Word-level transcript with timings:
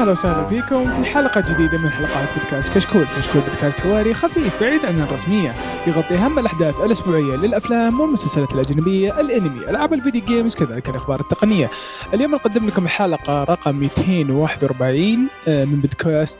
أهلا 0.00 0.12
وسهلا 0.12 0.48
فيكم 0.48 0.84
في 0.84 1.04
حلقة 1.04 1.40
جديدة 1.54 1.78
من 1.78 1.90
حلقات 1.90 2.28
بودكاست 2.38 2.74
كشكول، 2.74 3.04
كشكول 3.16 3.42
بودكاست 3.42 3.80
حواري 3.80 4.14
خفيف 4.14 4.60
بعيد 4.60 4.84
عن 4.84 4.98
الرسمية، 5.02 5.54
يغطي 5.86 6.14
أهم 6.14 6.38
الأحداث 6.38 6.80
الأسبوعية 6.80 7.36
للأفلام 7.36 8.00
والمسلسلات 8.00 8.52
الأجنبية، 8.52 9.20
الأنمي، 9.20 9.70
ألعاب 9.70 9.92
الفيديو 9.92 10.22
games 10.24 10.54
كذلك 10.54 10.88
الأخبار 10.88 11.20
التقنية. 11.20 11.70
اليوم 12.14 12.34
نقدم 12.34 12.66
لكم 12.66 12.88
حلقة 12.88 13.44
رقم 13.44 13.74
241 13.76 15.28
آه، 15.48 15.64
من 15.64 15.80
بودكاست 15.80 16.38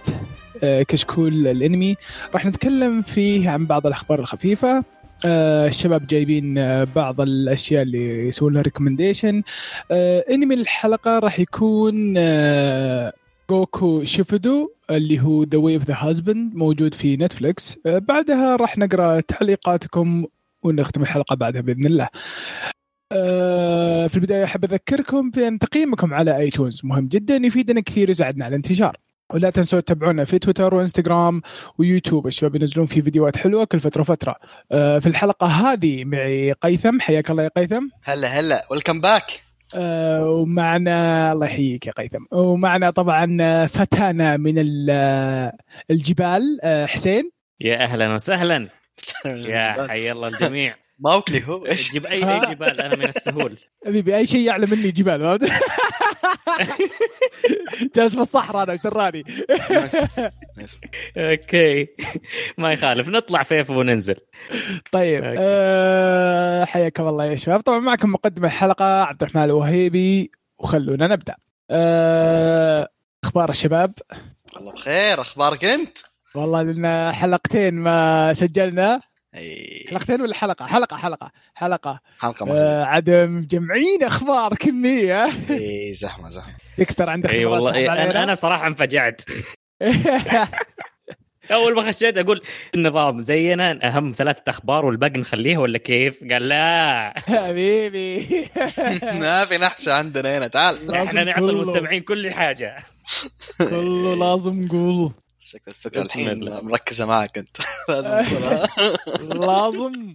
آه، 0.62 0.82
كشكول 0.82 1.46
الأنمي، 1.46 1.96
راح 2.34 2.46
نتكلم 2.46 3.02
فيه 3.02 3.50
عن 3.50 3.66
بعض 3.66 3.86
الأخبار 3.86 4.18
الخفيفة. 4.18 4.84
آه 5.24 5.66
الشباب 5.66 6.06
جايبين 6.06 6.58
آه 6.58 6.84
بعض 6.96 7.20
الأشياء 7.20 7.82
اللي 7.82 8.28
يسوون 8.28 8.52
لها 8.52 8.62
recommendation 8.62 9.42
آه 9.90 10.24
أنمي 10.30 10.54
الحلقة 10.54 11.18
راح 11.18 11.40
يكون 11.40 12.14
آه 12.16 13.12
Gokushufudou 13.50 14.72
اللي 14.90 15.20
هو 15.20 15.42
The 15.42 15.58
Way 15.58 15.74
of 15.74 15.84
the 15.84 15.94
Househusband 15.98 16.54
موجود 16.54 16.94
في 16.94 17.16
نتفلكس 17.16 17.76
آه 17.86 17.98
بعدها 17.98 18.56
راح 18.56 18.78
نقرأ 18.78 19.20
تعليقاتكم 19.20 20.26
ونختم 20.62 21.02
الحلقة 21.02 21.36
بعدها 21.36 21.60
بإذن 21.60 21.86
الله. 21.86 22.08
آه 23.12 24.06
في 24.06 24.16
البداية 24.16 24.44
أحب 24.44 24.64
أذكركم 24.64 25.30
بأن 25.30 25.58
تقييمكم 25.58 26.14
على 26.14 26.36
آيتونز 26.36 26.80
مهم 26.84 27.08
جدا 27.08 27.36
يفيدنا 27.36 27.80
كثير 27.80 28.10
يساعدنا 28.10 28.44
على 28.44 28.52
الانتشار. 28.52 28.96
ولا 29.34 29.50
تنسوا 29.50 29.80
تتابعونا 29.80 30.24
في 30.24 30.38
تويتر 30.38 30.74
وإنستغرام 30.74 31.42
ويوتيوب. 31.78 32.26
الشباب 32.26 32.56
ينزلون 32.56 32.86
في 32.86 33.02
فيديوهات 33.02 33.36
حلوة 33.36 33.64
كل 33.64 33.80
فترة 33.80 34.00
وفترة. 34.00 34.36
آه 34.72 34.98
في 34.98 35.06
الحلقة 35.06 35.46
هذه 35.46 36.04
معي 36.04 36.52
قيثم. 36.52 37.00
حياك 37.00 37.30
الله 37.30 37.42
يا 37.42 37.50
قيثم. 37.56 37.88
هلا 38.02 38.28
هلا 38.28 38.66
welcome 38.70 39.00
back 39.00 39.49
ومعنا 39.74 41.32
الله 41.32 41.46
يحييك 41.46 41.86
يا 41.86 41.92
قيثم. 41.92 42.24
ومعنا 42.32 42.90
طبعا 42.90 43.66
فتانا 43.66 44.36
من 44.36 44.54
ال- 44.58 45.52
الجبال 45.90 46.58
آه 46.62 46.86
حسين. 46.86 47.30
يا 47.60 47.84
أهلا 47.84 48.14
وسهلا. 48.14 48.68
يا 49.24 49.86
حي 49.88 50.12
الله 50.12 50.28
الجميع. 50.28 50.74
ما 51.04 51.14
وكلي 51.14 51.42
هو 51.48 51.66
إيش؟ 51.66 51.92
جيب 51.92 52.06
أي 52.06 52.20
جبال 52.20 52.80
أنا 52.80 52.96
من 52.96 53.08
السهول. 53.08 53.58
حبيبي 53.86 54.16
أي 54.16 54.26
شيء 54.26 54.40
يعلى 54.40 54.66
مني 54.66 54.90
جبال؟ 54.90 55.38
جالس 57.96 58.14
في 58.14 58.20
الصحراء 58.20 58.62
أنا 58.62 58.76
تراني 58.76 59.24
nice. 60.56 60.80
okay. 61.16 61.88
ما 62.58 62.72
يخالف. 62.72 63.08
نطلع 63.08 63.42
فيفا 63.42 63.70
وننزل. 63.70 64.16
طيب. 64.92 65.34
آه 65.38 66.64
حياكم 66.64 67.08
الله 67.08 67.24
يا 67.24 67.36
شباب. 67.36 67.60
طبعا 67.60 67.78
معكم 67.78 68.12
مقدم 68.12 68.44
الحلقة 68.44 69.02
عبد 69.02 69.22
الرحمن 69.22 69.42
الوهيبي 69.44 70.30
وخلونا 70.58 71.06
نبدأ. 71.06 71.34
آه 71.70 72.88
أخبار 73.24 73.50
الشباب؟ 73.50 73.94
الله 74.56 74.72
بخير. 74.72 75.20
أخبارك 75.20 75.64
أنت؟ 75.64 75.98
والله 76.34 76.62
لنا 76.62 77.12
حلقتين 77.12 77.74
ما 77.74 78.32
سجلنا. 78.32 79.00
إي. 79.36 79.84
حلقتين 79.90 80.20
ولا 80.20 80.34
حلقة؟ 80.34 80.66
حلقة 80.66 80.96
حلقة 80.96 81.30
حلقة. 81.54 82.00
حلقة 82.18 82.46
ما 82.46 82.52
آه. 82.52 82.84
عدم 82.84 83.36
مجمعين 83.36 84.02
أخبار 84.02 84.54
كمية. 84.54 85.24
إي 85.50 85.92
زحمة 86.02 86.28
زحمة. 86.28 86.54
ديكستر 86.78 87.10
عندك 87.10 87.30
إي 87.34 87.44
والله 87.44 87.74
إيه؟ 87.74 87.92
أنا 87.92 88.22
أنا 88.22 88.34
صراحة 88.34 88.66
انفجعت. 88.66 89.22
أول 91.52 91.74
ما 91.74 91.82
خشيت 91.82 92.18
أقول 92.18 92.42
النظام 92.74 93.20
زينا 93.20 93.88
أهم 93.88 94.12
ثلاثة 94.16 94.42
أخبار 94.48 94.84
والباقي 94.84 95.20
نخليه 95.20 95.58
ولا 95.58 95.78
كيف؟ 95.78 96.20
قال 96.32 96.48
لا. 96.48 97.14
حبيبي. 97.26 98.18
ما 99.02 99.44
في 99.44 99.58
نحشه 99.58 99.92
عندنا 99.92 100.38
هنا 100.38 100.46
تعال. 100.46 100.94
إحنا 100.94 101.24
نعطي. 101.24 101.40
المستمعين 101.40 102.02
كل 102.02 102.30
حاجة. 102.32 102.76
كله 103.58 104.14
لازم 104.14 104.62
نقول. 104.62 105.12
شكل 105.40 105.70
الفكرة 105.70 106.02
الحين 106.02 106.30
الله. 106.30 106.62
مركزة 106.62 107.06
معك 107.06 107.38
أنت. 107.38 107.56
لازم 107.88 108.22
تقولها. 108.22 108.66
لازم. 109.34 110.12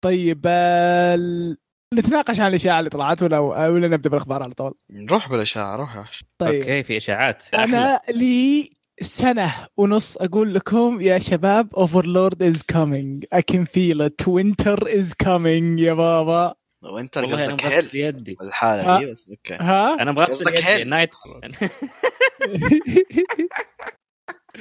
طيب 0.00 0.42
آه، 0.46 1.14
ال- 1.14 1.56
نتناقش 1.94 2.40
عن 2.40 2.48
الاشاعه 2.48 2.78
اللي 2.78 2.90
طلعت 2.90 3.22
ولا 3.22 3.38
ولا 3.38 3.88
نبدأ 3.88 4.10
بالأخبار 4.10 4.42
على 4.42 4.52
طول؟ 4.52 4.74
نروح 4.90 5.28
بالاشاعه 5.30 5.76
روح 5.76 5.94
يا 5.94 6.00
وحش. 6.00 6.24
طيب. 6.38 6.60
أوكي 6.62 6.82
في 6.82 6.96
إشاعات. 6.96 7.42
أنا 7.54 8.00
لي 8.10 8.70
سنة 9.00 9.54
ونص 9.76 10.16
أقول 10.16 10.54
لكم 10.54 11.00
يا 11.00 11.18
شباب 11.18 11.74
اوفرلورد 11.74 12.42
از 12.42 12.62
كامينج 12.62 13.24
اي 13.34 13.42
كان 13.42 13.64
فيل 13.64 14.02
ات 14.02 14.28
وينتر 14.28 14.88
از 14.98 15.12
كامينج 15.14 15.80
يا 15.80 15.92
بابا. 15.94 16.54
وانت 16.82 17.18
قصدك 17.18 17.64
هيل. 17.64 17.88
يدي. 17.94 18.36
الحالة 18.42 18.98
دي 18.98 19.06
بس 19.06 19.28
أوكي. 19.30 19.54
ها؟ 19.54 19.94
أنا 20.02 20.12
مغسل 20.12 20.32
قصدك 20.34 20.52
يدي 20.58 20.64
هيل. 20.68 20.88
نايت 20.88 21.10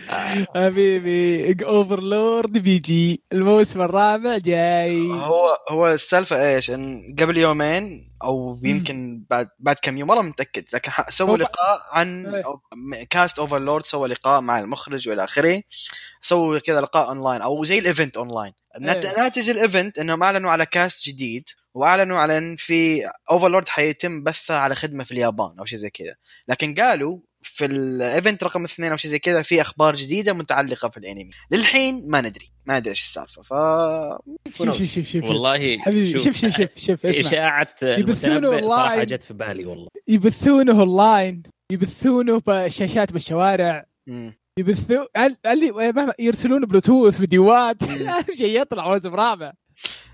آه. 0.10 0.46
حبيبي 0.56 1.66
أوفرلورد 1.66 2.52
بيجي 2.58 3.24
الموسم 3.34 3.82
الرابع 3.82 4.38
جاي. 4.38 5.02
هو 5.12 5.58
هو 5.70 5.88
السالفة 5.88 6.56
إيش؟ 6.56 6.72
إن 6.72 7.16
قبل 7.20 7.38
يومين 7.38 8.12
أو 8.24 8.60
يمكن 8.64 9.24
بعد 9.30 9.48
بعد 9.60 9.76
كم 9.82 9.98
يوم 9.98 10.08
مره 10.08 10.22
متأكد 10.22 10.64
لكن 10.74 10.92
سووا 11.10 11.38
لقاء 11.38 11.80
عن 11.92 12.26
إيه. 12.26 12.44
أو- 12.44 13.04
كاست 13.10 13.40
اوفرلورد 13.40 13.86
سوى 13.86 14.08
لقاء 14.10 14.42
مع 14.42 14.60
المخرج 14.60 15.10
وإلى 15.10 15.24
آخره. 15.24 15.62
سووا 16.22 16.60
كذا 16.60 16.82
لقاء 16.82 17.08
اونلاين 17.10 17.42
أو 17.42 17.64
زي 17.64 17.80
ال 17.80 17.86
event 17.86 18.18
online 18.18 18.54
نت- 18.82 19.06
إيه. 19.06 19.18
ناتج 19.24 19.50
ال 19.50 19.58
event 19.58 20.00
إنهم 20.00 20.24
أعلنوا 20.24 20.52
على 20.52 20.66
cast 20.66 21.06
جديد. 21.10 21.44
وأعلنوا 21.76 22.18
على 22.20 22.38
إن 22.38 22.56
في 22.56 23.02
Overlord 23.32 23.70
حيتم 23.70 24.24
بثه 24.24 24.54
على 24.54 24.76
خدمة 24.76 25.04
في 25.04 25.12
اليابان 25.12 25.60
أو 25.60 25.66
شيء 25.66 25.80
زي 25.80 25.90
كذا. 25.90 26.16
لكن 26.48 26.74
قالوا 26.74 27.20
في 27.42 27.66
ال 27.66 27.79
event 27.79 28.44
رقم 28.44 28.64
اثنين 28.64 28.92
أو 28.92 28.98
شيء 28.98 29.12
زي 29.12 29.20
كذا 29.20 29.42
في 29.42 29.62
أخبار 29.62 29.96
جديدة 29.96 30.34
متعلقة 30.34 30.90
في 30.90 30.98
الأنمي. 30.98 31.30
للحين 31.52 32.10
ما 32.10 32.22
ندري 32.22 32.50
ما 32.66 32.80
ندري 32.80 32.90
إيش 32.90 33.02
السالفة 33.02 33.42
ف 33.42 33.54
شوف 34.58 34.78
شوف 34.78 34.88
شوف 34.88 35.08
شوف. 35.08 35.24
والله 35.24 35.78
حبيبي 35.78 36.20
شوف 36.20 36.38
شوف 36.38 36.52
شوف 36.52 36.70
شوف 36.78 37.06
اسمع. 37.06 37.30
إشاعة 37.30 37.76
يبثونه 37.84 38.48
أونلاين. 38.48 39.06
جت 39.06 39.24
في 39.24 39.34
بالي 39.34 39.66
والله. 39.66 39.88
يبثونه 40.08 40.80
اونلاين 40.80 41.44
يبثونه 41.72 42.42
بشاشات 42.48 43.12
بالشوارع. 43.14 43.86
يبثوا 44.60 45.26
ال- 45.26 45.38
اللي 45.48 46.14
يرسلون 46.20 46.66
بلوتوث 46.66 47.18
فيديوهات. 47.18 47.78
شيء 48.38 48.62
يطلع 48.62 48.88
موسم 48.90 49.16
رابع. 49.16 49.54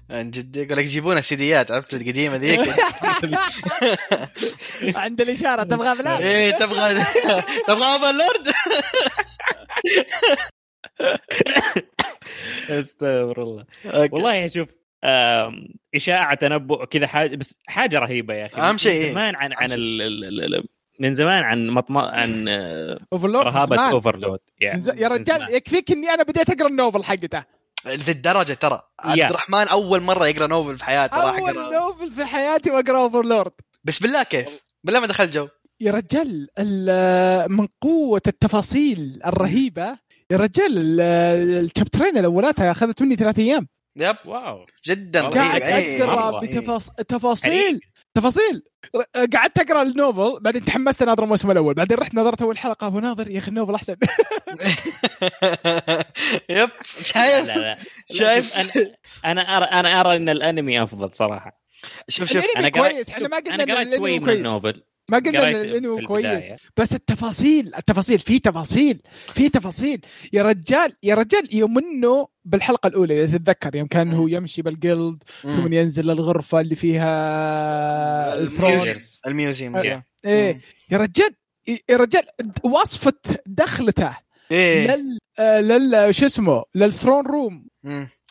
عن 0.10 0.32
جد 0.32 0.56
يقول 0.56 0.78
لك 0.78 0.86
جيبونا 0.86 1.22
سيديات 1.22 1.72
عرفت 1.72 1.94
القديمة 1.94 2.36
ذيك؟ 2.36 2.60
عند 4.96 5.22
الإشارة 5.22 5.64
تبغى 5.64 5.98
بلا 5.98 6.20
إيه 6.20 6.52
تبغى 6.52 7.04
تبغى 7.68 7.86
Overlord 7.94 8.48
استغفر 12.80 13.44
الله. 13.44 13.66
والله 14.12 14.48
شوف 14.48 14.70
إشاعة 15.96 16.36
تنبؤ 16.36 16.86
كذا 16.86 17.08
حاجة 17.08 17.36
بس 17.36 17.60
حاجة 17.68 18.00
رهيبة 18.00 18.34
يا 18.34 18.46
أخي. 18.46 18.62
أهم 18.62 18.78
شيء 18.78 19.00
من 19.00 19.06
إيه؟ 19.06 19.12
زمان 19.12 19.36
عن 19.36 19.54
عن 19.54 19.70
من 21.00 21.14
زمان 21.14 21.44
عن 21.44 21.68
مطم... 21.68 21.98
عن 21.98 22.48
آه، 22.48 23.00
Overlord 23.14 23.48
رهابة 23.48 23.90
Overlord 23.92 24.40
يا 24.62 25.08
رجال 25.08 25.56
يكفيك 25.56 25.92
إني 25.92 26.10
أنا 26.10 26.24
بديت 26.24 26.50
أقرأ 26.50 26.68
ال 26.68 26.74
novel 26.74 27.04
حقته. 27.04 27.57
في 27.84 28.12
الدرجه 28.12 28.54
ترى. 28.54 28.82
عبد 29.00 29.18
يا. 29.18 29.26
الرحمن 29.26 29.68
أول 29.68 30.02
مرة 30.02 30.28
يقرأ 30.28 30.48
novel 30.48 30.78
في 30.78 30.86
حياته 30.86 31.18
راح 31.22 31.38
أول 31.38 31.50
يقرأ. 31.50 31.74
novel 31.80 32.12
في 32.12 32.26
حياتي 32.26 32.72
وأقرأ 32.72 33.00
Overlord 33.00 33.52
بس 33.84 34.00
بالله 34.00 34.24
كيف؟ 34.24 34.64
بالله 34.84 35.00
ما 35.00 35.08
دخل 35.08 35.30
جو. 35.30 35.48
يا 35.82 35.92
رجال 35.92 36.48
ال- 36.60 37.52
من 37.52 37.68
قوة 37.82 38.22
التفاصيل 38.28 39.20
الرهيبة 39.26 39.98
يا 40.32 40.38
رجال 40.38 40.78
ال- 40.78 41.66
الشابترين 41.66 42.18
الأولات 42.18 42.60
أخذت 42.60 43.02
مني 43.02 43.16
ثلاث 43.16 43.40
أيام. 43.40 43.68
Yep. 43.98 44.16
Wow. 44.26 44.66
جدا 44.86 45.22
رهيب. 45.22 45.34
قاعد 45.34 45.62
إيه. 45.62 46.04
أقرأ. 46.04 46.40
بتفاصيل 47.00 47.80
تفاصيل. 48.18 48.64
ر- 48.96 49.26
قعدت 49.38 49.60
أقرأ 49.60 49.82
ال 49.82 49.92
novel 49.92 50.40
بعدين 50.42 50.66
تحمست 50.66 51.02
أناظر 51.02 51.24
الموسم 51.24 51.52
الأول. 51.52 51.74
بعدين 51.74 51.98
رحت 51.98 52.16
نظرت 52.16 52.42
اول 52.42 52.58
حلقه 52.58 52.88
وناظر 52.88 53.32
يا 53.32 53.38
أخي 53.40 53.48
ال 53.48 53.53
novel 53.53 53.76
أحسن. 53.76 53.96
يب 56.50 56.70
شايف؟ 57.02 57.48
لا 57.48 57.58
لا 57.58 57.78
شايف؟ 58.18 58.58
أنا 58.58 59.42
أنا 59.42 59.58
أرى 59.58 59.66
أنا 59.66 60.00
أرى 60.02 60.16
إن 60.18 60.30
الأنمي 60.30 60.84
أفضل 60.84 61.12
صراحة. 61.16 61.62
شوف 62.10 62.30
شوف 62.34 62.46
الأنمي 62.46 62.68
أنا 62.68 62.70
قريت 62.84 62.94
كويس، 62.96 63.10
شوف، 63.20 63.28
ما 63.32 63.38
قلنا 63.38 63.64
أنا 63.64 63.76
قريت 63.76 63.96
شوي 63.96 64.20
من. 64.20 64.30
ال 64.30 64.38
novel. 64.38 64.84
ما 65.10 65.18
قلنا 65.18 65.42
قريت 65.42 65.56
إن 65.56 65.62
الأنمي 65.62 66.02
في 66.02 66.06
كويس. 66.06 66.46
بس 66.78 66.94
التفاصيل 66.94 67.76
التفاصيل 67.78 68.20
في 68.20 68.40
تفاصيل 68.40 69.02
في 69.34 69.50
تفاصيل. 69.50 70.06
يا 70.34 70.44
رجال 70.44 70.94
يا 71.04 71.16
رجال 71.16 71.56
يوم 71.56 71.78
إنه 71.78 72.28
بالحلقة 72.46 72.88
الأولى 72.88 73.24
إذا 73.24 73.38
تتذكر 73.38 73.76
يوم 73.76 73.88
كان 73.88 74.14
هو 74.14 74.28
يمشي 74.28 74.62
بال 74.62 74.80
guild 74.80 75.24
ثم. 75.42 75.74
ينزل 75.74 76.06
للغرفه 76.06 76.60
اللي 76.60 76.76
فيها 76.76 78.44
ال 78.44 78.47
throne. 78.47 78.70
ال 78.70 78.74
museum 78.74 78.98
ال 79.28 79.35
museum 79.35 79.76
أه. 79.76 80.04
إيه. 80.26 80.62
يا 80.92 80.98
رجال 80.98 81.32
يا 81.90 81.98
رجال 81.98 82.24
وصفة 82.64 83.14
دخلته 83.46 84.18
إيه. 84.52 84.96
لل 84.96 85.18
آه، 85.40 85.60
لل 85.60 86.16
شو 86.16 86.26
اسمه 86.26 86.64
لل 86.76 86.88
throne 86.88 87.26
room. 87.26 87.68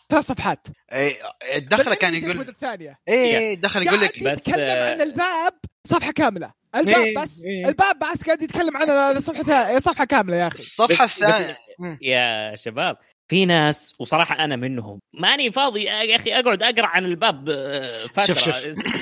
ثلاث 0.09 0.27
صفحات. 0.27 0.67
إيه، 0.93 1.15
الدخلة 1.57 1.95
كان 1.95 2.15
يقول 2.15 2.41
الثانية. 2.41 2.99
إيه 3.09 3.55
دخل 3.55 3.83
يقول 3.83 4.01
لك 4.01 4.23
بس، 4.23 4.39
يتكلم 4.39 4.61
عن 4.61 5.01
الباب. 5.01 5.53
صفحة 5.87 6.13
كاملة 6.13 6.53
الباب 6.75 6.97
إيه، 6.97 7.19
بس 7.19 7.43
إيه. 7.45 7.69
الباب 7.69 7.99
بس 7.99 8.25
قاعد 8.25 8.43
يتكلم 8.43 8.77
عن 8.77 9.21
صفحة 9.21 9.79
صفحة 9.79 10.05
كاملة 10.05 10.37
يا 10.37 10.47
أخي 10.47 10.55
الصفحه 10.55 11.05
الثانية. 11.05 11.57
يا 12.03 12.57
شباب 12.57 12.97
في 13.29 13.47
ناس 13.47 13.95
وصراحة 13.99 14.45
أنا 14.45 14.57
منهم. 14.57 15.01
ماني 15.15 15.53
فاضي 15.53 15.83
يا 15.85 16.17
أخي 16.17 16.33
أقعد 16.35 16.63
أقرأ 16.63 16.87
عن 16.87 17.05
الباب 17.05 17.49
آه، 17.51 18.07
فترة. 18.07 18.25
شوف 18.25 18.39
شوف 18.39 18.55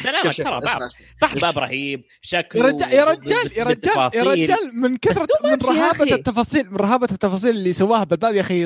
سلامك 0.02 0.22
شوف 0.22 0.32
شوف 0.32 0.46
ترى 0.46 0.60
باب. 0.60 0.88
صح. 1.20 1.34
باب 1.34 1.58
رهيب. 1.58 2.00
يا 2.00 2.06
شكله 2.22 2.62
رجال 2.66 2.92
يا 2.92 3.04
رجال 3.04 3.52
يا 3.58 3.64
رجال 3.64 4.10
يا. 4.14 4.22
رجال 4.22 4.70
من 4.80 4.96
كثرة 4.96 5.26
من 5.44 5.50
يا 5.50 5.56
رهابة. 5.56 6.14
التفاصيل 6.14 6.70
من 6.70 6.76
رهابة 6.76 7.08
التفاصيل 7.12 7.50
اللي 7.50 7.72
سواها 7.72 8.04
بالباب 8.04 8.34
يا 8.34 8.40
أخي 8.40 8.64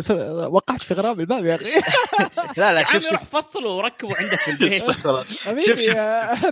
وقعت 0.51 0.81
في 0.83 0.95
غرام 0.95 1.21
الباب 1.21 1.45
يا 1.45 1.55
أخي. 1.55 1.65
لا 2.59 2.73
لا 2.75 2.79
يا 2.81 2.85
شوف 2.85 3.09
شوف 3.09 3.21
فصله 3.37 3.71
وركبه 3.71 4.17
عندك 4.21 4.35
في 4.39 4.51
البيت. 4.51 4.79
شوف 5.67 5.81
شوف 5.81 5.95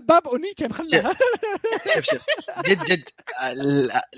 باب 0.09 0.27
اونيتشن 0.29 0.73
خلها 0.73 1.15
شوف 1.95 2.05
شوف 2.05 2.25
جد 2.69 2.85
جد. 2.85 3.09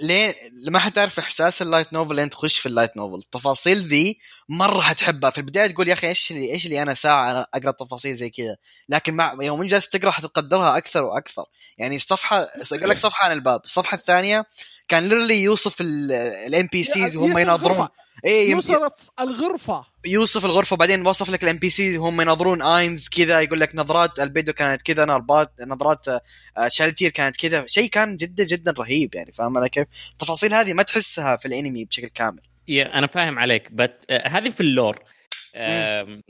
ليه 0.03 0.35
ما 0.69 0.79
حتعرف 0.79 1.19
إحساس 1.19 1.63
ال 1.63 1.68
light 1.68 1.93
novel 1.93 2.17
لين 2.17 2.31
تخش 2.31 2.59
في 2.59 2.67
ال 2.67 2.72
light 2.72 2.97
novel. 2.97 3.15
التفاصيل 3.15 3.77
ذي 3.77 4.19
مرة 4.49 4.81
حتحبها. 4.81 5.31
في 5.31 5.39
البداية 5.39 5.67
تقول 5.67 5.89
يا 5.89 5.93
أخي 5.93 6.09
إيش 6.09 6.31
اللي 6.31 6.53
إيش 6.53 6.67
اللي 6.67 6.83
أنا 6.83 6.95
ساعة 6.95 7.47
أقرأ 7.55 7.71
تفاصيل 7.71 8.15
زي 8.15 8.31
كذا؟ 8.31 8.57
لكن 8.89 9.15
مع 9.15 9.37
يوم 9.43 9.63
جالس 9.63 9.89
تقرأ 9.89 10.11
حتقدرها 10.11 10.77
أكثر 10.77 11.05
وأكثر. 11.05 11.45
يعني 11.79 11.97
الصفحه 11.97 12.49
أقول 12.73 12.89
لك 12.89 12.99
صفحة 12.99 13.27
عن 13.27 13.33
الباب. 13.33 13.61
الصفحة 13.65 13.95
الثانية 13.95 14.45
كان 14.89 15.09
ليرلي 15.09 15.43
يوصف 15.43 15.81
ال 15.81 16.69
NPCs 16.73 17.17
وهم 17.17 17.39
يناظرون. 17.39 17.77
الغرفة. 17.77 17.93
اي 18.25 18.51
يوصف 18.51 18.93
الغرفة. 19.21 19.85
يوصف 20.07 20.45
الغرفة. 20.45 20.77
بعدين 20.77 21.07
وصف 21.07 21.31
لك 21.31 21.45
ال 21.45 21.57
NPC 21.57 21.99
وهم 21.99 22.21
يناظرون. 22.21 22.63
اينز 22.63 23.09
كذا 23.09 23.41
يقول 23.41 23.61
لك 23.61 23.71
نظرات 23.75 24.21
البيدو 24.21 24.53
كانت 24.53 24.83
كذا 24.83 25.05
نظرات 25.05 25.53
نظرات 25.67 26.09
آه، 26.09 26.69
شالتير 26.69 27.11
كانت 27.11 27.37
كذا. 27.37 27.67
شيء 27.67 27.89
كان 27.91 28.17
جدا 28.17 28.45
جدا 28.45 28.75
رهيب 28.79 29.15
يعني 29.15 29.33
فاهم 29.33 29.57
أنا 29.57 29.69
كيف؟ 29.69 29.87
التفاصيل 30.13 30.55
هذه 30.55 30.73
ما 30.73 30.83
تحسها 30.83 31.37
في 31.37 31.49
الأنمي 31.49 31.85
بشكل 31.85 32.09
كامل. 32.09 32.48
أنا 32.71 33.07
فاهم 33.07 33.39
عليك 33.39 33.73
بس 33.73 33.91
آه، 34.11 34.29
هذه 34.29 34.49
في 34.49 34.61
ال 34.61 34.68
lore 34.68 34.99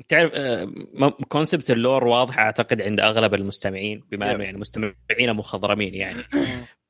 تعرف 0.08 0.32
concept 1.28 1.70
ال 1.70 1.77
lore 1.77 2.04
واضح 2.04 2.38
أعتقد 2.38 2.82
عند 2.82 3.00
أغلب 3.00 3.34
المستمعين 3.34 4.02
بما 4.10 4.34
أنه. 4.34 4.44
يعني 4.44 4.58
مستمعين 4.58 4.94
مخضرمين 5.32 5.94
يعني 5.94 6.22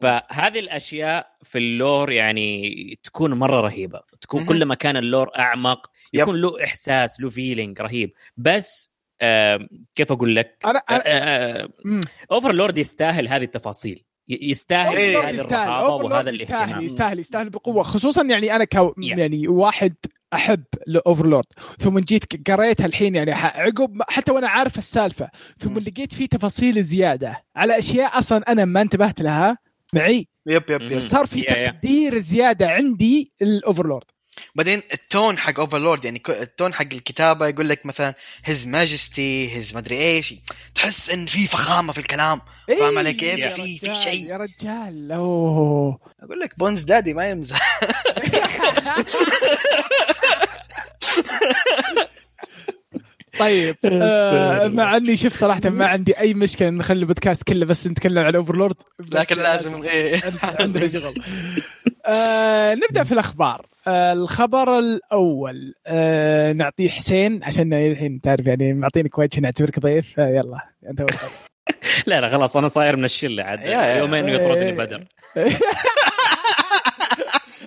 فهذه 0.01 0.59
الأشياء 0.59 1.37
في 1.43 1.59
ال 1.59 1.70
lore 1.70 2.13
يعني 2.13 2.99
تكون 3.03 3.35
مرة 3.35 3.61
رهيبة 3.61 4.01
تكون. 4.21 4.47
كل 4.47 4.65
ما 4.65 4.75
كان 4.75 4.97
ال 4.97 5.04
lore 5.04 5.31
أعمق. 5.39 5.91
يكون 6.13 6.37
له 6.41 6.65
إحساس 6.65 7.21
له 7.21 7.31
feeling 7.31 7.81
رهيب 7.81 8.13
بس 8.37 8.93
كيف 9.95 10.13
أقول 10.13 10.37
لك 10.37 10.57
أنا. 10.65 11.69
Overlord 12.33 12.79
يستاهل 12.79 13.29
هذه 13.29 13.45
التفاصيل 13.45 14.05
يستاهل 14.29 14.97
إيه. 14.97 15.19
هذه 15.21 15.35
يستاهل 15.35 15.41
الرهابه 15.69 15.95
وهذا 16.05 16.31
يستاهل 16.31 16.55
الاهتمام 16.63 16.85
يستاهل 16.85 17.19
يستاهل 17.19 17.51
بقوة 17.51 17.83
خصوصا 17.83 18.23
يعني 18.25 18.57
أنا 18.57 18.65
كو 18.65 18.89
Yeah. 18.91 18.95
يعني 19.19 19.49
واحد 19.49 19.95
أحب 20.35 20.65
Overlord 21.07 21.45
ثم 21.79 21.99
جيت 21.99 22.51
قريتها 22.51 22.87
الحين 22.87 23.15
يعني 23.15 23.35
ح- 23.35 23.57
عقب 23.57 24.03
حتى 24.09 24.33
وأنا 24.33 24.49
عارف 24.49 24.79
السالفة 24.79 25.29
ثم. 25.59 25.79
لقيت 25.79 26.13
فيه 26.15 26.27
تفاصيل 26.27 26.83
زيادة 26.83 27.45
على 27.57 27.79
أشياء 27.79 28.19
أصلا 28.19 28.53
أنا 28.53 28.65
ما 28.65 28.81
انتبهت 28.83 29.21
لها 29.23 29.59
معي 29.95 30.29
يب 30.47 30.63
يب. 30.71 30.83
يب 30.83 30.99
صار 31.01 31.27
في. 31.27 31.41
تقدير 31.43 32.19
زيادة 32.19 32.69
عندي 32.69 33.33
ال 33.43 33.50
Overlord 33.50 34.05
بعدين 34.55 34.83
ال 34.93 35.02
tone 35.02 35.39
حق 35.39 35.61
Overlord 35.61 36.05
يعني 36.05 36.23
ال 36.29 36.38
tone 36.38 36.75
حق 36.75 36.83
الكتابة 36.93 37.47
يقول 37.49 37.69
لك 37.69 37.87
مثلا 37.87 38.15
His 38.45 38.67
majesty 38.67 39.57
his 39.57 39.77
مدري 39.77 39.99
إيش 39.99 40.35
تحس 40.75 41.11
إن 41.11 41.27
في 41.27 41.47
فخامة 41.47 41.93
في 41.93 41.99
الكلام 41.99 42.41
فاهم 42.69 42.99
علي 42.99 43.13
كيف؟ 43.13 43.41
إيه، 43.41 43.49
في- 43.49 43.79
في 43.79 43.95
شيء. 43.95 44.27
يا 44.31 44.37
رجال 44.37 45.13
أوه 45.13 45.99
أقول 46.23 46.41
لك 46.41 46.59
Bones 46.59 46.83
Daddy 46.83 47.15
ما 47.15 47.29
يمزح 47.31 47.81
طيب 53.39 53.77
آه. 53.85 54.69
مع 54.69 54.97
اني 54.97 55.17
شوف 55.17 55.35
صراحة 55.35 55.61
ما 55.65 55.87
عندي 55.87 56.19
أي 56.19 56.35
مشكلة 56.35 56.71
نخلي 56.71 57.01
البودكاست 57.01 57.43
كله 57.43 57.67
بس 57.67 57.87
نتكلم 57.87 58.19
عن 58.19 58.35
Overlord 58.35 58.77
لكن 59.15 59.37
لازم 59.37 59.83
إيه. 59.83 60.17
عندنا 60.61 60.89
شغل. 60.89 61.15
آه 62.07 62.75
نبدأ 62.75 63.05
في 63.05 63.13
الأخبار. 63.13 63.67
آه 63.87 64.13
الخبر 64.13 64.79
الأول. 64.79 65.75
آه 65.87 66.53
نعطيه 66.53 66.89
حسين 66.89 67.45
عشان 67.45 67.73
الحين 67.73 68.21
تعرف 68.21 68.47
يعني 68.47 68.75
معطينك 68.75 69.19
وجه 69.19 69.41
نعتبرك 69.41 69.81
ضيف 69.81 70.21
آه 70.21 70.29
يلا 70.29 70.59
أنت. 70.91 71.03
لا 72.07 72.21
لا 72.21 72.29
خلاص 72.29 72.57
أنا 72.57 72.69
صاير 72.69 72.97
من 72.97 73.05
الشلة 73.05 73.45
عاد. 73.45 73.61
يومين 73.99 74.29
يطردني 74.29 74.73
بدر. 74.73 75.05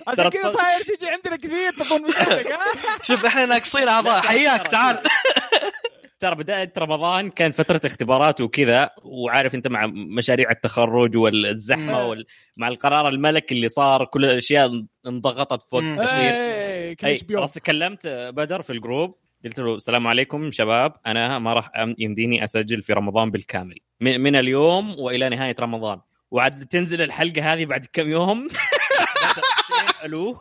عشان 0.08 0.28
كذا 0.28 0.52
صاير 0.52 0.96
تجي 0.96 1.08
عندنا 1.08 1.36
كثير 1.36 1.72
تظن 1.72 2.04
شوف 3.08 3.26
إحنا 3.26 3.46
ناقصين 3.46 3.88
اعضاء 3.88 4.20
حياك 4.28 4.66
تعال. 4.66 4.98
ترى 6.20 6.34
بداية 6.34 6.72
رمضان 6.78 7.30
كان 7.30 7.50
فترة 7.50 7.80
اختبارات 7.84 8.40
وكذا 8.40 8.90
وعارف 9.02 9.54
أنت 9.54 9.68
مع 9.68 9.86
مشاريع 9.94 10.50
التخرج 10.50 11.16
والزحمة. 11.16 12.06
وال... 12.06 12.26
مع 12.56 12.68
القرار 12.68 13.08
الملكي 13.08 13.54
اللي 13.54 13.68
صار 13.68 14.04
كل 14.04 14.24
الأشياء 14.24 14.84
انضغطت 15.06 15.62
في 15.62 15.76
وقت. 15.76 15.84
قصير. 15.84 16.32
إيه، 16.32 16.96
كلمت 17.66 18.06
بدر 18.06 18.62
في 18.62 18.70
الجروب 18.72 19.18
قلت 19.44 19.58
له 19.58 19.74
السلام 19.74 20.06
عليكم 20.06 20.50
شباب 20.50 20.92
أنا 21.06 21.38
ما 21.38 21.52
راح 21.52 21.70
يمديني 21.98 22.44
أسجل 22.44 22.82
في 22.82 22.92
رمضان 22.92 23.30
بالكامل. 23.30 23.78
من 24.00 24.20
من 24.20 24.36
اليوم 24.36 24.98
وإلى 24.98 25.28
نهاية 25.28 25.56
رمضان. 25.60 26.00
وعاد 26.30 26.66
تنزل 26.66 27.02
الحلقة 27.02 27.52
هذه 27.52 27.64
بعد 27.64 27.86
كم 27.92 28.10
يوم؟ 28.10 28.48
ألو؟ 30.04 30.34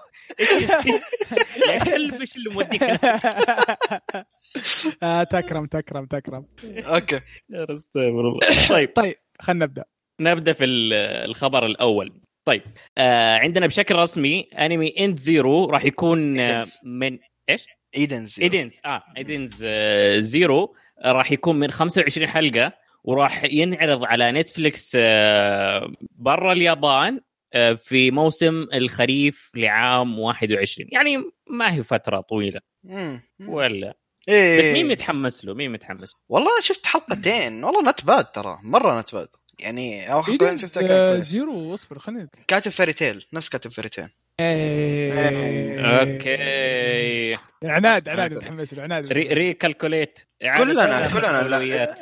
يا 1.69 1.77
كلب 1.83 2.13
إيش 2.21 2.35
اللي 2.37 2.49
موديك؟ 2.49 2.83
آه 5.03 5.23
تكرم 5.23 5.65
تكرم 5.65 6.05
تكرم 6.05 6.45
okay 6.85 7.15
يا 7.49 7.65
استغفر 7.73 8.07
الله 8.29 8.39
طيب 8.69 8.93
طيب 9.01 9.15
خلينا 9.41 9.65
نبدأ 9.65 9.83
نبدأ 10.21 10.53
في 10.53 10.63
ال- 10.65 10.93
الخبر 11.29 11.65
الأول 11.65 12.21
طيب 12.45 12.61
آه 12.97 13.37
عندنا 13.37 13.67
بشكل 13.67 13.95
رسمي 13.95 14.47
أنمي 14.59 14.93
Edens 14.99 15.19
Zero 15.19 15.65
راح 15.65 15.85
يكون 15.85 16.39
آه. 16.39 16.65
من 16.85 17.19
إيش؟ 17.49 17.65
Edens 17.97 18.39
Edens 18.41 18.79
آه 18.85 19.03
Edens 19.17 19.63
آه 19.67 20.19
Zero 20.19 20.75
راح 21.05 21.31
يكون 21.31 21.55
من 21.55 21.71
25 21.71 22.27
حلقة 22.27 22.73
وراح 23.03 23.43
ينعرض 23.43 24.03
على 24.05 24.31
نتفليكس 24.31 24.91
آه 24.99 25.91
برا 26.15 26.51
اليابان 26.51 27.19
في 27.77 28.11
موسم 28.11 28.67
الخريف 28.73 29.51
لعام 29.55 30.19
21 30.19 30.89
يعني 30.91 31.31
ما 31.49 31.73
هي 31.73 31.83
فترة 31.83 32.21
طويلة. 32.21 32.61
ولا. 33.47 33.93
إيه. 34.29 34.59
بس 34.59 34.65
مين 34.65 34.87
متحمس 34.87 35.45
له؟ 35.45 35.53
مين 35.53 35.71
متحمس 35.71 36.15
والله 36.29 36.47
أنا 36.53 36.61
شفت 36.61 36.85
حلقتين. 36.85 37.63
والله 37.63 37.89
not 37.89 38.05
bad 38.05 38.25
ترى. 38.25 38.59
مرة 38.63 38.99
نت 38.99 39.13
باد 39.15 39.27
يعني 39.59 40.13
أو 40.13 40.23
حلقتين 40.23 40.47
Edens، 40.47 40.61
شفتها 40.61 40.81
كان 40.81 40.91
آه، 40.91 41.13
كويس 41.13 41.25
زيرو 41.25 41.73
اصبر 41.73 41.99
خلينا 41.99 42.27
كاتب 42.47 42.71
Fairy 42.71 42.93
Tail 42.93 43.25
نفس 43.33 43.49
كاتب 43.49 43.71
Fairy 43.71 43.89
Tail 43.89 44.03
إيه. 44.03 44.20
Okay. 45.79 47.37
عناد 47.63 48.09
عناد 48.09 48.33
متحمس 48.33 48.73
له. 48.73 48.83
عناد. 48.83 49.13
ري 49.13 49.27
ريكالكوليت 49.27 50.19
كلنا- 50.57 51.07
كلنا، 51.13 51.27
لا. 51.27 51.59
لا 51.59 51.95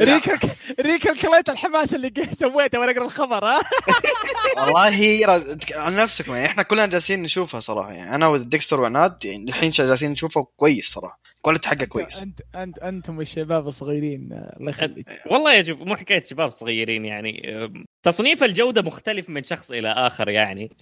reca- 0.14 0.38
recalculate 0.80 1.48
الحماس 1.48 1.94
اللي 1.94 2.12
سويته 2.40 2.78
وأنا 2.78 2.92
اقرا 2.92 3.04
الخبر 3.04 3.44
ها؟ 3.44 3.60
والله 4.56 4.90
عن 5.76 5.96
نفسكم 5.96 6.34
يعني 6.34 6.46
إحنا 6.46 6.62
كلنا 6.62 6.86
جالسين 6.86 7.22
نشوفها 7.22 7.60
صراحة 7.60 7.92
يعني. 7.92 8.14
أنا 8.14 8.28
وديكستر 8.28 8.80
وعناد 8.80 9.24
يعني 9.24 9.44
الحين 9.48 9.70
جالسين 9.70 10.10
نشوفه 10.10 10.46
كويس 10.56 10.90
صراحة. 10.90 11.20
Quality 11.42 11.68
حقه 11.68 11.84
كويس. 11.84 12.22
انت 12.22 12.40
انت 12.56 12.78
أنتم 12.78 13.20
الشباب 13.20 13.68
الصغيرين 13.68 14.28
الله 14.60 14.70
يخليك. 14.70 15.08
والله 15.30 15.54
يا 15.54 15.62
شوف 15.62 15.78
مو 15.80 15.96
حكاية 15.96 16.22
شباب 16.22 16.50
صغيرين 16.50 17.04
يعني. 17.04 17.42
تصنيف 18.02 18.44
الجودة 18.44 18.82
مختلف 18.82 19.28
من 19.30 19.42
شخص 19.42 19.70
إلى 19.70 19.88
آخر 19.88 20.28
يعني. 20.28 20.76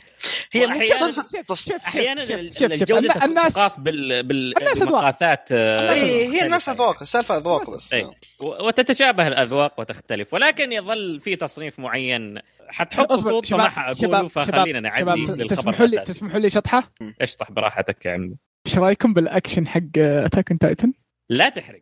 هي 0.52 0.66
مو 0.66 0.86
سالفه 0.86 1.54
شوف 1.54 1.72
أحيانا 1.86 2.20
شوف 2.20 2.30
ال- 2.30 2.52
شوف 2.54 2.62
شوف 2.62 2.72
الجودة 2.72 3.14
الن- 3.14 3.22
الناس 3.22 3.54
تقاس 3.54 3.80
بال 3.80 4.22
بال 4.22 4.58
الناس 4.58 4.76
أذواق. 4.76 4.90
بمقاسات 4.90 5.48
آه، 5.52 5.76
الناس 5.80 5.96
هي 5.98 6.42
الناس 6.46 6.68
يعني. 6.68 6.78
أذواق 6.80 7.00
السالفة 7.02 7.36
أذواق 7.36 7.70
بس. 7.70 7.94
و- 8.40 8.66
وتتشابه 8.66 9.26
الأذواق 9.26 9.80
وتختلف. 9.80 10.34
ولكن 10.34 10.72
يظل 10.72 11.20
في 11.20 11.36
تصنيف 11.36 11.78
معين 11.78 12.38
حتحط 12.68 13.12
خطوط 13.12 13.46
فما 13.46 13.68
حاقوله 13.68 14.28
فخلينا 14.28 14.80
نعدي 14.80 14.98
شباب 14.98 15.18
للخبر 15.18 15.46
تسمحوا 15.46 15.86
لي 15.86 15.98
تسمحوا 15.98 16.38
لي 16.40 16.50
شطحة؟ 16.50 16.92
اشطح 17.20 17.50
براحتك 17.50 18.06
يا 18.06 18.10
عمي. 18.10 18.36
إيش 18.66 18.78
رأيكم 18.78 19.14
بالأكشن 19.14 19.68
حق 19.68 19.98
Attack 19.98 20.50
on 20.50 20.58
Titan؟ 20.58 20.92
لا 21.28 21.48
تحرق. 21.48 21.78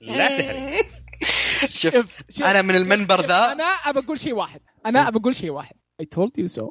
لا 0.00 0.38
تحرق. 0.38 0.86
شوف 1.82 2.06
أنا 2.42 2.62
من 2.62 2.74
المنبر 2.74 3.20
ذا. 3.20 3.52
أنا 3.52 3.64
ابى 3.64 3.98
أقول 3.98 4.20
شيء 4.20 4.32
واحد. 4.32 4.60
أنا 4.86 5.08
ابى 5.08 5.18
أقول 5.18 5.36
شيء 5.36 5.50
واحد. 5.50 5.74
I 6.02 6.04
told 6.04 6.30
you 6.42 6.48
so. 6.58 6.70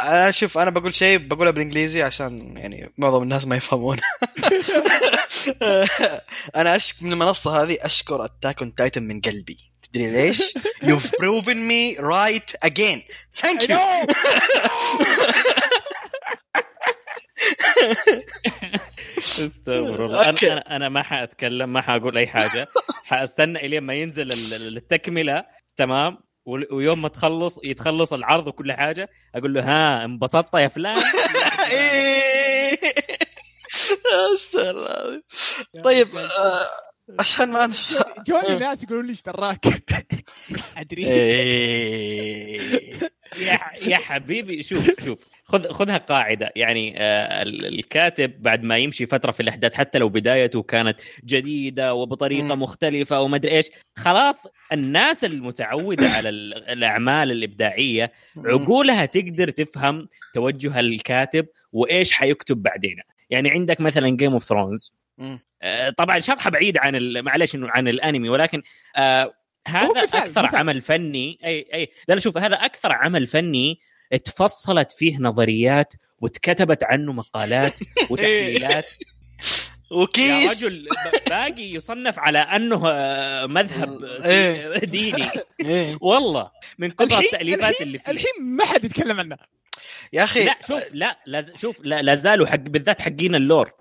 أنا 0.00 0.30
شوف 0.30 0.58
أنا 0.58 0.70
بقول 0.70 0.94
شيء 0.94 1.18
بقولها 1.18 1.52
بالإنجليزي 1.52 2.02
عشان 2.02 2.56
يعني 2.56 2.92
معظم 2.98 3.22
الناس 3.22 3.46
ما 3.46 3.56
يفهمون. 3.56 3.98
أنا 6.56 6.76
أشك 6.76 7.02
من 7.02 7.12
المنصة 7.12 7.62
هذه 7.62 7.78
أشكر 7.80 8.24
Attack 8.24 8.62
on 8.62 8.74
Titan 8.74 9.02
من 9.02 9.20
قلبي. 9.20 9.71
تدري 9.92 10.10
ليش؟ 10.10 10.54
You've 10.82 11.10
proven 11.20 11.58
me 11.68 11.98
right 12.00 12.52
again. 12.64 13.02
Thank 13.42 13.68
you. 13.68 13.78
استغفر 19.18 20.06
الله. 20.06 20.28
أنا 20.28 20.76
أنا 20.76 20.88
ما 20.88 21.02
حأتكلم 21.02 21.72
ما 21.72 21.80
حأقول 21.80 22.18
أي 22.18 22.26
حاجة. 22.26 22.66
حأستنى 23.04 23.66
إلين 23.66 23.82
ما 23.82 23.94
ينزل 23.94 24.32
ال- 24.32 24.54
ال- 24.54 24.76
التكملة. 24.76 25.44
تمام؟ 25.76 26.18
ويوم 26.46 27.02
ما 27.02 27.08
تخلص 27.08 27.58
يتخلص 27.64 28.12
العرض 28.12 28.46
وكل 28.46 28.72
حاجة 28.72 29.08
أقول 29.34 29.54
له 29.54 29.62
ها 29.62 30.04
انبسطت 30.04 30.54
يا 30.54 30.68
فلان. 30.68 30.96
إيه. 31.70 32.78
أستغفر 34.34 34.70
الله. 34.70 35.22
طيب 35.84 36.08
عشان 37.20 37.52
ما 37.52 37.64
انسى 37.64 37.98
جوني 38.28 38.58
ناس 38.58 38.84
يقولون 38.84 39.04
لي 39.04 39.10
إيش 39.10 39.22
دراك 39.22 39.66
أدري. 40.76 41.06
إيه. 41.06 42.60
يا 43.40 43.58
يا 43.82 43.96
حبيبي 43.96 44.62
شوف 44.62 44.90
شوف. 45.04 45.18
خذ 45.44 45.68
خذها 45.68 45.96
قاعدة. 45.98 46.52
يعني 46.56 46.94
آه، 46.98 47.42
ال- 47.42 47.66
الكاتب 47.78 48.42
بعد 48.42 48.62
ما 48.62 48.78
يمشي 48.78 49.06
فترة 49.06 49.30
في 49.32 49.40
الأحداث 49.40 49.74
حتى 49.74 49.98
لو 49.98 50.08
بدايته 50.08 50.62
كانت 50.62 51.00
جديدة 51.24 51.94
وبطريقة. 51.94 52.54
مختلفة 52.54 53.20
وما 53.20 53.36
أدري 53.36 53.56
إيش 53.56 53.66
خلاص 53.96 54.46
الناس 54.72 55.24
المتعودة 55.24 56.08
على 56.08 56.28
ال- 56.28 56.68
الأعمال 56.70 57.32
الإبداعية 57.32 58.12
عقولها 58.46 59.06
تقدر 59.06 59.50
تفهم 59.50 60.08
توجه 60.34 60.80
الكاتب 60.80 61.46
وإيش 61.72 62.12
حيكتب 62.12 62.62
بعدين. 62.62 62.96
يعني 63.30 63.50
عندك 63.50 63.80
مثلا 63.80 64.08
Game 64.16 64.32
of 64.32 64.44
Thrones. 64.44 64.92
طبعا 65.98 66.20
شطحه 66.20 66.50
بعيد 66.50 66.78
عن 66.78 66.96
ال- 66.96 67.22
معلش 67.22 67.54
إنه 67.54 67.68
عن 67.70 67.88
الأنمي 67.88 68.28
ولكن 68.28 68.62
آه 68.96 69.34
هذا 69.68 70.02
مثال- 70.02 70.20
أكثر 70.20 70.42
مثال. 70.42 70.56
عمل 70.56 70.80
فني 70.80 71.38
أي 71.44 71.66
أي 71.74 71.88
لا 72.08 72.18
شوف 72.18 72.38
هذا 72.38 72.54
أكثر 72.56 72.92
عمل 72.92 73.26
فني 73.26 73.80
اتفصلت 74.12 74.92
فيه 74.92 75.18
نظريات 75.18 75.94
واتكتبت 76.18 76.84
عنه 76.84 77.12
مقالات 77.12 77.78
وتحليلات 78.10 78.86
يا 79.92 79.96
وكيس 79.98 80.64
رجل 80.64 80.86
ب- 80.86 81.28
باقي 81.30 81.62
يصنف 81.74 82.18
على 82.18 82.38
أنه 82.38 82.82
آه، 82.88 83.46
مذهب 83.46 83.88
إيه. 84.24 84.78
ديني 84.78 85.28
إيه. 85.60 85.98
والله 86.00 86.50
من 86.78 86.90
كثر 86.90 87.18
التأليفات 87.20 87.80
اللي 87.80 87.98
فيه 87.98 88.10
الحين 88.12 88.32
ما 88.56 88.64
حد 88.64 88.84
يتكلم 88.84 89.20
عنه 89.20 89.36
يا 90.12 90.24
أخي 90.24 90.44
لا 90.44 90.56
شوف 90.68 90.82
لا 90.92 91.44
شوف 91.56 91.76
لا, 91.82 92.14
زالوا 92.14 92.46
حق 92.46 92.56
بالذات 92.56 93.00
حقين 93.00 93.34
اللور. 93.34 93.72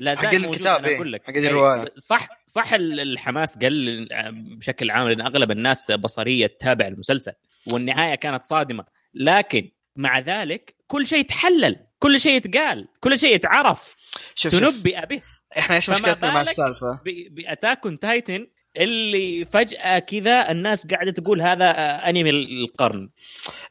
لا 0.00 0.16
حق 0.16 0.34
الكتاب، 0.34 0.84
إيه، 0.84 0.96
أقول 0.96 1.12
لك. 1.12 1.26
حق 1.26 1.36
الرواية. 1.36 1.80
إيه، 1.80 1.88
صح 1.96 2.28
صح 2.46 2.72
ال- 2.72 3.00
الحماس 3.00 3.58
قل 3.58 4.08
بشكل 4.32 4.90
عام 4.90 5.08
لأن 5.08 5.20
أغلب 5.20 5.50
الناس 5.50 5.90
بصرية 5.90 6.46
تتابع 6.46 6.86
المسلسل 6.86 7.32
والنهاية 7.66 8.14
كانت 8.14 8.44
صادمة. 8.44 8.84
لكن 9.14 9.70
مع 9.96 10.18
ذلك 10.18 10.74
كل 10.86 11.06
شيء 11.06 11.24
تحلل 11.24 11.76
كل 11.98 12.20
شيء 12.20 12.32
يتقال 12.32 12.88
كل 13.00 13.18
شيء 13.18 13.34
يتعرف. 13.34 13.96
شوف 14.34 14.52
شوف. 14.52 14.74
تنبئ 14.76 15.06
به. 15.06 15.20
إحنا 15.58 15.76
إيش 15.76 15.90
مشكلتنا 15.90 16.34
مع 16.34 16.40
السالفة؟ 16.40 17.00
ب 17.30 17.37
Attack 17.37 17.80
on 17.86 17.98
Titan 17.98 18.46
اللي 18.76 19.44
فجأة 19.44 19.98
كذا 19.98 20.50
الناس 20.50 20.86
قاعدة 20.86 21.10
تقول 21.10 21.42
هذا 21.42 21.64
آه، 21.64 22.08
أنمي 22.10 22.30
القرن 22.30 23.08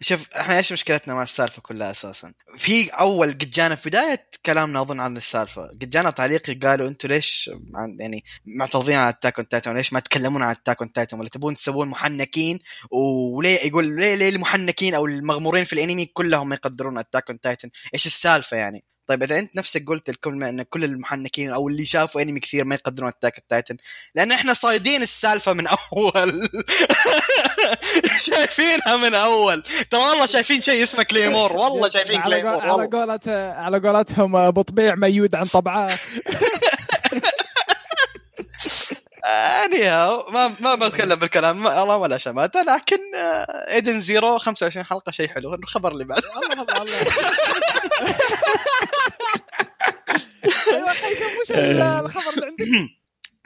شوف 0.02 0.30
إحنا 0.36 0.58
إيش 0.58 0.74
مشكلتنا 0.74 1.14
مع 1.14 1.24
السالفة 1.24 1.62
كلها 1.62 1.92
أساسا؟ 1.92 2.34
في 2.58 2.90
أول 2.90 3.28
قد 3.32 3.50
جانا 3.50 3.76
في 3.76 3.90
بداية 3.90 4.26
كلامنا 4.46 4.82
أظن 4.82 5.00
عن 5.00 5.18
السالفة، 5.18 5.62
قد 5.68 5.90
جانا 5.90 6.10
تعليق 6.10 6.66
قالوا 6.66 6.88
أنتم 6.88 7.08
ليش 7.10 7.50
عن- 7.76 7.98
يعني 8.00 8.24
معترضين 8.46 8.96
على 8.96 9.10
Attack 9.10 9.40
on 9.40 9.48
Titan 9.48 9.74
ليش 9.76 9.94
ما 9.94 10.00
تتكلمون 10.00 10.42
عن 10.42 10.52
Attack 10.52 10.82
on 10.82 10.92
Titan 10.94 11.20
ولا 11.20 11.30
تبون 11.30 11.54
تسوون 11.56 11.88
محنكين 11.88 12.60
وليه 12.92 13.60
يقول 13.68 13.96
ليه 13.96 14.16
ليه 14.16 14.30
المحنكين 14.30 14.94
أو 14.94 15.06
المغمورين 15.06 15.64
في 15.64 15.74
الأنمي 15.74 16.06
كلهم 16.06 16.50
ما 16.50 16.56
يقدرون 16.56 16.98
Attack 16.98 17.30
on 17.30 17.40
Titan؟ 17.40 17.70
إيش 17.94 18.06
السالفة 18.06 18.58
يعني؟ 18.58 18.84
طيب 19.10 19.24
إذا 19.24 19.40
أنت 19.40 19.58
نفسك 19.58 19.88
قلت 19.88 20.10
الكلمة 20.10 20.50
إن 20.50 20.62
كل 20.62 20.84
المحنكين 20.84 21.52
أو 21.52 21.68
اللي 21.68 21.86
شافوا 21.86 22.22
أنمي 22.22 22.40
كثير 22.40 22.66
ما 22.66 22.76
يقدرون 22.76 23.10
اتاك 23.10 23.38
التايتن 23.38 23.78
لأن 24.16 24.32
إحنا 24.32 24.54
صايدين 24.54 25.02
السالفة 25.02 25.54
من 25.54 25.68
أول. 25.68 26.50
شايفينها 28.26 28.98
من 28.98 29.16
أول. 29.16 29.64
ترى 29.92 30.02
والله 30.02 30.26
شايفين 30.26 30.62
شيء 30.62 30.84
اسمه 30.84 31.04
كليمور 31.04 31.54
والله 31.54 31.90
شايفين 31.90 32.22
كليمور 32.22 32.62
على 32.62 32.88
قولة 32.88 33.20
على 33.58 33.80
قولتهم 33.80 34.36
ابو 34.36 34.62
طبيع 34.62 34.96
ميود 34.96 35.36
عن 35.36 35.46
طبعه. 35.46 35.90
يعني 39.30 39.90
ما 40.34 40.56
ما 40.60 40.76
بتكلم 40.76 41.16
بالكلام. 41.20 41.68
الله 41.68 41.98
ولا 41.98 42.18
شماته 42.18 42.62
لكن 42.62 42.98
آه، 43.16 43.74
ايدن 43.74 44.00
زيرو 44.00 44.38
25 44.38 44.86
حلقة 44.86 45.12
شيء 45.12 45.28
حلو. 45.28 45.54
الخبر 45.54 45.92
اللي 45.92 46.04
الله 46.04 46.20
الخبر 52.00 52.48
اللي؟ 52.60 52.90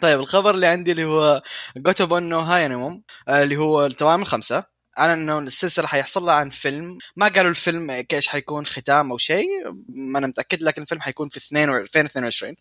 طيب 0.02 0.20
الخبر 0.20 0.56
اللي 0.56 0.68
عندي 0.68 0.92
اللي 0.92 1.06
هو 1.06 1.42
Gotoubun 1.78 2.24
no 2.24 2.40
Hanayome 2.40 3.04
اللي 3.30 3.58
هو 3.58 3.86
التوام 3.86 4.22
الخمسة 4.22 4.73
أنا 5.00 5.14
انه 5.14 5.40
السلسلة 5.40 5.88
حيحصل 5.88 6.24
لها 6.24 6.34
عن 6.34 6.50
فيلم. 6.50 6.98
ما 7.16 7.28
قالوا 7.28 7.50
الفيلم 7.50 8.06
إيش 8.14 8.28
حيكون 8.28 8.66
ختام 8.66 9.12
أو 9.12 9.18
شيء 9.18 9.48
ما 9.90 10.20
أنا 10.20 10.28
متأكد 10.28 10.64
لكن 10.64 10.82
الفيلم 10.82 11.02
حيكون 11.02 11.30
في 11.30 11.38
2 11.38 11.70
2022 11.70 12.56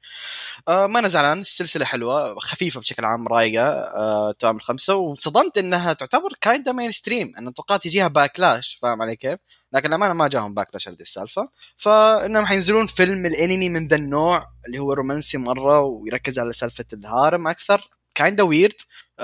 آه 0.69 0.87
ما 0.87 0.99
أنا 0.99 1.09
زعلان 1.09 1.41
السلسلة 1.41 1.85
حلوة 1.85 2.39
خفيفة 2.39 2.81
بشكل 2.81 3.05
عام 3.05 3.29
رايقة 3.29 3.65
آه 3.67 4.33
توام 4.33 4.57
الخمسة. 4.57 4.95
وصدمت 4.95 5.59
إنها 5.59 5.93
تعتبر 5.93 6.29
kinda 6.41 6.73
mainstream 6.73 7.33
أنا 7.39 7.51
توقعت 7.51 7.87
يجيها 7.87 8.09
backlash 8.09 8.79
فاهم 8.83 9.03
علي 9.03 9.17
كيف؟ 9.17 9.39
لكن 9.73 9.89
للأمانة 9.89 10.13
ما 10.15 10.29
جاهم 10.29 10.55
backlash 10.55 10.89
هذه 10.89 11.01
السالفة. 11.01 11.49
فإنهم 11.77 12.47
حينزلون 12.47 12.87
فيلم 12.87 13.27
الأنمي 13.27 13.69
من 13.69 13.89
ذا 13.89 13.97
النوع 13.97 14.47
اللي 14.67 14.79
هو 14.79 14.93
رومانسي 14.93 15.39
مرة 15.39 15.81
ويركز 15.81 16.39
على 16.39 16.53
سالفة 16.53 16.85
ال 16.93 17.02
harem 17.02 17.49
أكثر. 17.49 17.89
kinda 18.15 18.43
weird 18.43 18.75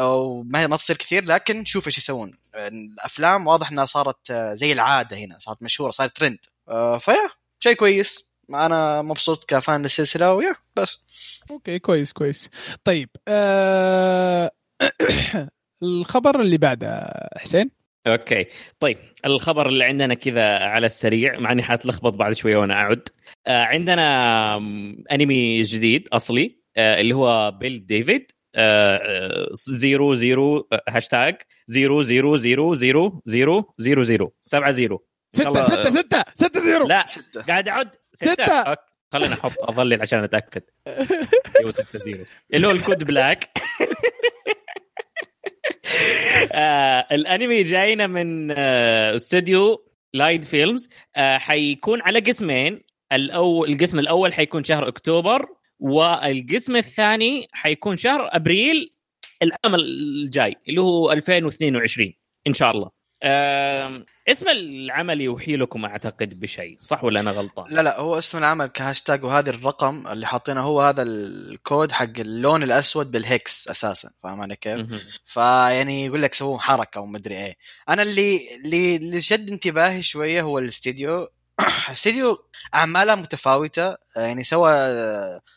وما 0.00 0.66
ما 0.66 0.76
تصير 0.76 0.96
كثير 0.96 1.24
لكن 1.24 1.64
شوف 1.64 1.86
إيش 1.86 1.98
يسوون. 1.98 2.38
الأفلام 2.54 3.46
واضح 3.46 3.70
إنها 3.72 3.84
صارت 3.84 4.30
آه، 4.30 4.54
زي 4.54 4.72
العادة 4.72 5.16
هنا 5.16 5.38
صارت 5.38 5.62
مشهورة 5.62 5.90
صارت 5.90 6.16
ترند 6.16 6.38
آه، 6.68 6.98
ف 6.98 7.04
yeah 7.04 7.28
شيء 7.58 7.72
كويس. 7.72 8.28
أنا 8.50 9.02
مبسوط 9.02 9.44
ك 9.44 9.54
fan 9.54 9.82
للسلسلة 9.82 10.34
و 10.34 10.38
yeah 10.38 10.54
بس. 10.76 11.04
okay 11.50 11.78
كويس 11.78 12.12
كويس. 12.12 12.50
طيب 12.84 13.08
آه، 13.28 14.50
الخبر 15.82 16.40
اللي 16.40 16.58
بعده 16.58 17.06
حسين؟ 17.36 17.70
okay. 18.06 18.46
طيب 18.80 18.98
الخبر 19.24 19.68
اللي 19.68 19.84
عندنا 19.84 20.14
كذا 20.14 20.58
على 20.58 20.86
السريع 20.86 21.38
مع 21.38 21.52
إني 21.52 21.62
حاتلخبط 21.62 22.12
بعد 22.12 22.32
شوية 22.32 22.56
وأنا 22.56 22.74
أعد. 22.74 23.08
آه 23.46 23.64
عندنا 23.64 24.56
أنمي 25.12 25.62
جديد 25.62 26.08
أصلي 26.12 26.58
آه 26.76 27.00
اللي 27.00 27.14
هو 27.14 27.50
Build 27.50 27.86
Divide 27.86 28.32
zero 29.52 30.14
zero 30.14 30.68
آه، 30.72 30.82
هاشتاج 30.88 31.36
zero 31.66 32.02
zero 32.02 32.36
zero 32.36 32.74
zero 32.74 33.22
zero 33.24 33.74
zero 33.78 34.02
zero 34.02 34.34
سبعة 34.42 34.70
zero. 34.70 35.04
ستة 35.36 35.62
ستة 35.62 35.90
ستة 35.90 36.24
ستة 36.34 36.60
zero. 36.60 36.86
لا 36.86 37.06
ستة. 37.06 37.42
قاعد 37.42 37.68
أعد 37.68 37.90
ستة, 38.12 38.32
ستة. 38.32 38.76
خليني 39.12 39.34
أحط 39.34 39.52
أظلل 39.60 40.02
عشان 40.02 40.18
أتأكد. 40.24 40.62
أيوه 41.60 41.70
6 41.70 41.98
0 41.98 42.24
اللي 42.54 42.66
هو 42.66 42.70
ال 42.70 42.77
Code 42.77 43.04
Black. 43.04 43.48
آه 46.52 47.06
الأنمي 47.12 47.62
جاينا 47.62 48.06
من 48.06 48.50
آه 48.50 49.14
استوديو 49.14 49.88
Liden 50.14 50.44
Films 50.44 50.88
آه 51.16 51.38
حيكون 51.38 52.02
على 52.02 52.20
قسمين. 52.20 52.80
الأول 53.12 53.72
القسم 53.72 53.98
الأول 53.98 54.34
حيكون 54.34 54.64
شهر 54.64 54.88
أكتوبر. 54.88 55.57
والقسم 55.80 56.76
الثاني 56.76 57.48
حيكون 57.52 57.96
شهر 57.96 58.28
أبريل 58.32 58.94
العام 59.42 59.74
الجاي 59.74 60.56
اللي 60.68 60.80
هو 60.80 61.12
2022 61.12 62.12
إن 62.46 62.54
شاء 62.54 62.70
الله 62.70 62.90
اسم 64.28 64.48
العمل 64.48 65.20
يوحي 65.20 65.56
لكم 65.56 65.84
أعتقد 65.84 66.40
بشيء 66.40 66.76
صح 66.80 67.04
ولا 67.04 67.20
أنا 67.20 67.30
غلطان؟ 67.30 67.74
لا 67.74 67.80
لا 67.80 68.00
هو 68.00 68.18
اسم 68.18 68.38
العمل 68.38 68.66
كهاشتاج 68.66 69.24
وهذا 69.24 69.50
الرقم 69.50 70.06
اللي 70.06 70.26
حاطينه 70.26 70.60
هو 70.60 70.80
هذا 70.80 71.02
الكود 71.02 71.92
حق 71.92 72.18
اللون 72.18 72.62
الأسود 72.62 73.10
بال 73.10 73.33
hex 73.33 73.68
أساسا 73.68 74.10
فاهم 74.22 74.40
علي 74.40 74.56
كيف؟ 74.56 74.86
فيعني 75.24 76.06
يقول 76.06 76.22
لك 76.22 76.34
سووا 76.34 76.58
حركة 76.58 77.00
ومدري 77.00 77.34
إيه 77.34 77.56
أنا 77.88 78.02
اللي 78.02 78.40
اللي 78.64 78.96
اللي 78.96 79.20
شد 79.20 79.50
انتباهي 79.50 80.02
شوية 80.02 80.42
هو 80.42 80.58
الاستديو 80.58 81.28
استديو 81.92 82.44
أعماله 82.74 83.14
متفاوتة 83.14 83.96
يعني 84.16 84.44
سوى 84.44 84.72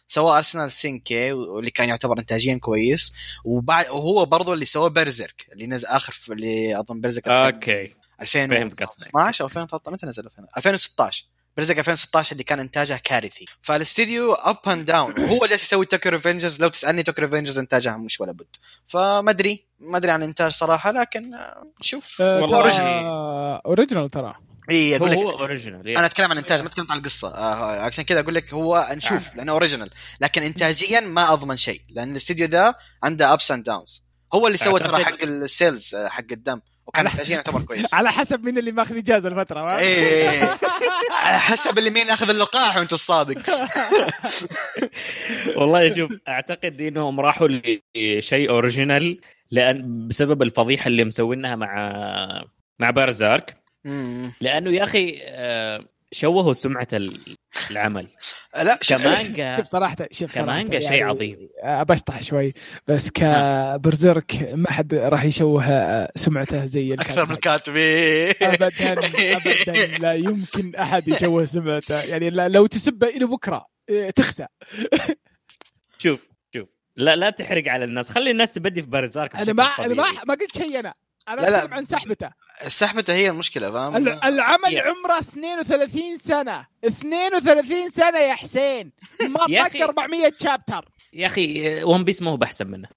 سوى 0.08 0.38
Arslan 0.38 0.72
Senki 0.72 1.32
واللي 1.32 1.72
كان 1.72 1.90
يعتبر 1.90 2.20
انتاجيا 2.20 2.58
كويس 2.58 3.14
وبعد 3.46 3.90
وهو 3.90 4.26
برضه 4.26 4.54
اللي 4.54 4.66
سوى 4.66 4.90
Berserk 4.90 5.48
اللي 5.54 5.68
نزل 5.68 5.88
آخر 5.88 6.14
في 6.14 6.34
اللي 6.34 6.80
أظن 6.80 7.02
Berserk 7.02 7.28
okay. 7.28 7.96
2000 8.22 8.48
فهمت 8.48 8.84
قصدك. 8.84 9.08
2012 9.08 9.42
أو 9.44 9.48
2013 9.48 9.92
متى 9.94 10.06
نزل 10.06 10.26
2000 10.26 10.48
2016 10.58 11.26
Berserk 11.58 11.78
2016 11.78 12.32
اللي 12.32 12.44
كان 12.44 12.60
انتاجها 12.60 12.98
كارثي. 12.98 13.46
فالاستديو 13.62 14.34
up 14.34 14.58
and 14.68 14.86
down 14.86 15.20
وهو 15.20 15.46
جالس 15.46 15.64
يسوي 15.64 15.86
Tokyo 15.86 16.10
Revengers 16.10 16.62
لو 16.62 16.68
تسألني 16.68 17.04
Tokyo 17.04 17.22
Revengers 17.22 17.60
إنتاجها 17.60 17.98
مش 17.98 18.22
ولا 18.22 18.32
بد. 18.32 18.56
فما 18.88 19.32
أدري 19.32 19.66
ما 19.80 19.98
أدري 19.98 20.12
عن 20.12 20.20
الإنتاج 20.22 20.52
صراحة 20.52 20.92
لكن 20.92 21.34
آه، 21.34 21.64
نشوف. 21.80 22.22
آه، 22.22 22.42
والله. 22.42 22.58
original 23.66 24.10
ترى. 24.10 24.36
اي 24.70 24.98
هو 24.98 25.06
أقول 25.06 25.14
هو 25.14 25.30
لك 25.30 25.40
original 25.40 25.88
أنا 25.88 26.06
أتكلم 26.06 26.26
عن 26.26 26.32
الانتاج 26.32 26.62
ما 26.62 26.68
اتكلم 26.68 26.88
عن 26.90 26.98
القصة. 26.98 27.36
آه 27.36 27.82
عشان 27.82 28.04
كذا 28.04 28.20
أقول 28.20 28.36
لك 28.36 28.54
هو 28.54 28.88
نشوف 28.92 29.36
لأنه 29.36 29.52
original 29.52 29.90
لكن 30.22 30.44
انتاجيا 30.44 31.00
ما 31.00 31.34
أضمن 31.34 31.58
شيء 31.58 31.82
لأن 31.90 32.12
الاستديو 32.12 32.48
ذا 32.48 32.76
عنده 33.04 33.34
ups 33.34 33.52
and 33.52 33.64
downs 33.64 34.04
هو 34.34 34.48
اللي 34.48 34.58
سوى 34.58 34.80
ترى 34.80 35.04
حق 35.04 35.24
ال 35.24 35.36
Cells 35.36 35.96
آه، 35.96 36.08
حق 36.08 36.26
الدم. 36.32 36.62
وكان 36.88 37.08
انتاجيا 37.08 37.36
يعتبر 37.36 37.62
كويس. 37.62 37.94
على 37.94 38.12
حسب 38.12 38.44
مين 38.44 38.58
اللي 38.58 38.72
ماخذ 38.72 38.98
إجازة 38.98 39.30
الفترة 39.30 39.78
إيه 39.78 40.58
على 41.24 41.40
حسب 41.40 41.78
اللي 41.78 41.90
مين 41.90 42.10
أخذ 42.10 42.30
اللقاح 42.30 42.78
وأنت 42.78 42.94
الصادق. 42.94 43.42
والله 45.58 45.96
شوف 45.96 46.12
أعتقد 46.28 46.82
إنهم 46.82 47.20
راحوا 47.20 47.48
لشيء 47.96 48.50
original 48.50 49.22
لأن 49.52 50.08
بسبب 50.08 50.42
الفضيحة 50.42 50.88
اللي 50.88 51.04
مسوينها 51.04 51.56
مع 51.56 52.46
مع 52.80 52.90
Berserk. 52.90 53.61
لأنه 54.42 54.72
يا 54.72 54.84
أخي 54.84 55.20
آه، 55.24 55.86
شوهوا 56.12 56.54
سمعة 56.54 56.88
ال- 56.94 57.36
العمل. 57.72 58.08
لا 58.56 58.80
شوف 58.82 59.04
كمانجا 59.04 59.58
شوف 59.58 59.66
صراحة 59.66 59.96
شوف 60.12 60.32
صراحة 60.32 60.46
كمانجا 60.46 60.80
شيء 60.80 60.92
يعني 60.92 61.02
عظيم. 61.04 61.50
بشطح 61.66 62.24
شوي 62.24 62.54
بس 62.88 63.12
كبرزيرك 63.12 64.50
ما 64.54 64.72
حد 64.72 64.94
راح 64.94 65.24
يشوه 65.24 66.08
سمعته 66.16 66.66
زي 66.66 66.94
أكثر 66.94 67.26
من 67.26 67.32
الكاتب. 67.32 67.76
الكاتب 67.76 67.76
إيه. 67.76 68.32
ابدا 68.42 68.72
ابدا 69.38 69.98
لا 70.00 70.14
يمكن 70.14 70.76
أحد 70.76 71.08
يشوه 71.08 71.46
سمعته. 71.46 72.04
يعني 72.04 72.30
لو 72.30 72.66
تسبه 72.66 73.08
إلى 73.08 73.26
بكرة 73.26 73.66
تخسى 74.16 74.46
شوف 75.98 76.30
شوف. 76.56 76.68
لا 76.96 77.16
لا 77.16 77.30
تحرق 77.30 77.68
على 77.68 77.86
الناس. 77.86 78.10
خلي 78.10 78.32
الناس 78.32 78.52
تبدي 78.52 78.82
في 78.82 78.90
بارزارك 78.90 79.36
أنا 79.36 79.54
ما 79.54 79.68
بشكل 79.70 79.84
أنا 79.84 79.94
ما 79.94 80.04
طبيعي. 80.04 80.26
ما 80.26 80.34
قلت 80.34 80.58
شيء 80.58 80.80
أنا. 80.80 80.94
أنا 81.34 81.42
لا، 81.42 81.50
لا. 81.66 81.74
عن 81.74 81.86
سحبته. 81.86 82.30
سحبته 82.68 83.14
هي 83.14 83.30
المشكلة 83.30 83.72
فاهم؟ 83.72 83.96
ال- 83.98 84.24
العمل 84.24 84.74
يا. 84.74 84.84
عمره 84.84 85.20
32 85.20 86.18
سنة. 86.18 86.66
32 86.86 87.90
سنة 87.92 88.20
يا 88.20 88.34
حسين. 88.34 88.92
ما 89.30 89.40
طق 89.46 89.66
أخي. 89.66 89.84
400 89.84 90.34
chapter 90.44 90.90
يا 91.14 91.26
أخي 91.28 91.84
One 91.84 92.04
Piece 92.04 92.22
ما 92.22 92.32
هو 92.32 92.38
بأحسن 92.38 92.68
منه. 92.68 92.88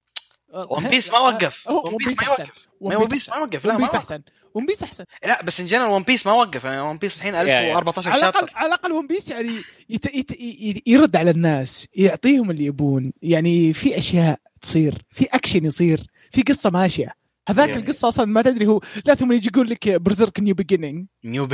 One 0.71 0.89
Piece 0.89 1.11
ما 1.13 1.19
وقف. 1.19 1.69
One 1.69 1.97
Piece 1.97 2.17
ما. 2.23 2.27
يوقف 2.27 2.69
One 2.81 3.09
Piece 3.09 3.29
ما 3.31 3.37
وقف. 3.37 3.65
لا 3.67 3.75
One 3.75 3.81
ما 3.81 3.95
أحسن. 3.95 4.23
One 4.55 4.67
Piece 4.67 4.83
أحسن. 4.83 5.05
لا 5.25 5.43
بس 5.43 5.61
in 5.61 5.67
general 5.67 5.91
One 5.91 6.03
Piece 6.03 6.27
ما 6.27 6.33
وقف. 6.33 6.65
يعني 6.65 6.81
One 6.81 6.97
Piece 6.99 7.17
الحين 7.17 7.35
يا- 7.35 7.43
يا. 7.43 7.61
1014 7.61 8.11
على 8.11 8.19
الاقل 8.19 8.39
chapter 8.41 8.57
على 8.57 8.67
الأقل 8.67 8.93
One 8.93 9.07
Piece 9.07 9.29
يعني 9.31 9.57
يت... 9.89 10.15
يت... 10.15 10.31
ي- 10.31 10.83
يرد 10.87 11.17
على 11.17 11.31
الناس 11.31 11.87
يعطيهم 11.95 12.51
اللي 12.51 12.65
يبون. 12.65 13.13
يعني 13.23 13.73
في 13.73 13.99
أشياء 13.99 14.39
تصير 14.63 15.03
في 15.11 15.25
اكشن 15.33 15.65
يصير 15.65 16.01
في 16.33 16.43
قصة 16.43 16.71
ماشية. 16.71 17.15
هذاك 17.49 17.69
يعني. 17.69 17.81
القصة 17.83 18.09
أصلا 18.09 18.25
ما 18.27 18.43
تدري 18.43 18.67
هو 18.67 18.81
لا 19.05 19.15
ثم 19.15 19.33
يجي 19.33 19.49
يقول 19.55 19.71
لك 19.71 19.89
برزيرك 19.89 20.41
نيو 20.41 20.55
بيجيننج 20.55 21.07
نيو 21.25 21.49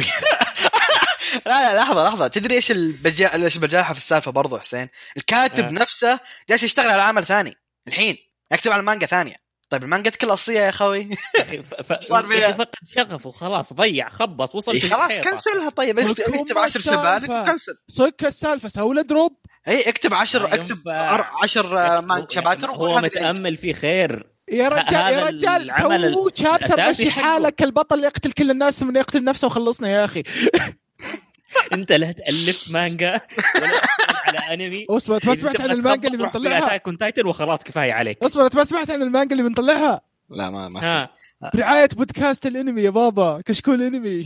لا 1.46 1.74
لا 1.74 1.80
لحظة 1.80 2.08
لحظة 2.08 2.26
تدري 2.28 2.54
إيش 2.54 2.70
البجا... 2.70 3.34
إيش 3.34 3.56
البجاحه 3.56 3.92
في 3.92 3.98
السالفة 3.98 4.30
برضو 4.30 4.58
حسين 4.58 4.88
الكاتب 5.16 5.64
آه. 5.64 5.70
نفسه 5.70 6.20
جالس 6.48 6.62
يشتغل 6.62 6.88
على 6.90 7.02
عمل 7.02 7.24
ثاني 7.24 7.54
الحين 7.88 8.16
يكتب 8.52 8.72
على 8.72 8.82
مانجا 8.82 9.06
ثانية 9.06 9.36
طيب 9.70 9.84
المانجا 9.84 10.10
كل 10.10 10.26
أصلية 10.32 10.60
يا 10.60 10.68
أخوي. 10.68 11.10
صار 12.00 12.24
فيها. 12.24 12.52
فقد 12.52 12.66
شغفه 12.86 13.30
خلاص 13.30 13.72
ضيع 13.72 14.08
خبص 14.08 14.54
وصل 14.54 14.72
إيه 14.72 14.80
خلاص. 14.80 15.20
كنسلها 15.20 15.68
طيب 15.70 15.98
اكتب 15.98 16.24
مفهوم 16.28 16.40
اكتب 16.42 16.58
10 16.58 16.80
شبالك 16.80 16.98
السالفة. 17.06 17.40
وكنسل 17.42 17.72
صك 17.90 18.24
السالفة 18.24 18.68
سوي 18.68 18.94
له 18.94 19.02
دروب 19.02 19.32
اي 19.68 19.88
اكتب 19.88 20.14
10 20.14 20.46
ما 20.48 20.54
اكتب 20.54 20.78
ينفع. 20.86 21.30
10 21.42 22.00
مان 22.00 22.20
هو- 22.20 22.26
شباتر 22.30 22.70
هو. 22.70 23.00
متأمل 23.00 23.56
في 23.56 23.72
خير 23.72 24.29
يا 24.50 24.68
رجال 24.68 25.12
يا 25.12 25.24
رجال 25.24 25.72
سووا 25.72 26.30
شابتر 26.34 26.88
مشي. 26.88 27.10
حالك 27.10 27.62
البطل 27.62 28.04
يقتل 28.04 28.32
كل 28.32 28.50
الناس 28.50 28.80
ثم 28.80 28.96
يقتل 28.96 29.24
نفسه 29.24 29.46
وخلصنا 29.46 29.88
يا 29.88 30.04
أخي. 30.04 30.22
أنت 31.74 31.92
لا 31.92 32.12
تألف 32.12 32.70
مانجا 32.70 33.20
ولا 33.62 33.80
على 34.26 34.54
أنمي. 34.54 34.86
أصبر 34.90 35.20
ما 35.26 35.34
سمعت 35.34 35.60
عن 35.60 35.70
المانجا 35.70 36.08
اللي 36.08 36.18
بنطلعها؟ 36.18 36.66
اتاك 36.66 36.86
اون 36.86 36.98
تايتن 36.98 37.26
وخلاص 37.26 37.64
كفاية 37.64 37.92
عليك. 37.92 38.22
أصبر 38.22 38.48
ما 38.54 38.64
سمعت 38.64 38.90
عن 38.90 39.02
المانجا 39.02 39.36
اللي 39.36 39.48
بنطلعها؟ 39.48 40.00
لا 40.30 40.50
ما 40.50 40.68
ما 40.68 41.08
برعاية 41.54 41.88
بودكاست 41.92 42.46
الأنمي 42.46 42.82
يا 42.82 42.90
بابا 42.90 43.42
كشكول 43.46 43.82
انمي 43.82 44.24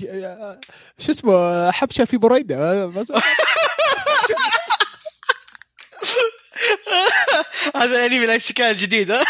شو 0.98 1.12
اسمه 1.12 1.70
حبشة 1.70 2.04
في 2.04 2.16
ما 2.16 3.04
سمعت. 3.04 3.22
هذا 7.76 7.96
الانمي 8.06 8.24
الايسيكاي 8.24 8.70
الجديد 8.70 9.10
ها؟ 9.10 9.22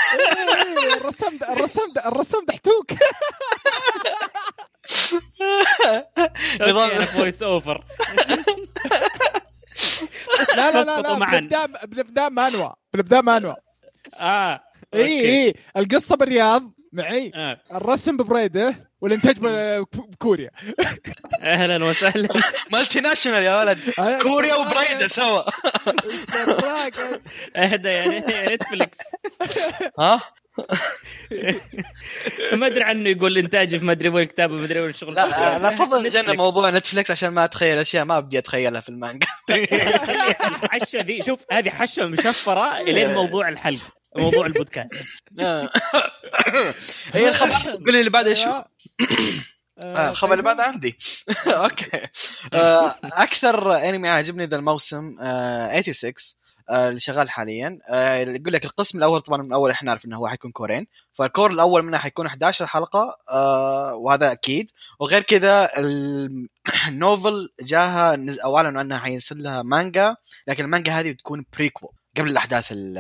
الرسام 0.97 1.37
ده 1.39 1.53
الرسام 1.53 1.93
ده 1.95 2.09
الرسام 2.09 2.45
دحتوك. 2.49 2.91
نظام- 6.61 7.05
voice 7.05 7.43
over 7.43 7.85
لا 10.57 10.71
لا 10.71 10.83
لا 10.85 11.01
لا. 11.01 11.15
بالابداع 11.19 11.67
بالابداع 11.67 12.29
مانوا 12.29 12.71
بالابداع 12.93 13.21
مانوا. 13.21 13.55
آه 14.15 14.61
إي 14.95 15.21
إي 15.47 15.55
القصة 15.77 16.17
بالرياض 16.17 16.71
معي. 16.93 17.33
آه. 17.35 17.61
الرسم 17.75 18.17
ببريدة. 18.17 18.91
والانتاج 19.05 19.39
بكوريا. 19.95 20.51
أهلا 21.43 21.85
وسهلا. 21.85 22.29
multinational 22.73 23.43
يا 23.43 23.61
ولد. 23.61 23.79
كوريا 24.23 24.55
وبريده 24.55 25.09
سوا. 25.09 25.43
أهدى 27.57 27.89
يا 27.89 28.03
يا 28.05 28.55
Netflix 28.55 28.99
ها؟ 29.99 30.21
ما 32.53 32.67
أدري 32.67 32.83
عنه 32.85 33.09
يقول 33.11 33.39
انتاجي 33.39 33.79
في 33.79 33.85
ما 33.85 33.93
أدري 33.93 34.09
وين 34.09 34.27
كتابه 34.27 34.55
ما 34.55 34.65
أدري 34.65 34.81
وين 34.81 34.91
الشغل 34.91 35.15
لا 35.15 35.59
لا 35.59 35.69
افضل 35.69 36.07
Netflix. 36.07 36.39
موضوع 36.39 36.71
Netflix 36.71 37.11
عشان 37.11 37.29
ما 37.29 37.45
أتخيل 37.45 37.79
أشياء 37.79 38.05
ما 38.05 38.21
بدي 38.21 38.39
أتخيلها 38.39 38.81
في 38.81 38.89
المانجا. 38.89 39.27
الحشه 40.65 40.99
ذي 40.99 41.23
شوف 41.23 41.41
هذه 41.53 41.71
حشة 41.71 42.07
مشفرة 42.07 42.81
إلين 42.81 43.15
موضوع 43.15 43.49
الحلقة. 43.49 44.04
موضوع 44.17 44.47
البودكاست. 44.47 44.95
آه. 45.41 45.71
هي 47.13 47.29
الخبر 47.29 47.71
قول 47.71 47.93
لي 47.93 47.99
اللي 47.99 48.11
بعده 48.11 48.35
شو؟ 48.35 48.51
آه، 49.85 50.11
الخبر 50.11 50.33
اللي 50.33 50.43
بعده 50.43 50.63
عندي. 50.63 50.99
okay. 51.47 52.01
آه، 52.53 52.97
أكثر 53.05 53.77
انمي 53.89 54.09
عجبني 54.09 54.47
ذا 54.47 54.57
الموسم 54.57 55.17
آه، 55.21 55.81
86 55.81 56.13
آه، 56.71 56.89
اللي 56.89 57.01
شغال 57.01 57.31
حاليا. 57.31 57.79
آه، 57.89 58.15
يقول 58.17 58.53
لك 58.53 58.65
القسم 58.65 58.99
الأول 58.99 59.21
طبعا 59.21 59.43
من 59.43 59.53
اول 59.53 59.71
إحنا 59.71 59.87
نعرف 59.87 60.05
إنه 60.05 60.17
هو 60.17 60.29
حيكون 60.29 60.51
كورين. 60.53 60.87
فال 61.15 61.27
cour 61.27 61.51
الأول 61.51 61.83
منه 61.83 61.99
حيكون 61.99 62.27
11 62.27 62.67
حلقة 62.67 63.17
وهذا 63.99 64.33
أكيد. 64.33 64.71
وغير 65.01 65.23
كذا 65.23 65.79
ال- 65.79 66.49
ال 66.89 66.99
novel 66.99 67.49
جاها 67.61 68.19
أو 68.45 68.57
أعلنوا 68.57 68.83
إنها 68.83 68.99
حينزل 68.99 69.43
لها 69.43 69.63
مانجا 69.63 70.17
لكن 70.49 70.65
المانجا 70.65 70.93
هذه 70.93 71.11
بتكون 71.13 71.45
prequel 71.57 71.93
قبل 72.17 72.31
الأحداث 72.31 72.73
ال- 72.73 72.99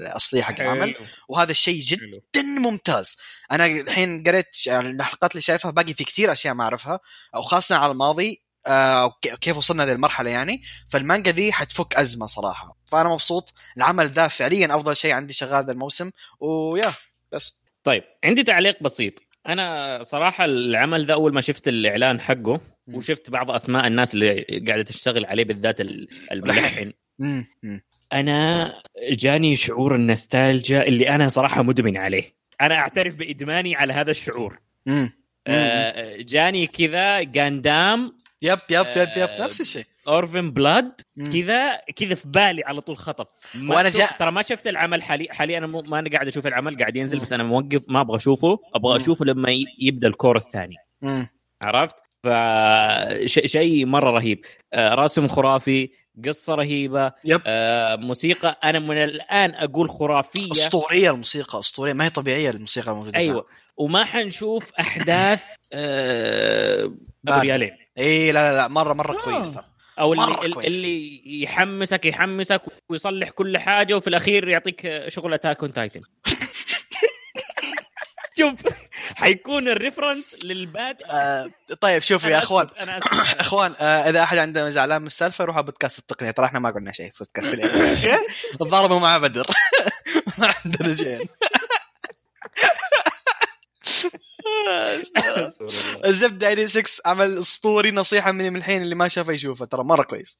الأصلية 0.00 0.42
حق 0.42 0.60
العمل. 0.60 0.94
وهذا 1.28 1.50
الشيء 1.50 1.80
جدا 1.80 2.42
ممتاز. 2.60 3.16
أنا 3.52 3.66
الحين 3.66 4.22
قريت 4.24 4.66
يعني 4.66 4.90
الحلقات 4.90 5.30
اللي 5.30 5.42
شايفها 5.42 5.70
باقي 5.70 5.94
في 5.94 6.04
كثير 6.04 6.32
أشياء 6.32 6.54
ما 6.54 6.64
أعرفها 6.64 7.00
أو 7.34 7.42
خاصة 7.42 7.76
على 7.76 7.92
الماضي 7.92 8.42
آه، 8.66 9.04
وك- 9.06 9.34
كيف 9.40 9.56
وصلنا 9.56 9.82
للمرحله 9.82 10.30
يعني. 10.30 10.62
فالمانجا 10.90 11.32
ذي 11.32 11.52
حتفك 11.52 11.94
أزمة 11.94 12.26
صراحة. 12.26 12.76
فأنا 12.86 13.08
مبسوط. 13.08 13.54
العمل 13.76 14.10
ذا 14.10 14.28
فعليا 14.28 14.76
أفضل 14.76 14.96
شيء 14.96 15.12
عندي 15.12 15.32
شغال 15.32 15.66
ذا 15.66 15.72
الموسم. 15.72 16.10
ويا 16.40 16.92
بس. 17.32 17.60
طيب 17.84 18.02
عندي 18.24 18.42
تعليق 18.42 18.82
بسيط. 18.82 19.14
أنا 19.48 19.98
صراحة 20.02 20.44
العمل 20.44 21.06
ذا 21.06 21.14
أول 21.14 21.34
ما 21.34 21.40
شفت 21.40 21.68
الإعلان 21.68 22.20
حقه. 22.20 22.60
وشفت 22.94 23.30
بعض 23.30 23.50
أسماء 23.50 23.86
الناس 23.86 24.14
اللي 24.14 24.44
قاعدة 24.66 24.82
تشتغل 24.82 25.26
عليه 25.26 25.44
بالذات 25.44 25.80
ال- 25.80 26.08
الملحن. 26.32 26.92
أنا 28.12 28.72
جاني 29.10 29.56
شعور 29.56 29.94
النستالجيا 29.94 30.82
اللي 30.82 31.08
أنا 31.08 31.28
صراحة 31.28 31.62
مدمن 31.62 31.96
عليه 31.96 32.34
أنا 32.60 32.74
أعترف 32.74 33.14
بإدماني 33.14 33.76
على 33.76 33.92
هذا 33.92 34.10
الشعور 34.10 34.58
مم. 34.86 34.94
مم. 34.94 35.10
آه، 35.48 36.16
جاني 36.16 36.66
كذا 36.66 37.22
Gundam 37.22 38.12
yep 38.42 38.58
yep 38.70 38.86
yep 38.96 39.08
yep 39.16 39.28
آه، 39.28 39.44
نفس 39.44 39.60
الشيء 39.60 39.84
Orphan 40.08 40.50
Blood. 40.50 40.92
كذا 41.32 41.76
كذا 41.96 42.14
في 42.14 42.28
بالي 42.28 42.64
على 42.64 42.80
طول 42.80 42.96
خطف 42.96 43.26
شفت- 43.88 43.98
جا- 43.98 44.16
ترى 44.18 44.30
ما 44.32 44.42
شفت 44.42 44.66
العمل 44.66 45.02
حالي 45.02 45.28
حاليا 45.30 45.58
أنا 45.58 45.66
مو- 45.66 45.82
ما 45.82 45.98
أنا 45.98 46.10
قاعد 46.10 46.26
أشوف 46.28 46.46
العمل 46.46 46.78
قاعد 46.78 46.96
ينزل 46.96 47.18
بس 47.18 47.32
أنا 47.32 47.42
موقف 47.42 47.84
ما 47.88 48.00
أبغى 48.00 48.16
أشوفه 48.16 48.58
أبغى. 48.74 48.96
أشوفه 48.96 49.24
لما 49.24 49.50
ي- 49.50 49.64
يبدأ 49.78 50.08
ال 50.08 50.14
cour 50.14 50.36
الثاني 50.36 50.76
مم. 51.02 51.26
عرفت 51.62 51.94
فشيء 52.24 53.86
مرة 53.86 54.10
رهيب 54.10 54.44
آه، 54.72 54.94
رسم 54.94 55.28
خرافي 55.28 55.90
قصة 56.28 56.54
رهيبة. 56.54 57.12
yep. 57.24 57.40
آه، 57.46 57.96
موسيقى. 57.96 58.58
أنا 58.64 58.78
من 58.78 58.96
الآن 59.04 59.54
أقول 59.54 59.90
خرافية. 59.90 60.52
أسطورية 60.52 61.10
الموسيقى 61.10 61.58
أسطورية. 61.58 61.92
ما 61.92 62.04
هي 62.04 62.10
طبيعية 62.10 62.50
الموسيقى 62.50 62.90
الموجودة 62.90 63.18
أيوه. 63.18 63.46
وما 63.76 64.04
حنشوف 64.04 64.72
أحداث 64.80 65.42
آه، 65.72 66.84
أبو 66.84 66.94
باردة. 67.24 67.42
ريالين. 67.42 67.70
اي 67.98 68.32
لا 68.32 68.52
لا 68.52 68.56
لا. 68.56 68.68
مرة 68.68 68.92
مرة 68.94 69.18
آه. 69.18 69.24
كويس 69.24 69.50
ترى. 69.54 69.64
أو 69.98 70.12
اللي, 70.12 70.54
كويس. 70.54 70.66
اللي 70.66 71.42
يحمسك 71.42 72.06
يحمسك 72.06 72.62
ويصلح 72.88 73.30
كل 73.30 73.58
حاجة 73.58 73.94
وفي 73.96 74.06
الأخير 74.08 74.48
يعطيك 74.48 75.04
شغل 75.08 75.34
اتاك 75.34 75.60
اون 75.60 75.72
تايتن 75.72 76.00
شوف 78.38 78.60
حيكون 79.14 79.68
الريفرنس 79.68 80.24
للباد 80.44 81.02
آه 81.02 81.50
طيب 81.80 82.02
شوفوا 82.02 82.30
يا 82.30 82.38
أخوان. 82.38 82.68
أخوان 83.40 83.72
آه 83.80 84.08
إذا 84.10 84.22
أحد 84.22 84.38
عنده 84.38 84.70
زعلان 84.70 85.00
من 85.00 85.06
السالفة 85.06 85.44
روحوا 85.44 85.60
بودكاست 85.62 85.98
التقنية. 85.98 86.30
ترى 86.30 86.46
إحنا 86.46 86.58
ما 86.58 86.70
قلنا 86.70 86.92
شيء 86.92 87.10
في 87.12 87.18
بودكاست 87.24 87.54
تضاربوا 88.60 88.98
مع 89.06 89.18
بدر. 89.18 89.46
ما 90.38 90.54
عندنا 90.64 90.94
شيء. 90.94 91.26
الزبده 96.06 96.48
اي 96.48 96.68
6 96.68 96.82
عمل 97.06 97.38
اسطوري 97.40 97.90
نصيحة 97.90 98.32
مني 98.32 98.50
من 98.50 98.56
الحين 98.56 98.82
اللي 98.82 98.94
ما 98.94 99.08
شافه 99.08 99.32
يشوفه. 99.32 99.64
ترى 99.64 99.84
مرة 99.84 100.02
كويس. 100.02 100.38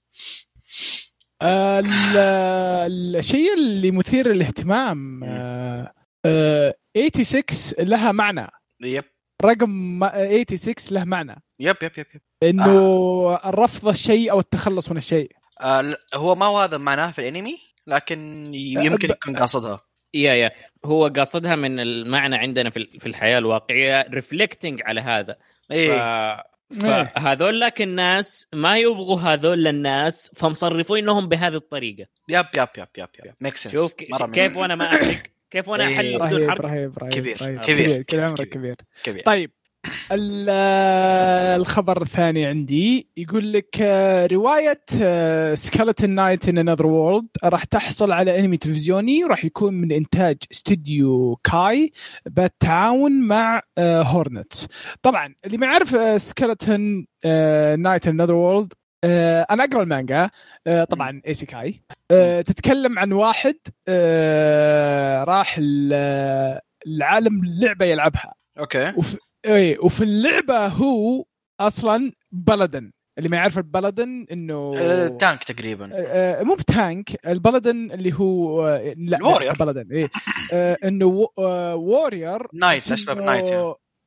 ال- 1.43 3.17
الشيء 3.17 3.55
اللي 3.55 3.91
مثير 3.91 4.29
للاهتمام 4.29 5.21
آه، 5.25 5.93
آه، 6.25 6.75
86 6.97 7.87
لها 7.89 8.13
معنى. 8.13 8.47
يب. 8.83 9.05
رقم 9.45 10.01
86 10.09 10.75
له 10.91 11.05
معنى. 11.05 11.43
يب 11.61 11.77
يب 11.83 11.91
يب, 11.99 12.07
يب. 12.15 12.21
إنه 12.43 13.35
الرفض 13.35 13.89
الشيء 13.89 14.31
أو 14.31 14.39
التخلص 14.41 14.91
من 14.91 14.97
الشيء. 14.97 15.31
آه 15.61 15.85
هو 16.15 16.35
ما 16.35 16.47
هو 16.47 16.59
هذا 16.59 16.79
معناه 16.79 17.11
في 17.11 17.19
الانمي 17.19 17.59
لكن 17.87 18.51
يمكن 18.55 19.11
يكون 19.11 19.37
قاصدها. 19.37 19.81
yeah 20.15 20.35
yeah. 20.35 20.51
هو 20.85 21.07
قاصدها 21.17 21.57
من 21.57 21.81
المعنى 21.81 22.37
عندنا 22.37 22.71
في 22.71 22.99
في 23.01 23.07
الحياة 23.07 23.39
الواقعية 23.39 24.07
reflecting 24.11 24.83
على 24.85 25.01
هذا. 25.01 25.33
ف... 25.69 25.73
إيه. 25.73 26.43
فهذول 26.81 27.61
لك 27.61 27.83
الناس 27.83 28.47
ما 28.55 28.79
يبغوا 28.79 29.21
هذول 29.21 29.67
الناس 29.67 30.31
فمصرفينهم 30.37 31.29
بهذه 31.29 31.55
الطريقة. 31.57 32.07
yep 32.29 32.47
yep 32.57 32.69
yep 32.79 32.87
yep 32.99 33.09
yep. 33.27 33.35
make 33.41 33.57
sense 33.57 33.73
شوف 33.73 33.93
ك- 33.95 34.31
كيف 34.35 34.57
وأنا 34.57 34.75
ما 34.75 34.87
احرق 34.97 35.23
كيف 35.51 35.69
وأنا 35.69 35.87
إيه. 35.89 35.95
احل 35.95 36.19
بدون 36.19 36.39
رهيب 36.39 36.51
حرق 36.51 36.61
رهيب 36.65 36.99
رهيب 36.99 37.13
كبير، 37.13 37.37
رهيب 37.43 37.61
كبير، 37.61 37.85
كبير 37.87 38.03
كل 38.03 38.21
عمرك 38.21 38.49
كبير. 38.49 38.75
كبير 38.75 38.75
كبير 39.05 39.23
طيب 39.23 39.51
ال- 40.13 40.47
آه، 40.51 41.57
الخبر 41.57 42.03
الثاني 42.03 42.47
عندي 42.47 43.09
يقول 43.17 43.53
لك 43.53 43.77
آه، 43.83 44.27
رواية 44.27 44.81
Skeleton 45.55 46.05
Knight 46.05 46.49
in 46.49 46.59
Another 46.59 46.87
World 46.87 47.27
راح 47.45 47.65
تحصل 47.65 48.13
على 48.13 48.39
أنمي 48.39 48.57
تلفزيوني 48.57 49.25
وراح 49.25 49.45
يكون 49.45 49.75
من 49.75 49.93
إنتاج 49.93 50.37
استوديو 50.53 51.37
Kai 51.45 51.93
بالتعاون 52.27 53.13
مع 53.21 53.63
Hornets 53.79 54.69
طبعا 55.03 55.35
اللي 55.45 55.59
ما 55.59 55.67
يعرف 55.67 55.91
Skeleton 56.31 56.81
Knight 57.79 58.07
in 58.09 58.21
Another 58.21 58.35
World 58.35 58.73
أنا 59.05 59.65
أقرأ 59.65 59.83
المانجا. 59.83 60.31
آه، 60.67 60.85
طبعا 60.85 61.23
isekai. 61.27 61.83
آه، 62.11 62.41
تتكلم 62.41 62.99
عن 62.99 63.13
واحد 63.13 63.57
آه، 63.89 65.25
راح 65.25 65.57
ال- 65.59 66.61
العالم 66.87 67.41
لعبة 67.45 67.85
يلعبها. 67.87 68.35
أوكي. 68.59 68.93
وفي 68.97 69.17
اي 69.47 69.79
وفي 69.79 70.05
اللعبة 70.05 70.67
هو 70.67 71.25
أصلا 71.61 72.13
paladin. 72.33 72.91
اللي 73.19 73.29
ما 73.29 73.37
يعرف 73.37 73.59
ال 73.59 73.67
paladin 73.67 74.27
إنه 74.33 74.75
آه، 74.79 75.07
tank 75.09 75.45
تقريبا. 75.45 75.91
آه، 75.95 76.43
مو 76.43 76.55
ب 76.55 76.69
tank 76.69 77.27
ال 77.27 77.35
paladin 77.35 77.91
اللي 77.93 78.13
هو 78.15 78.67
آه، 78.69 78.95
لا 78.97 79.17
ال 79.17 79.21
warrior. 79.21 79.55
paladin 79.55 79.93
اي 79.97 80.09
آه، 80.53 80.77
إنه 80.85 81.29
آه، 81.39 81.75
warrior 81.77 82.47
knight 82.55 82.93
أشبه 82.93 83.13
بنايت. 83.15 83.51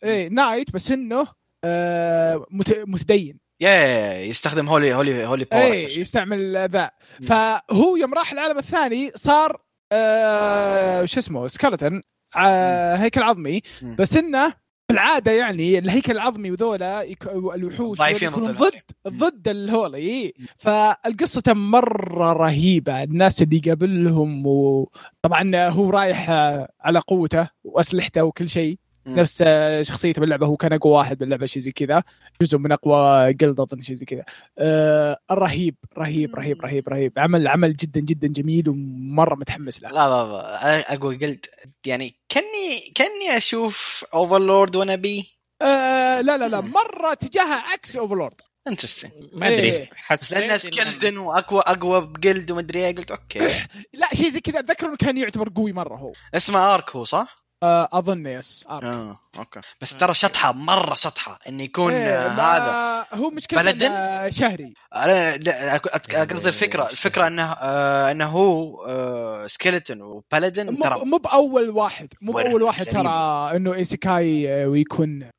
اي 0.03 0.29
knight 0.29 0.71
بس 0.71 0.91
إنه 0.91 1.27
آه، 1.63 2.45
مت- 2.51 2.83
متدين. 2.87 3.42
yeah 3.63 4.13
يستخدم 4.19 4.69
holy 4.69 4.93
holy 4.93 5.25
holy 5.25 5.45
power 5.45 5.71
اي 5.71 5.83
يستعمل 5.83 6.69
ذا 6.69 6.91
فهو 7.23 7.95
يوم 7.95 8.13
راح 8.13 8.31
العالم 8.31 8.57
الثاني 8.57 9.11
صار 9.15 9.61
آه 9.91 11.05
شو 11.05 11.19
اسمه 11.19 11.47
skeleton 11.47 12.01
آه 12.35 12.95
هيكل 12.95 13.23
عظمي. 13.23 13.61
بس 13.99 14.17
إنه 14.17 14.53
بالعادة 14.89 15.31
يعني 15.31 15.77
الهيكل 15.77 16.11
العظمي 16.11 16.51
وذولا 16.51 17.01
يك... 17.01 17.27
الوحوش 17.27 17.97
ضعيفين 17.97 18.29
ضد 18.29 18.57
ضد 18.57 18.81
ضد 19.07 19.47
الهولي. 19.47 20.33
فالقصة 20.57 21.53
مرة 21.53 22.33
رهيبة. 22.33 23.03
الناس 23.03 23.41
اللي 23.41 23.61
يقابلهم 23.65 24.47
وطبعا 24.47 25.69
هو 25.69 25.89
رايح 25.89 26.29
آه، 26.29 26.71
على 26.81 26.99
قوته 26.99 27.49
وأسلحته 27.63 28.23
وكل 28.23 28.49
شيء. 28.49 28.77
نفس 29.07 29.43
شخصيته 29.81 30.19
باللعبة 30.19 30.45
هو 30.45 30.55
كان 30.55 30.73
أقوى 30.73 30.93
واحد 30.93 31.17
باللعبة 31.17 31.45
شيء 31.45 31.61
زي 31.61 31.71
كذا. 31.71 32.03
جزء 32.41 32.57
من 32.57 32.71
أقوى 32.71 33.33
جلد 33.33 33.59
أظن 33.59 33.81
شيء 33.81 33.95
زي 33.95 34.05
كذا. 34.05 34.23
آه 34.57 35.17
رهيب 35.31 35.75
رهيب 35.97 36.35
رهيب 36.35 36.61
رهيب 36.61 36.89
رهيب. 36.89 37.13
عمل 37.17 37.47
عمل 37.47 37.73
جدا 37.73 37.99
جدا 37.99 38.27
جميل 38.27 38.69
ومرة 38.69 39.35
متحمس 39.35 39.81
له. 39.81 39.89
لا 39.89 39.95
لا 39.95 40.31
لا. 40.31 40.93
أقول 40.93 41.19
قلت 41.19 41.49
يعني 41.85 42.15
كأني 42.29 42.91
كأني 42.95 43.37
أشوف 43.37 44.05
Overlord 44.13 44.75
وأنا 44.75 44.95
بي 44.95 45.37
آه 45.61 46.21
لا 46.21 46.37
لا 46.37 46.47
لا. 46.47 46.61
مرة 46.61 47.13
تجاهها 47.13 47.55
عكس 47.55 47.95
Overlord 47.95 48.41
interesting 48.67 49.11
ما 49.33 49.47
أدري. 49.47 49.71
إيه. 49.71 49.89
بس 49.89 49.95
حسيت 49.95 50.39
لأنه 50.39 50.57
skeleton 50.57 51.17
وأقوى 51.17 51.61
أقوى 51.65 52.01
بجلد 52.01 52.51
ومدري 52.51 52.85
إيه 52.85 52.95
قلت 52.95 53.11
okay. 53.11 53.39
لا 53.93 54.07
شيء 54.13 54.29
زي 54.29 54.39
كذا. 54.39 54.59
أتذكر 54.59 54.87
إنه 54.87 54.95
كان 54.95 55.17
يعتبر 55.17 55.49
قوي 55.55 55.73
مرة 55.73 55.95
هو. 55.95 56.13
اسمه 56.35 56.73
Arc 56.73 56.95
هو 56.95 57.03
صح؟ 57.03 57.42
آه 57.63 57.89
أظن 57.93 58.27
yes 58.27 58.65
Arc. 58.69 58.83
آه 58.83 59.19
okay 59.37 59.59
بس 59.81 59.97
ترى 59.97 60.13
شطحة 60.13 60.51
مرة 60.53 60.95
شطحة 60.95 61.39
انه 61.49 61.63
يكون 61.63 61.93
إيه، 61.93 62.09
آه، 62.25 62.29
هذا 62.29 63.05
هو 63.13 63.29
مشكلة 63.29 63.61
paladin؟ 63.61 63.91
إنه 63.91 64.29
شهري 64.29 64.73
لا، 64.95 65.77
أت- 65.77 66.15
قصدي 66.33 66.49
الفكرة 66.49 66.89
الفكرة 66.89 67.27
إنه 67.27 67.51
آه 67.51 68.11
إنه 68.11 68.25
هو 68.25 68.75
آه 68.85 69.47
skeleton 69.47 70.01
و 70.01 70.10
paladin 70.10 70.73
مو 70.73 70.79
ترى 70.83 71.05
مو 71.05 71.17
بأول 71.17 71.69
واحد 71.69 72.13
مو 72.21 72.31
بأول 72.31 72.63
واحد. 72.63 72.85
ترى 72.85 73.51
إنه 73.55 73.73
isekai 73.73 74.63
آه، 74.63 74.67
ويكون 74.67 75.29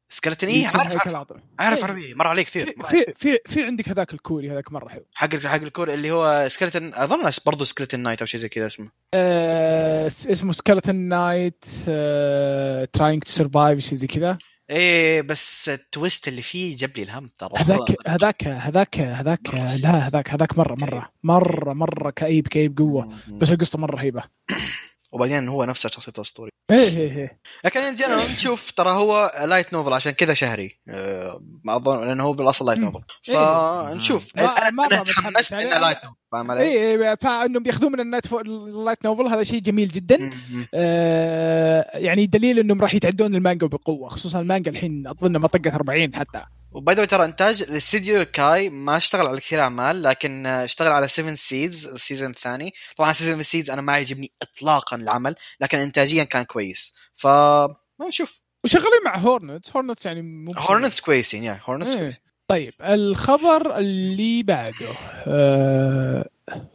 يكون 0.69 0.81
عارف 0.81 1.07
عارف. 1.07 1.33
عارف 1.59 1.79
إيه. 1.79 1.85
عربي 1.85 2.15
مر 2.15 2.27
عليه 2.27 2.43
كثير. 2.43 2.75
في 2.89 3.05
في 3.17 3.39
في, 3.47 3.63
عندك 3.63 3.89
هذاك 3.89 4.15
الكوري 4.15 4.53
هذاك 4.53 4.73
مرة 4.73 4.89
حلو. 4.89 5.07
حق 5.15 5.37
حق 5.37 5.63
الكور 5.63 5.95
اللي 5.95 6.11
هو 6.11 6.49
skeleton 6.49 6.95
أظن 6.95 7.31
برضه 7.47 7.65
Skeleton 7.65 8.01
Knight 8.01 8.21
أو 8.21 8.27
شيء 8.27 8.41
زي 8.41 8.49
كذا 8.49 8.67
اسمه. 8.67 8.91
آه 9.15 10.07
اسمه 10.07 10.53
Skeleton 10.53 10.89
Knight 10.89 11.65
trying 12.93 13.23
to 13.23 13.31
survive 13.31 13.79
شيء 13.79 13.95
زي 13.95 14.07
كذا. 14.07 14.39
إيه 14.71 15.23
بس 15.23 15.69
ال 15.69 15.79
twist 15.79 16.29
اللي 16.29 16.43
فيه 16.43 16.77
جاب 16.77 16.91
لي 16.97 17.03
الهم 17.03 17.31
ترى. 17.39 17.51
هذاك 17.57 18.09
هذاك 18.09 18.47
هذاك 18.47 19.01
هذاك 19.01 19.55
لا 19.83 19.91
هذاك 19.91 20.31
هذاك 20.31 20.59
مره 20.59 20.75
مره 20.75 21.11
مره 21.23 21.73
مرة 21.73 22.11
كئيب 22.11 22.49
كئيب 22.49 22.79
قوة. 22.79 23.15
بس 23.29 23.51
القصة 23.51 23.79
مرة 23.79 23.97
رهيبة. 23.97 24.23
وبعدين 25.15 25.49
هو 25.49 25.65
نفسه 25.65 25.89
شخصية 25.89 26.13
الاسطوري 26.17 26.51
إيه 26.71 26.97
إيه 26.97 27.17
إيه 27.17 27.39
لكن 27.65 27.81
in 27.81 27.95
general 27.95 28.33
نشوف 28.33 28.71
ترى 28.71 28.91
هو 28.91 29.33
light 29.49 29.73
novel 29.73 29.93
عشان 29.93 30.13
كذا 30.13 30.35
شهري 30.35 30.79
آه، 30.89 31.43
ما 31.65 31.77
أظن 31.77 32.07
لأنه 32.07 32.25
هو 32.25 32.33
بالأصل 32.33 32.67
light. 32.67 32.79
novel 32.79 33.01
إيه. 33.29 33.35
فنشوف 33.35 34.29
أنا 34.39 35.03
تحمست. 35.03 35.53
إنه 35.53 35.79
light 35.79 36.05
novel 36.05 36.17
فاهم 36.33 36.51
علي؟ 36.51 36.63
إيه 36.63 37.15
فإنهم 37.15 37.63
بياخذون 37.63 37.93
من 37.93 38.01
النت 38.01 38.27
فو... 38.27 38.41
ال 38.41 38.52
light 38.52 39.05
novel 39.05 39.27
هذا 39.27 39.43
شيء 39.43 39.61
جميل 39.61 39.89
جدا. 39.89 40.31
آه 40.75 41.99
يعني 41.99 42.27
دليل 42.27 42.59
إنهم 42.59 42.81
راح 42.81 42.95
يتعدون 42.95 43.35
المانجا 43.35 43.67
بقوة 43.67 44.09
خصوصا 44.09 44.41
المانجا 44.41 44.71
الحين 44.71 45.07
أظن 45.07 45.37
ما 45.37 45.49
طقت 45.49 45.75
40 45.75 46.15
حتى 46.15 46.43
و 46.75 46.82
by 46.82 46.95
the 46.95 47.05
ترى 47.05 47.25
انتاج 47.25 47.63
الاستديو 47.63 48.25
Kai 48.25 48.69
ما 48.69 48.97
اشتغل 48.97 49.27
على 49.27 49.41
كثير 49.41 49.61
أعمال 49.61 50.03
لكن 50.03 50.47
اشتغل 50.47 50.93
على 50.93 51.09
7 51.09 51.35
Seeds 51.35 51.87
ال 51.87 51.93
season 51.93 52.31
الثاني. 52.31 52.73
طبعا 52.97 53.13
7 53.13 53.43
Seeds 53.43 53.71
أنا 53.71 53.83
ما 53.83 53.93
يعجبني 53.93 54.33
اطلاقا 54.43 54.97
العمل 54.97 55.35
لكن 55.61 55.79
انتاجيا 55.79 56.25
كان 56.25 56.45
كويس. 56.45 56.95
ف 57.15 57.27
ما 57.27 58.09
نشوف. 58.09 58.41
وشغالين 58.65 59.01
مع 59.05 59.19
هورنتس 59.19 59.71
هورنتس 59.77 60.07
يعني 60.07 60.23
ممكن 60.23 60.59
هورنتس 60.59 61.01
كويسين 61.01 61.45
يا 61.45 61.61
هورنتس. 61.65 61.97
كويس 61.97 62.15
طيب 62.49 62.73
الخبر 62.81 63.79
اللي 63.79 64.43
بعده 64.43 64.89
آه 65.27 66.29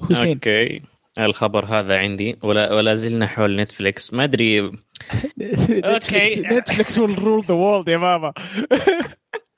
حسين. 0.10 0.28
okay. 0.28 0.82
الخبر 1.20 1.66
هذا 1.66 1.98
عندي. 1.98 2.40
ولا 2.44 2.74
ولا 2.74 2.96
زلنا 2.96 3.28
حول 3.28 3.56
نتفليكس 3.56 4.14
ما 4.14 4.24
أدري. 4.24 4.60
okay. 5.70 6.36
نتفلكس 6.36 6.98
will 6.98 7.24
rule 7.24 7.46
the 7.46 7.54
world 7.54 7.88
يا 7.88 7.98
ماما. 7.98 8.34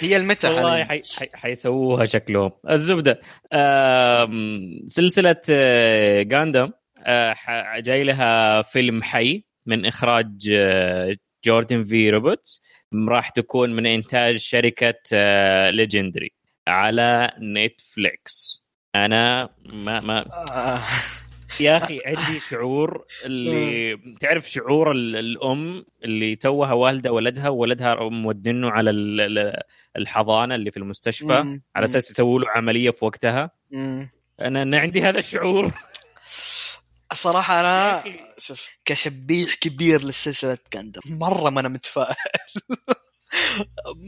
هي 0.00 0.16
المتى 0.16 0.48
والله 0.48 0.84
حي... 0.84 1.02
حي... 1.18 1.28
حيسووها 1.34 2.04
شكلهم. 2.04 2.50
الزبدة. 2.70 3.20
سلسلة 4.86 5.36
آه، 5.50 6.26
غاندام 6.32 6.72
آه، 7.06 7.34
ح- 7.34 7.78
جاي 7.78 8.04
لها 8.04 8.62
فيلم 8.62 9.02
حي 9.02 9.44
من 9.66 9.86
إخراج 9.86 10.48
آه، 10.52 11.16
جوردن 11.44 11.84
فوت 11.84 12.10
روبرتس 12.10 12.62
راح 13.08 13.28
تكون 13.28 13.70
من 13.76 13.86
إنتاج 13.86 14.36
شركة 14.36 14.94
ليجندري 15.70 16.32
على 16.68 17.30
نتفليكس 17.42 18.62
أنا 18.94 19.48
ما 19.72 20.00
ما 20.00 20.24
آه، 20.50 20.80
يا 21.60 21.76
أخي 21.76 21.98
عندي 22.06 22.40
شعور 22.50 23.04
اللي 23.24 23.96
تعرف 24.20 24.50
شعور 24.50 24.92
ال- 24.92 25.16
الأم 25.16 25.84
اللي 26.04 26.36
توها 26.36 26.72
والده 26.72 27.12
ولدها 27.12 27.48
وولدها 27.48 27.94
مودينه 28.08 28.70
على 28.70 28.90
ال- 28.90 29.20
ال- 29.38 29.62
الحضانة 29.96 30.54
اللي 30.54 30.70
في 30.70 30.76
المستشفى. 30.76 31.26
على 31.76 31.84
أساس 31.84 32.10
يسووا 32.10 32.40
له 32.40 32.46
عملية 32.50 32.90
في 32.90 33.04
وقتها. 33.04 33.50
أنا 34.40 34.62
أنا 34.62 34.78
عندي 34.78 35.02
هذا 35.02 35.18
الشعور 35.18 35.72
أنا 37.60 37.98
أخي. 37.98 38.20
شوف 38.38 38.70
كشبيح 38.84 39.54
كبير 39.54 40.00
لسلسلة 40.04 40.58
جاندم 40.74 41.00
مرة 41.06 41.50
ما 41.50 41.60
أنا 41.60 41.68
متفائل 41.68 42.14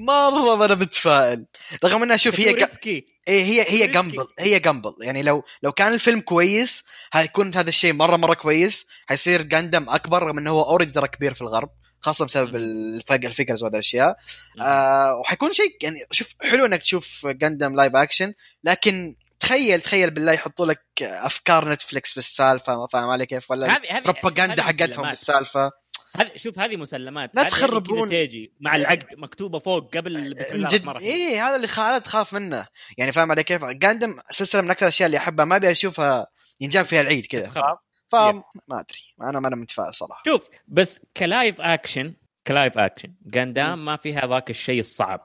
مرة 0.07 0.57
ما 0.57 0.65
أنا 0.65 0.75
متفائل. 0.75 1.47
رغم 1.85 2.03
إنها 2.03 2.17
شوف 2.17 2.41
هي. 2.41 2.51
risky 2.51 3.07
إيه 3.29 3.45
هي 3.45 3.65
هي. 3.69 3.87
gamble 3.87 4.27
هي 4.39 4.59
gamble 4.59 4.95
يعني 5.01 5.23
لو 5.23 5.45
لو 5.63 5.73
كان 5.73 5.93
الفيلم 5.93 6.21
كويس 6.21 6.85
هيكون 7.13 7.55
هذا 7.55 7.69
الشيء 7.69 7.93
مرة 7.93 8.17
مرة 8.17 8.35
كويس. 8.35 8.87
حيصير 9.07 9.43
جاندم 9.43 9.89
أكبر 9.89 10.23
رغم 10.23 10.39
إنه 10.39 10.51
هو 10.51 10.63
already 10.63 10.93
ترى 10.93 11.09
كبير 11.09 11.35
في 11.35 11.43
الغرب 11.43 11.71
خاصة 12.01 12.25
بسبب 12.25 12.57
ال 12.57 12.70
figures 12.70 13.63
وهذه 13.63 13.75
الأشياء. 13.75 14.17
آه 14.61 15.15
وحيكون 15.15 15.53
شيء 15.53 15.77
يعني 15.83 15.99
شوف 16.11 16.35
حلو 16.43 16.67
إنك 16.67 16.83
تشوف 16.83 17.27
جاندم 17.27 17.77
live 17.77 17.97
action 17.97 18.33
لكن 18.65 19.17
تخيل 19.41 19.81
تخيل 19.81 20.11
بالله 20.11 20.33
يحطوا 20.33 20.67
لك 20.67 20.85
أفكار 21.03 21.73
نتفلكس 21.73 22.15
بالسالفة 22.15 22.87
فاهم 22.87 23.09
علي 23.09 23.27
كيف؟ 23.27 23.51
ولا 23.51 23.77
هذه 23.77 23.81
هذه 23.91 24.03
بروباغندا 24.03 24.63
هذه 24.63 24.63
حقتهم. 24.63 25.09
بالسالفة. 25.09 25.71
هذه 26.17 26.31
شوف 26.37 26.59
هذه 26.59 26.77
مسلمات. 26.77 27.37
لا 27.37 27.43
تخربون. 27.43 28.09
تيجي 28.09 28.55
مع 28.61 28.77
العقد 28.77 29.07
مكتوبة 29.19 29.59
فوق 29.59 29.97
قبل 29.97 30.35
بسم 30.35 30.55
الله 30.55 30.69
الرحمن 30.69 30.89
الرحيم. 30.89 31.09
إيه 31.09 31.49
هذا 31.49 31.57
اللي 31.57 31.67
خالد 31.67 32.03
تخاف 32.03 32.33
منه. 32.33 32.67
يعني 32.99 33.13
فاهم 33.13 33.31
علي 33.31 33.43
كيف؟ 33.43 33.65
جاندم 33.65 34.21
سلسلة 34.31 34.63
من 34.63 34.71
أكثر 34.71 34.87
الأشياء 34.87 35.07
اللي 35.07 35.19
أحبها 35.19 35.45
ما 35.45 35.57
أبي 35.57 35.71
أشوفها 35.71 36.27
ينجاب 36.61 36.85
فيها 36.85 37.01
العيد 37.01 37.27
كذا. 37.27 37.47
تخرب. 37.47 37.79
فما 38.09 38.43
أدري. 38.71 39.15
أنا 39.23 39.41
ما 39.41 39.49
أنا 39.49 39.57
متفائل 39.57 39.95
صراحة. 39.95 40.23
شوف 40.27 40.43
بس 40.69 41.01
كلايف 41.17 41.61
أكشن 41.61 42.15
كلايف 42.47 42.79
أكشن 42.79 43.15
جاندام 43.27 43.85
ما 43.85 43.97
فيها 43.97 44.27
ذاك 44.27 44.51
الشيء 44.51 44.81
الصعب. 44.81 45.25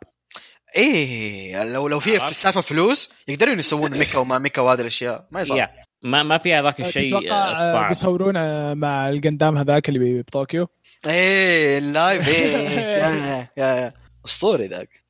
إيه 0.76 1.64
لو 1.64 1.88
لو 1.88 2.00
في؟ 2.00 2.26
السالفه 2.26 2.62
فلوس 2.62 3.14
يقدرون 3.28 3.60
يسوون 3.60 3.98
ميكا 3.98 4.18
وما 4.18 4.40
ميكا 4.40 4.62
وهذه 4.62 4.82
الأشياء. 4.82 5.28
ما 5.32 5.42
يصير 5.42 5.68
ما 6.06 6.24
ما 6.24 6.38
فيها 6.38 6.62
ذاك 6.62 6.82
الشيء 6.82 7.10
تتوقع 7.10 7.50
آه، 7.50 7.52
الصعب 7.52 7.88
بيصورون 7.88 8.38
آه، 8.38 8.74
مع 8.74 9.10
القندام 9.10 9.58
هذاك 9.58 9.90
اللي 9.90 10.22
بطوكيو؟ 10.22 10.68
إيه 11.08 11.78
اللايف 11.78 12.28
إيه 12.28 12.58
يا 12.58 13.08
يا 13.08 13.48
يا 13.58 13.94
أسطوري 14.26 14.68
ذاك. 14.68 15.06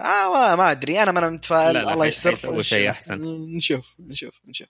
آه 0.00 0.34
ما, 0.34 0.56
ما 0.56 0.70
أدري 0.70 1.02
أنا 1.02 1.12
ما 1.12 1.18
أنا 1.18 1.30
متفائل 1.30 1.76
الله 1.76 2.06
يستر. 2.06 2.62
شيء 2.62 2.90
أحسن. 2.90 3.18
نشوف 3.56 3.96
نشوف 4.00 4.40
نشوف. 4.48 4.68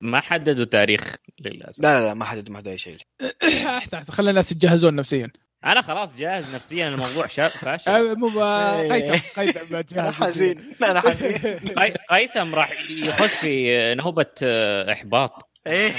ما 0.00 0.20
حددوا 0.20 0.64
تاريخ 0.64 1.16
للأسف. 1.40 1.82
لا 1.82 2.00
لا 2.00 2.06
لا 2.06 2.14
ما 2.14 2.24
حد 2.24 2.50
ما 2.50 2.58
حد 2.58 2.68
أي 2.68 2.78
شيء. 2.78 2.96
أحسن 3.78 3.96
أحسن 3.96 4.12
خلي 4.12 4.30
الناس 4.30 4.52
يتجهزون 4.52 4.94
نفسيا. 4.94 5.30
أنا 5.64 5.82
خلاص 5.82 6.16
جاهز 6.18 6.54
نفسيا 6.54 6.88
الموضوع 6.88 7.26
شا- 7.26 7.48
فاشل. 7.48 7.90
آه، 7.90 8.14
مو 8.14 8.28
إيه. 8.44 8.92
قيثم 8.92 9.40
قيثم 9.76 9.98
أنا 9.98 10.10
حزين. 10.10 10.74
أنا 10.84 11.00
حزين. 11.00 11.38
قي- 11.78 11.94
قيثم 12.10 12.54
راح 12.54 12.90
يخش 12.90 13.30
في 13.30 13.94
نوبه 13.94 14.26
آه، 14.42 14.92
إحباط. 14.92 15.32
إيه. 15.66 15.92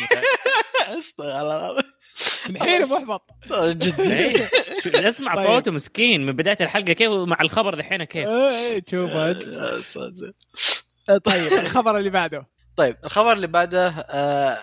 استغفر 0.97 1.41
الله 1.41 1.83
محبط 2.95 3.21
جد 3.53 3.99
إيه. 3.99 4.49
شو- 4.83 4.89
نسمع 5.07 5.35
طيب. 5.35 5.45
صوته 5.45 5.71
مسكين 5.71 6.25
من 6.25 6.33
بداية 6.33 6.57
الحلقة 6.61 6.93
كيف 6.93 7.09
ومع 7.09 7.37
الخبر 7.41 7.75
دحين 7.75 8.03
كيف؟ 8.03 8.27
أنت. 8.27 8.93
يا 8.93 9.81
صدق. 9.81 10.33
طيب 11.23 11.51
الخبر 11.53 11.97
اللي 11.97 12.09
بعده. 12.09 12.52
طيب 12.75 12.97
الخبر 13.03 13.33
اللي 13.33 13.47
بعده 13.47 13.87
آه 13.89 14.57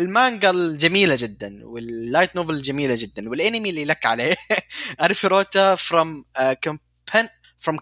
المانجا 0.00 0.50
الجميلة 0.50 1.16
جدا 1.16 1.60
وال 1.62 1.83
light 1.83 2.36
novel 2.36 2.54
الجميلة 2.54 2.94
جدا 2.98 3.28
والانمي 3.28 3.70
اللي 3.70 3.84
لك 3.84 4.06
عليه 4.06 4.36
Arifureta 5.02 5.74
from 5.74 6.24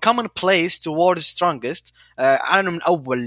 common 0.07 0.27
place 0.41 0.79
to 0.79 0.91
world's 0.91 1.27
strongest. 1.37 1.93
آه، 2.19 2.23
اعلنوا 2.37 2.73
من 2.73 2.83
أول 2.83 3.19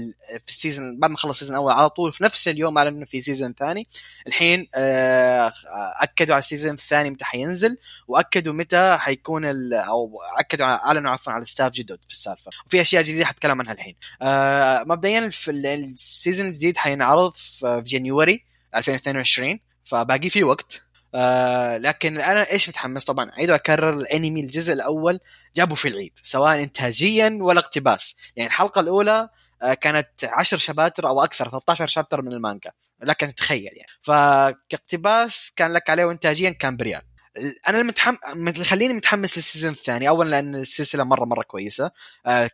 في 0.46 0.48
ال 0.48 0.55
season 0.55 0.98
بعد 0.98 1.10
ما 1.10 1.16
خلص 1.16 1.30
ال 1.30 1.33
season 1.33 1.54
الأول 1.56 1.72
على 1.72 1.88
طول. 1.90 2.12
في 2.12 2.24
نفس 2.24 2.48
اليوم 2.48 2.78
اعلنوا 2.78 2.98
إنه 2.98 3.06
في 3.06 3.20
season 3.20 3.54
ثاني. 3.58 3.88
الحين 4.26 4.66
آه، 4.74 5.52
أكدوا 6.00 6.34
على 6.34 6.40
ال 6.40 6.45
season 6.45 6.74
الثاني 6.74 7.10
متى 7.10 7.24
حينزل. 7.24 7.76
وأكدوا 8.08 8.52
متى 8.52 8.96
حيكون 9.00 9.44
أو 9.74 10.18
أكدوا 10.38 10.66
أعلنوا 10.66 11.10
عفوا 11.10 11.32
على 11.32 11.44
staff 11.44 11.72
جدد 11.72 11.98
في 12.08 12.12
السالفة. 12.12 12.50
وفي 12.66 12.80
أشياء 12.80 13.02
جديدة 13.02 13.24
حتكلم 13.26 13.60
عنها 13.60 13.72
الحين. 13.72 13.94
آه، 14.22 14.84
مبدئيا 14.86 15.28
في 15.28 15.50
ال- 15.50 15.66
ال 15.66 15.77
season 15.77 16.46
الجديد 16.48 16.76
حينعرض 16.76 17.32
في 17.34 17.82
January 17.86 18.44
2022 18.76 19.60
فباقي 19.84 20.30
في 20.30 20.44
وقت. 20.44 20.82
آه 21.14 21.76
لكن 21.76 22.18
أنا 22.18 22.50
إيش 22.50 22.68
متحمس؟ 22.68 23.04
طبعا 23.04 23.30
اعيد 23.30 23.50
واكرر 23.50 23.90
الأنمي 23.90 24.40
الجزء 24.40 24.72
الأول 24.72 25.20
جابوا 25.56 25.76
في 25.76 25.88
العيد 25.88 26.12
سواء 26.22 26.62
انتاجيا 26.62 27.38
ولا 27.40 27.60
اقتباس. 27.60 28.16
يعني 28.36 28.48
الحلقة 28.48 28.80
الأولى 28.80 29.28
آه 29.62 29.74
كانت 29.74 30.08
10 30.24 30.58
شباتر 30.58 31.08
أو 31.08 31.24
أكثر 31.24 31.48
13 31.48 31.86
chapter 31.86 32.22
من 32.22 32.32
المانجا. 32.32 32.70
لكن 33.02 33.34
تتخيل 33.34 33.70
يعني. 33.76 33.88
فكاقتباس 34.02 35.52
كان 35.56 35.72
لك 35.72 35.90
عليه 35.90 36.04
وانتاجيا 36.04 36.50
كان 36.50 36.76
بريال. 36.76 37.02
أنا 37.68 37.80
المتحم... 37.80 38.14
اللي 38.32 38.60
يخليني 38.60 38.94
متحمس 38.94 39.36
لل 39.36 39.44
season 39.44 39.70
الثاني. 39.72 40.08
اولا 40.08 40.28
لأن 40.30 40.54
السلسلة 40.54 41.04
مرة 41.04 41.24
مرة 41.24 41.42
كويسة 41.42 41.90
آه 42.26 42.50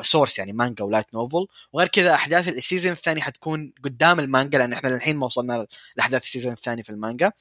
ك 0.00 0.05
source 0.05 0.38
يعني 0.38 0.52
مانجا 0.52 0.84
و 0.84 0.88
light 0.88 1.06
novel 1.14 1.46
وغير 1.72 1.88
كذا 1.88 2.14
أحداث 2.14 2.48
ال 2.48 2.54
season 2.54 2.92
الثاني 2.92 3.22
حتكون 3.22 3.72
قدام 3.84 4.20
المانجا 4.20 4.58
لأن 4.58 4.72
إحنا 4.72 4.88
للحين 4.88 5.16
ما 5.16 5.26
وصلنا 5.26 5.66
لأحداث 5.96 6.24
ال 6.24 6.28
season 6.28 6.52
الثاني 6.52 6.82
في 6.82 6.90
المانجا. 6.90 7.32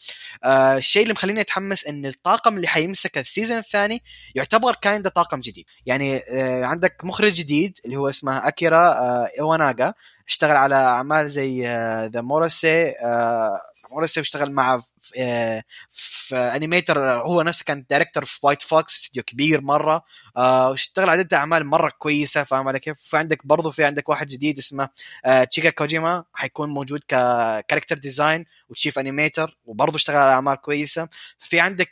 آه 0.43 0.77
الشيء 0.77 1.01
اللي 1.03 1.13
مخليني 1.13 1.41
أتحمس 1.41 1.85
إن 1.87 2.05
الطاقم 2.05 2.55
اللي 2.55 2.67
حيمسك 2.67 3.17
ال 3.17 3.23
season 3.23 3.57
الثاني 3.57 4.03
يعتبر 4.35 4.75
kinda 4.81 5.09
طاقم 5.09 5.39
جديد. 5.39 5.65
يعني 5.85 6.17
آه 6.17 6.65
عندك 6.65 6.97
مخرج 7.03 7.33
جديد 7.33 7.79
اللي 7.85 7.95
هو 7.95 8.09
اسمه 8.09 8.47
أكيرا 8.47 8.87
آه 8.89 9.29
ايواناغا 9.39 9.93
اشتغل 10.27 10.55
على 10.55 10.75
أعمال 10.75 11.29
زي 11.29 11.61
ذا 12.13 12.21
مورسي 12.21 12.93
مورسي 13.91 14.19
واشتغل 14.19 14.51
مع 14.51 14.81
آه 15.19 15.63
في 16.27 16.35
animator 16.35 16.99
هو 17.09 17.41
نفسه 17.41 17.65
كان 17.65 17.85
director 17.89 18.25
في 18.25 18.39
وايت 18.43 18.61
فوكس 18.61 18.95
استوديو 18.95 19.23
كبير 19.23 19.61
مرة 19.61 20.03
آه 20.37 20.69
واشتغل 20.69 21.09
عدة 21.09 21.37
أعمال 21.37 21.65
مرة 21.65 21.89
كويسة 21.99 22.43
فاهم 22.43 22.67
علي 22.67 22.79
كيف؟ 22.79 22.99
في 22.99 23.17
عندك 23.17 23.47
برضه 23.47 23.71
في 23.71 23.83
عندك 23.83 24.09
واحد 24.09 24.27
جديد 24.27 24.57
اسمه 24.57 24.89
آه 25.25 25.43
تشيكا 25.43 25.69
كوجيما 25.69 26.23
حيكون 26.33 26.69
موجود 26.69 26.99
ك 27.07 27.16
character 27.16 27.97
design 27.97 28.45
و 28.69 28.74
chief 28.74 28.99
animator 28.99 29.57
وبرضه 29.65 29.95
اشتغل 29.95 30.17
على 30.17 30.33
أعمال 30.33 30.55
كويسة. 30.55 31.07
في 31.39 31.59
عندك 31.59 31.91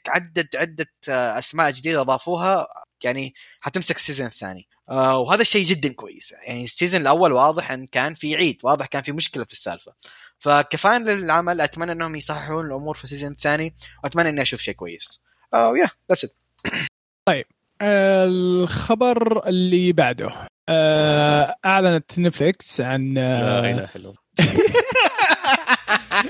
عدة 0.55 0.87
آه 1.09 1.39
أسماء 1.39 1.71
جديدة 1.71 2.01
أضافوها 2.01 2.67
يعني 3.03 3.33
حتمسك 3.61 3.95
ال 3.95 4.00
season 4.00 4.27
الثاني. 4.27 4.67
آه 4.89 5.19
وهذا 5.19 5.41
الشيء 5.41 5.63
جدا 5.65 5.93
كويس 5.93 6.31
يعني 6.47 6.63
ال 6.63 6.69
season 6.69 7.01
الأول 7.01 7.31
واضح 7.31 7.71
إن 7.71 7.87
كان 7.87 8.13
في 8.13 8.35
عيد 8.35 8.57
واضح 8.63 8.85
كان 8.85 9.01
في 9.01 9.11
مشكلة 9.11 9.43
في 9.43 9.53
السالفة. 9.53 9.91
فكفاية 10.41 10.97
للعمل 10.97 11.61
أتمنى 11.61 11.91
إنهم 11.91 12.15
يصححون 12.15 12.65
الأمور 12.65 12.95
في 12.95 13.03
ال 13.03 13.07
season 13.07 13.31
الثاني 13.31 13.75
وأتمنى 14.03 14.29
إني 14.29 14.41
أشوف 14.41 14.59
شيء 14.59 14.73
كويس. 14.73 15.21
آه 15.53 15.73
yeah 15.77 15.87
that's 16.09 16.35
الخبر 17.81 19.47
اللي 19.47 19.93
بعده. 19.93 20.29
آه، 20.69 21.55
أعلنت 21.65 22.19
نتفليكس 22.19 22.81
عن 22.81 23.13
لا 23.13 23.21
آه، 23.21 23.59
اله 23.59 23.89
الا 23.95 24.09
الله 24.09 24.15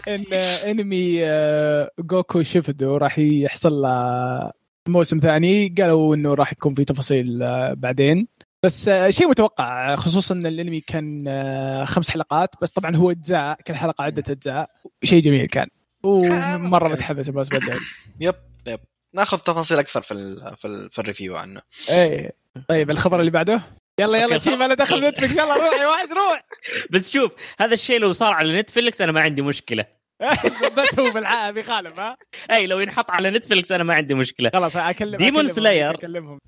إن 0.07 0.23
أنمي 0.67 1.25
آه، 1.25 1.91
جوكو 1.99 2.43
شوفودو 2.43 2.97
راح 2.97 3.19
يحصل 3.19 3.73
له 3.73 4.51
موسم 4.87 5.17
ثاني. 5.17 5.75
قالوا 5.77 6.15
إنه 6.15 6.33
راح 6.33 6.51
يكون 6.51 6.73
في 6.73 6.85
تفاصيل 6.85 7.39
بعدين. 7.75 8.27
بس 8.65 8.87
آه، 8.87 9.09
شيء 9.09 9.29
متوقع 9.29 9.95
خصوصا 9.95 10.35
إن 10.35 10.45
الأنمي 10.45 10.81
كان 10.81 11.25
آه، 11.27 11.85
خمس 11.85 12.11
حلقات 12.11 12.55
بس 12.61 12.71
طبعا 12.71 12.95
هو 12.95 13.11
أجزاء 13.11 13.61
كل 13.67 13.75
حلقة 13.75 14.03
عدة 14.03 14.23
أجزاء. 14.29 14.69
شيء 15.03 15.21
جميل 15.21 15.45
كان. 15.45 15.67
ومرة. 16.03 16.87
متحمس 16.87 17.29
بس 17.29 17.49
بعدين 17.49 17.79
yep 18.19 18.35
yep. 18.67 18.79
ناخذ 19.15 19.37
تفاصيل 19.37 19.79
أكثر 19.79 20.01
في 20.01 20.13
ال 20.13 20.57
في, 20.57 20.65
ال 20.65 20.91
في 20.91 20.99
ال 20.99 21.04
review 21.04 21.35
عنه. 21.35 21.61
إيه. 21.89 22.31
طيب 22.67 22.91
الخبر 22.91 23.19
اللي 23.19 23.31
بعده؟ 23.31 23.61
يلا 23.99 24.17
يلا 24.17 24.37
شيء 24.37 24.55
ما 24.55 24.67
له 24.67 24.73
دخل 24.73 25.07
نتفلكس 25.07 25.31
يلا 25.31 25.55
روح 25.55 25.81
يا 25.81 25.87
واحد 25.87 26.07
روح. 26.11 26.45
بس 26.91 27.11
شوف 27.11 27.31
هذا 27.59 27.73
الشيء 27.73 27.99
لو 27.99 28.11
صار 28.13 28.33
على 28.33 28.59
نتفلكس 28.61 29.01
أنا 29.01 29.11
ما 29.11 29.21
عندي 29.21 29.41
مشكلة. 29.41 29.85
بس 30.77 30.99
هو 30.99 31.11
بالعاده 31.11 31.51
بيخالف 31.51 31.99
ها؟ 31.99 32.17
إي 32.51 32.67
لو 32.67 32.79
ينحط 32.79 33.11
على 33.11 33.29
نتفلكس 33.29 33.71
أنا 33.71 33.83
ما 33.83 33.93
عندي 33.93 34.13
مشكلة. 34.13 34.49
خلاص 34.53 34.75
اكلم. 34.75 35.17
أكلمهم. 35.95 36.39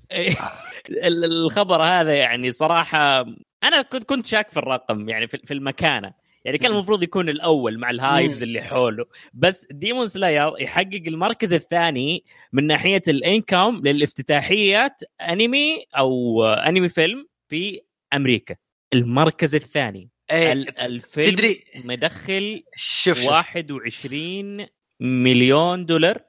ال- 0.90 1.24
الخبر 1.24 1.82
هذا 1.82 2.14
يعني 2.14 2.50
صراحة 2.50 3.20
أنا 3.64 3.82
كنت 3.82 4.04
كنت 4.04 4.26
شاك 4.26 4.50
في 4.50 4.56
الرقم 4.56 5.08
يعني 5.08 5.28
في 5.28 5.38
في 5.38 5.54
المكانة. 5.54 6.12
يعني 6.44 6.58
كان 6.58 6.70
المفروض 6.72 7.02
يكون 7.02 7.28
الأول 7.28 7.78
مع 7.78 7.90
ال 7.90 7.99
hypes 7.99 8.42
اللي 8.42 8.62
حوله. 8.62 9.04
بس 9.34 9.66
ديمون 9.70 10.06
سلاير 10.06 10.52
يحقق 10.60 11.02
المركز 11.06 11.52
الثاني 11.52 12.24
من 12.52 12.66
ناحية 12.66 13.02
ال 13.08 13.18
income 13.18 13.80
للافتتاحيات 13.84 15.02
أنمي 15.20 15.84
أو 15.98 16.44
أنمي 16.44 16.88
فيلم 16.88 17.26
في 17.48 17.80
أمريكا. 18.14 18.54
المركز 18.94 19.54
الثاني. 19.54 20.10
إيه 20.30 20.52
ال- 20.52 20.78
الفيلم 20.80 21.30
تدري 21.30 21.64
مدخل 21.84 22.62
شوف 22.76 23.18
شوف 23.18 23.28
21 23.28 24.66
مليون 25.00 25.86
دولار. 25.86 26.20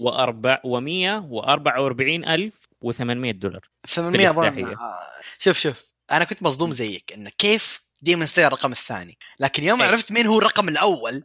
وأربع 0.00 0.56
و144 0.56 2.28
ألف 2.28 2.54
و800 2.84 3.30
دولار 3.34 3.68
800 3.86 4.30
اظن 4.30 4.44
الافتتاحية. 4.46 4.76
آه، 4.76 4.98
شوف 5.38 5.58
شوف 5.58 5.82
أنا 6.12 6.24
كنت 6.24 6.42
مصدوم 6.42 6.72
زيك 6.72 7.12
انه 7.12 7.30
كيف 7.38 7.80
Demon 8.02 8.26
Slayer 8.26 8.48
الرقم 8.52 8.72
الثاني 8.72 9.18
لكن 9.40 9.64
يوم 9.64 9.82
إيه. 9.82 9.88
عرفت 9.88 10.12
مين 10.12 10.26
هو 10.26 10.38
الرقم 10.38 10.68
الأول 10.68 11.22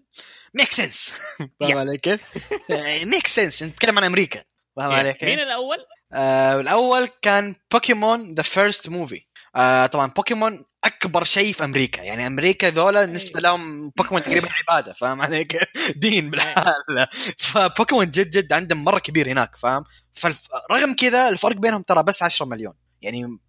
make 0.54 0.72
sense 0.72 1.14
فاهم. 1.60 1.78
علي 1.78 1.98
كيف؟ 1.98 2.22
make 3.14 3.28
sense 3.28 3.64
نتكلم 3.64 3.98
عن 3.98 4.04
أمريكا 4.04 4.44
فاهم 4.76 4.92
علي 4.92 5.14
كيف؟ 5.14 5.30
مين 5.30 5.40
الأول؟ 5.40 5.78
آه 6.14 6.60
الأول 6.60 7.08
كان 7.22 7.56
Pokemon 7.72 8.34
The 8.34 8.44
First 8.44 8.90
Movie 8.90 9.22
آه 9.56 9.86
طبعا 9.86 10.08
بوكيمون 10.08 10.66
أكبر 10.84 11.24
شيء 11.24 11.54
في 11.54 11.64
أمريكا. 11.64 12.02
يعني 12.02 12.28
أمريكا 12.28 12.70
ذولا 12.70 13.06
بالنسبة 13.06 13.40
لهم 13.40 13.90
بوكيمون 13.98 14.24
تقريبا 14.24 14.50
عبادة 14.52 14.94
فاهم 14.94 15.22
علي 15.22 15.46
كيف؟ 15.46 15.62
دين 15.96 16.30
بالحال. 16.30 17.08
فبوكيمون 17.38 18.06
جد 18.06 18.30
جد 18.30 18.54
عندهم 18.54 18.84
مرة 18.84 19.00
كبير 19.00 19.28
هناك 19.28 19.56
فاهم؟ 19.56 19.84
فرغم 20.14 20.96
كذا 20.96 21.30
الفرق 21.30 21.56
بينهم 21.56 21.82
ترى 21.82 22.04
بس 22.04 22.24
10 22.24 22.46
مليون. 22.46 22.74
يعني 23.02 23.40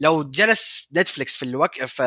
لو 0.00 0.22
جلس 0.22 0.88
Netflix 0.96 1.36
في 1.36 1.42
الوقت 1.42 1.84
في 1.84 2.02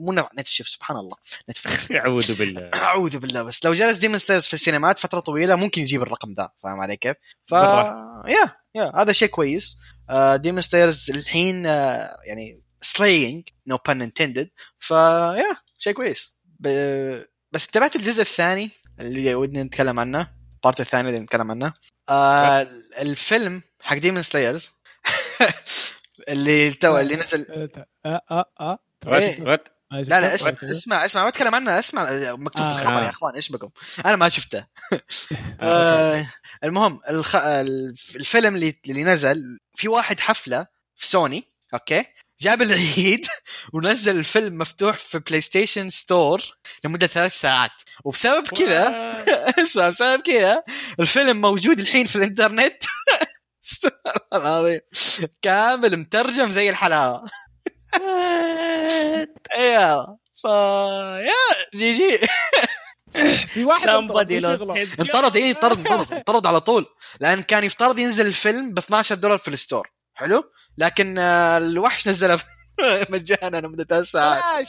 مو 0.00 0.12
Netflix 0.12 0.70
سبحان 0.70 0.96
الله 0.96 1.16
Netflix 1.50 1.92
أعوذ 1.92 2.38
بالله. 2.38 2.70
أعوذ 2.74 3.18
بالله 3.18 3.42
بس 3.42 3.64
لو 3.64 3.72
جلس 3.72 3.98
Demon 3.98 4.18
Slayer 4.18 4.46
في 4.46 4.54
السينمات 4.54 4.98
فترة 4.98 5.20
طويلة 5.20 5.56
ممكن 5.56 5.82
يجيب 5.82 6.02
الرقم 6.02 6.34
ذا 6.38 6.50
فاهم 6.62 6.80
علي 6.80 6.96
كيف؟ 6.96 7.16
ف 7.46 7.54
بالراحة. 7.54 8.22
yeah 8.28 8.52
yeah 8.74 8.92
هذا 8.96 9.12
شيء 9.12 9.28
كويس. 9.28 9.78
Demon 10.34 10.60
Slayer 10.60 11.10
الحين 11.10 11.66
آه، 11.66 12.16
يعني 12.26 12.65
slaying 12.86 13.48
no 13.66 13.76
pun 13.86 14.02
intended 14.02 14.50
ف 14.78 14.90
yeah 14.90 15.56
شيء 15.78 15.92
كويس. 15.92 16.38
بس 17.52 17.66
تابعت 17.72 17.96
الجزء 17.96 18.22
الثاني 18.22 18.70
اللي 19.00 19.34
ودنا 19.34 19.62
نتكلم 19.62 20.00
عنه 20.00 20.32
ال 20.54 20.59
part 20.59 20.80
الثاني 20.80 21.08
اللي 21.08 21.20
نتكلم 21.20 21.50
عنه. 21.50 21.72
آه 22.08 22.66
الفيلم 22.98 23.62
حق 23.84 23.96
Demon 23.96 24.22
Slayer 24.22 24.70
اللي 26.28 26.70
تو 26.72 26.98
اللي 26.98 27.16
نزل 27.16 27.46
آه 28.06 28.22
آه 28.30 28.44
آه 28.60 28.78
إيه. 29.06 29.44
لا 29.92 30.20
لا 30.20 30.34
اسمع 30.34 30.54
اسمع 30.62 31.04
اسمع 31.04 31.22
ما 31.22 31.28
اتكلم 31.28 31.54
عنه 31.54 31.78
اسمع 31.78 32.10
مكتوب 32.32 32.68
في 32.68 32.74
آه. 32.74 32.80
الخبر 32.80 33.02
يا 33.02 33.08
أخوان 33.10 33.34
إيش 33.34 33.52
بكم؟ 33.52 33.68
أنا 34.06 34.16
ما 34.16 34.28
شفته. 34.28 34.66
آه 35.60 36.26
المهم 36.64 37.00
الخ... 37.10 37.36
الف- 37.36 38.16
الفيلم 38.16 38.54
اللي 38.54 38.74
اللي 38.90 39.04
نزل 39.04 39.58
في 39.74 39.88
واحد 39.88 40.20
حفلة 40.20 40.66
في 40.96 41.08
Sony 41.08 41.44
okay؟ 41.74 42.04
جاب 42.40 42.62
العيد 42.62 43.26
ونزل 43.72 44.18
الفيلم 44.18 44.58
مفتوح 44.58 44.96
في 44.96 45.18
PlayStation 45.18 45.88
Store 45.88 46.42
لمدة 46.84 47.06
ثلاث 47.06 47.32
ساعات. 47.34 47.70
وبسبب 48.04 48.48
كذا 48.48 49.10
اسمع 49.64 49.88
بسبب 49.88 50.20
كذا 50.22 50.62
الفيلم 51.00 51.40
موجود 51.40 51.80
الحين 51.80 52.06
في 52.06 52.16
الإنترنت. 52.16 52.82
استغفر 53.64 54.20
الله 54.32 54.46
العظيم. 54.48 54.80
كامل 55.42 55.96
مترجم 55.96 56.50
زي 56.50 56.70
الحلاوة. 56.70 57.24
يا 59.58 60.06
ف 60.42 60.44
يا 60.44 61.32
جي 61.74 61.92
جي. 61.92 62.18
في 63.54 63.64
واحد 63.64 63.88
انطرد، 63.88 64.28
job. 64.28 64.44
انطرد 65.00 65.36
انطرد 65.36 65.86
انطرد. 66.12 66.46
على 66.46 66.60
طول. 66.60 66.86
لأن 67.20 67.42
كان 67.42 67.64
يفترض 67.64 67.98
ينزل 67.98 68.26
الفيلم 68.26 68.74
ب 68.74 68.78
12 68.78 69.14
دولار 69.14 69.38
في 69.38 69.48
ال 69.48 69.55
store. 69.55 69.95
حلو؟ 70.16 70.50
لكن 70.78 71.18
آه، 71.18 71.58
الوحش 71.58 72.08
نزله 72.08 72.40
مجانا 73.10 73.56
لمده 73.56 73.84
ثلاث 73.84 74.10
ساعات. 74.10 74.66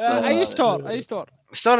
أي 0.00 0.46
store 0.46 0.88
أي 0.88 1.00
store 1.00 1.30
store 1.52 1.78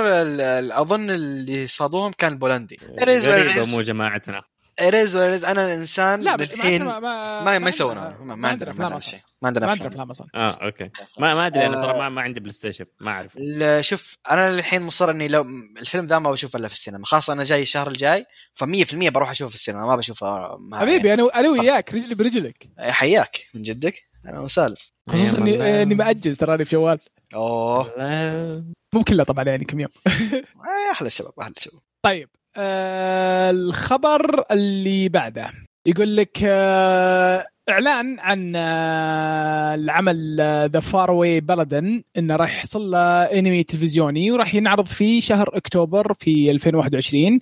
أظن 0.80 1.10
اللي 1.10 1.66
صادوهم 1.66 2.12
كان 2.12 2.38
بولندي. 2.38 2.76
It 2.76 3.02
is 3.02 3.22
what 3.22 3.26
it 3.26 3.28
غريبة 3.28 3.62
is. 3.64 3.68
مو 3.68 3.80
جماعتنا. 3.82 4.42
It 4.80 4.92
is. 4.92 5.16
أنا 5.16 5.74
إنسان 5.74 6.20
لا 6.20 6.36
بس 6.36 6.52
للحين 6.52 6.84
ما 6.84 6.98
ما 6.98 7.42
ما 7.42 7.58
ما 7.58 7.68
يسوونه. 7.68 8.16
ما, 8.22 8.34
ما 8.34 8.48
عندنا 8.48 8.72
ما 8.72 8.84
عندنا 8.84 9.00
شيء. 9.00 9.20
ما 9.42 9.48
عندنا 9.48 9.66
ما 9.66 9.72
عندنا 9.72 10.10
أصلا. 10.10 10.26
آه 10.34 10.50
okay. 10.50 10.90
ما 11.18 11.34
ما 11.34 11.46
أدري 11.46 11.66
أنا. 11.66 11.82
صراحة 11.82 11.98
ما, 11.98 12.08
ما 12.08 12.22
عندي 12.22 12.40
PlayStation 12.40 12.84
ما 13.00 13.10
أعرف. 13.10 13.38
شوف 13.80 14.16
أنا 14.30 14.52
للحين 14.56 14.82
مصر 14.82 15.10
إني 15.10 15.28
لو 15.28 15.46
الفيلم 15.80 16.06
ذا 16.06 16.18
ما 16.18 16.30
بشوفه 16.30 16.56
إلا 16.58 16.68
في 16.68 16.74
السينما 16.74 17.06
خاصة 17.06 17.32
أنا 17.32 17.44
جاي 17.44 17.62
الشهر 17.62 17.88
الجاي 17.88 18.26
ف100% 18.64 19.08
بروح 19.08 19.30
أشوفه 19.30 19.48
في 19.48 19.54
السينما 19.54 19.86
ما 19.86 19.96
بشوفه 19.96 20.56
مع 20.58 20.80
حبيبي 20.80 21.14
أنا 21.14 21.28
أنا 21.34 21.48
وياك 21.48 21.94
رجلي 21.94 22.14
برجلك. 22.14 22.68
يعني. 22.78 22.92
حياك 22.92 23.46
من 23.54 23.62
جدك 23.62 24.02
أهلا 24.26 24.38
وسهلا 24.40 24.74
خصوصا 25.10 25.38
اني. 25.38 25.82
إني 25.82 25.94
مأجز 25.94 26.36
تراني 26.36 26.64
في 26.64 26.76
جوال 26.76 26.98
أوه. 27.34 27.92
لا. 27.98 28.64
مو 28.94 29.04
كله 29.04 29.24
طبعا 29.24 29.44
يعني 29.44 29.64
كم 29.64 29.80
يوم. 29.80 29.90
آه، 30.06 30.92
أحلى 30.92 31.06
الشباب 31.06 31.32
أحلى 31.40 31.54
الشباب 31.56 31.80
طيب 32.02 32.28
آه 32.56 33.50
الخبر 33.50 34.44
اللي 34.50 35.08
بعده. 35.08 35.52
يقول 35.86 36.16
لك 36.16 36.38
آه 36.44 37.46
إعلان 37.70 38.20
عن 38.20 38.52
آه 38.56 39.74
العمل 39.74 40.36
The 40.72 40.80
Faraway 40.80 41.10
Paladin 41.10 42.02
إنه 42.16 42.36
راح 42.36 42.56
يحصل 42.56 42.90
له 42.90 43.22
أنمي 43.22 43.62
تلفزيوني 43.64 44.30
وراح 44.30 44.54
ينعرض 44.54 44.86
في 44.86 45.20
شهر 45.20 45.50
أكتوبر 45.56 46.14
في 46.20 46.50
2021 46.50 47.40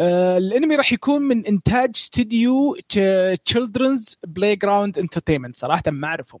آه 0.00 0.38
الأنمي 0.38 0.76
راح 0.76 0.92
يكون 0.92 1.22
من 1.22 1.46
إنتاج 1.46 1.90
استوديو 1.96 2.76
Children's 3.44 4.16
Playground 4.26 4.98
Entertainment 4.98 5.56
صراحة 5.56 5.82
ما 5.86 6.08
أعرفهم. 6.08 6.40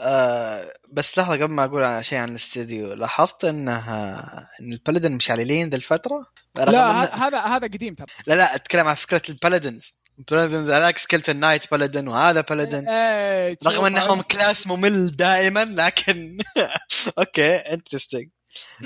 آه 0.00 0.64
بس 0.92 1.18
لحظة 1.18 1.34
قبل 1.34 1.52
ما 1.52 1.64
أقول 1.64 2.04
شيء 2.04 2.18
عن 2.18 2.28
الاستديو 2.28 2.92
لاحظت 2.92 3.44
إنها 3.44 4.46
إن 4.60 4.72
ال 4.72 4.77
paladin 4.77 5.12
مشعللين 5.12 5.68
ذا 5.68 5.76
الفترة؟ 5.76 6.26
لا 6.56 7.26
هذا 7.26 7.38
هذا 7.38 7.66
قديم 7.66 7.94
ترى. 7.94 8.06
لا 8.26 8.34
لا 8.34 8.54
أتكلم 8.54 8.86
عن 8.86 8.94
فكرة 8.94 9.22
ال 9.28 9.35
paladins. 9.35 10.00
ال 10.18 10.24
paladins 10.24 10.70
هذاك 10.70 10.98
skeleton 10.98 11.36
knight 11.36 11.70
paladin 11.70 12.08
وهذا 12.08 12.40
paladin 12.40 12.88
إيه، 12.88 13.58
رغم 13.64 13.74
شوف، 13.74 13.86
إنهم 13.86 14.20
class 14.20 14.66
ممل 14.66 15.16
دائما 15.16 15.64
لكن 15.64 16.38
okay 17.18 17.56
interesting 17.56 18.28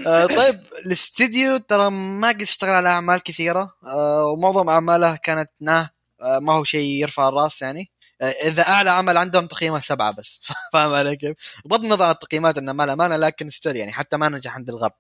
آه 0.06 0.26
طيب 0.26 0.60
الاستديو 0.86 1.56
ترى 1.56 1.90
ما 1.90 2.28
قد 2.28 2.42
اشتغل 2.42 2.70
على 2.70 2.88
أعمال 2.88 3.22
كثيرة. 3.22 3.74
آه 3.86 4.24
ومعظم 4.24 4.68
أعماله 4.68 5.16
كانت 5.16 5.50
nah 5.62 5.90
آه 6.22 6.38
ما 6.38 6.52
هو 6.52 6.64
شيء 6.64 6.88
يرفع 6.88 7.28
الرأس 7.28 7.62
يعني. 7.62 7.90
آه 8.20 8.24
إذا 8.24 8.62
أعلى 8.62 8.90
عمل 8.90 9.16
عندهم 9.16 9.46
تقييمه 9.46 9.80
سبعة 9.80 10.12
بس. 10.12 10.40
فاهم 10.72 10.92
علي 10.92 11.16
كيف؟ 11.16 11.36
بغض 11.64 11.84
النظر 11.84 12.04
عن 12.04 12.10
التقييمات 12.10 12.58
إنه 12.58 12.72
ما 12.72 12.86
له 12.86 12.94
معنى 12.94 13.16
لكن 13.16 13.50
still 13.50 13.76
يعني 13.76 13.92
حتى 13.92 14.16
ما 14.16 14.28
نجح 14.28 14.54
عند 14.54 14.68
الغرب 14.68 14.92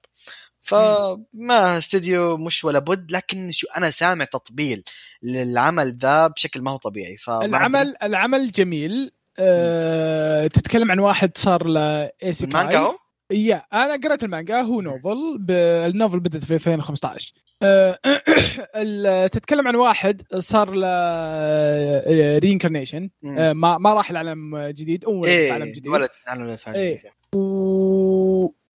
فما 0.64 1.78
استديو 1.78 2.36
مش 2.36 2.64
ولا 2.64 2.78
بد 2.78 3.12
لكن 3.12 3.50
شو 3.50 3.66
أنا 3.76 3.90
سامع 3.90 4.24
تطبيل 4.24 4.82
للعمل 5.22 5.96
ذا 5.96 6.26
بشكل 6.26 6.60
ما 6.60 6.70
هو 6.70 6.76
طبيعي 6.76 7.16
العمل 7.28 7.94
العمل 8.02 8.52
جميل. 8.52 9.10
أه 9.38 10.46
تتكلم 10.46 10.90
عن 10.90 10.98
واحد 10.98 11.38
صار 11.38 11.66
له 11.66 12.10
isekai 12.22 12.60
المانجا 12.60 12.78
هو؟ 12.78 12.94
yeah 13.30 13.64
أنا 13.72 13.96
قرأت 14.04 14.24
المانجا 14.24 14.60
هو 14.60 14.80
novel 14.80 15.46
ال 15.50 15.62
novel 15.62 16.20
بدت 16.20 16.44
في 16.44 16.54
2015 16.54 17.32
أه 17.62 17.98
ال- 18.76 19.30
تتكلم 19.30 19.68
عن 19.68 19.76
واحد 19.76 20.22
صار 20.38 20.70
له 20.70 22.38
reincarnation 22.38 23.10
مم. 23.22 23.60
ما 23.60 23.78
ما 23.78 23.94
راح 23.94 24.12
لعالم 24.12 24.58
جديد 24.58 25.04
أو 25.04 25.24
إيه 25.24 25.52
عالم 25.52 25.72
جديد 25.72 25.88
ولد 25.88 26.10
عالم 26.26 26.56
إيه. 26.74 26.98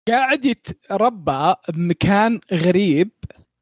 وقاعد 0.08 0.44
يتربى 0.44 1.54
بمكان 1.68 2.40
غريب 2.52 3.10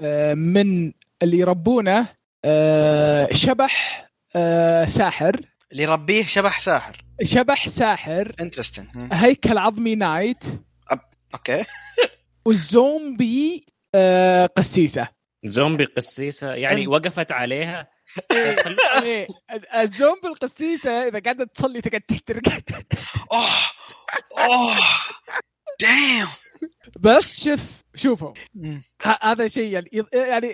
آه، 0.00 0.35
من 0.35 0.92
اللي 1.22 1.38
يربونه 1.38 2.09
آه، 2.44 3.33
شبح 3.33 4.09
آه، 4.37 4.85
ساحر. 4.85 5.40
اللي 5.72 5.83
يربيه 5.83 6.24
شبح 6.26 6.61
ساحر. 6.61 7.05
شبح 7.22 7.68
ساحر. 7.68 8.34
interesting 8.41 8.87
هيكل 9.12 9.59
عظمي 9.59 9.95
knight. 9.95 10.45
okay. 11.35 11.64
والزومبي 12.47 13.66
قسيسة. 14.57 15.09
زومبي 15.45 15.84
قسيسة 15.84 16.55
يعني 16.55 16.86
وقفت 16.86 17.32
عليها. 17.32 17.88
الزومبي 19.74 20.28
القسيسه 20.28 21.09
إذا 21.09 21.18
قاعدة 21.18 21.45
تصلي 21.45 21.80
تقعد 21.80 22.01
تحترق. 22.01 22.43
أوه 23.32 23.47
أوه. 24.38 24.74
دايم 25.83 26.26
بس 27.01 27.45
شوف 27.45 27.61
شوفوا. 27.95 28.33
ه- 29.03 29.18
هذا 29.22 29.49
شيء 29.49 29.72
يعني 29.72 29.89
يعني 30.12 30.53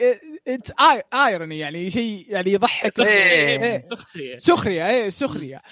it's 0.49 0.73
irony 1.15 1.59
يعني 1.59 1.91
شيء 1.91 2.27
يعني 2.29 2.53
يضحك. 2.53 3.01
إيه. 3.01 3.79
سخرية. 3.79 4.37
سخرية 4.37 4.89
إيه 4.91 5.09
سخرية. 5.09 5.63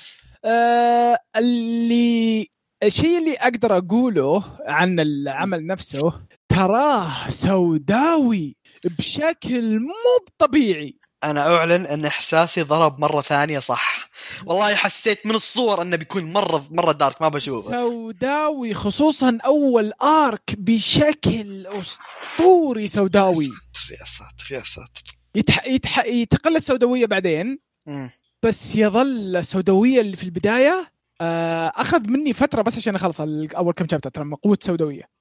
آه 0.44 1.18
اللي 1.36 2.48
الشيء 2.82 3.18
اللي 3.18 3.34
أقدر 3.36 3.76
أقوله 3.76 4.44
عن 4.66 5.00
العمل 5.00 5.66
نفسه 5.66 6.12
تراه 6.48 7.28
سوداوي 7.28 8.56
بشكل 8.84 9.78
مو 9.80 9.94
طبيعي 10.38 10.98
أنا 11.24 11.56
أعلن 11.56 11.86
أن 11.86 12.04
إحساسي 12.04 12.62
ضرب 12.62 13.00
مرة 13.00 13.20
ثانية 13.20 13.58
صح. 13.58 14.08
والله 14.46 14.74
حسيت 14.74 15.26
من 15.26 15.34
الصور 15.34 15.82
أنه 15.82 15.96
بيكون 15.96 16.32
مرة 16.32 16.66
مرة 16.70 16.92
دارك 16.92 17.22
ما 17.22 17.28
بشوفه. 17.28 17.70
سوداوي 17.70 18.74
خصوصا 18.74 19.38
أول 19.44 19.92
آرك 20.02 20.54
بشكل 20.58 21.66
أسطوري 21.66 22.88
سوداوي. 22.88 23.46
يا 23.90 24.04
ساتر 24.04 24.54
يا 24.54 24.62
ساتر 24.62 25.16
يتح... 25.34 25.66
يتح... 25.66 26.04
يتقل 26.04 26.56
السوداويه 26.56 27.06
بعدين 27.06 27.58
مم. 27.86 28.10
بس 28.42 28.74
يظل 28.74 29.36
السوداويه 29.36 30.00
اللي 30.00 30.16
في 30.16 30.24
البداية 30.24 30.92
آه، 31.20 31.72
أخذ 31.76 32.08
مني 32.08 32.32
فترة 32.32 32.62
بس 32.62 32.76
عشان 32.76 32.94
أخلص 32.94 33.20
أول 33.20 33.72
كم 33.72 33.86
شابتر 33.90 34.10
ترى 34.10 34.30
قوه 34.42 34.58
سوداوية. 34.62 35.15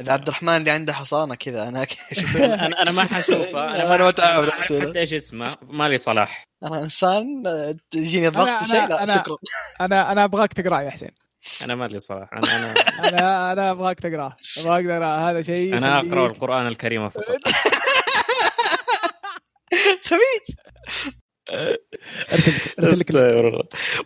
إذا 0.00 0.12
عبد 0.12 0.28
الرحمن 0.28 0.56
اللي 0.56 0.70
عنده 0.70 0.92
حصانة 0.92 1.34
كذا 1.34 1.68
أنا 1.68 1.84
شو 2.12 2.24
أسوي؟ 2.26 2.44
أنا 2.44 2.82
أنا 2.82 2.92
ما 2.92 3.02
حشوفه. 3.04 3.64
أنا 3.74 3.84
ما 3.88 4.12
أعرف 4.18 4.54
نفسي. 4.54 4.80
حتى 4.80 4.98
إيش 4.98 5.12
اسمه؟ 5.12 5.56
مالي 5.62 5.96
صلاح. 5.96 6.44
أنا 6.64 6.82
إنسان 6.82 7.42
آه، 7.46 7.74
تجيني 7.90 8.28
ضغط 8.28 8.48
أنا- 8.62 8.66
شيء؟ 8.66 8.86
لا 8.86 9.06
أنا- 9.06 9.14
شكرا. 9.14 9.36
أنا 9.80 10.12
أنا 10.12 10.24
أبغاك 10.24 10.52
تقرأه 10.52 10.82
يا 10.82 10.90
حسين. 10.90 11.10
أنا 11.64 11.74
مالي 11.74 12.00
صلاح. 12.00 12.30
أنا 12.32 12.56
أنا 12.56 12.74
أنا 13.08 13.52
أنا 13.52 13.70
أبغاك 13.70 14.00
تقرأه. 14.00 14.36
أبغاك 14.60 14.84
تقرأه. 14.84 15.30
هذا 15.30 15.42
شيء 15.42 15.76
أنا 15.76 15.98
أقرأ 16.00 16.26
القرآن 16.26 16.66
الكريم 16.66 17.08
فقط. 17.08 17.36
خبيث. 20.04 20.56
أرسل 22.32 22.54
لك 22.56 22.74
أرسل 22.78 23.00
لك. 23.00 23.10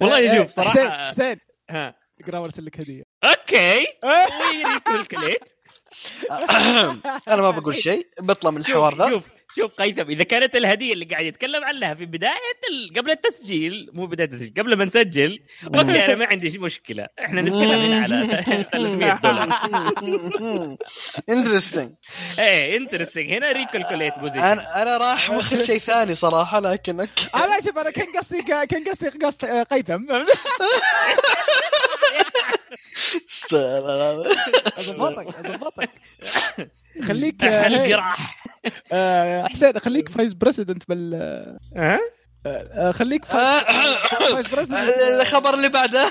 والله 0.00 0.18
إيه، 0.18 0.28
شوف 0.42 0.60
حسين 0.60 0.74
صراحة 0.74 1.04
حسين 1.10 1.40
ها. 1.70 1.94
تقرا 2.18 2.38
وأرسل 2.38 2.64
لك 2.64 2.76
هدية. 2.76 3.02
okay. 3.24 3.86
we 4.04 4.80
recalculate 4.86 5.42
أنا 7.32 7.42
ما 7.42 7.50
بقول 7.50 7.76
شيء 7.88 8.06
بطلع 8.20 8.50
من 8.50 8.56
الحوار 8.60 8.94
ذا. 8.94 9.08
شوف 9.08 9.22
شوف 9.56 9.70
قيثم 9.72 10.10
إذا 10.10 10.24
كانت 10.24 10.56
الهدية 10.56 10.92
اللي 10.92 11.04
قاعد 11.04 11.24
يتكلم 11.24 11.64
عنها 11.64 11.94
في 11.94 12.06
بداية 12.06 12.58
ال... 12.70 12.98
قبل 12.98 13.10
التسجيل 13.10 13.90
مو 13.92 14.06
بداية 14.06 14.26
التسجيل 14.26 14.52
قبل 14.58 14.76
ما 14.76 14.84
نسجل 14.84 15.40
okay 15.64 16.04
أنا 16.04 16.14
ما 16.14 16.26
عندي 16.26 16.58
مشكلة. 16.58 17.06
إحنا 17.18 17.40
نتكلم 17.42 17.70
هنا 17.70 18.00
على 18.02 18.26
300 18.44 19.20
دولار. 19.22 20.76
interesting 21.30 21.92
إيه 22.38 22.76
interesting 22.76 23.30
هنا 23.32 23.52
recalculate 23.52 24.18
position 24.18 24.38
أنا 24.44 24.82
أنا 24.82 24.96
راح 24.96 25.30
مخي 25.30 25.64
شيء 25.64 25.78
ثاني 25.78 26.14
صراحة 26.14 26.60
لكن 26.60 27.00
okay. 27.00 27.28
أنا 27.34 27.60
شوف 27.66 27.78
أنا 27.78 27.90
كان 27.90 28.06
قصدي 28.16 28.42
كان 28.42 28.84
قصدي 28.88 29.08
قصد 29.08 29.44
آه، 29.44 29.66
قيثم 33.28 33.56
أضبطك 34.78 35.46
أضبطك. 35.46 35.90
خليك 37.08 37.44
آه، 37.44 37.66
الجراح. 37.66 38.44
آه، 38.92 39.46
حسين 39.48 39.78
خليك 39.78 40.08
vice 40.08 40.32
president 40.32 40.88
بال 40.88 41.14
ها؟ 41.76 42.00
آه، 42.46 42.92
خليك 42.92 43.24
vice 43.24 44.46
president 44.54 44.88
الخبر 45.20 45.54
اللي 45.54 45.68
بعده. 45.68 46.10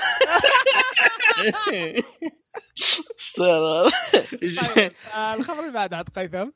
آه، 5.14 5.34
الخبر 5.34 5.60
اللي 5.60 5.72
بعده 5.72 5.96
عاد 5.96 6.08
قيثم. 6.08 6.50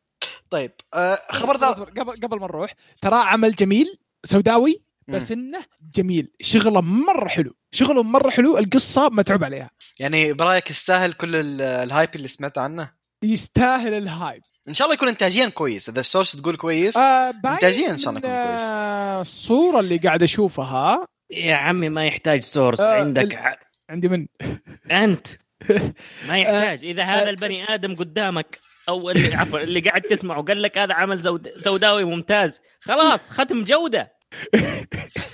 طيب 0.50 0.72
آه، 0.94 1.18
خبر 1.30 1.56
ذا 1.56 1.66
قبل 1.68 2.12
قبل 2.12 2.40
ما 2.40 2.46
نروح 2.46 2.74
ترى 3.02 3.16
عمل 3.16 3.54
جميل 3.54 3.98
سوداوي 4.24 4.82
بس 5.08 5.32
إنه 5.32 5.64
جميل. 5.94 6.28
شغله 6.40 6.80
مرة 6.80 7.28
حلو 7.28 7.54
شغله 7.72 8.02
مرة 8.02 8.30
حلو 8.30 8.58
القصة 8.58 9.08
متعوب 9.08 9.44
عليها. 9.44 9.70
يعني 10.00 10.32
برايك 10.32 10.70
يستاهل 10.70 11.12
كل 11.12 11.36
ال- 11.36 11.60
ال 11.60 11.70
hype 11.70 12.08
اللي 12.14 12.28
سمعت 12.28 12.58
عنه؟ 12.58 12.90
يستاهل 13.24 13.94
ال 13.94 14.04
hype 14.04 14.42
إن 14.68 14.74
شاء 14.74 14.86
الله 14.86 14.94
يكون 14.94 15.08
انتاجيا 15.08 15.48
كويس. 15.48 15.88
إذا 15.88 16.00
ال 16.00 16.05
source 16.05 16.32
تقول 16.32 16.56
كويس 16.56 16.96
آه 16.96 17.30
باين 17.30 17.54
إنتاجياً 17.54 17.90
إن 17.90 17.98
شاء 17.98 18.08
الله 18.08 18.18
يكون 18.18 18.30
كويس. 18.46 18.62
آه، 18.62 19.20
الصورة 19.20 19.80
اللي 19.80 19.96
قاعد 19.98 20.22
أشوفها 20.22 21.06
يا 21.30 21.54
عمي 21.54 21.88
ما 21.88 22.06
يحتاج 22.06 22.42
source 22.42 22.80
آه، 22.80 22.92
عندك 23.00 23.34
ال- 23.34 23.38
ع- 23.38 23.58
عندي 23.90 24.08
من. 24.08 24.26
أنت. 24.90 25.26
ما 26.28 26.38
يحتاج. 26.38 26.84
إذا 26.84 27.02
هذا 27.04 27.30
البني 27.30 27.74
آدم 27.74 27.96
قدامك 27.96 28.58
أو 28.88 29.10
اللي 29.10 29.34
عفوا 29.34 29.58
اللي 29.60 29.80
قاعد 29.80 30.02
تسمعه 30.02 30.42
قال 30.42 30.62
لك 30.62 30.78
هذا 30.78 30.94
عمل 30.94 31.18
زود 31.18 31.48
سوداوي 31.64 32.04
ممتاز 32.04 32.60
خلاص 32.80 33.30
ختم 33.30 33.64
جودة. 33.64 34.12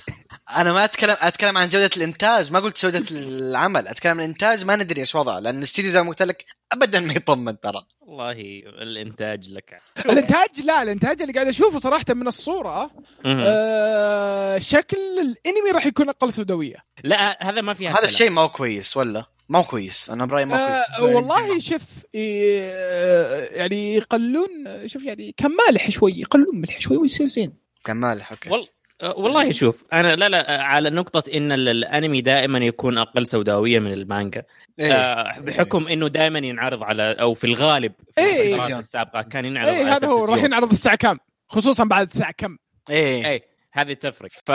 أنا 0.55 0.73
ما 0.73 0.85
اتكلم 0.85 1.15
أتكلم 1.19 1.57
عن 1.57 1.69
جودة 1.69 1.89
الإنتاج 1.97 2.51
ما 2.51 2.59
قلت 2.59 2.85
جودة 2.85 3.03
العمل 3.11 3.87
أتكلم 3.87 4.11
عن 4.11 4.19
الإنتاج 4.19 4.65
ما 4.65 4.75
ندري 4.75 5.01
إيش 5.01 5.15
وضعه 5.15 5.39
لأن 5.39 5.57
الاستديو 5.57 5.89
زي 5.89 6.03
ما 6.03 6.09
قلت 6.09 6.21
لك 6.21 6.45
ابدا 6.71 6.99
ما 6.99 7.13
يطمن 7.13 7.59
ترى. 7.59 7.85
والله 8.01 8.31
الإنتاج 8.65 9.49
لك. 9.49 9.81
الإنتاج 10.05 10.61
لا 10.63 10.81
الإنتاج 10.81 11.21
اللي 11.21 11.33
قاعد 11.33 11.47
أشوفه 11.47 11.79
صراحة 11.79 12.05
من 12.09 12.27
الصورة. 12.27 12.91
آه 13.25 14.57
شكل 14.57 14.97
الأنمي 14.97 15.71
راح 15.71 15.85
يكون 15.85 16.09
أقل 16.09 16.33
سوداوية. 16.33 16.77
لا 17.03 17.49
هذا 17.49 17.61
ما 17.61 17.73
فيها 17.73 17.91
هذا. 17.91 18.05
الشيء 18.05 18.29
ما 18.29 18.41
هو 18.41 18.49
كويس 18.49 18.97
ولا؟ 18.97 19.25
ما 19.49 19.59
هو 19.59 19.63
كويس 19.63 20.09
أنا 20.09 20.25
برأيي 20.25 20.45
ما 20.45 20.55
هو 20.55 20.67
آه 20.67 20.99
كويس 20.99 21.15
والله 21.15 21.59
شوف 21.59 21.81
آه، 22.15 23.45
يعني 23.51 23.95
يقلون 23.95 24.49
شوف 24.85 25.03
يعني 25.03 25.33
كان 25.37 25.51
مالح 25.51 25.89
شوي 25.89 26.19
يقلون 26.19 26.61
ملح 26.61 26.79
شوي 26.79 26.97
ويصير 26.97 27.27
زين. 27.27 27.53
كان 27.83 27.97
مالح 27.97 28.31
أوكي. 28.31 28.49
وال... 28.49 28.67
أه، 29.01 29.13
والله 29.17 29.51
شوف 29.51 29.85
أنا 29.93 30.15
لا 30.15 30.29
لا 30.29 30.63
على 30.63 30.89
نقطة 30.89 31.23
إن 31.33 31.51
ال- 31.51 31.69
الأنمي 31.69 32.21
دائما 32.21 32.59
يكون 32.59 32.97
أقل 32.97 33.27
سوداوية 33.27 33.79
من 33.79 33.93
المانجا 33.93 34.43
إيه. 34.79 34.93
آه 34.93 35.39
بحكم 35.39 35.87
إنه 35.87 36.07
دائما 36.07 36.39
ينعرض 36.39 36.83
على 36.83 37.11
أو 37.11 37.33
في 37.33 37.43
الغالب 37.47 37.91
في 38.15 38.21
إيه. 38.21 38.55
الفترات 38.55 38.79
السابقة 38.79 39.21
كان 39.21 39.45
ينعرض 39.45 39.67
اي 39.69 39.75
على 39.83 39.91
هذا 39.91 40.07
هو 40.07 40.25
راح. 40.25 40.43
ينعرض 40.43 40.71
الساعة 40.71 40.95
كم 40.95 41.17
خصوصا 41.49 41.83
بعد 41.83 42.07
الساعة 42.07 42.33
كم 42.37 42.57
إيه 42.89 43.27
اي 43.27 43.41
هذه 43.73 43.93
تفرق 43.93 44.29
ف 44.45 44.51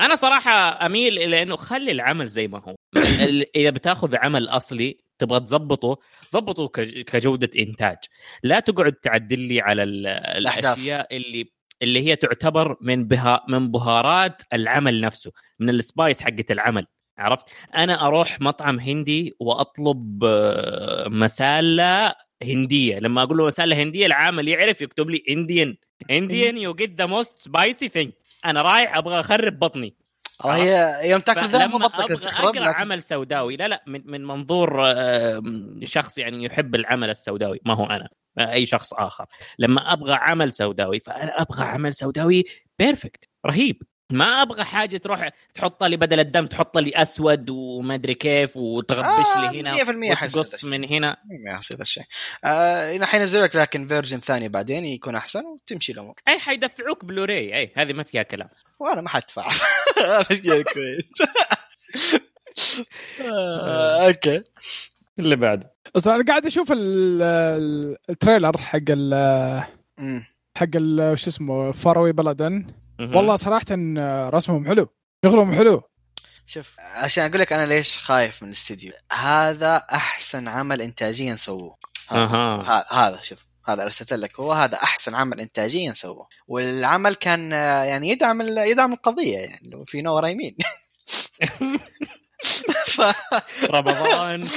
أنا 0.00 0.14
صراحة 0.14 0.86
أميل 0.86 1.18
إلى 1.18 1.42
إنه 1.42 1.56
خلي 1.56 1.92
العمل 1.92 2.26
زي 2.26 2.48
ما 2.48 2.58
هو 2.68 2.74
إذا 3.56 3.70
بتاخذ 3.70 4.16
عمل 4.16 4.48
أصلي 4.48 4.96
تبغى 5.18 5.40
تظبطه 5.40 5.98
ظبطه 6.32 6.68
كج- 6.68 7.00
كجودة 7.04 7.50
إنتاج 7.58 7.96
لا 8.42 8.60
تقعد 8.60 8.92
تعدل 8.92 9.40
لي 9.40 9.60
على. 9.60 9.82
الأشياء 9.82 11.16
اللي 11.16 11.53
اللي 11.82 12.06
هي 12.06 12.16
تعتبر 12.16 12.76
من 12.80 13.08
بها 13.08 13.44
من 13.48 13.70
بهارات 13.70 14.42
العمل 14.52 15.00
نفسه 15.00 15.32
من 15.58 15.70
السبايس 15.70 16.20
حقت 16.20 16.50
العمل 16.50 16.86
عرفت؟ 17.18 17.46
أنا 17.74 18.06
أروح 18.06 18.40
مطعم 18.40 18.80
هندي 18.80 19.34
وأطلب 19.40 20.24
آه، 20.24 21.08
مسالة 21.08 22.14
هندية 22.42 22.98
لما 22.98 23.22
أقول 23.22 23.38
له 23.38 23.46
مسالة 23.46 23.82
هندية 23.82 24.06
العامل 24.06 24.48
يعرف 24.48 24.80
يكتب 24.80 25.10
لي 25.10 25.22
Indian 25.28 25.76
Indian 26.10 26.58
you 26.58 26.74
get 26.74 26.98
the 26.98 27.06
most 27.06 27.38
spicy 27.38 27.88
thing 27.88 28.12
أنا 28.44 28.62
رايح 28.62 28.96
أبغى 28.96 29.20
أخرب 29.20 29.58
بطني. 29.58 29.96
هي 30.44 30.96
يوم 31.10 31.20
تاكل 31.20 31.48
ذا 31.48 31.66
مو 31.66 31.78
بطنك 31.78 32.20
تخرب 32.20 32.56
لكن 32.56 32.66
عمل 32.66 33.02
سوداوي 33.02 33.56
لا 33.56 33.68
لا 33.68 33.84
من, 33.86 34.02
من 34.04 34.24
منظور 34.24 34.86
آه، 34.86 35.42
شخص 35.84 36.18
يعني 36.18 36.44
يحب 36.44 36.74
العمل 36.74 37.10
السوداوي 37.10 37.60
ما 37.64 37.74
هو 37.74 37.84
أنا. 37.84 38.08
أي 38.38 38.66
شخص 38.66 38.92
آخر. 38.92 39.26
لما 39.58 39.92
أبغى 39.92 40.12
عمل 40.14 40.52
سوداوي 40.52 41.00
فأنا 41.00 41.42
أبغى 41.42 41.64
عمل 41.64 41.94
سوداوي 41.94 42.44
perfect 42.78 43.28
رهيب. 43.46 43.82
ما 44.10 44.42
أبغى 44.42 44.64
حاجة 44.64 44.96
تروح 44.96 45.28
تحط 45.54 45.84
لي 45.84 45.96
بدل 45.96 46.20
الدم 46.20 46.46
تحط 46.46 46.78
لي 46.78 47.02
أسود 47.02 47.50
وما 47.50 47.94
أدري 47.94 48.14
كيف 48.14 48.56
وتغبش 48.56 49.26
آه، 49.36 49.50
لي 49.52 49.60
هنا 49.60 49.74
100% 49.74 50.14
حيصير 50.14 50.42
هذا 50.42 50.48
وتقص. 50.48 50.64
من 50.64 50.84
هنا. 50.84 51.16
ما 51.46 51.58
يصير 51.58 51.76
ذا 51.76 51.82
الشيء. 51.82 52.02
آه 52.44 53.04
حينزلوا 53.04 53.44
لك 53.44 53.56
لكن 53.56 53.86
version 53.86 54.18
ثاني 54.20 54.48
بعدين 54.48 54.84
يكون 54.84 55.14
أحسن 55.14 55.42
وتمشي 55.46 55.92
الأمور. 55.92 56.14
أي 56.28 56.38
حيدفعوك 56.38 57.04
بلوراي 57.04 57.56
أي 57.56 57.72
هذه 57.76 57.92
ما 57.92 58.02
فيها 58.02 58.22
كلام. 58.22 58.48
وأنا 58.80 59.00
ما 59.00 59.08
حدفع. 59.08 59.48
كويس 60.74 61.04
آه، 63.20 64.06
أوكي. 64.06 64.42
اللي 65.18 65.36
بعده. 65.36 65.74
بس 65.94 66.06
أنا 66.06 66.24
قاعد 66.24 66.46
أشوف 66.46 66.72
ال- 66.72 67.22
ال- 67.22 67.96
ال 68.10 68.16
trailer 68.16 68.58
حق 68.58 68.78
ال. 68.88 69.64
حق 70.56 70.66
ال- 70.74 71.18
شو 71.18 71.30
اسمه 71.30 71.72
Faraway 71.72 72.12
Paladin 72.12 72.66
والله 73.00 73.36
صراحة 73.36 73.66
رسمهم 74.30 74.66
حلو 74.66 74.88
شغلهم 75.24 75.52
حلو. 75.54 75.82
شوف 76.46 76.76
عشان 76.80 77.24
أقول 77.24 77.40
لك 77.40 77.52
أنا 77.52 77.66
ليش 77.66 77.98
خايف 77.98 78.42
من 78.42 78.48
الاستديو. 78.48 78.92
هذا 79.12 79.76
أحسن 79.76 80.48
عمل 80.48 80.82
انتاجيا 80.82 81.34
سووه. 81.36 81.76
هذا 82.08 82.20
أها. 82.22 82.84
هذا 83.08 83.18
شوف 83.22 83.46
هذا 83.66 83.82
أرسلت 83.84 84.12
لك. 84.12 84.40
هو 84.40 84.52
هذا 84.52 84.76
أحسن 84.76 85.14
عمل 85.14 85.40
انتاجيا 85.40 85.92
سووه. 85.92 86.28
والعمل 86.48 87.14
كان 87.14 87.52
يعني 87.52 88.08
يدعم 88.08 88.40
ال- 88.40 88.58
يدعم 88.58 88.92
القضية 88.92 89.38
يعني 89.38 89.70
لو 89.70 89.84
في 89.84 90.02
نور 90.02 90.26
يمين 90.28 90.56
ف... 92.94 93.00
رمضان 93.70 94.44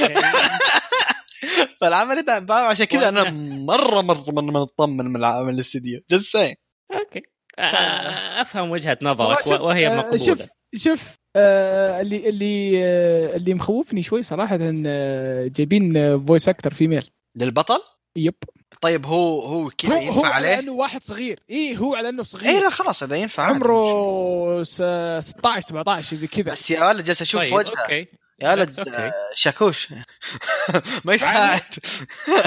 فالعمل 1.81 2.17
يدعم 2.17 2.45
فاهم؟ 2.45 2.65
عشان 2.65 2.85
كذا 2.85 3.09
أنا 3.09 3.29
مرة 3.65 4.01
مرة 4.01 4.23
مرة 4.31 4.41
مطمن 4.61 5.05
من 5.05 5.15
العمل 5.15 5.53
الاستديو 5.53 6.01
just 6.11 6.31
saying 6.31 6.55
أوكي. 6.93 7.21
آه، 7.59 8.41
أفهم 8.41 8.71
وجهة 8.71 8.97
نظرك 9.01 9.47
وهي 9.61 9.87
آه، 9.87 9.95
مقبولة. 9.97 10.17
شوف 10.25 10.41
شوف 10.75 10.99
آه 11.35 12.01
اللي 12.01 12.29
اللي 12.29 12.83
آه 12.85 13.35
اللي 13.35 13.53
مخوفني 13.53 14.03
شوي 14.03 14.23
صراحة 14.23 14.57
آه 14.61 15.47
جايبين 15.47 15.93
voice 16.25 16.49
actor 16.49 16.73
female 16.73 17.09
للبطل؟ 17.37 17.79
yep. 18.17 18.33
طيب 18.81 19.05
هو 19.05 19.41
هو 19.41 19.69
كذا 19.77 19.89
هو, 19.93 19.97
هو 19.99 20.01
ينفع 20.01 20.27
على 20.27 20.47
عليه؟ 20.47 20.59
انه 20.59 20.71
واحد 20.71 21.03
صغير. 21.03 21.39
اي 21.49 21.77
هو 21.77 21.95
على 21.95 22.09
انه 22.09 22.23
صغير. 22.23 22.49
اي 22.49 22.59
لا 22.59 22.69
خلاص 22.69 23.03
هذا 23.03 23.15
ينفع. 23.15 23.43
عمره 23.43 24.63
س- 24.63 24.75
16 25.19 25.67
17 25.67 26.15
زي 26.15 26.27
كذا. 26.27 26.51
بس 26.51 26.71
يا 26.71 26.85
ولد 26.87 27.03
جالس 27.03 27.21
أشوف 27.21 27.41
طيب 27.41 27.53
وجهه. 27.53 27.81
أوكي. 27.81 28.07
يا 28.41 28.51
ولد. 28.51 28.79
آه، 28.79 29.13
شاكوش. 29.35 29.87
ما 31.05 31.13
يساعد. 31.13 31.61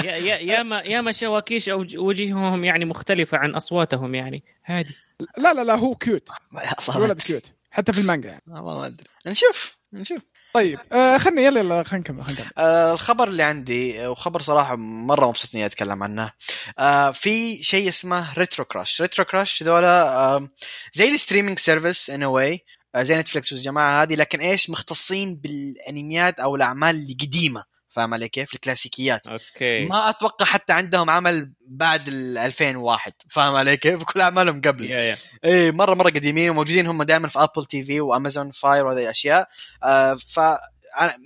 يا 0.03 0.11
يا 0.11 0.35
يا 0.37 0.63
ما 0.63 0.79
يا 0.79 1.01
ما 1.01 1.11
شواكيش 1.11 1.69
أو 1.69 1.85
وجيههم 1.95 2.63
يعني 2.63 2.85
مختلفة 2.85 3.37
عن 3.37 3.55
أصواتهم 3.55 4.15
يعني. 4.15 4.43
عادي 4.65 4.95
لا 5.37 5.53
لا 5.53 5.63
لا 5.63 5.75
هو 5.75 5.95
cute 5.95 6.29
الولد 6.95 7.21
cute 7.21 7.43
حتى 7.71 7.93
في 7.93 7.99
المانجا 8.01 8.29
يعني. 8.29 8.41
والله 8.47 8.79
ما 8.79 8.85
أدري. 8.85 9.07
نشوف 9.27 9.77
نشوف. 9.93 10.21
طيب 10.53 10.79
آه 10.91 11.17
خلنا 11.17 11.41
يلا 11.41 11.59
يلا 11.59 11.83
خلينا 11.83 11.99
نكمل 12.01 12.23
خلينا 12.25 12.41
نكمل. 12.41 12.51
آه 12.57 12.93
الخبر 12.93 13.27
اللي 13.27 13.43
عندي 13.43 14.05
آه، 14.05 14.09
وخبر 14.09 14.41
صراحة 14.41 14.75
مرة 14.75 15.27
مبسوط 15.29 15.55
اني 15.55 15.65
أتكلم 15.65 16.03
عنه. 16.03 16.31
آه 16.79 17.11
في 17.11 17.63
شيء 17.63 17.89
اسمه 17.89 18.33
RetroCrush 18.37 19.01
RetroCrush 19.01 19.63
ذولا 19.63 20.15
آه 20.15 20.47
زي 20.93 21.15
ال 21.15 21.19
streaming 21.19 21.59
service 21.59 22.09
in 22.09 22.23
a 22.23 22.34
way 22.34 22.65
زي 22.97 23.15
Netflix 23.15 23.53
والجماعة 23.53 24.03
هذه 24.03 24.15
لكن 24.15 24.39
إيش 24.39 24.69
مختصين 24.69 25.35
بالأنميات 25.35 26.39
أو 26.39 26.55
الأعمال 26.55 27.07
القديمة 27.11 27.63
فاهم 27.91 28.13
علي 28.13 28.29
كيف؟ 28.29 28.53
الكلاسيكيات. 28.53 29.27
أوكي. 29.27 29.85
ما 29.85 30.09
أتوقع 30.09 30.45
حتى 30.45 30.73
عندهم 30.73 31.09
عمل 31.09 31.51
بعد 31.67 32.07
ال 32.07 32.37
2001 32.37 33.13
فاهم 33.29 33.55
علي 33.55 33.77
كيف؟ 33.77 34.03
كل 34.13 34.21
أعمالهم 34.21 34.61
قبل. 34.61 34.91
yeah 34.91 34.99
yeah. 34.99 35.17
إيه 35.45 35.71
مرة 35.71 35.93
مرة 35.93 36.09
قديمين 36.09 36.49
وموجودين 36.49 36.87
هم 36.87 37.03
دائما 37.03 37.27
في 37.27 37.39
Apple 37.39 37.65
TV 37.65 38.01
و 38.01 38.08
Amazon 38.08 38.51
Fire 38.51 38.85
وهذه 38.85 39.03
الأشياء. 39.03 39.47
آه 39.83 40.13
ف 40.13 40.39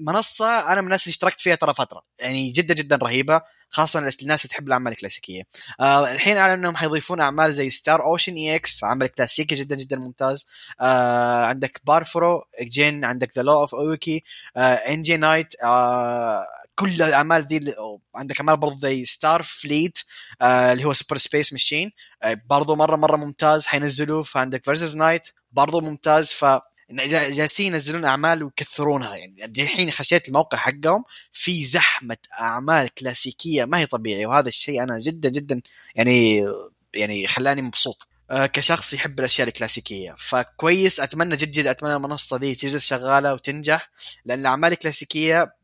منصة 0.01 0.59
أنا 0.71 0.81
من 0.81 0.87
الناس 0.87 1.03
اللي 1.03 1.11
اشتركت 1.11 1.39
فيها 1.41 1.55
ترى 1.55 1.73
فترة. 1.73 2.01
يعني 2.19 2.49
جدا 2.51 2.73
جدا 2.73 2.95
رهيبة 2.95 3.41
خاصة 3.69 3.99
الناس 3.99 4.15
اللي 4.21 4.37
تحب 4.37 4.67
الأعمال 4.67 4.91
الكلاسيكية. 4.93 5.43
آه 5.79 6.11
الحين 6.11 6.37
اعلنوا 6.37 6.55
إنهم 6.55 6.75
حيضيفون 6.75 7.21
أعمال 7.21 7.53
زي 7.53 7.69
Star 7.69 8.03
Ocean 8.05 8.33
EX 8.33 8.83
عمل 8.83 9.07
كلاسيكي 9.07 9.55
جدا 9.55 9.75
جدا 9.75 9.97
ممتاز. 9.97 10.47
آه 10.81 11.45
عندك 11.45 11.81
Barefoot 11.83 12.43
Gen 12.61 13.05
عندك 13.05 13.31
The 13.37 13.41
Law 13.43 13.53
of 13.61 13.75
Ueki 13.75 14.23
NG 14.57 15.17
Knight 15.17 15.53
آه 15.63 16.45
كل 16.75 16.89
الأعمال 17.03 17.47
دي 17.47 17.73
عندك 18.15 18.39
أعمال 18.39 18.57
برضه 18.57 18.79
زي 18.81 19.05
Star 19.05 19.43
Fleet 19.43 19.97
آه 20.41 20.73
اللي 20.73 20.85
هو 20.85 20.93
Super 20.93 21.17
Space 21.17 21.53
Machine 21.53 21.91
آه 22.23 22.37
برضه 22.49 22.75
مره 22.75 22.95
مرة 22.95 23.17
ممتاز. 23.17 23.65
حينزلوه. 23.67 24.23
فعندك 24.23 24.63
VS 24.65 24.95
Knight 24.97 25.27
برضه 25.51 25.81
ممتاز. 25.81 26.33
ف 26.33 26.45
جا- 26.91 27.29
جالسين 27.29 27.73
ينزلون 27.73 28.05
أعمال 28.05 28.43
ويكثرونها 28.43 29.15
يعني. 29.15 29.45
الحين 29.45 29.91
خشيت 29.91 30.27
الموقع 30.27 30.57
حقهم 30.57 31.03
في 31.31 31.65
زحمة 31.65 32.17
أعمال 32.39 32.89
كلاسيكية 32.93 33.65
ما 33.65 33.77
هي 33.79 33.85
طبيعية 33.85 34.27
وهذا 34.27 34.47
الشيء 34.49 34.83
أنا 34.83 34.99
جدا 34.99 35.29
جدا 35.29 35.61
يعني 35.95 36.45
يعني 36.93 37.27
خلاني 37.27 37.61
مبسوط. 37.61 38.07
آه، 38.31 38.45
كشخص 38.45 38.93
يحب 38.93 39.19
الأشياء 39.19 39.47
الكلاسيكية. 39.47 40.15
فكويس 40.17 40.99
أتمنى 40.99 41.35
جد 41.35 41.51
جد 41.51 41.67
أتمنى 41.67 41.93
المنصة 41.95 42.37
دي 42.37 42.55
تجلس 42.55 42.85
شغالة 42.85 43.33
وتنجح 43.33 43.89
لأن 44.25 44.39
الأعمال 44.39 44.71
الكلاسيكية 44.71 45.55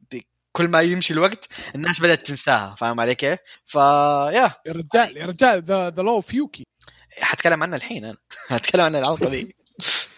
كل 0.52 0.68
ما 0.68 0.82
يمشي 0.82 1.14
الوقت 1.14 1.48
الناس 1.76 2.00
بدأت 2.00 2.26
تنساها. 2.28 2.76
فاهم 2.80 3.00
علي 3.00 3.16
كيف؟ 3.16 3.40
ف 3.66 4.32
yeah 4.34 4.43
yeah. 4.43 4.54
رجال 4.68 5.18
يا 5.18 5.26
رجال 5.26 5.64
The 5.66 5.90
The 5.90 6.02
Law 6.02 6.22
of 6.22 6.34
Ueki. 6.34 6.64
حتكلم 7.22 7.64
عنها 7.64 7.78
الحين 7.78 8.06
أنا. 8.06 8.18
حتكلم 8.50 8.82
عن 8.82 8.96
الحلقة 8.96 9.30
دي. 9.30 9.56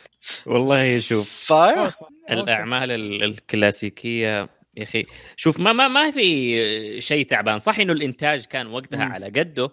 والله 0.48 1.00
شوف. 1.00 1.30
فيا 1.48 1.92
الأعمال 2.30 2.92
ال- 2.92 3.24
الكلاسيكية 3.24 4.50
يا 4.78 4.84
أخي. 4.84 5.06
شوف 5.38 5.60
ما 5.60 5.74
ما 5.74 5.88
ما 5.88 6.12
في 6.12 7.02
شيء 7.02 7.26
تعبان. 7.26 7.60
صح 7.60 7.80
إنه 7.80 7.94
الإنتاج 7.94 8.46
كان 8.46 8.68
وقتها 8.68 9.06
مم. 9.06 9.12
على 9.12 9.26
قده. 9.26 9.70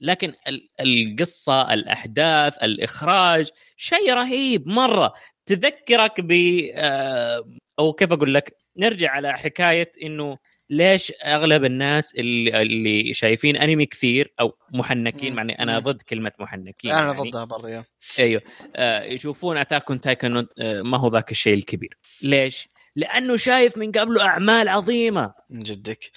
لكن 0.00 0.32
ال- 0.48 0.68
القصة 0.80 1.74
الأحداث 1.74 2.56
الإخراج 2.62 3.48
شيء 3.76 4.12
رهيب 4.12 4.68
مرة. 4.68 5.12
تذكرك 5.46 6.20
ب 6.20 6.32
آه، 6.74 7.44
أو 7.78 7.92
كيف 7.92 8.12
أقول 8.12 8.34
لك 8.34 8.56
نرجع 8.76 9.10
على 9.10 9.32
حكاية 9.38 9.92
إنه 10.02 10.38
ليش 10.70 11.12
أغلب 11.24 11.64
الناس 11.64 12.14
اللي, 12.14 12.62
اللي 12.62 13.14
شايفين 13.14 13.56
أنمي 13.56 13.86
كثير 13.86 14.32
أو 14.40 14.56
محنكين. 14.74 15.34
معني 15.34 15.62
أنا. 15.62 15.78
ضد 15.78 16.02
كلمة 16.02 16.32
محنكين 16.38 16.90
أنا 16.90 17.12
يعني. 17.12 17.30
ضدها 17.30 17.44
برضه 17.44 17.84
أيوه 18.18 18.42
آه 18.76 19.02
يشوفون 19.04 19.56
Attack 19.56 19.90
on 19.90 20.00
Titan 20.00 20.46
ما 20.84 20.98
هو 20.98 21.12
ذاك 21.12 21.30
الشيء 21.30 21.54
الكبير 21.54 21.98
ليش؟ 22.22 22.68
لأنه 22.96 23.36
شايف 23.36 23.76
من 23.76 23.92
قبله 23.92 24.22
أعمال 24.22 24.68
عظيمة. 24.68 25.34
من 25.50 25.62
جدك. 25.62 26.10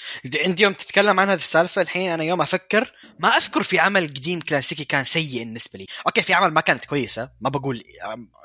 أنت 0.45 0.61
يوم 0.61 0.73
تتكلم 0.73 1.19
عن 1.19 1.29
هذه 1.29 1.37
السالفة 1.37 1.81
الحين 1.81 2.11
أنا 2.11 2.23
يوم 2.23 2.41
أفكر 2.41 2.91
ما 3.19 3.29
أذكر 3.29 3.63
في 3.63 3.79
عمل 3.79 4.07
قديم 4.07 4.39
كلاسيكي 4.39 4.85
كان 4.85 5.05
سيء 5.05 5.39
بالنسبة 5.39 5.79
لي. 5.79 5.85
أوكي 6.07 6.21
في 6.21 6.33
عمل 6.33 6.53
ما 6.53 6.61
كانت 6.61 6.85
كويسة 6.85 7.31
ما 7.41 7.49
بقول 7.49 7.83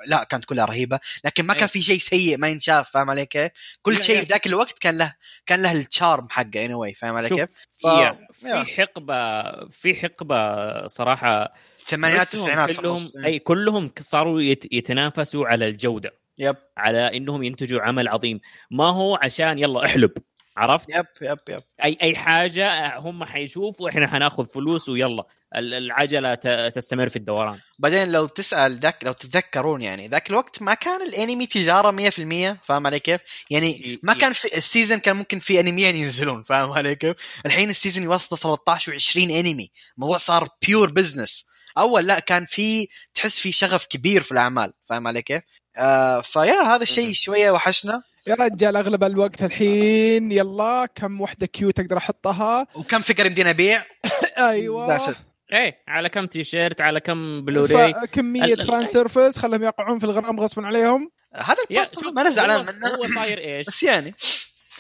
لا 0.07 0.25
كانت 0.25 0.45
كلها 0.45 0.65
رهيبة 0.65 0.99
لكن 1.25 1.45
ما 1.45 1.55
كان 1.55 1.63
أي. 1.63 1.69
في 1.69 1.83
شيء 1.83 1.99
سيء 1.99 2.39
ما 2.39 2.49
ينشاف 2.49 2.91
فاهم 2.91 3.11
علي 3.11 3.27
كيف؟ 3.27 3.51
كل 3.83 4.03
شيء. 4.03 4.21
في 4.21 4.27
ذاك 4.27 4.47
الوقت 4.47 4.79
كان 4.79 4.99
له 4.99 5.15
كان 5.47 5.63
له 5.63 5.73
ال 5.73 5.82
charm 5.82 6.29
حقه 6.31 6.65
اني 6.65 6.69
anyway, 6.69 6.99
فاهم 6.99 7.15
علي 7.17 7.29
كيف؟ 7.29 7.49
ف... 7.79 7.87
في 8.33 8.65
حقبة 8.77 9.43
في 9.71 9.95
حقبة 9.95 10.87
صراحة 10.87 11.55
الثمانينات 11.79 12.27
التسعينات 12.27 12.73
كلهم 12.73 13.11
أي 13.25 13.39
كلهم 13.39 13.93
صاروا 14.01 14.41
يت 14.41 14.73
يتنافسوا 14.73 15.47
على 15.47 15.69
الجودة. 15.69 16.28
yep 16.39 16.57
على 16.77 17.17
إنهم 17.17 17.43
ينتجوا 17.43 17.81
عمل 17.81 18.09
عظيم. 18.09 18.41
ما 18.71 18.91
هو 18.91 19.17
عشان 19.23 19.59
يلا 19.59 19.85
احلب 19.85 20.11
عرفت؟ 20.57 20.95
yep 20.97 21.07
yep 21.23 21.39
yep 21.49 21.63
أي 21.85 21.97
أي 22.03 22.17
حاجة 22.17 22.99
هم 22.99 23.25
حيشوفوا 23.25 23.89
إحنا 23.89 24.07
حناخذ 24.07 24.47
فلوس 24.47 24.89
ويلا 24.89 25.27
ال- 25.57 25.75
العجلة 25.75 26.35
تستمر 26.69 27.09
في 27.09 27.17
الدوران. 27.17 27.59
بعدين 27.79 28.13
لو 28.13 28.27
تسأل 28.27 28.79
ذاك 28.79 29.05
لو 29.05 29.13
تتذكرون 29.13 29.83
يعني 29.83 30.07
ذاك 30.07 30.31
الوقت 30.31 30.63
ما 30.63 30.75
كان 30.75 31.03
الأنمي 31.03 31.47
تجارة 31.47 31.91
100% 31.91 32.59
فاهم 32.65 32.87
علي 32.87 32.99
كيف؟ 33.01 33.21
يعني 33.51 34.01
ما 34.03 34.15
كان 34.15 34.33
في 34.33 34.57
ال 34.57 34.63
season 34.63 34.99
كان 34.99 35.17
ممكن 35.17 35.39
في 35.39 35.61
أنميين 35.61 35.97
ينزلون 35.97 36.43
فاهم 36.43 36.71
علي 36.71 36.95
كيف؟ 36.95 37.41
الحين 37.47 37.71
ال 37.71 37.76
season 37.76 38.05
يوصل 38.05 38.39
13 38.39 38.99
و20 38.99 39.17
أنمي. 39.17 39.71
الموضوع 39.97 40.17
صار 40.19 40.49
pure 40.67 40.91
business 40.93 41.47
أول 41.79 42.07
لا 42.07 42.19
كان 42.21 42.47
في 42.47 42.89
تحس 43.15 43.41
في 43.41 43.53
شغف 43.53 43.87
كبير 43.87 44.23
في 44.23 44.33
الأعمال 44.33 44.73
فاهم 44.85 45.07
علي 45.07 45.23
كيف؟ 45.23 45.43
آه 45.79 46.21
ف 46.21 46.29
yeah 46.29 46.63
هذا 46.63 46.83
الشيء. 46.83 47.13
شوية 47.13 47.51
وحشنا. 47.51 48.03
يا 48.27 48.35
رجال 48.35 48.77
أغلب 48.77 49.05
الوقت 49.05 49.43
الحين 49.43 50.33
يلا 50.33 50.89
كم 50.95 51.21
وحدة 51.21 51.47
cute 51.47 51.81
أقدر 51.81 51.97
أحطها؟ 51.97 52.67
وكم 52.77 52.99
فكره 52.99 53.27
يمدينا 53.27 53.51
أبيع؟ 53.51 53.83
أيوه. 54.39 54.99
That's 54.99 55.03
it. 55.11 55.17
إيه 55.53 55.79
على 55.89 56.09
كم 56.09 56.27
تي 56.27 56.45
شيرت 56.45 56.81
على 56.81 57.01
كم 57.01 57.45
بلوراي؟ 57.45 57.95
كمية 58.13 58.55
fan 58.55 58.87
service 58.87 59.39
خلهم 59.39 59.63
يقعون 59.63 59.99
في 59.99 60.05
الغرام 60.05 60.41
غصبا 60.41 60.67
عليهم. 60.67 61.11
هذا 61.35 61.57
ذا 61.71 61.81
ال 61.81 61.84
part 61.84 61.95
شوف، 61.95 62.15
ما 62.15 62.23
أنا 62.23 62.31
زعلان 62.31 62.61
منه. 62.61 62.89
هو 62.89 63.07
صاير 63.15 63.39
إيش؟ 63.39 63.67
بس 63.67 63.83
يعني. 63.83 64.15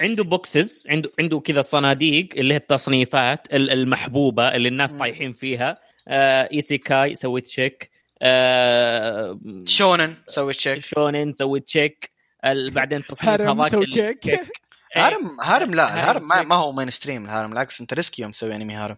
عنده 0.00 0.24
boxes 0.24 0.84
عنده 0.90 1.10
عنده 1.20 1.40
كذا 1.40 1.60
صناديق 1.60 2.28
اللي 2.36 2.54
هي 2.54 2.58
التصنيفات 2.58 3.46
ال- 3.52 3.70
المحبوبة 3.70 4.48
اللي 4.48 4.68
الناس. 4.68 4.92
طايحين 4.92 5.32
فيها. 5.32 5.74
آه 6.08 6.48
isekai 6.52 7.14
سوي 7.14 7.40
check 7.40 7.90
آه 8.22 9.38
shonen 9.66 10.16
سوي 10.28 10.52
check 10.54 10.84
shonen 10.84 11.32
سوي 11.32 11.60
check 11.60 12.10
ال- 12.44 12.70
بعدين 12.70 13.02
تصنيف 13.06 13.28
هذاك 13.30 13.68
سوي 13.72 13.86
check 13.86 14.28
إيه. 14.28 14.48
harem 14.96 15.18
harem 15.44 15.74
لا 15.74 15.84
harem 15.84 15.98
ال 15.98 16.03
harem 16.03 16.28
ما. 16.28 16.42
ما 16.42 16.54
هو 16.54 16.72
mainstream 16.72 16.90
ال 16.90 17.24
harem 17.24 17.50
بالعكس 17.50 17.80
انت 17.80 17.94
risky 17.94 18.22
يوم 18.22 18.30
تسوي 18.30 18.56
انمي 18.56 18.74
harem 18.74 18.96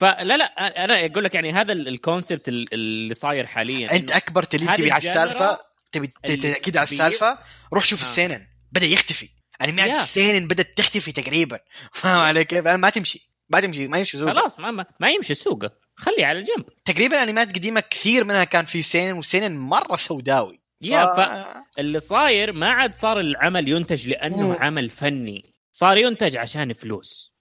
فلا 0.00 0.36
لا 0.36 0.44
أنا 0.84 1.06
أقول 1.06 1.24
لك 1.24 1.34
يعني 1.34 1.52
هذا 1.52 1.72
ال- 1.72 1.88
ال 1.88 1.95
concept 1.95 2.48
ال- 2.48 2.74
اللي 2.74 3.14
صاير 3.14 3.46
حاليا 3.46 3.92
أنت 3.92 4.10
أكبر 4.10 4.44
هذه 4.54 4.74
تبي 4.74 4.90
على 4.90 4.98
السالفة 4.98 5.58
تبي 5.92 6.06
تاكيد 6.24 6.76
على. 6.76 6.84
السالفة 6.84 7.38
روح 7.74 7.84
شوف 7.84 7.98
آه. 8.00 8.02
ال 8.02 8.08
seinen 8.08 8.46
بدأ 8.72 8.86
يختفي 8.86 9.28
انميات 9.62 9.96
yeah. 9.96 10.00
ال 10.02 10.09
seinen 10.09 10.48
بدأت 10.48 10.76
تختفي 10.78 11.12
تقريبا 11.12 11.58
فاهم 11.92 12.20
علي 12.20 12.44
كيف؟ 12.44 12.66
ما 12.66 12.90
تمشي 12.90 13.30
ما 13.48 13.60
تمشي 13.60 13.86
ما 13.88 13.98
يمشي 13.98 14.16
سوق 14.18 14.28
خلاص 14.30 14.58
ما, 14.58 14.70
ما, 14.70 14.86
ما 15.00 15.10
يمشي 15.10 15.34
سوقه 15.34 15.70
خليه 15.96 16.26
على 16.26 16.42
جنب 16.42 16.64
تقريبا 16.84 17.22
انميات 17.22 17.54
قديمة 17.54 17.80
كثير 17.80 18.24
منها 18.24 18.44
كان 18.44 18.64
في 18.64 18.82
seinen 18.82 19.12
وال 19.12 19.24
seinen 19.24 19.58
مرة 19.58 19.96
سوداوي. 19.96 20.60
yeah، 20.82 21.44
اللي 21.78 21.98
صاير 21.98 22.52
ما 22.52 22.70
عاد 22.70 22.94
صار 22.94 23.20
العمل 23.20 23.68
ينتج 23.68 24.08
لأنه 24.08 24.48
مم. 24.48 24.56
عمل 24.60 24.90
فني. 24.90 25.54
صار 25.72 25.96
ينتج 25.96 26.36
عشان 26.36 26.72
فلوس. 26.72 27.32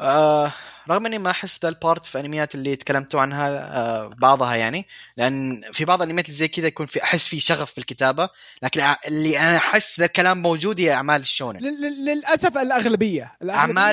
آه 0.00 0.52
رغم 0.90 1.06
إني 1.06 1.18
ما 1.18 1.30
أحس 1.30 1.58
ذا 1.62 1.68
ال 1.68 1.76
part 1.76 2.06
في 2.06 2.20
أنميات 2.20 2.54
اللي 2.54 2.76
تكلمتوا 2.76 3.20
عنها 3.20 3.48
آه 3.76 4.14
بعضها 4.18 4.54
يعني 4.56 4.86
لأن 5.16 5.62
في 5.72 5.84
بعض 5.84 6.02
الأنميات 6.02 6.26
اللي 6.26 6.36
زي 6.36 6.48
كذا 6.48 6.66
يكون 6.66 6.86
في 6.86 7.02
أحس 7.02 7.26
في 7.26 7.40
شغف 7.40 7.70
في 7.72 7.78
الكتابة 7.78 8.28
لكن 8.62 8.94
اللي 9.08 9.38
أنا 9.38 9.56
أحس 9.56 10.00
ذا 10.00 10.06
الكلام 10.06 10.42
موجود 10.42 10.80
هي 10.80 10.92
أعمال 10.92 11.20
ال 11.20 11.25
shonen 11.25 11.58
لل- 11.60 11.80
لل- 11.80 12.04
للأسف 12.04 12.58
الأغلبية 12.58 13.36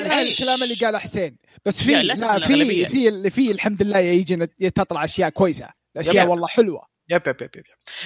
الش- 0.06 0.40
الكلام 0.40 0.62
اللي 0.62 0.74
قاله 0.74 0.98
حسين 0.98 1.36
بس 1.66 1.82
في 1.82 2.02
لا 2.02 2.38
في. 2.46 2.86
في 2.86 3.30
في 3.30 3.50
الحمد 3.50 3.82
لله 3.82 3.98
يجي 3.98 4.46
تطلع 4.70 5.04
أشياء 5.04 5.30
كويسة 5.30 5.68
الاشياء 5.96 6.24
yep. 6.24 6.28
والله 6.30 6.46
حلوة 6.46 6.82
yep 7.10 7.22
yep 7.26 7.36
yep 7.42 7.50
yep 7.56 7.56
yep. 7.56 7.64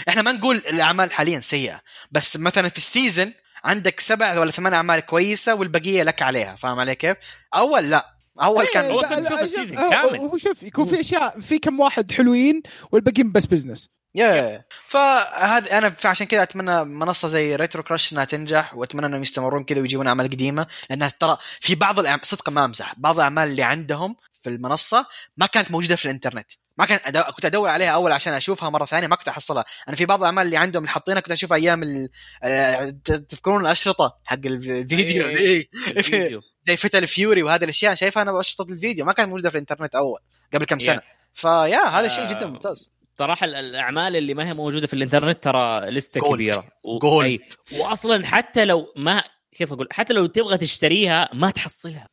إحنا 0.09 0.23
ما 0.23 0.33
نقول 0.33 0.57
الأعمال 0.57 1.13
حاليا 1.13 1.41
سيئة 1.41 1.81
بس 2.11 2.37
مثلا 2.37 2.69
في 2.69 2.77
ال 2.77 2.85
season 2.85 3.33
عندك 3.65 4.01
سبع 4.01 4.39
ولا 4.39 4.51
ثمان 4.51 4.75
أعمال 4.75 5.01
كويسة 5.01 5.55
والبقية 5.55 6.03
لك 6.03 6.23
عليها 6.23 6.57
فاهم 6.57 6.79
علي 6.81 6.95
كيف؟ 6.95 7.17
أول 7.55 7.91
لا 7.91 8.20
أول 8.43 8.67
كان 8.67 8.85
إيه، 8.85 8.93
هو 8.93 9.01
كان 9.01 9.25
تشوف 9.25 9.39
شوف، 9.41 9.43
ال 9.43 9.48
season 9.48 9.79
هو- 9.79 9.91
كامل. 9.91 10.19
هو 10.19 10.39
شوف 10.39 10.63
يكون 10.63 10.87
في 10.87 11.01
أشياء 11.01 11.41
في 11.41 11.59
كم 11.59 11.81
واحد 11.81 12.13
حلوين 12.13 12.63
والباقيين 12.93 13.33
بس 13.33 13.47
business 13.47 13.89
yeah 14.15 14.65
فهذا 14.89 15.79
أنا 15.79 15.93
عشان 16.05 16.27
كذا 16.27 16.43
أتمنى 16.43 16.85
منصة 16.85 17.29
زي 17.29 17.57
RetroCrush 17.57 18.13
إنها 18.13 18.25
تنجح 18.25 18.75
وأتمنى 18.75 19.07
إنهم 19.07 19.23
يستمرون 19.23 19.65
كذا 19.65 19.81
ويجيبون 19.81 20.07
أعمال 20.07 20.27
قديمة 20.29 20.67
لأنها 20.91 21.13
ترى 21.21 21.37
في 21.61 21.75
بعض 21.75 21.99
الاعمال 21.99 22.27
صدقا 22.27 22.53
ما 22.53 22.65
أمزح. 22.65 22.95
بعض 22.99 23.15
الأعمال 23.15 23.49
اللي 23.49 23.63
عندهم 23.63 24.17
في 24.43 24.49
المنصة 24.51 25.07
ما 25.37 25.47
كانت 25.47 25.71
موجودة 25.71 25.97
في 25.97 26.05
الإنترنت. 26.05 26.51
ما 26.81 26.87
كان 26.87 26.99
أدو... 27.05 27.23
كنت 27.23 27.45
أدور 27.45 27.69
عليها 27.69 27.91
أول 27.91 28.13
عشان 28.13 28.33
أشوفها 28.33 28.71
مرة 28.71 28.85
ثانية 28.85 29.07
ما 29.07 29.17
كنت 29.17 29.29
أحصلها 29.29 29.65
أنا 29.89 29.97
في 29.97 30.07
بعض 30.07 30.19
الأعمال 30.19 30.47
اللي 30.47 30.57
عندهم 30.57 30.83
اللي 30.83 30.93
حاطينها 30.93 31.21
كنت 31.21 31.33
أشوفها 31.33 31.57
أيام 31.57 31.83
ال... 31.83 32.09
آه، 32.43 32.91
تذكرون 33.05 33.61
الأشرطة 33.61 34.19
حق 34.25 34.39
الفيديو 34.45 35.29
إيه، 35.29 35.37
ذي 35.37 35.69
الفيديو. 35.97 36.39
زي 36.67 36.77
فتل 36.77 37.07
فيوري 37.07 37.43
وهذه 37.43 37.65
الأشياء 37.65 37.95
شايفها 37.95 38.23
أنا 38.23 38.33
بأشرطة 38.33 38.71
الفيديو 38.73 39.05
ما 39.05 39.13
كانت 39.13 39.29
موجودة 39.29 39.51
في 39.51 39.55
الإنترنت 39.55 39.95
أول 39.95 40.21
قبل 40.55 40.65
كم 40.65 40.79
سنة 40.79 41.01
فيا 41.35 41.79
هذا 41.89 42.09
شيء 42.09 42.27
جدا 42.27 42.43
آه، 42.43 42.47
ممتاز 42.47 42.93
صراحة 43.19 43.47
ال- 43.47 43.55
الأعمال 43.55 44.17
اللي 44.17 44.35
ما 44.35 44.49
هي 44.49 44.55
موجودة 44.55 44.87
في 44.87 44.95
الإنترنت 44.95 45.45
ترى 45.45 45.91
لستة 45.91 46.21
Gold. 46.21 46.35
كبيرة 46.35 46.65
و... 46.85 46.99
Gold. 46.99 47.25
أي. 47.25 47.41
واصلا 47.79 48.27
حتى 48.27 48.65
لو 48.65 48.87
ما 48.97 49.23
كيف 49.53 49.73
أقول 49.73 49.89
حتى 49.91 50.13
لو 50.13 50.27
تبغى 50.27 50.59
تشتريها 50.59 51.29
ما 51.35 51.51
تحصلها. 51.51 52.09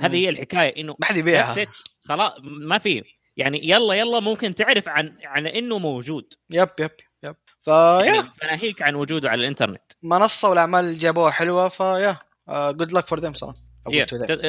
هذه 0.00 0.16
هي 0.16 0.28
الحكاية 0.28 0.80
إنه 0.80 0.96
ما 0.98 1.06
حد 1.06 1.16
يبيعها. 1.16 1.64
خلاص 2.04 2.32
ما 2.42 2.78
في 2.78 3.02
يعني 3.36 3.68
يلا 3.70 3.94
يلا 3.94 4.20
ممكن 4.20 4.54
تعرف 4.54 4.88
عن 4.88 5.16
عن 5.24 5.46
إنه 5.46 5.78
موجود. 5.78 6.34
yep 6.50 6.68
yep 6.80 6.90
yep. 7.24 7.36
ف 7.62 7.70
yeah 7.70 8.02
يعني 8.04 8.28
ناهيك 8.42 8.82
عن 8.82 8.94
وجوده 8.94 9.30
على 9.30 9.40
الإنترنت. 9.40 9.82
منصة 10.04 10.48
والأعمال 10.48 10.84
اللي 10.84 10.98
جابوها 10.98 11.30
حلوة 11.30 11.68
ف 11.68 12.16
yeah 12.50 12.71
good 12.71 12.92
luck 12.92 13.06
for 13.06 13.20
them 13.20 13.34
صراحة 13.34 13.54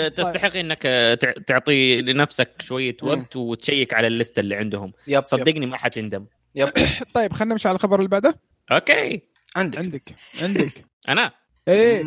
تستحق 0.10 0.56
إنك 0.56 0.82
تع- 1.22 1.34
تعطي 1.48 2.02
لنفسك 2.02 2.52
شوية. 2.62 2.98
وقت 3.04 3.36
وتشيك 3.36 3.94
على 3.94 4.08
الليسته 4.08 4.40
اللي 4.40 4.56
عندهم. 4.56 4.94
yep 5.08 5.18
yep. 5.18 5.24
صدقني 5.26 5.66
ما 5.66 5.78
حتندم 5.78 6.26
yep. 6.56 6.70
طيب 7.16 7.34
خلينا 7.34 7.54
نمشي 7.54 7.68
على 7.68 7.76
الخبر 7.76 7.98
اللي 8.00 8.10
بعده. 8.10 8.40
okay. 8.72 9.22
عندك. 9.56 9.80
عندك. 9.80 10.12
عندك. 10.42 10.86
أنا؟ 11.10 11.32
إيه. 11.68 12.04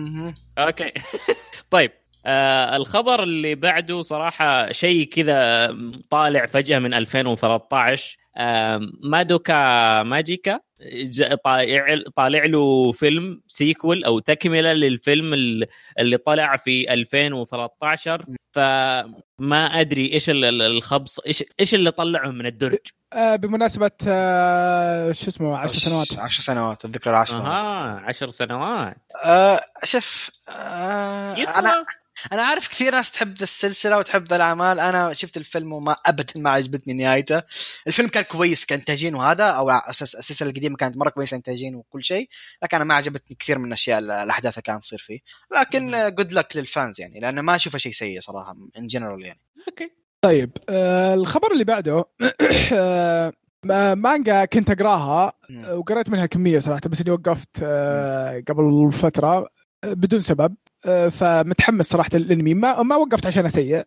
okay. 0.59 0.93
طيب. 1.71 1.93
آه 2.27 2.77
الخبر 2.77 3.23
اللي 3.23 3.55
بعده 3.55 4.03
صراحة 4.03 4.73
شيء 4.73 5.05
كذا 5.05 5.69
طالع 6.11 6.47
فجأة 6.47 6.79
من 6.79 6.95
2013 6.95 8.17
آه 8.37 8.81
Madoka 9.03 10.03
Magica 10.03 10.61
طالع 11.45 11.97
طالع 12.17 12.45
له 12.45 12.93
فيلم 12.93 13.41
sequel 13.49 14.05
أو 14.05 14.19
تكملة 14.19 14.73
للفيلم 14.73 15.35
ال- 15.35 15.67
اللي 15.99 16.17
طلع 16.17 16.57
في 16.57 16.93
2013 16.93 18.25
فما 18.55 19.81
أدري 19.81 20.13
إيش 20.13 20.31
ال- 20.31 20.45
ال- 20.45 20.63
الخبص 20.63 21.19
إيش 21.19 21.45
إيش 21.61 21.75
اللي 21.75 21.91
طلعه 21.91 22.29
من 22.29 22.47
الدرج؟ 22.47 22.79
آه 23.13 23.37
بمناسبة 23.37 23.91
آه 24.09 25.13
شو 25.13 25.29
اسمه 25.29 25.59
10 25.59 25.79
سنوات. 25.79 26.19
عشر 26.19 26.43
سنوات 26.43 26.85
الذكرى 26.85 27.11
العاشرة 27.13 27.39
أها 27.39 28.01
عشر 28.01 28.29
سنوات. 28.31 28.97
آه 29.25 29.61
شوف 29.85 30.31
آه 30.49 31.35
أنا 31.59 31.85
أنا 32.33 32.43
عارف 32.43 32.69
كثير 32.69 32.93
ناس 32.95 33.13
تحب 33.13 33.35
ذا 33.39 33.45
السلسلة 33.45 33.99
وتحب 33.99 34.29
ذا 34.29 34.37
الأعمال. 34.37 34.81
أنا 34.81 35.15
شفت 35.15 35.37
الفيلم 35.37 35.73
وما 35.73 35.97
ابدا 36.07 36.25
ما 36.37 36.51
عجبتني 36.51 36.95
نهايته. 36.95 37.43
الفيلم 37.87 38.09
كان 38.09 38.23
كويس 38.23 38.65
كانتاجين 38.65 39.15
وهذا 39.15 39.45
أو 39.45 39.69
على 39.71 39.83
أساس 39.91 40.15
السلسلة 40.15 40.49
القديمة 40.51 40.77
كانت 40.77 40.97
مرة 40.97 41.11
كويسة 41.11 41.37
انتاجين 41.37 41.75
وكل 41.75 42.05
شيء 42.05 42.29
لكن 42.63 42.77
أنا 42.77 42.85
ما 42.85 42.95
عجبتني 42.95 43.37
كثير 43.41 43.59
من 43.59 43.69
الأشياء 43.69 43.99
ال- 43.99 44.11
الأحداث 44.11 44.53
اللي 44.53 44.63
كانت 44.63 44.83
تصير 44.83 44.99
فيه. 44.99 45.19
لكن 45.61 46.15
good 46.15 46.33
luck 46.33 46.57
لل 46.57 46.71
fans 46.71 47.01
يعني 47.01 47.21
لأن 47.21 47.41
ما 47.41 47.55
أشوفه 47.55 47.79
شيء 47.79 47.93
سيء 47.93 48.21
صراحة 48.21 48.55
in 48.79 48.87
general 48.87 49.23
يعني. 49.23 49.41
okay. 49.69 49.91
طيب 50.23 50.51
آه 50.69 51.15
الخبر 51.15 51.53
اللي 51.53 51.65
بعده 51.65 52.05
آه 52.73 53.33
ما- 53.65 53.95
مانجا 53.95 54.45
كنت 54.45 54.71
أقراها 54.71 55.33
وقريت 55.71 56.09
منها 56.09 56.27
كمية 56.27 56.59
صراحة 56.59 56.81
بس 56.89 57.01
إني 57.01 57.11
وقفت 57.11 57.49
آه 57.63 58.43
قبل 58.49 58.93
فترة 58.93 59.49
آه، 59.85 59.93
بدون 59.93 60.23
سبب. 60.23 60.55
فمتحمس 61.11 61.87
صراحة 61.91 62.11
للأنمي 62.15 62.55
ما 62.55 62.83
ما 62.83 62.97
وقفت 62.97 63.27
عشان 63.27 63.49
سيء 63.49 63.83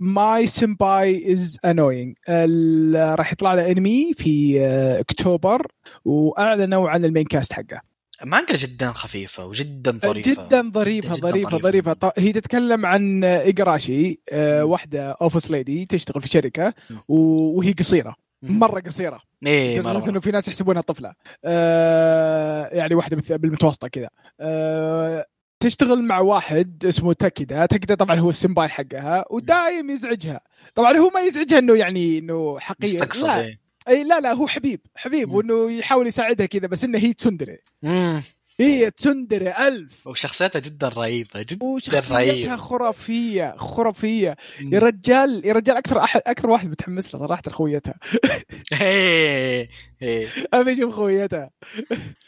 ماي 0.00 0.46
سمباي 0.46 1.32
از 1.32 1.58
انوينج 1.64 2.16
راح 2.96 3.32
يطلع 3.32 3.54
له 3.54 3.70
أنمي 3.70 4.14
في 4.14 4.60
آه، 4.60 5.00
أكتوبر 5.00 5.66
وأعلنوا 6.04 6.90
عن 6.90 7.04
ال 7.04 7.08
main 7.08 7.24
cast 7.24 7.52
حقه 7.52 7.80
مانجا 8.24 8.56
جدا 8.56 8.86
خفيفة 8.92 9.46
وجدا 9.46 9.90
ظريفة 9.92 10.32
جدا 10.46 10.70
ظريفة 10.74 11.16
جداً 11.16 11.28
ظريفة 11.30 11.48
ظريفة. 11.50 11.58
ظريفة 11.58 11.92
ط- 11.92 12.18
هي 12.18 12.32
تتكلم 12.32 12.86
عن 12.86 13.24
ايجراشي 13.24 14.20
آه، 14.32 14.64
مم. 14.64 14.70
واحدة 14.70 15.10
office 15.10 15.50
lady 15.50 15.86
تشتغل 15.86 16.22
في. 16.22 16.28
و- 17.08 17.58
وهي 17.58 17.72
قصيرة 17.72 18.08
مم. 18.08 18.14
مرة 18.42 18.80
قصيرة. 18.80 19.22
إيه 19.46 19.80
مرة, 19.80 20.08
إنه. 20.08 20.20
في 20.20 20.30
ناس 20.30 20.48
يحسبونها 20.48 20.82
طفلة. 20.82 21.12
آه 21.44 22.68
يعني 22.68 22.94
واحدة 22.94 23.36
بالمتوسطة 23.36 23.88
كذا. 23.88 24.08
آه 24.40 25.26
تشتغل 25.60 26.02
مع 26.02 26.18
واحد 26.18 26.84
اسمه 26.84 27.12
تاكيدا 27.12 27.66
تاكيدا 27.66 27.94
طبعا 27.94 28.16
هو 28.16 28.30
السمباي 28.30 28.68
حقها 28.68 29.24
ودايم 29.30 29.90
يزعجها. 29.90 30.40
طبعا 30.74 30.96
هو 30.96 31.10
ما 31.10 31.20
يزعجها 31.20 31.58
إنه 31.58 31.74
يعني 31.74 32.18
إنه 32.18 32.58
حقيقي. 32.58 33.06
لا. 33.22 33.40
إيه. 33.40 33.60
اي 33.88 34.04
لا 34.04 34.20
لا 34.20 34.32
هو 34.32 34.46
حبيب 34.46 34.80
حبيب. 34.96 35.30
وإنه 35.30 35.70
يحاول 35.70 36.06
يساعدها 36.06 36.46
كذا 36.46 36.66
بس 36.66 36.84
إنه 36.84 36.98
هي 36.98 37.12
tsundere. 37.12 37.58
هي 38.60 38.90
تسندري 38.90 39.50
ألف 39.68 40.06
وشخصيتها 40.06 40.58
جدا 40.58 40.88
رهيبة 40.88 41.42
جدا 41.42 41.64
وشخصيتها. 41.66 42.56
خرافية 42.56 43.54
خرافية 43.58 44.36
يا 44.60 44.78
رجال 44.78 45.46
يا 45.46 45.52
رجال 45.52 45.76
أكثر 45.76 45.98
احد 45.98 46.20
أكثر 46.26 46.50
واحد 46.50 46.68
متحمس 46.68 47.14
له 47.14 47.20
صراحة 47.20 47.42
خويتها 47.48 47.94
إيه. 48.80 49.68
إيه. 50.02 50.28
أبي 50.54 50.72
أشوف 50.72 50.94
خويتها 50.94 51.50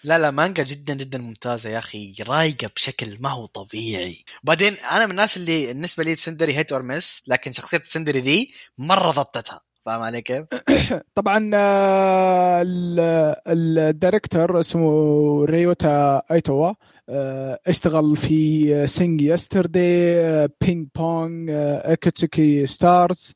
لا 0.04 0.18
لا 0.18 0.30
مانجا 0.30 0.62
جدا 0.62 0.94
جدا 0.94 1.18
ممتازة 1.18 1.70
يا 1.70 1.78
أخي 1.78 2.14
رايقة 2.28 2.70
بشكل 2.76 3.16
ما 3.20 3.30
هو 3.30 3.46
طبيعي 3.46 4.24
بعدين 4.44 4.74
أنا 4.74 5.04
من 5.04 5.10
الناس 5.10 5.36
اللي 5.36 5.66
بالنسبة 5.66 6.04
لي 6.04 6.14
تسندري 6.14 6.56
هيت 6.56 6.72
أور 6.72 6.82
مس 6.82 7.22
لكن 7.26 7.52
شخصية 7.52 7.76
تسندري 7.78 8.20
ذي 8.20 8.52
مرة 8.78 9.10
ضبطتها 9.10 9.60
فاهم 9.86 10.02
علي 10.02 10.22
كيف؟ 10.22 10.44
طبعا 11.14 11.50
آه، 11.54 12.62
ال- 12.62 13.40
ال 13.78 13.87
director 13.87 14.60
اسمه 14.60 15.44
ريوتا 15.44 16.22
ايتوا 16.30 16.72
آه، 17.08 17.58
اشتغل 17.66 18.16
في 18.16 18.86
Sing 18.86 19.22
Yesterday 19.22 20.48
Ping 20.60 20.88
Pong 20.96 21.50
Aikatsu 21.50 22.66
Stars. 22.66 23.34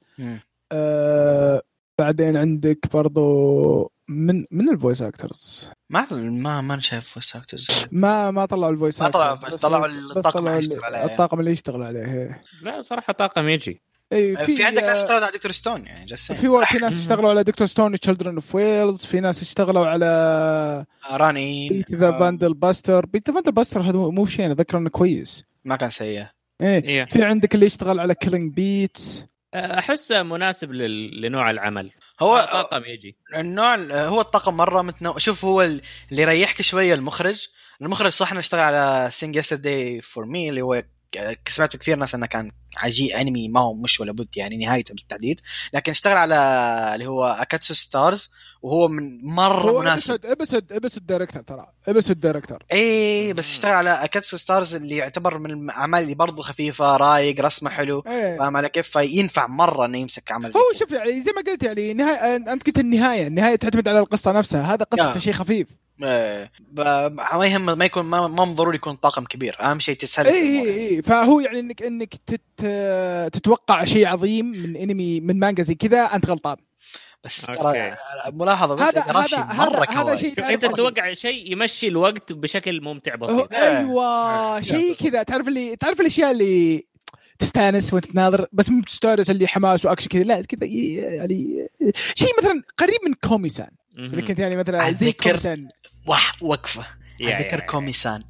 آه، 0.73 1.63
بعدين 2.01 2.37
عندك 2.37 2.79
برضو 2.93 3.93
من 4.09 4.45
من 4.51 4.71
ال 4.73 4.78
voice 4.78 5.03
actors 5.03 5.71
ما 5.91 6.07
ما 6.13 6.61
ما 6.61 6.81
شايف 6.81 7.09
voice 7.11 7.37
actors 7.37 7.67
ما 7.93 8.31
ما 8.31 8.47
طلعوا 8.47 8.73
ال 8.73 8.77
voice 8.77 9.01
ما 9.03 9.09
طلعوا، 9.09 9.35
بس 9.35 9.55
طلعوا 9.55 9.87
الطاقم 9.87 10.47
اللي 10.49 10.59
يشتغل 10.59 10.85
عليه. 10.85 11.05
الطاقم 11.13 11.41
اللي 11.41 11.51
يشتغل 11.51 11.83
عليه 11.83 12.05
إيه. 12.05 12.43
لا 12.63 12.81
صراحة 12.81 13.13
طاقم 13.13 13.49
يجي 13.49 13.83
إيه 14.13 14.37
في, 14.37 14.65
عندك 14.65 14.83
ناس 14.83 14.99
آه، 14.99 15.03
اشتغلوا 15.03 15.23
على 15.25 15.33
Dr. 15.33 15.53
Stone 15.53 15.87
يعني 15.87 16.05
just 16.05 16.33
في 16.33 16.49
و- 16.49 16.65
في 16.65 16.79
ناس 16.79 17.01
اشتغلوا 17.01 17.31
على 17.31 17.45
Dr. 17.45 17.67
Stone 17.67 17.93
و 17.93 17.97
Children 17.97 18.35
of 18.35 18.55
the 18.55 18.71
Whales 18.71 19.05
في 19.05 19.21
ناس 19.21 19.43
اشتغلوا 19.43 19.87
على 19.87 20.85
راني. 21.11 21.69
Beet 21.69 21.93
the 21.93 22.11
Vandel 22.11 22.55
Buster 22.55 23.07
Beet 23.07 23.29
the 23.31 23.35
Vandel 23.35 23.53
Buster 23.53 23.81
هذا 23.81 23.93
مو 23.99 24.27
شيء 24.27 24.47
أنا 24.47 24.55
ذكر 24.55 24.79
إنه 24.79 24.91
كويس. 24.91 25.45
ما 25.65 25.77
كان 25.77 25.91
سيء. 25.91 26.27
إيه 26.61 26.85
إيه. 26.85 27.05
في 27.05 27.25
عندك 27.25 27.55
اللي 27.55 27.67
يشتغل 27.67 28.01
على 28.01 28.15
Killing 28.15 28.55
Bites 28.55 29.25
أحسه 29.55 30.23
مناسب 30.23 30.73
لل... 30.73 31.21
لنوع 31.21 31.51
العمل. 31.51 31.91
هو 32.21 32.49
طاقم 32.53 32.85
يجي. 32.85 33.17
النوع 33.37 33.77
هو 33.93 34.21
الطاقم 34.21 34.57
مرة 34.57 34.83
متنوع. 34.83 35.19
شوف 35.19 35.45
هو 35.45 35.63
اللي 35.63 35.83
يريحك 36.11 36.63
شوية 36.63 36.95
المخرج. 36.95 37.47
المخرج 37.83 38.13
صح 38.13 38.31
إنه 38.31 38.41
اشتغل 38.41 38.61
على 38.61 39.09
Sing 39.13 39.37
Yesterday 39.37 40.01
for 40.03 40.27
Me 40.27 40.49
اللي 40.49 40.63
هو 40.63 40.83
ك- 41.13 41.49
سمعت 41.49 41.77
كثير 41.77 41.97
ناس 41.97 42.15
إنه 42.15 42.27
كان 42.27 42.51
عجيب 42.77 43.11
أنمي 43.11 43.49
ما 43.49 43.61
هو 43.61 43.75
مش 43.75 44.01
ولا 44.01 44.13
بد 44.13 44.29
يعني 44.37 44.57
نهايته 44.57 44.95
بالتحديد 44.95 45.41
لكن 45.75 45.93
اشتغل 45.93 46.17
على 46.17 46.37
اللي 46.95 47.07
هو 47.07 47.25
Aikatsu 47.25 47.75
Stars 47.75 48.31
وهو 48.63 48.89
من 48.89 49.25
مرة 49.25 49.71
هو 49.71 49.81
مناسب. 49.81 50.27
episode 50.27 50.73
episode 50.73 51.07
director 51.07 51.43
ترى 51.43 51.67
episode 51.89 52.21
director 52.21 52.59
اي 52.73 53.33
بس 53.33 53.53
اشتغل 53.53 53.73
على 53.73 53.91
Aikatsu 53.91 54.37
Stars 54.37 54.75
اللي 54.75 54.97
يعتبر 54.97 55.39
من 55.39 55.51
الأعمال 55.51 56.03
اللي 56.03 56.15
برضو 56.15 56.43
خفيفة 56.43 56.97
رايق 56.97 57.41
رسمة 57.41 57.71
حلو 57.71 58.03
إيه. 58.07 58.39
فاهم 58.39 58.57
علي 58.57 58.69
كيف؟ 58.69 58.99
فينفع 58.99 59.47
مرة 59.47 59.87
إنه 59.87 59.99
يمسك 59.99 60.33
عمل 60.33 60.51
زي 60.51 60.61
هو. 60.61 60.79
شوف 60.79 60.93
يعني 60.93 61.23
زي 61.23 61.33
ما 61.37 61.53
قلت 61.53 61.63
يعني 61.63 61.95
نهاية 61.95 62.37
أنت 62.37 62.67
قلت 62.67 62.79
النهاية 62.79 63.27
النهاية 63.27 63.57
تعتمد 63.57 63.89
على 63.89 63.99
القصة 63.99 64.33
نفسها 64.33 64.75
هذا 64.75 64.85
قصته 64.85 65.15
yeah. 65.15 65.19
شيء 65.19 65.33
خفيف. 65.33 65.69
إيه، 66.03 66.53
ب- 66.71 67.17
ما 67.35 67.47
يهم 67.47 67.79
ما 67.79 67.85
يكون 67.85 68.05
ما 68.05 68.29
ما 68.29 68.45
ضروري 68.45 68.77
يكون 68.77 68.95
طاقم 68.95 69.25
كبير. 69.25 69.57
أهم 69.61 69.79
شيء 69.79 69.95
تسلك 69.95 70.27
اي 70.27 70.61
اي. 70.61 70.89
اي 70.89 71.03
فهو 71.03 71.41
يعني 71.41 71.61
انك 71.61 71.83
إنك 71.83 72.15
تت 72.27 72.67
تتوقع 73.33 73.85
شيء 73.85 74.07
عظيم 74.07 74.47
من 74.47 74.77
انمي 74.77 75.21
من 75.21 75.39
مانجا 75.39 75.63
زي 75.63 75.75
كذا 75.75 76.03
أنت 76.05 76.27
غلطان. 76.27 76.57
بس. 77.25 77.47
ترى 77.47 77.93
ملاحظة 78.33 78.75
بس 78.75 78.97
هذا 78.99 79.03
هذا 79.03 79.55
مرة 79.55 79.87
هذا, 79.91 80.17
شيء 80.17 80.49
أنت. 80.49 80.65
تتوقع 80.67 81.13
شيء 81.13 81.53
يمشي 81.53 81.89
الوقت 81.89 82.33
بشكل 82.33 82.81
ممتع 82.81 83.15
بسيط. 83.15 83.55
إيه. 83.55 83.79
أيوه 83.79 84.61
شيء 84.61 84.95
كذا. 84.95 85.23
تعرف 85.23 85.49
اللي 85.49 85.77
تعرف 85.77 86.01
الأشياء 86.01 86.31
اللي 86.31 86.87
تستانس 87.39 87.95
وأنت 87.95 88.05
تناظر؟ 88.07 88.47
بس 88.53 88.71
مو 88.71 88.83
تستانس 88.83 89.31
اللي 89.31 89.47
حماس 89.47 89.85
وأكشن 89.85 90.09
كذا. 90.09 90.23
لا 90.23 90.43
كذا 90.43 90.65
يعني 90.67 91.69
شيء 92.15 92.29
مثلا 92.39 92.63
قريب 92.79 92.99
من 93.07 93.15
كوميسان 93.29 93.71
إذا 93.99 94.21
كنت 94.21 94.39
يعني 94.39 94.57
مثلا 94.57 94.93
زي 94.93 95.13
كوميسان 95.13 95.69
وقفة. 96.43 96.87
يا- 97.21 97.39
ذكر 97.39 97.53
يا- 97.57 97.61
يا. 97.63 97.67
كوميسان 97.67 98.23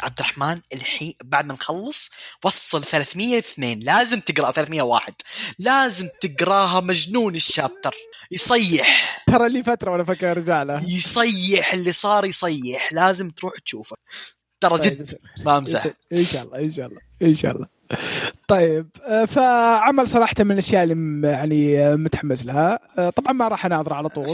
عبد 0.00 0.20
الرحمن 0.20 0.60
الحين 0.74 1.12
بعد 1.24 1.46
ما 1.46 1.54
نخلص 1.54 2.10
وصل 2.44 2.84
302 2.84 3.78
لازم 3.80 4.20
تقرأ 4.20 4.50
301 4.50 5.14
لازم 5.58 6.08
تقراها 6.20 6.80
مجنون 6.80 7.36
الشابتر. 7.36 7.94
يصيح. 8.30 9.22
ترى 9.26 9.48
لي 9.48 9.62
فترة 9.62 9.90
وأنا 9.90 10.04
فكر 10.04 10.30
أرجع 10.30 10.62
له. 10.62 10.82
يصيح. 10.88 11.72
اللي 11.74 11.92
صار 11.92 12.24
يصيح. 12.24 12.92
لازم 12.92 13.30
تروح 13.30 13.52
تشوفه. 13.66 13.96
ترى 14.60 14.78
طيب، 14.78 14.92
جد 14.92 15.18
ما 15.44 15.58
أمزح. 15.58 15.86
إن 16.12 16.24
شاء 16.24 16.42
الله 16.44 16.58
إن 16.58 16.72
شاء 16.72 16.86
الله 16.86 17.00
إن 17.22 17.34
شاء 17.34 17.50
الله. 17.52 17.66
طيب 18.48 18.86
آه، 19.08 19.24
فعمل 19.24 20.08
صراحة 20.08 20.34
من 20.38 20.52
الأشياء 20.52 20.84
اللي 20.84 21.28
يعني 21.28 21.78
آه، 21.78 21.96
متحمس 21.96 22.46
لها. 22.46 22.78
آه، 22.98 23.10
طبعا 23.10 23.32
ما 23.32 23.48
راح 23.48 23.66
أناظر 23.66 23.92
على 23.92 24.08
طول. 24.08 24.26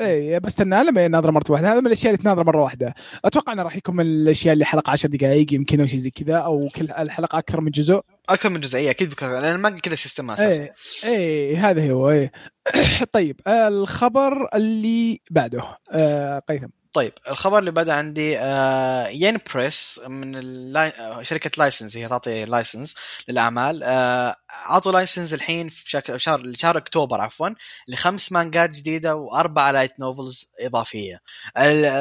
اي 0.00 0.40
بستنى 0.40 0.84
لما 0.84 1.04
يناظر 1.04 1.30
مرة 1.30 1.44
واحدة. 1.48 1.72
هذا 1.72 1.80
من 1.80 1.86
الأشياء 1.86 2.14
اللي 2.14 2.22
تناظر 2.22 2.44
مرة 2.44 2.62
واحدة. 2.62 2.94
أتوقع 3.24 3.52
إنه 3.52 3.62
راح 3.62 3.76
يكون 3.76 3.96
من 3.96 4.06
الأشياء 4.06 4.52
اللي 4.52 4.64
حلقة 4.64 4.90
10 4.90 5.08
دقائق 5.08 5.54
يمكن 5.54 5.80
أو 5.80 5.86
شيء 5.86 5.98
زي 5.98 6.10
كذا 6.10 6.36
أو 6.36 6.68
كل 6.76 6.90
الحلقة 6.90 7.38
أكثر 7.38 7.60
من 7.60 7.70
جزء. 7.70 8.00
أكثر 8.28 8.50
من 8.50 8.60
جزئيه 8.60 8.90
أكيد 8.90 9.10
بكرة 9.10 9.40
لأن 9.40 9.54
المانجا 9.54 9.80
كذا 9.80 9.94
system 9.94 10.30
أساسا 10.30 10.62
اي 10.62 10.70
اي 11.04 11.56
هذا 11.56 11.90
هو 11.92 12.10
اي 12.10 12.30
طيب 13.12 13.40
الخبر 13.48 14.48
اللي 14.54 15.20
بعده 15.30 15.62
آه، 15.92 16.38
هيثم. 16.48 16.79
طيب 16.92 17.12
الخبر 17.28 17.58
اللي 17.58 17.70
بدا 17.70 17.92
عندي 17.94 18.38
آه 18.38 19.08
ين 19.08 19.38
بريس 19.54 20.00
من. 20.08 20.36
آه، 20.76 21.22
شركة 21.22 21.50
license 21.58 21.96
هي 21.96 22.08
تعطي 22.08 22.44
license 22.44 22.94
للأعمال 23.28 23.82
آه 23.82 24.36
عطوا 24.50 24.92
license 24.92 25.34
الحين 25.34 25.68
في 25.68 25.90
شهر 25.90 26.18
شهر 26.18 26.42
شهر 26.56 26.76
أكتوبر 26.76 27.20
عفوا 27.20 27.48
لخمس 27.88 28.32
مانجات 28.32 28.70
جديدة 28.70 29.16
وأربع 29.16 29.70
light 29.70 30.00
novels 30.00 30.50
إضافية 30.60 31.20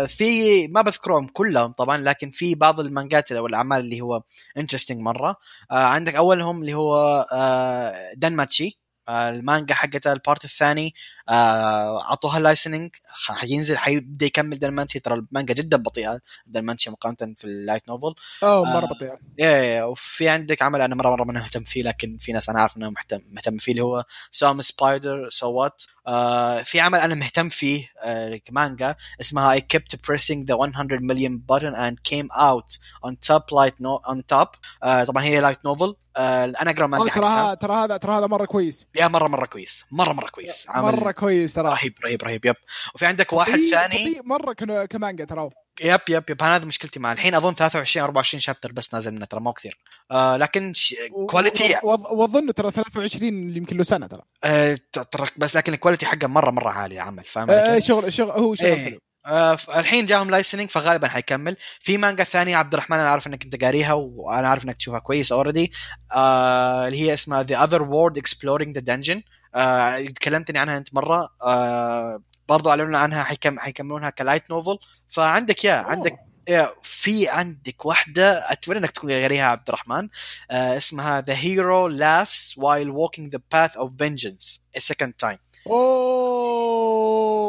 في 0.08 0.68
ما 0.68 0.82
بذكرهم 0.82 1.28
كلهم 1.28 1.72
طبعا 1.72 1.98
لكن 1.98 2.32
في 2.32 2.56
بعض 2.56 2.80
المانجات 2.80 3.32
أو 3.32 3.48
الأعمال 3.48 3.80
اللي 3.80 4.02
هو 4.02 4.22
interesting 4.58 5.00
مرة 5.00 5.36
آه 5.72 5.76
عندك 5.76 6.16
أولهم 6.16 6.62
اللي 6.62 6.74
هو 6.74 7.26
آه 7.34 8.14
دانماتشي 8.16 8.80
آه، 9.10 9.30
المانجا 9.30 9.74
حقتها 9.76 10.14
ال 10.14 10.20
part 10.20 10.46
الثاني 10.46 10.94
أعطوها 11.30 12.40
licensing 12.40 12.96
حينزل 13.30 13.78
حيبدأ 13.78 14.26
يكمل 14.26 14.60
دانماتشي 14.60 15.00
ترى 15.00 15.14
المانجا 15.16 15.54
جدا 15.54 15.78
بطيئة 15.78 16.20
دانماتشي 16.46 16.90
مقارنة 16.90 17.36
في 17.38 17.44
ال 17.44 17.51
light 17.51 17.88
novel. 17.88 18.16
اوه 18.44 18.64
مرة 18.64 18.86
آه. 18.86 18.90
بطيئة. 18.90 19.20
إيه 19.40 19.84
وفي 19.84 20.30
عندك 20.30 20.62
عمل 20.62 20.82
أنا 20.82 20.96
مرة 20.96 21.10
مرة 21.10 21.24
ما 21.24 21.34
مهتم 21.34 21.64
فيه 21.64 21.84
لكن 21.84 22.18
في 22.18 22.32
ناس 22.32 22.50
أنا 22.50 22.62
عارف 22.62 22.78
إنهم 22.78 22.94
مهتم 22.94 23.20
مهتم 23.32 23.58
فيه 23.58 23.72
اللي 23.72 23.84
هو 23.84 24.06
So 24.32 24.44
I'm 24.44 24.62
a 24.62 24.71
Spider 24.71 25.30
So 25.30 25.52
What 25.52 25.82
في 26.66 26.80
عمل 26.80 27.00
أنا 27.00 27.16
مهتم 27.16 27.50
فيه 27.50 27.90
آه 28.04 28.40
مانجا 28.52 28.96
اسمها 29.22 29.56
I 29.56 29.60
kept 29.60 29.96
pressing 29.96 30.46
the 30.46 30.56
100 30.56 31.00
million 31.02 31.38
button 31.52 31.74
and 31.76 31.96
came 32.12 32.28
out 32.38 32.78
on 33.06 33.16
top 33.30 33.44
light 33.52 33.76
no 33.80 34.12
on 34.12 34.18
top. 34.34 34.48
آه 34.84 35.04
طبعا 35.04 35.24
هي 35.24 35.40
light 35.40 35.66
novel 35.66 35.96
آه 36.18 36.46
أنا 36.46 36.72
أقرأ 36.72 36.88
مانجا 36.88 37.14
ترى 37.14 37.56
ترى 37.56 37.74
هذا 37.74 37.98
ترى 37.98 38.18
هذا 38.18 38.28
مرة 38.28 38.46
كويس. 38.46 38.88
yeah 38.96 39.08
مرة 39.08 39.28
مرة 39.28 39.46
كويس. 39.46 39.86
مرة 39.92 40.14
مرة 40.14 40.28
كويس. 40.30 40.66
عمل 40.70 40.96
مرة 40.96 41.12
كويس 41.20 41.54
ترى. 41.54 41.70
رهيب 41.70 41.94
رهيب 42.06 42.24
رهيب 42.24 42.46
yep. 42.46 42.56
وفي 42.96 43.06
عندك 43.06 43.34
واحد 43.34 43.60
ثاني. 43.72 44.22
مرة 44.24 44.54
كنا- 44.54 44.86
كمانجا 44.86 45.26
ترى. 45.26 45.50
yep 45.84 46.00
yep 46.10 46.24
yep. 46.30 46.44
أنا 46.44 46.56
هذا 46.56 46.66
مشكلتي 46.66 47.00
معه. 47.00 47.14
الحين 47.14 47.36
أظن 47.36 47.54
23 47.54 48.04
24 48.04 48.42
chapter 48.42 48.72
بس 48.72 48.94
نازل 48.94 49.12
منه 49.12 49.26
ترى 49.26 49.40
مو 49.40 49.54
كثير. 49.54 49.78
آه 50.12 50.38
لكن 50.38 50.74
ش... 50.74 50.96
quality 51.30 51.76
وأظن 51.84 52.54
ترى 52.54 52.72
23 52.72 53.58
يمكن 53.58 53.78
له 53.78 53.84
سنة 53.84 54.08
ترى. 54.08 54.22
آه 54.44 54.78
ترى 55.12 55.28
بس 55.38 55.58
لكن 55.58 55.74
ال 55.74 55.78
quality 55.78 56.06
حقه 56.06 56.28
مرة 56.28 56.52
مرة 56.52 56.70
عالي 56.70 56.96
العمل 56.96 57.24
فاهم 57.28 57.50
آه،؟ 57.52 57.80
شغل 57.80 58.14
شغل 58.14 58.32
هو 58.32 58.56
شغل 58.56 58.68
إيه. 58.68 58.86
حلو. 58.86 59.00
آه 59.26 59.58
الحين 59.76 60.06
جاهم 60.06 60.30
licensing 60.30 60.70
فغالبا 60.70 61.08
حيكمل. 61.08 61.56
في 61.80 61.98
مانجا 61.98 62.24
ثانية 62.24 62.56
عبد 62.56 62.74
الرحمن 62.74 63.00
أنا 63.00 63.10
عارف 63.10 63.28
إنك 63.28 63.44
أنت 63.44 63.64
قاريها 63.64 63.94
وأنا 63.94 64.48
عارف 64.48 64.66
إنك 64.66 64.78
تشوفها 64.78 65.00
كويس 65.00 65.32
already 65.32 65.72
آه 66.12 66.88
اللي 66.88 67.02
هي 67.02 67.14
اسمها 67.14 67.44
The 67.44 67.68
Other 67.68 67.82
World 67.82 68.22
Exploring 68.22 68.74
the 68.78 68.82
Dungeon. 68.82 69.22
آه 69.56 70.00
تكلمتني 70.02 70.60
عنها 70.60 70.78
انت 70.78 70.93
مرة. 70.93 71.30
آه 71.43 72.22
برضو 72.50 72.70
اعلنوا 72.70 73.00
عنها 73.00 73.24
حيكم 73.24 73.60
حيكملونها 73.60 74.10
ك 74.10 74.17
light 74.17 74.52
novel. 74.52 74.80
فعندك 75.10 75.66
يا 75.66 75.74
عندك 75.74 76.20
يا 76.50 76.74
في 76.84 77.30
عندك 77.30 77.86
واحدة 77.86 78.52
أتمنى 78.52 78.80
إنك 78.80 78.91
تكون 78.91 79.12
قاريها 79.12 79.45
عبد 79.45 79.68
الرحمن. 79.68 80.10
آه 80.52 80.78
اسمها 80.78 81.22
The 81.22 81.34
Hero 81.34 81.89
Laughs 82.00 82.56
While 82.56 82.91
Walking 82.91 83.30
the 83.36 83.39
Path 83.56 83.76
of 83.76 83.89
Vengeance. 83.97 84.60
A 84.78 84.80
Second 84.80 85.12
Time. 85.26 85.39
أوه. 85.68 87.49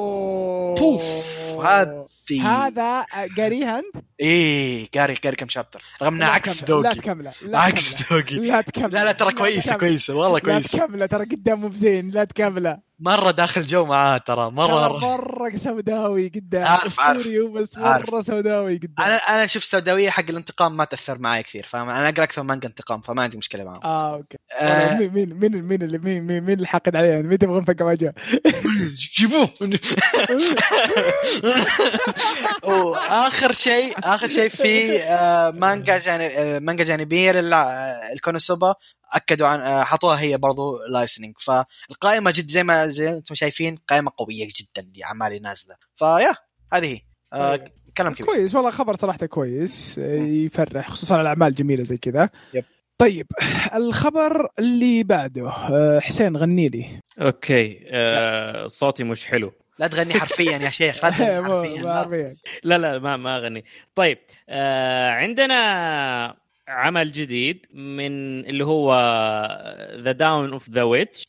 بوف 0.80 1.64
هذه. 1.64 2.06
هذا 2.42 3.06
قاريها 3.38 3.78
انت؟ 3.78 4.04
إيه 4.20 4.88
قاري 4.94 5.14
قاري 5.14 5.36
كم 5.36 5.48
شابتر؟ 5.48 5.82
رغم 6.02 6.18
لا 6.18 6.26
عكس 6.26 6.60
تكمله، 6.60 6.82
لا 6.82 6.88
ذوقي 6.88 7.00
تكمله 7.00 7.32
لا 7.42 7.58
عكس. 7.58 8.12
ذوقي. 8.12 8.36
لا 8.36 8.60
تكمله 8.60 8.88
لا 8.88 9.04
لا 9.04 9.12
ترى 9.12 9.32
كويسة 9.32 9.62
تكمله. 9.62 9.78
كويسة 9.78 10.14
والله 10.14 10.38
لا 10.38 10.44
كويسة. 10.44 10.78
تكمله 10.78 11.06
ترى 11.06 11.24
قدام 11.24 11.60
مو 11.60 11.68
بزين 11.68 12.10
لا 12.10 12.24
تكمله. 12.24 12.89
مرة 13.00 13.30
داخل 13.30 13.62
جو 13.62 13.84
معاه 13.86 14.18
ترى 14.18 14.50
مرة 14.50 14.98
مرة 14.98 15.56
سوداوي 15.56 16.28
قدام 16.34 16.66
عارف- 16.66 17.00
عارف. 17.00 17.26
بس. 17.54 17.78
مرة 17.78 18.20
سوداوي 18.20 18.76
قدام. 18.76 18.94
أنا 19.06 19.16
أنا 19.16 19.44
أشوف 19.44 19.62
السوداوية 19.62 20.10
حق 20.10 20.24
الانتقام 20.30 20.76
ما 20.76 20.84
تأثر 20.84 21.18
معي 21.18 21.42
كثير 21.42 21.66
فاهم؟ 21.66 21.88
أنا 21.88 22.08
أقرأ 22.08 22.24
أكثر 22.24 22.42
مانجا 22.42 22.68
انتقام 22.68 23.00
فما 23.00 23.22
عندي 23.22 23.36
مشكلة 23.36 23.64
معه 23.64 23.80
آه 23.84 24.14
okay. 24.14 24.38
آه، 24.60 24.94
مين 24.98 25.10
مين 25.12 25.34
مين 25.34 25.62
مين 25.62 25.82
اللي 25.82 25.98
مين 25.98 26.22
مين, 26.26 26.42
مين 26.42 26.54
اللي 26.56 26.66
حاقد 26.66 26.96
عليه؟ 26.96 27.16
مين 27.22 27.38
تبغى 27.38 27.60
نفك 27.60 27.80
وجهه 27.80 28.14
جيبوه! 29.16 29.48
واخر 32.64 33.52
شيء 33.52 33.94
آخر 34.04 34.28
شيء 34.28 34.48
في 34.48 34.98
آه، 35.02 35.50
مانجا 35.50 35.98
جانب 35.98 36.30
آه، 36.38 36.58
مانجا 36.58 36.84
جانبية 36.84 37.32
للكونوسوبا 38.12 38.74
أكدوا 39.12 39.46
عن 39.46 39.60
آه، 39.60 39.84
حطوها 39.84 40.20
هي 40.20 40.38
برضو 40.38 40.78
licensing 40.88 41.34
فالقائمة 41.38 42.30
جد 42.30 42.48
زي 42.50 42.62
ما 42.62 42.86
زي 42.86 43.10
ما 43.10 43.16
أنتم 43.16 43.34
شايفين 43.34 43.76
قائمة 43.88 44.12
قوية 44.16 44.48
جدا 44.56 44.90
لاعمال 44.96 45.42
نازلة. 45.42 45.74
فيا 45.96 46.34
هذه 46.72 46.86
هي. 46.86 47.00
آه، 47.32 47.56
طيب. 47.56 47.68
كلام 47.96 48.14
كبير. 48.14 48.26
كويس 48.26 48.54
والله 48.54 48.70
خبر 48.70 48.94
صراحته 48.94 49.26
كويس 49.26 49.98
يفرح 49.98 50.90
خصوصا 50.90 51.20
الاعمال 51.20 51.54
جميلة 51.54 51.84
زي 51.84 51.96
كذا. 51.96 52.30
yep. 52.54 52.64
طيب 52.98 53.26
الخبر 53.74 54.48
اللي 54.58 55.02
بعده 55.02 55.48
آه، 55.50 56.00
حسين 56.00 56.36
غني 56.36 56.68
لي. 56.68 57.00
okay 57.20 57.84
آه 57.88 58.66
صوتي 58.66 59.04
مش 59.04 59.26
حلو. 59.26 59.52
لا 59.78 59.86
تغني 59.86 60.14
حرفيا 60.20 60.58
يا 60.58 60.70
شيخ 60.70 61.04
لا 61.04 61.10
تغني 61.10 61.88
حرفيا. 61.94 62.36
لا 62.64 62.78
لا 62.78 62.98
ما 62.98 63.16
ما 63.16 63.36
أغني. 63.36 63.64
طيب 63.94 64.18
آه 64.48 65.10
عندنا 65.10 66.36
عمل 66.70 67.12
جديد 67.12 67.66
من 67.74 68.12
اللي 68.46 68.64
هو 68.64 68.92
The 70.00 70.12
Dawn 70.12 70.52
of 70.52 70.70
the 70.70 70.82
Witch 70.82 71.26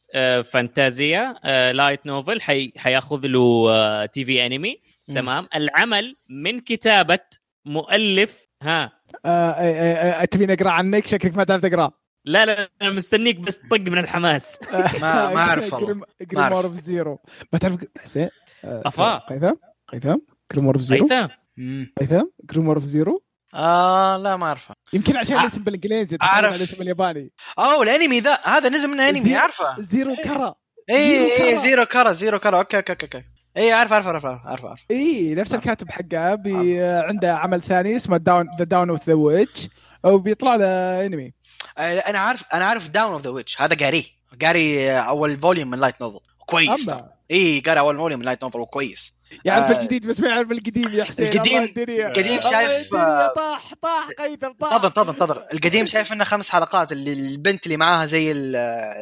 فانتازيا 0.52 1.36
light 1.74 2.06
novel 2.06 2.42
حي 2.42 2.72
حياخذ 2.78 3.26
له 3.28 4.06
TV 4.06 4.46
انمي. 4.46 4.82
تمام. 5.16 5.48
العمل 5.56 6.16
من 6.30 6.60
كتابة 6.60 7.20
مؤلف 7.66 8.48
ها. 8.62 8.84
آه، 9.26 9.30
آه، 9.30 9.52
آه، 9.52 10.22
آه، 10.22 10.26
تبيني 10.26 10.54
أقرأ 10.54 10.70
عنك؟ 10.70 11.08
شكلك 11.08 11.36
ما 11.38 11.44
تعرف 11.44 11.62
تقرأ. 11.62 11.92
لا 12.26 12.46
لا 12.46 12.70
أنا 12.82 12.90
مستنيك 12.92 13.40
بس 13.40 13.56
طق 13.58 13.80
من 13.80 13.98
الحماس. 13.98 14.60
ما- 15.02 15.34
ما 15.34 15.38
أعرف 15.40 15.74
والله. 15.74 15.94
ما 16.34 16.82
Zero 16.82 17.20
ما 17.54 17.60
تعرف 17.60 17.78
حسين؟ 18.00 18.30
آه، 18.66 18.82
أفا. 18.86 19.18
هيثم؟ 19.18 19.52
هيثم؟ 19.88 20.18
Grimoire 20.54 20.76
of 20.76 20.82
Zero 20.84 21.08
هيثم 21.12 21.28
مم. 21.58 21.94
هيثم؟ 22.00 22.24
Grimoire 22.52 22.76
of 22.76 22.84
Zero 22.84 23.24
آه 23.54 24.18
لا 24.18 24.38
ما 24.38 24.46
أعرفه. 24.46 24.76
يمكن 24.94 25.18
عشان 25.18 25.38
أع- 25.38 25.42
الاسم 25.42 25.64
بالإنجليزي. 25.64 26.18
أعرف. 26.22 26.56
الاسم 26.56 26.82
الياباني. 26.82 27.32
أوه 27.60 27.84
الأنمي 27.84 28.20
ذا. 28.20 28.40
هذا 28.44 28.70
نزل 28.70 28.88
منه 28.88 29.10
انمي 29.10 29.36
عارفه 29.36 29.82
Zero 29.82 30.16
kara 30.16 30.56
اي 30.90 31.30
Zero 31.30 31.50
اي. 31.50 31.58
Zero 31.58 31.86
kara 31.86 32.12
Zero 32.12 32.40
kara. 32.40 32.58
okay 32.58 32.78
okay 32.78 32.92
okay 32.92 33.24
اي 33.58 33.72
عارف 33.72 33.94
عارف 33.94 34.08
عارف 34.08 34.26
عارف, 34.26 34.66
عارف. 34.66 34.86
اي 34.92 35.36
نفس 35.36 35.54
الكاتب 35.54 35.90
حقه. 35.92 36.36
بي 36.36 36.84
عنده 36.84 37.38
عمل 37.38 37.62
ثاني 37.62 37.96
اسمه 37.96 38.18
Dawn 38.18 38.50
The 38.60 38.66
Dawn 38.66 38.90
of 38.90 39.08
the 39.08 39.14
Witch 39.14 39.68
وبيطلع 40.04 40.56
له 40.56 40.66
أنمي. 41.06 41.34
آه، 41.78 42.00
أنا 42.00 42.20
عارف 42.20 42.44
أنا 42.54 42.66
عارف 42.66 42.90
Dawn 42.90 43.14
of 43.14 43.22
the 43.22 43.30
Witch 43.30 43.62
هذا 43.62 43.76
قاريه 43.86 44.04
قاري 44.42 44.92
آه، 44.92 45.00
أول 45.00 45.40
volume 45.40 45.70
من 45.70 45.80
light 45.80 46.02
novel 46.02 46.20
كويس. 46.46 46.92
اي 47.32 47.60
قاري 47.60 47.80
أول 47.80 47.98
volume 47.98 48.20
من 48.20 48.26
light 48.26 48.44
novel 48.44 48.60
وكويس. 48.60 49.21
يعرف 49.46 49.72
آه. 49.72 49.80
الجديد 49.82 50.08
بس 50.08 50.20
ما 50.20 50.28
يعرف 50.28 50.52
القديم 50.52 50.84
يا 50.94 51.04
حسين 51.04 51.26
القديم- 51.28 51.64
القديم 51.90 52.42
شايف، 52.42 52.96
آه، 52.96 53.34
طاح 53.36 53.74
طاح 53.82 54.08
هيثم 54.20 54.52
طاح. 54.52 54.74
انتظر 54.74 54.88
انتظر 54.88 55.10
انتظر 55.12 55.46
القديم 55.54 55.86
شايف 55.86 56.14
إنه 56.14 56.24
خمس 56.24 56.50
حلقات 56.50 56.92
اللي 56.92 57.12
البنت 57.12 57.66
اللي 57.66 57.78
معاها 57.78 58.06
زي 58.06 58.32
ال- 58.32 58.56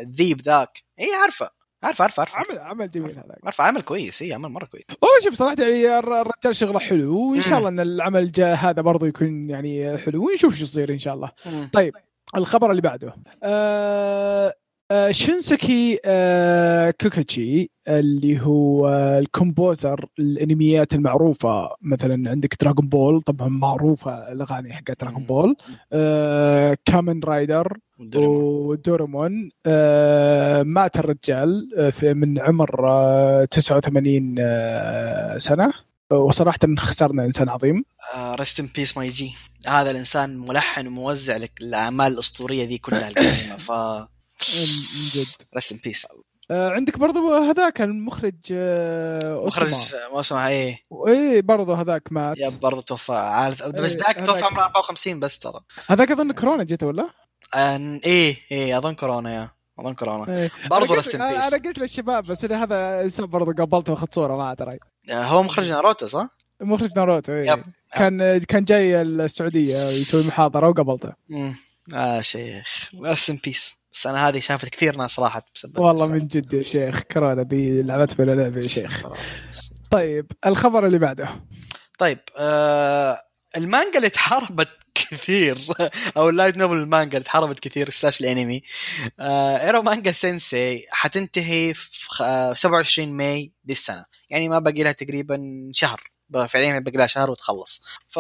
الذيب 0.08 0.42
ذاك. 0.42 0.84
اي 1.00 1.08
عارفه 1.22 1.50
عارفه 1.84 2.02
عارفه 2.04 2.22
عارفه. 2.22 2.38
عمل 2.38 2.60
عمل 2.60 2.92
جميل 2.92 3.12
هذا 3.12 3.36
عارفه 3.44 3.64
عمل 3.64 3.82
كويس 3.82 4.22
اي 4.22 4.34
عمل 4.34 4.50
مرة 4.50 4.66
كويس. 4.66 4.84
والله 5.02 5.22
شوف 5.24 5.34
صراحة 5.34 5.56
يعني 5.60 6.00
الر- 6.00 6.22
الرجال 6.22 6.56
شغله 6.56 6.80
حلو 6.80 7.18
وإن. 7.32 7.42
شاء 7.42 7.58
الله 7.58 7.70
إن 7.70 7.80
العمل 7.80 8.32
جاء 8.32 8.56
هذا 8.56 8.82
برضه 8.82 9.08
يكون 9.08 9.50
يعني 9.50 9.98
حلو 9.98 10.26
ونشوف 10.30 10.56
شو 10.56 10.64
يصير 10.64 10.90
إن 10.94 10.98
شاء 11.00 11.14
الله. 11.14 11.32
طيب 11.74 11.96
الخبر 12.38 12.72
اللي 12.72 12.82
بعده. 12.82 13.16
آه 13.44 14.54
آه 14.92 15.12
شونسكي 15.12 16.00
آه 16.06 16.92
كيكوتشي 16.92 17.72
اللي 17.88 18.42
هو 18.42 18.90
ال 18.90 19.03
composer 19.03 20.06
الأنميات 20.20 20.94
المعروفة 20.94 21.76
مثلا 21.82 22.30
عندك 22.30 22.62
دراغون 22.62 22.90
بول 22.90 23.22
طبعا 23.22 23.48
معروفة 23.48 24.32
الأغاني 24.32 24.74
حقت 24.74 25.02
دراغون 25.02 25.24
بول 25.24 25.56
آه 25.94 26.78
كامن 26.86 27.20
رايدر 27.24 27.78
ودورايمون 28.16 29.50
آه 29.66 30.64
مات 30.64 30.98
الرجال 30.98 31.70
في 31.92 32.14
من 32.14 32.40
عمر 32.40 32.88
آه 32.90 33.46
89 33.46 34.36
آه 34.40 35.38
سنة. 35.38 35.74
وصراحه 36.12 36.58
خسرنا 36.78 37.26
إنسان 37.26 37.50
عظيم. 37.50 37.84
rest 38.16 38.60
in 38.60 38.68
peace 38.76 38.98
my 38.98 39.08
G. 39.08 39.32
هذا 39.68 39.92
الإنسان 39.92 40.38
ملحن 40.38 40.88
وموزع 40.88 41.38
لك 41.38 41.52
الأعمال 41.62 42.14
الأسطورية 42.14 42.66
دي 42.66 42.78
كلها 42.78 43.10
القديمة 43.10 43.56
ف 43.68 43.72
من 44.42 45.08
جد. 45.14 45.28
rest 45.56 45.72
in 45.72 45.80
peace 45.84 46.08
آه 46.52 46.70
عندك 46.70 47.00
برضو 47.00 47.34
هذاك 47.34 47.82
المخرج 47.82 48.36
آه 48.52 49.44
مخرج 49.48 49.74
موسم 50.14 50.36
إيه. 50.36 50.80
إيه 51.08 51.42
برضو 51.42 51.74
هذاك 51.74 52.12
مات. 52.12 52.38
yeah 52.38 52.50
برضو 52.50 52.82
توفى. 52.82 53.14
عارف 53.14 53.64
بس 53.64 53.96
إيه، 53.96 54.02
ذاك 54.04 54.26
توفى. 54.26 54.46
عمره 54.46 54.64
54 54.66 55.20
بس 55.20 55.40
ترى. 55.40 55.60
هذاك 55.88 56.12
أظن 56.12 56.32
كورونا 56.32 56.64
جته 56.64 56.88
ولا؟ 56.88 57.10
آه، 57.56 58.00
إيه 58.06 58.36
إيه 58.52 58.78
أظن 58.78 58.94
كورونا 58.94 59.34
yeah. 59.36 59.50
أظن 59.80 59.94
كورونا. 59.94 60.38
إيه. 60.38 60.50
برضو 60.70 60.94
rest 60.94 61.16
in 61.16 61.22
أنا 61.22 61.36
peace 61.36 61.54
أنا 61.54 61.64
قلت 61.64 61.80
للشباب 61.80 62.24
بس 62.24 62.46
هذا 62.46 63.02
انسان 63.02 63.26
برضو 63.26 63.52
قابلته 63.52 63.92
وأخذت 63.94 64.16
صورة 64.16 64.38
معه 64.38 64.54
ترى 64.54 64.78
هو 65.12 65.44
مخرج 65.44 65.70
ناروتو 65.72 66.08
صح؟ 66.08 66.28
مخرج 66.62 66.90
ناروتو. 66.96 67.32
yep. 67.32 67.64
كان 67.94 68.38
كان 68.38 68.64
جاي 68.64 69.02
السعودية 69.02 69.76
يسوي 69.78 70.28
محاضرة 70.28 70.68
وقابلته 70.70 71.14
امم 71.32 71.56
آه 71.94 72.22
شيخ. 72.22 72.90
rest 73.04 73.30
in 73.30 73.40
peace 73.44 73.79
أنا 74.08 74.28
هذه 74.30 74.40
شافت 74.40 74.70
كثير 74.70 74.98
ناس 74.98 75.20
راحت 75.20 75.44
بسبب 75.56 75.78
والله 75.80 75.92
السالفة. 75.94 76.14
من 76.14 76.28
جد 76.28 76.54
يا 76.54 76.64
شيخ 76.64 77.00
كورونا 77.02 77.44
دي 77.44 77.82
لعبت 77.82 78.18
بلا 78.18 78.32
لعبه 78.36 78.56
يا 78.56 78.68
شيخ. 78.68 79.04
طيب 79.92 80.32
الخبر 80.46 80.86
اللي 80.86 81.00
بعده. 81.00 81.44
طيب 82.00 82.20
آه 82.38 83.22
المانجا 83.58 83.98
اللي 83.98 84.10
تحاربت 84.10 84.70
كثير 84.96 85.58
أو 86.18 86.30
ال 86.30 86.35
light 86.35 86.58
novel 86.58 86.76
المانجا 86.76 87.18
اللي 87.18 87.26
تحاربت 87.26 87.60
كثير 87.60 87.90
slash 87.90 88.22
الانمي. 88.22 88.62
آه 89.20 89.66
ايرو 89.66 89.82
مانجا 89.82 90.12
سينسي 90.12 90.86
حتنتهي 90.90 91.74
في 91.74 92.08
خ- 92.10 92.22
آه، 92.22 92.54
27 92.54 93.12
May 93.18 93.54
دي 93.64 93.74
السنة. 93.74 94.06
يعني 94.30 94.50
ما 94.50 94.60
باقي 94.60 94.84
لها 94.84 94.92
تقريبا 94.92 95.40
شهر. 95.74 96.02
فعليا 96.50 96.80
باقي 96.80 96.98
لها 96.98 97.08
شهر 97.08 97.30
وتخلص. 97.32 97.82
ف 98.08 98.20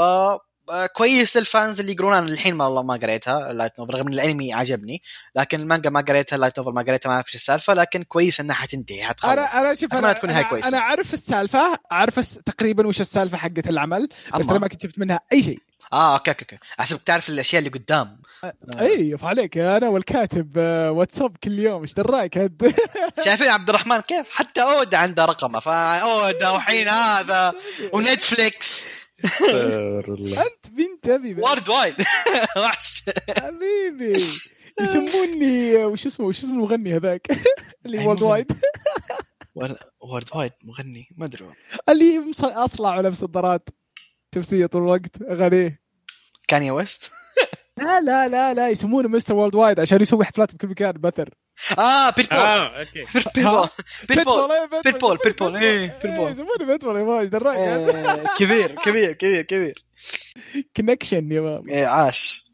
كويس 0.94 1.38
لل 1.38 1.52
fans 1.52 1.80
اللي 1.80 1.92
يقولون 1.92 2.14
أنا 2.14 2.28
الحين 2.28 2.56
ما 2.56 2.66
والله 2.66 2.84
ما 2.84 2.94
قريتها 2.94 3.52
ال 3.52 3.56
light 3.56 3.80
novel 3.80 3.94
رغم 3.94 4.08
إن 4.08 4.14
الأنمي 4.14 4.54
عجبني 4.54 5.02
لكن 5.36 5.60
المانجا 5.60 5.90
ما 5.90 6.02
قريتها 6.02 6.36
اللايت 6.36 6.60
نوفل 6.60 6.72
ما 6.74 6.82
قريتها 6.82 7.10
ما 7.10 7.16
أعرف 7.16 7.28
إيش 7.28 7.36
السالفة 7.36 7.74
لكن 7.74 8.04
كويس 8.04 8.40
إنها 8.40 8.56
حتنتهي 8.56 9.04
حتخلص. 9.04 9.32
أنا 9.32 9.58
أنا 9.62 9.74
شوف 9.76 9.94
أنا 9.94 10.14
تكون 10.14 10.44
أنا- 10.44 10.50
كويسة. 10.50 10.68
أنا 10.70 10.78
أعرف 10.78 11.14
السالفة 11.14 11.80
أعرف 11.92 12.20
تقريبا 12.38 12.88
وش 12.88 13.02
السالفة 13.02 13.38
حقت 13.38 13.68
العمل 13.68 14.10
بس 14.40 14.50
أنا 14.50 14.60
ما 14.60 14.68
كنت 14.68 14.84
شفت 14.84 15.00
منها 15.00 15.20
أي 15.34 15.44
شيء. 15.44 15.60
آه 15.94 16.14
okay 16.14 16.32
okay 16.32 16.42
okay. 16.46 16.58
احسبك 16.80 17.02
تعرف 17.02 17.30
الأشياء 17.30 17.60
اللي 17.60 17.70
قدام. 17.80 18.18
اي 18.80 19.10
يف 19.10 19.24
عليك 19.26 19.58
أنا 19.58 19.88
والكاتب 19.90 20.54
آه، 20.58 20.92
واتساب 20.92 21.38
كل 21.44 21.60
يوم. 21.60 21.82
إيش 21.82 21.94
دراك 21.94 22.38
أنت؟ 22.38 22.66
شايفين 23.26 23.48
عبد 23.48 23.70
الرحمن 23.70 24.00
كيف؟ 24.00 24.32
حتى 24.32 24.62
أودا 24.62 24.98
عنده 24.98 25.26
رقمه. 25.26 25.60
فأودا 25.60 26.50
وحين 26.50 26.88
هذا 26.88 27.54
ونتفليكس. 27.94 28.88
أنت 30.30 30.68
بنت 30.72 31.08
أبي. 31.10 31.34
Worldwide 31.42 31.96
وحش. 32.58 33.04
حبيبي. 33.40 34.14
يسموني 34.82 35.76
وش 35.76 36.06
اسمه 36.06 36.26
وش 36.26 36.40
اسمه 36.40 36.54
المغني 36.56 36.96
هذاك؟ 36.96 37.28
اللي 37.86 38.06
World؟ 38.06 38.22
Wide. 38.22 38.52
Worldwide 40.02 40.52
مغني. 40.64 41.08
ما 41.18 41.26
أدري 41.26 41.46
اللي 41.90 42.20
مص- 42.20 42.44
أصلع 42.44 42.98
ولابس 42.98 43.24
نظارات 43.24 43.70
شمسيه 44.36 44.66
طول 44.66 44.82
الوقت. 44.82 45.22
أغانيه. 45.30 45.82
كانيا 46.48 46.72
ويست 46.72 47.12
لا 47.80 48.02
لا 48.02 48.28
لا 48.28 48.54
لا 48.54 48.70
يسمونه 48.70 49.10
Mr. 49.10 49.36
Worldwide 49.36 49.80
عشان 49.80 50.02
يسوي 50.02 50.26
حفلات 50.26 50.56
بكل 50.56 50.68
مكان 50.68 50.92
بثر. 50.92 51.30
آه 51.80 52.10
بيتبول 52.10 52.38
آه 52.38 52.80
okay. 52.80 53.04
بيتبول 53.36 53.68
بيتبول 54.10 54.52
إيه، 54.52 54.82
بيتبول 54.84 55.18
بيتبول 55.24 55.56
إيه 55.56 55.82
إيه، 55.82 56.00
بيتبول 56.04 56.32
يسمونه 56.32 56.66
بيتبول 56.68 56.96
يا 56.98 57.04
ما 57.04 57.20
إيش 57.20 57.30
دراك؟ 57.30 57.58
إيه، 57.58 58.26
كبير 58.38 58.72
كبير 58.72 59.12
كبير 59.12 59.42
كبير. 59.42 59.86
connection 60.76 61.32
يا 61.32 61.42
man 61.42 61.70
إيه، 61.70 61.86
عاش. 61.86 62.52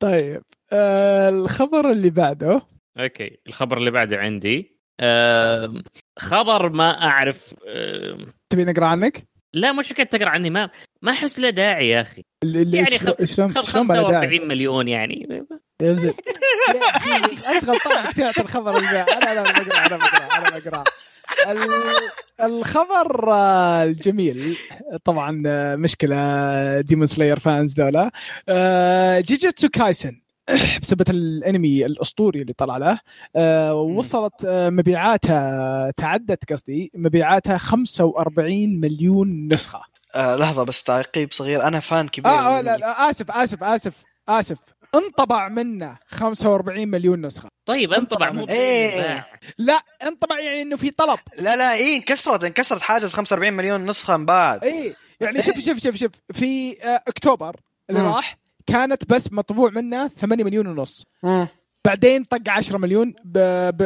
طيب 0.00 0.42
آه 0.72 1.28
الخبر 1.28 1.90
اللي 1.90 2.10
بعده. 2.10 2.62
أوكي 2.98 3.40
الخبر 3.46 3.78
اللي 3.78 3.90
بعده 3.90 4.16
عندي. 4.16 4.78
خبر 6.18 6.68
ما 6.68 7.02
أعرف 7.02 7.54
تبي 8.50 8.64
نقرأ 8.64 8.86
عنك؟ 8.86 9.28
لا 9.52 9.72
مش 9.72 9.88
حكاية 9.88 10.06
تقرا 10.06 10.28
عني 10.28 10.50
ما 10.50 10.70
ما 11.02 11.12
أحس 11.12 11.38
له 11.40 11.50
داعي 11.50 11.88
يا 11.88 12.00
أخي. 12.00 12.24
اللي 12.42 12.76
يعني 12.78 12.98
شلون- 12.98 13.26
شلون 13.26 13.50
خ- 13.50 13.70
شلون 13.72 13.86
ما 13.86 13.94
له 13.94 14.00
داعي؟ 14.10 14.26
45 14.28 14.48
مليون 14.48 14.88
يعني. 14.88 15.46
أنت 15.80 16.14
غلطان 17.64 18.14
تعطي 18.16 18.40
الخبر. 18.40 18.78
أنا 18.78 19.02
أنا 19.32 19.42
بقرا 19.42 19.86
أنا 19.86 19.96
بقرا 19.96 20.38
أنا 20.38 20.58
بقرا 20.58 20.84
ال- 21.52 22.10
الخبر 22.42 23.32
آه، 23.32 23.84
الجميل. 23.84 24.56
طبعا 25.04 25.42
آه، 25.46 25.76
مشكلة 25.76 26.80
Demon 26.80 27.06
Slayer 27.06 27.38
fans 27.38 27.74
ذولا. 27.80 28.10
آه، 28.48 29.20
جوجوتسو 29.20 29.68
كايسن 29.68 30.20
بسبب 30.82 31.10
الانمي 31.10 31.86
الاسطوري 31.86 32.42
اللي 32.42 32.52
طلع 32.52 32.76
له 32.76 33.00
آه، 33.36 33.74
وصلت 33.74 34.44
آه، 34.44 34.70
مبيعاتها 34.70 35.90
تعدت 35.96 36.52
قصدي 36.52 36.90
مبيعاتها 36.94 37.58
45 37.58 38.80
مليون 38.80 39.48
نسخة. 39.48 39.80
آه 40.14 40.36
لحظة 40.36 40.64
بس 40.64 40.82
تعقيب 40.82 41.32
صغير. 41.32 41.62
أنا 41.62 41.80
fan 41.80 42.08
كبير 42.08 42.32
آه 42.32 42.58
آه 42.58 42.60
لا, 42.60 42.76
لا 42.76 43.10
آسف 43.10 43.30
آسف 43.30 43.62
آسف 43.64 43.94
آسف. 44.28 44.58
انطبع 44.94 45.48
منه 45.48 45.96
45 46.08 46.88
مليون 46.88 47.26
نسخة. 47.26 47.48
طيب 47.66 47.92
انطبع 47.92 48.30
مو 48.30 48.46
إيه. 48.48 49.26
لا. 49.58 49.80
انطبع 50.02 50.40
يعني 50.40 50.62
إنه 50.62 50.76
في 50.76 50.90
طلب. 50.90 51.18
لا 51.42 51.56
لا 51.56 51.74
إيه 51.74 51.96
انكسرت 51.96 52.44
انكسرت 52.44 52.82
حاجز 52.82 53.12
45 53.12 53.52
مليون 53.52 53.86
نسخة 53.90 54.14
انباعت 54.14 54.62
اي 54.62 54.94
يعني 55.20 55.42
شوف 55.42 55.60
شوف 55.60 55.78
شوف 55.78 55.96
شوف. 55.96 56.10
في 56.32 56.82
آه، 56.82 57.02
أكتوبر 57.08 57.56
اللي. 57.90 58.00
راح 58.02 58.38
كانت 58.68 59.10
بس 59.10 59.32
مطبوع 59.32 59.70
منه 59.70 60.08
8 60.08 60.44
مليون 60.44 60.66
ونص 60.66 61.06
مم. 61.22 61.46
بعدين 61.84 62.24
طق 62.24 62.38
10 62.48 62.78
مليون. 62.78 63.14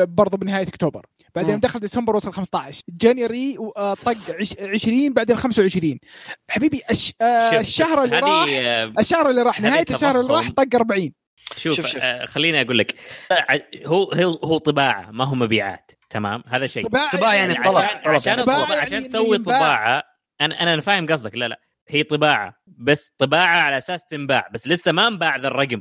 برضه 0.07 0.39
بنهاية 0.39 0.69
أكتوبر 0.69 1.07
بعدين 1.35 1.55
مم. 1.55 1.61
دخل 1.61 1.81
ديسمبر 1.81 2.17
وصل 2.17 2.33
15 2.33 2.83
جانيوري 2.89 3.57
آه، 3.77 3.95
طق 3.95 4.17
عش... 4.41 4.55
20 4.61 5.13
بعدين 5.13 5.37
25 5.37 5.99
حبيبي 6.51 6.83
الش... 6.91 7.13
آه 7.21 7.51
شوف، 7.51 7.61
الشهر 7.61 8.05
اللي 8.05 8.19
راح 8.19 8.49
آه، 8.53 8.93
الشهر 8.99 9.31
اللي 9.31 9.43
راح 9.43 9.61
نهاية 9.61 9.85
الشهر 9.91 10.21
اللي 10.21 10.35
راح. 10.35 10.51
طق 10.51 10.75
40 10.75 11.13
شوف, 11.57 11.75
شوف، 11.75 11.87
شوف. 11.87 12.03
آه، 12.03 12.25
خليني 12.25 12.61
أقول 12.63 12.79
لك 12.79 12.95
آه، 13.33 13.63
هو 13.87 14.13
هو 14.13 14.35
هو 14.45 14.59
طباعة 14.59 15.11
ما 15.11 15.25
هو 15.25 15.35
مبيعات 15.35 15.91
تمام 16.11 16.43
هذا 16.49 16.67
شيء 16.67 16.87
طباعة 16.89 17.35
يعني 17.35 17.53
عشان- 17.53 17.63
طلب، 17.63 17.77
عشان, 17.77 18.15
عشان, 18.15 18.43
طباعة 18.43 18.61
يعني 18.69 18.75
عشان 18.81 18.97
إنه 18.99 19.09
تسوي 19.09 19.37
ينباع. 19.37 19.59
طباعة 19.59 20.03
أنا 20.41 20.63
أنا 20.63 20.81
فاهم 20.81 21.07
قصدك 21.07 21.35
لا 21.35 21.49
لا 21.49 21.61
هي 21.93 22.03
طباعة 22.03 22.55
بس 22.67 23.13
طباعة 23.19 23.57
على 23.63 23.79
أساس 23.79 24.05
تنباع 24.05 24.49
بس 24.55 24.69
لسه 24.69 24.93
ما 24.93 25.07
انباع 25.07 25.37
ذا 25.37 25.49
الرقم. 25.49 25.81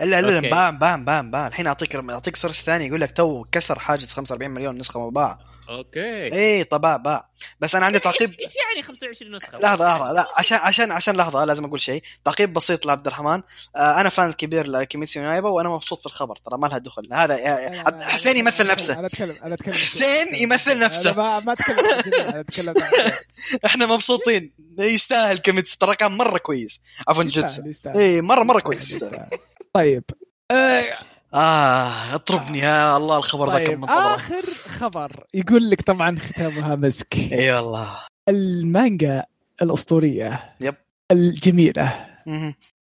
الا 0.00 0.18
الا. 0.18 0.38
انباع 0.38 0.68
انباع 0.68 0.94
انباع 0.94 1.20
انباع 1.20 1.46
الحين 1.46 1.66
أعطيك 1.66 1.96
أعطيك 1.96 2.36
source 2.36 2.64
ثاني 2.64 2.86
يقول 2.86 3.00
لك 3.00 3.10
تو 3.10 3.44
كسر 3.52 3.78
حاجز 3.78 4.12
45 4.12 4.50
مليون 4.50 4.78
نسخة 4.78 5.08
مباعة. 5.10 5.38
okay 5.68 6.32
اي 6.34 6.64
طباع 6.64 6.96
باع 6.96 7.28
بس 7.60 7.74
أنا 7.74 7.86
عندي 7.86 7.98
تعقيب 7.98 8.30
إيش 8.40 8.50
يعني 8.70 8.82
25 8.82 9.36
نسخه 9.36 9.58
لحظه 9.58 9.84
لحظه 9.88 10.12
لا 10.12 10.26
عشان 10.36 10.58
عشان 10.58 10.92
عشان 10.92 11.16
لحظه 11.16 11.44
لازم 11.44 11.64
أقول 11.64 11.80
شيء 11.80 12.02
تعقيب 12.24 12.52
بسيط 12.52 12.86
لعبد 12.86 13.06
الرحمن 13.06 13.42
آه 13.76 14.00
أنا 14.00 14.08
fans 14.08 14.34
كبير 14.34 14.66
لكيميتسو 14.66 15.20
نو 15.20 15.31
يايبا 15.31 15.48
وأنا 15.48 15.68
مبسوط 15.68 16.00
في 16.00 16.06
الخبر 16.06 16.36
ترى 16.36 16.58
ما 16.58 16.66
لها 16.66 16.78
دخل 16.78 17.08
هذا 17.12 17.34
آه، 17.34 18.02
حسين 18.04 18.36
يمثل 18.36 18.66
نفسه 18.66 18.94
أنا 18.98 19.06
اتكلم 19.06 19.34
أنا 19.46 19.54
اتكلم 19.54 19.74
حسين 19.74 20.34
يمثل 20.34 20.78
نفسه. 20.80 21.14
ما, 21.16 21.40
ما 21.40 21.52
اتكلم 21.52 21.78
أنا 22.28 22.40
اتكلم 22.40 22.74
عن- 22.82 23.12
إحنا 23.66 23.86
مبسوطين 23.86 24.52
يستاهل 24.78 25.38
كيميتسو 25.38 25.76
ترى 25.80 25.94
كان 25.96 26.12
مره 26.16 26.38
كويس 26.38 26.80
عفوا 27.08 27.22
جوتسو. 27.24 27.62
اي 27.86 28.20
مره 28.20 28.42
مره 28.44 28.60
كويس 28.60 28.90
يستاهل 28.90 29.28
طيب 29.74 30.04
آه، 30.50 30.96
آه 31.36 32.14
اطربني 32.14 32.58
يا 32.58 32.96
الله 32.96 33.18
الخبر 33.18 33.52
ذا 33.52 33.58
كم 33.58 33.64
طيب 33.66 33.78
منتظره 33.78 34.14
آخر 34.14 34.42
خبر. 34.68 35.10
يقول 35.34 35.70
لك 35.70 35.80
طبعا 35.82 36.18
ختامها 36.18 36.76
مسك. 36.76 37.14
إي 37.32 37.52
والله. 37.52 37.88
المانجا 38.28 39.24
الأسطورية. 39.62 40.54
yep. 40.60 40.74
الجميلة. 41.12 42.06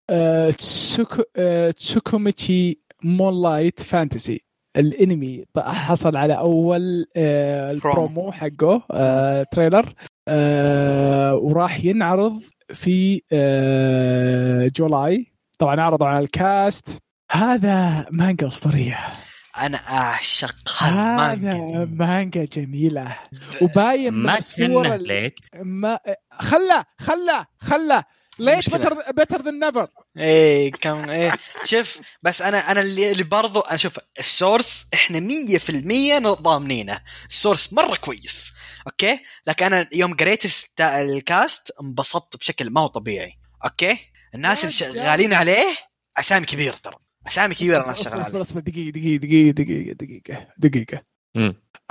آه، 0.09 0.49
تسوكو 0.51 1.23
آه، 1.35 1.71
تسوكيميتشي 1.71 2.79
Moonlight 3.03 3.79
Fantasy. 3.81 4.41
الانمي 4.77 5.45
حصل 5.57 6.15
على 6.17 6.37
أول 6.37 7.05
آه، 7.17 7.71
البرومو 7.71 8.31
حقه 8.31 8.83
آه، 8.91 9.43
trailer. 9.51 9.93
آه، 10.27 11.35
وراح 11.35 11.85
ينعرض 11.85 12.41
في 12.73 13.21
آه، 13.31 14.71
July. 14.75 15.25
طبعا 15.59 15.81
عرضوا 15.81 16.07
على 16.07 16.19
ال 16.19 16.32
cast. 16.32 16.97
هذا 17.31 18.05
مانجا 18.11 18.47
أسطورية. 18.47 19.09
أنا 19.57 19.77
أعشق 19.77 20.55
هذا 20.83 21.53
مانجا 21.85 22.45
جميلة. 22.45 23.19
وباين 23.61 24.13
ما 24.13 24.37
الصور 24.37 24.67
كنا 24.83 24.95
ال- 24.95 25.07
late 25.07 25.33
ما 25.55 25.99
خله 26.31 26.85
خله 26.99 27.45
خله. 27.59 28.03
late 28.39 28.57
مشكلة. 28.57 28.77
better 28.77 29.11
better 29.11 29.41
than 29.41 29.59
never 29.59 29.87
إيه 30.17 30.71
كم 30.71 31.09
إيه. 31.09 31.37
شوف 31.63 31.99
بس 32.23 32.41
أنا 32.41 32.71
أنا 32.71 32.79
اللي, 32.79 33.11
اللي 33.11 33.23
برضو 33.23 33.59
أنا 33.59 33.77
شوف 33.77 33.99
ال 34.19 34.29
source 34.29 34.87
إحنا 34.93 35.19
100% 35.19 36.33
ضامنينه. 36.41 37.01
ال 37.29 37.35
source 37.35 37.73
مرة 37.73 37.95
كويس. 37.95 38.53
okay؟ 38.87 39.19
لكن 39.47 39.65
أنا 39.65 39.87
يوم 39.93 40.13
قريت 40.13 40.45
ال 40.81 40.99
cast 40.99 41.71
انبسطت 41.81 42.37
بشكل 42.37 42.69
ما 42.69 42.81
هو 42.81 42.87
طبيعي. 42.87 43.33
okay؟ 43.65 43.97
الناس 44.35 44.59
اللي 44.61 44.71
شغالين 44.73 45.33
عليه 45.33 45.75
أسامي 46.17 46.45
كبيره 46.45 46.75
ترى. 46.75 46.95
اسامي 47.27 47.55
كبيره 47.55 47.81
الناس 47.83 48.03
شغاله 48.03 48.21
اصبر 48.21 48.41
اصبر 48.41 48.59
دقيقة 48.59 48.89
دقيقة 48.91 49.17
دقيقة 49.21 49.51
دقيقة 49.51 49.93
دقيقة 49.93 50.47
دقيقة. 50.57 51.03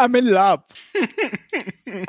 I'm 0.00 0.16
in 0.16 0.24
love 0.24 0.60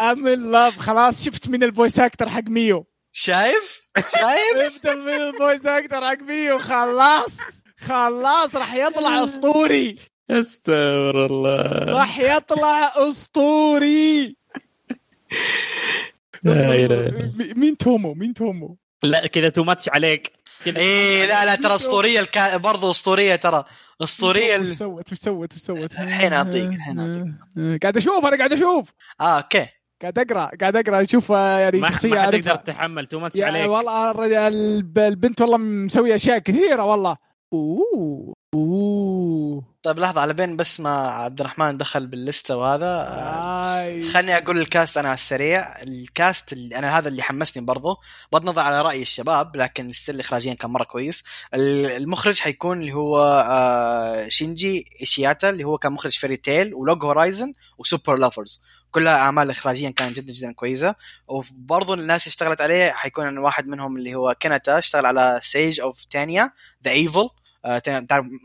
I'm 0.02 0.28
in 0.28 0.52
love 0.52 0.78
خلاص 0.78 1.24
شفت 1.26 1.50
من 1.50 1.64
ال 1.64 1.70
voice 1.70 2.00
actor 2.00 2.30
حق 2.30 2.44
ميو. 2.50 2.88
شايف؟ 3.12 3.88
شايف؟ 3.98 4.74
شفت 4.74 4.88
من 4.88 5.10
ال 5.10 5.19
voice 5.19 5.66
actor 5.66 6.06
حق 6.06 6.22
ميو. 6.22 6.60
خلاص 6.60 7.38
خلاص 7.78 8.56
راح 8.56 8.74
يطلع 8.76 9.10
أسطوري. 9.24 9.96
استغفر 10.32 11.26
الله. 11.26 11.98
راح 12.00 12.20
يطلع 12.20 12.94
أسطوري. 13.10 14.36
مين 17.56 17.78
تومو؟ 17.78 18.14
مين 18.14 18.34
تومو؟ 18.34 18.78
لا 19.04 19.28
كذا 19.28 19.50
too 19.50 19.64
much 19.64 19.90
عليك. 19.90 20.32
كذا 20.66 20.78
إيه 20.78 21.26
لا 21.26 21.46
لا 21.46 21.56
ترى 21.56 21.76
أسطورية 21.76 22.20
الكا... 22.20 22.58
برضو 22.58 22.90
أسطورية 22.92 23.36
ترى. 23.36 23.64
أسطورية 24.02 24.58
وش. 24.60 24.66
سوت؟ 24.66 25.12
وش 25.12 25.18
سوت؟ 25.18 25.54
وش 25.54 25.60
سوت؟ 25.60 25.92
الحين 25.94 26.34
أعطيك، 26.34 26.68
الحين 26.68 27.00
أعطيك. 27.00 27.34
قاعد 27.84 27.98
أشوف 27.98 28.26
أنا 28.26 28.38
قاعد 28.38 28.54
أشوف. 28.54 28.90
آه 29.22 29.38
okay. 29.38 29.68
قاعد 30.02 30.20
أقرأ 30.20 30.52
قاعد 30.62 30.76
أقرأ 30.76 31.02
أشوف 31.02 31.32
آه، 31.32 31.60
يعني 31.60 31.80
ما 31.80 31.90
شخصية 31.90 32.10
ما. 32.10 32.24
يقدر 32.24 32.56
تتحمل 32.56 33.06
too 33.06 33.20
much 33.20 33.42
عليك. 33.42 33.70
والله 33.70 34.12
البنت 35.08 35.42
والله 35.42 35.58
مسوية 35.58 36.16
أشياء 36.16 36.38
كثيرة 36.38 36.84
والله. 36.84 37.18
أوه. 37.54 38.34
أوه. 38.56 39.64
طيب 39.84 40.00
لحظة 40.00 40.22
على 40.22 40.34
بين 40.34 40.58
بس 40.58 40.80
ما 40.80 40.90
عبد 41.08 41.40
الرحمن 41.40 41.78
دخل 41.78 42.08
باللستة 42.08 42.58
وهذا 42.58 42.86
آه، 43.08 43.80
آي. 43.82 44.04
خلني 44.04 44.38
أقول 44.38 44.58
ال 44.62 44.69
cast 44.69 44.98
أنا 44.98 45.08
على 45.10 45.16
السريع. 45.18 45.82
ال 45.82 45.96
cast 45.96 46.54
اللي 46.54 46.78
أنا 46.78 46.98
هذا 46.98 47.08
اللي 47.10 47.22
حمسني 47.24 47.66
برضو. 47.66 47.96
بغض 48.32 48.42
النظر 48.42 48.62
على 48.62 48.82
رأي 48.82 49.02
الشباب 49.02 49.56
لكن 49.56 49.92
still 49.92 50.20
اخراجيا 50.20 50.54
كان 50.54 50.72
مرة 50.72 50.84
كويس. 50.84 51.24
ال- 51.54 51.86
المخرج 51.92 52.40
حيكون 52.40 52.80
اللي 52.82 52.94
هو 52.94 53.18
آه، 53.50 54.30
شينجي 54.30 54.86
ايشيهيرا 55.02 55.50
اللي 55.50 55.64
هو 55.64 55.78
كان 55.78 55.92
مخرج 55.92 56.18
Fairy 56.18 56.38
Tail 56.38 56.74
و 56.74 56.81
Log 56.81 57.04
Horizon 57.06 57.54
و 57.78 57.84
Super 57.84 58.16
Lovers 58.18 58.62
كلها 58.92 59.16
أعمال 59.18 59.50
اخراجيا 59.50 59.90
كانت 59.90 60.18
جدا 60.20 60.34
جدا 60.34 60.52
كويسة. 60.52 60.96
وبرضه 61.28 61.94
الناس 61.94 62.24
اللي 62.24 62.32
اشتغلت 62.32 62.62
عليه 62.62 62.92
حيكون 62.92 63.38
واحد 63.38 63.68
منهم 63.68 63.98
اللي 63.98 64.16
هو 64.16 64.36
كيناتا 64.40 64.78
اشتغل 64.80 65.06
على 65.06 65.40
Saga 65.44 65.82
of 65.82 66.06
Tanya 66.06 66.52
the 66.86 66.92
Evil 66.92 67.30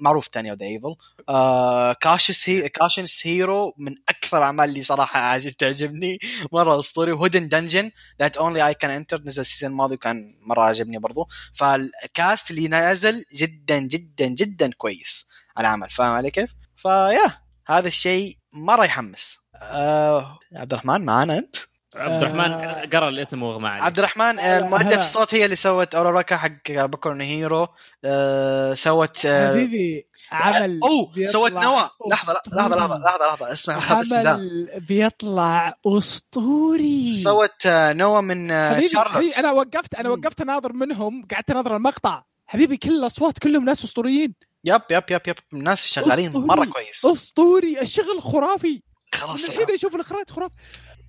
معروف 0.02 0.28
Tanya 0.28 0.54
the 0.54 0.66
Evil 0.66 0.96
آه 1.28 1.92
Cautious 1.92 2.48
هي 2.48 2.68
Cautious 2.68 3.26
Hero 3.26 3.74
من 3.78 3.94
أكثر 4.08 4.38
الاعمال 4.38 4.68
اللي 4.68 4.82
صراحة 4.82 5.20
عاجب 5.20 5.50
تعجبني. 5.50 6.18
مرة 6.52 6.80
أسطوري. 6.80 7.12
و 7.12 7.17
Hidden 7.17 7.48
Dungeon 7.48 7.90
That 8.20 8.36
Only 8.36 8.66
I 8.66 8.74
Can 8.74 8.90
Enter 8.90 9.22
نزل 9.22 9.40
ال 9.40 9.45
season 9.45 9.70
الماضي 9.70 9.94
وكان 9.94 10.34
مرة 10.40 10.62
عجبني 10.62 10.98
برضو. 10.98 11.28
فال 11.54 11.86
cast 11.86 12.50
اللي 12.50 12.68
نزل 12.68 13.24
جدا 13.34 13.78
جدا 13.78 14.26
جدا 14.26 14.70
كويس 14.72 15.26
على 15.56 15.68
العمل. 15.68 15.90
فاهم 15.90 16.12
علي 16.12 16.30
كيف؟ 16.30 16.50
فيا 16.76 17.40
هذا 17.66 17.88
الشيء 17.88 18.38
مرة 18.52 18.84
يحمس. 18.84 19.38
آه 19.62 20.38
عبد 20.52 20.72
الرحمن 20.72 21.04
معانا 21.04 21.38
أنت؟ 21.38 21.56
عبد 21.96 22.22
الرحمن 22.22 22.52
آه. 22.52 22.84
قرأ 22.86 23.08
الاسم 23.08 23.40
ما 23.62 23.68
عليه 23.68 23.82
عبد 23.82 23.98
الرحمن 23.98 24.38
آه، 24.38 24.58
هلا. 24.58 24.66
مؤدية 24.66 24.96
الصوت 24.96 25.34
هي 25.34 25.44
اللي 25.44 25.56
سوت 25.56 25.94
اوراراكا 25.94 26.36
حق 26.36 26.70
بوكو 26.70 27.05
نو 27.05 27.22
هيرو 27.22 27.68
آه 28.04 28.74
سوت 28.74 29.26
آه 29.26 29.48
حبيبي 29.50 30.06
عمل 30.32 30.80
أوه 30.82 31.06
بيطلع 31.12 31.26
سوت 31.32 31.52
نوى 31.52 31.90
لحظة 32.10 32.40
لحظة 32.52 32.76
لحظة 32.76 32.96
أسطوري. 32.96 33.04
لحظة 33.04 33.26
لحظة. 33.26 33.52
اسمع 33.52 34.30
عمل 34.30 34.70
بيطلع 34.88 35.74
أسطوري. 35.86 37.12
سوت 37.12 37.66
آه، 37.66 37.92
نوى 37.92 38.22
من 38.22 38.50
آه، 38.50 38.70
حبيبي, 38.74 38.88
شارلوت. 38.88 39.14
حبيبي 39.16 39.36
أنا 39.36 39.50
وقفت 39.52 39.94
أنا. 39.94 40.08
وقفت 40.10 40.40
أناظر 40.40 40.72
منهم 40.72 41.26
قعدت 41.34 41.50
أناظر 41.50 41.76
المقطع. 41.76 42.22
حبيبي 42.46 42.76
كل 42.76 42.90
الأصوات 42.98 43.38
كلهم 43.38 43.64
ناس 43.64 43.84
أسطوريين. 43.84 44.34
yep 44.64 44.80
yep 44.90 45.02
yep 45.10 45.20
yep. 45.26 45.34
الناس 45.52 45.92
شغالين. 45.92 46.32
مرة 46.32 46.64
كويس. 46.64 47.04
أسطوري. 47.04 47.80
الشغل 47.80 48.22
خرافي. 48.22 48.82
خلاص 49.14 49.48
الحين 49.50 49.74
أشوف 49.74 49.94
الاخراج 49.94 50.30
خرافي. 50.30 50.54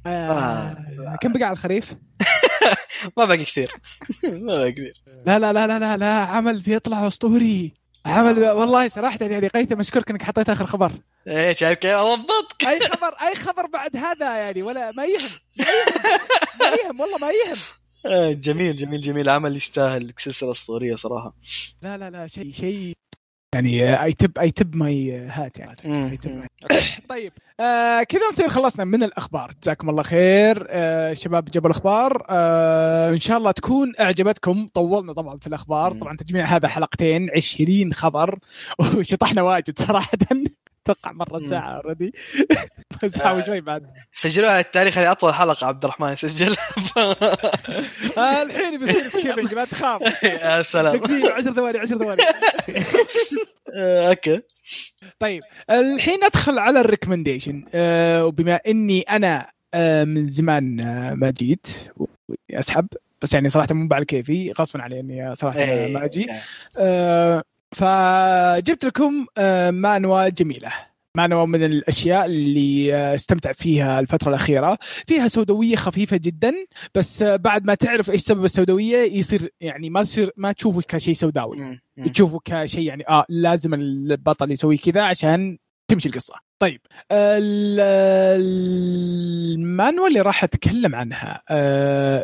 آه. 0.06 0.78
كم 1.22 1.34
بقى 1.34 1.44
على 1.44 1.54
الخريف؟ 1.54 1.94
ما 3.18 3.26
باقي 3.26 3.44
كثير. 3.46 3.72
ما 4.24 4.56
باقي 4.58 4.72
كثير. 4.72 5.04
لا 5.26 5.40
لا 5.40 5.54
لا 5.54 5.68
لا 5.68 5.80
لا, 5.80 5.98
لا 5.98 6.14
عمل 6.14 6.60
بيطلع 6.60 7.08
أسطوري. 7.08 7.74
عمل 8.06 8.44
والله 8.50 8.88
صراحة 8.88 9.18
يعني 9.22 9.48
قيثم 9.48 9.80
أشكرك 9.80 10.10
إنك 10.10 10.24
حطيت 10.24 10.50
آخر 10.50 10.66
خبر. 10.66 10.92
إيه 11.28 11.54
شايف 11.54 11.80
كيف؟ 11.80 11.98
ضبطك 12.00 12.66
أي 12.68 12.80
خبر 12.80 13.14
أي 13.22 13.36
خبر 13.36 13.66
بعد 13.66 13.98
هذا 13.98 14.38
يعني؟ 14.38 14.64
ولا 14.64 14.92
ما 14.92 15.06
يهم 15.06 15.30
ما 15.60 15.66
يهم 15.66 16.20
ما 16.60 16.66
يهم 16.66 17.00
والله 17.00 17.18
ما 17.18 17.28
يهم. 17.30 17.58
آه، 18.06 18.32
جميل 18.32 18.78
جميل 18.78 19.02
جميل. 19.02 19.30
عمل 19.30 19.56
يستاهل 19.56 20.14
سلسله 20.18 20.52
اسطوريه 20.52 20.96
صراحة. 20.96 21.34
لا 21.82 21.98
لا 21.98 22.10
لا 22.10 22.28
شيء 22.28 22.52
شيء. 22.52 22.94
يعني 23.56 24.04
I 24.04 24.14
tip 24.14 24.38
I 24.40 24.52
tip 24.52 24.76
my 24.76 25.18
hat 25.28 25.60
يعني. 25.60 25.76
tip 26.18 26.30
my- 26.30 26.48
طيب. 27.10 27.34
آه 27.60 28.04
كذا 28.04 28.22
نصير 28.32 28.50
خلصنا 28.50 28.86
من 28.86 29.04
الأخبار. 29.04 29.52
جزاكم 29.64 29.90
الله 29.90 30.04
خير. 30.04 30.68
آه 30.70 31.14
شباب 31.14 31.46
جبل 31.46 31.66
الأخبار. 31.70 32.26
آه 32.30 33.10
إن 33.10 33.20
شاء 33.20 33.38
الله 33.38 33.52
تكون 33.52 33.94
أعجبتكم. 34.00 34.70
طولنا 34.74 35.14
طبعا 35.14 35.38
في 35.38 35.48
الأخبار. 35.48 35.94
مم. 35.94 36.00
طبعا 36.00 36.18
تجميع 36.18 36.46
هذا 36.46 36.68
حلقتين 36.68 37.30
20 37.36 37.94
خبر. 37.94 38.40
وشطحنا 38.98 39.42
واجد 39.42 39.80
صراحة. 39.80 40.18
أتوقع 40.86 41.12
مرة 41.12 41.40
ساعة 41.40 41.70
already 41.70 42.14
ساعه 43.08 43.38
وشوي 43.38 43.62
بعد. 43.62 43.88
سجلوها 44.16 44.52
على 44.52 44.60
التاريخ 44.62 44.98
هذه 44.98 45.12
أطول 45.12 45.34
حلقة 45.34 45.68
عبد 45.68 45.84
الرحمن 45.84 46.10
يسجل 46.10 46.56
آه 48.18 48.42
الحين 48.42 48.80
بيصير 48.86 49.10
skipping 49.10 49.54
لا 49.54 49.66
تخاف. 49.66 50.24
يا 50.24 50.62
سلام. 50.62 50.98
دقيقة 50.98 51.34
10 51.34 51.54
ثواني 51.54 51.78
10 51.78 51.98
ثواني. 51.98 52.22
آه، 53.78 54.10
okay. 54.10 54.42
طيب 55.20 55.44
الحين 55.70 56.20
ندخل 56.28 56.60
على 56.60 56.80
ال 56.82 56.88
recommendation 56.88 57.66
آه 57.74 58.26
وبما 58.26 58.56
إني 58.68 59.02
أنا 59.02 59.52
آه 59.74 60.04
من 60.04 60.30
زمان 60.30 60.80
آه 60.80 61.14
ما 61.14 61.32
جيت 61.32 61.68
اسحب 62.52 62.88
بس 63.22 63.34
يعني 63.34 63.50
صراحة 63.50 63.74
مو 63.74 63.88
بعد 63.88 64.04
كيفي 64.04 64.52
غصبا 64.52 64.82
علي 64.82 65.00
إني 65.00 65.36
صراحة 65.36 65.60
إيه، 65.60 65.94
ما 65.94 66.06
أجي. 66.06 66.22
إيه. 66.32 66.42
آه 66.78 67.44
فجبت 67.76 68.86
لكم 68.86 69.26
آه 69.38 69.72
manhwa 69.72 70.30
جميلة 70.30 70.72
manhwa 71.18 71.46
من 71.46 71.64
الأشياء 71.64 72.26
اللي 72.26 72.96
آه 72.96 73.16
استمتع 73.16 73.52
فيها 73.52 74.00
الفترة 74.00 74.30
الأخيرة 74.30 74.78
فيها 75.08 75.28
سوداوية 75.28 75.76
خفيفة 75.76 76.18
جدا 76.18 76.54
بس 76.96 77.24
آه 77.24 77.36
بعد 77.36 77.66
ما 77.66 77.76
تعرف 77.76 78.12
إيش 78.12 78.22
سبب 78.22 78.46
السوداوية 78.46 78.98
يصير 79.18 79.50
يعني 79.62 79.90
ما 79.90 80.04
تصير 80.04 80.32
ما 80.38 80.52
تشوفه 80.52 80.82
كشيء 80.88 81.14
سوداوي. 81.14 81.58
تشوفه 82.14 82.40
كشيء 82.46 82.82
يعني 82.88 83.04
آه 83.10 83.26
لازم 83.30 83.74
البطل 83.74 84.52
يسوي 84.52 84.78
كذا 84.78 85.02
عشان 85.02 85.58
تمشي 85.92 86.10
القصة. 86.10 86.34
طيب 86.62 86.82
ال- 87.12 87.80
ال 89.56 89.63
manhwa 89.63 90.08
اللي 90.08 90.22
راح 90.22 90.44
أتكلم 90.44 90.96
عنها 90.96 91.44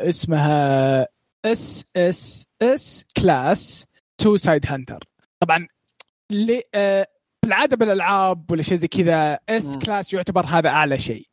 اسمها 0.10 1.08
SSS 1.46 3.06
class 3.18 3.86
suicide 4.22 4.66
hunter. 4.68 5.04
طبعا 5.40 5.68
آه 6.76 7.08
بالعادة 7.44 7.76
بالألعاب 7.76 8.52
ولا 8.52 8.62
شيء 8.62 8.78
زي 8.78 8.88
كذا 8.88 9.40
S. 9.50 9.78
class 9.78 10.14
يعتبر 10.14 10.46
هذا 10.46 10.70
أعلى 10.70 11.00
شيء. 11.00 11.28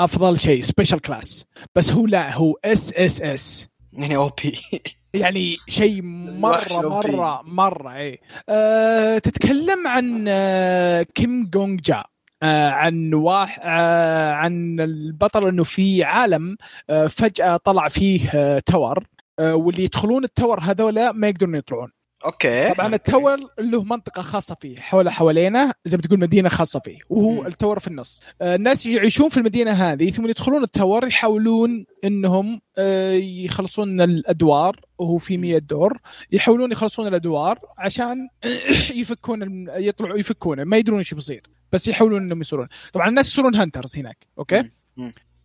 أفضل 0.00 0.38
شيء 0.38 0.62
special 0.62 1.00
class 1.00 1.44
بس 1.74 1.92
هو 1.92 2.06
لا 2.06 2.34
هو 2.34 2.54
SSS 2.64 3.68
يعني 3.92 4.16
OP 4.16 4.58
يعني 5.20 5.56
شيء 5.68 6.02
مرة. 6.02 6.88
مرة 6.88 7.42
مرة 7.42 7.96
اي 7.96 8.20
أه 8.48 9.18
تتكلم 9.18 9.86
عن 9.86 10.24
أه 10.28 11.02
كيم 11.02 11.46
جونج 11.50 11.80
جا 11.80 12.04
أه 12.42 12.68
عن 12.70 13.14
واحد 13.14 13.60
أه 13.64 14.32
عن 14.32 14.80
البطل 14.80 15.48
إنه 15.48 15.64
في 15.64 16.04
عالم 16.04 16.56
أه 16.90 17.06
فجأة 17.06 17.56
طلع 17.56 17.88
فيه 17.88 18.30
أه 18.34 18.58
تور 18.58 19.04
أه 19.38 19.54
واللي 19.54 19.84
يدخلون 19.84 20.24
التور 20.24 20.60
هذولا 20.60 21.12
ما 21.12 21.28
يقدرون 21.28 21.54
يطلعون. 21.54 21.92
okay. 22.24 22.74
طبعا 22.74 22.94
ال 22.94 23.01
tower 23.01 23.38
له 23.58 23.84
منطقة 23.84 24.22
خاصة 24.22 24.54
فيه 24.54 24.80
حول 24.80 25.10
حوالينا 25.10 25.74
زي 25.84 25.96
ما 25.96 26.02
تقول 26.02 26.18
مدينة 26.20 26.48
خاصة 26.48 26.80
فيه 26.80 26.98
وهو 27.08 27.40
مم. 27.40 27.46
ال 27.46 27.51
tower 27.51 27.78
في 27.78 27.88
النص. 27.88 28.22
آه، 28.42 28.54
الناس 28.54 28.86
يعيشون 28.86 29.28
في 29.28 29.36
المدينة 29.36 29.72
هذه 29.72 30.10
ثم 30.10 30.26
يدخلون 30.26 30.62
ال 30.62 30.70
tower 30.70 31.08
يحاولون 31.08 31.86
إنهم 32.04 32.60
آه، 32.78 33.12
يخلصون 33.12 34.00
الأدوار 34.00 34.80
وهو 34.98 35.18
في 35.18 35.36
100 35.36 35.58
دور 35.58 35.98
يحاولون 36.32 36.72
يخلصون 36.72 37.06
الأدوار 37.06 37.58
عشان 37.78 38.28
يفكون 39.00 39.66
يطلعوا 39.68 40.18
يفكونه 40.18 40.64
ما 40.64 40.76
يدرون 40.76 40.98
إيش 40.98 41.14
بيصير 41.14 41.42
بس 41.72 41.88
يحاولون 41.88 42.22
إنهم 42.22 42.40
يصيرون. 42.40 42.68
طبعا 42.92 43.08
الناس 43.08 43.28
يصيرون 43.28 43.54
hunters 43.54 43.98
هناك 43.98 44.26
okay. 44.38 44.70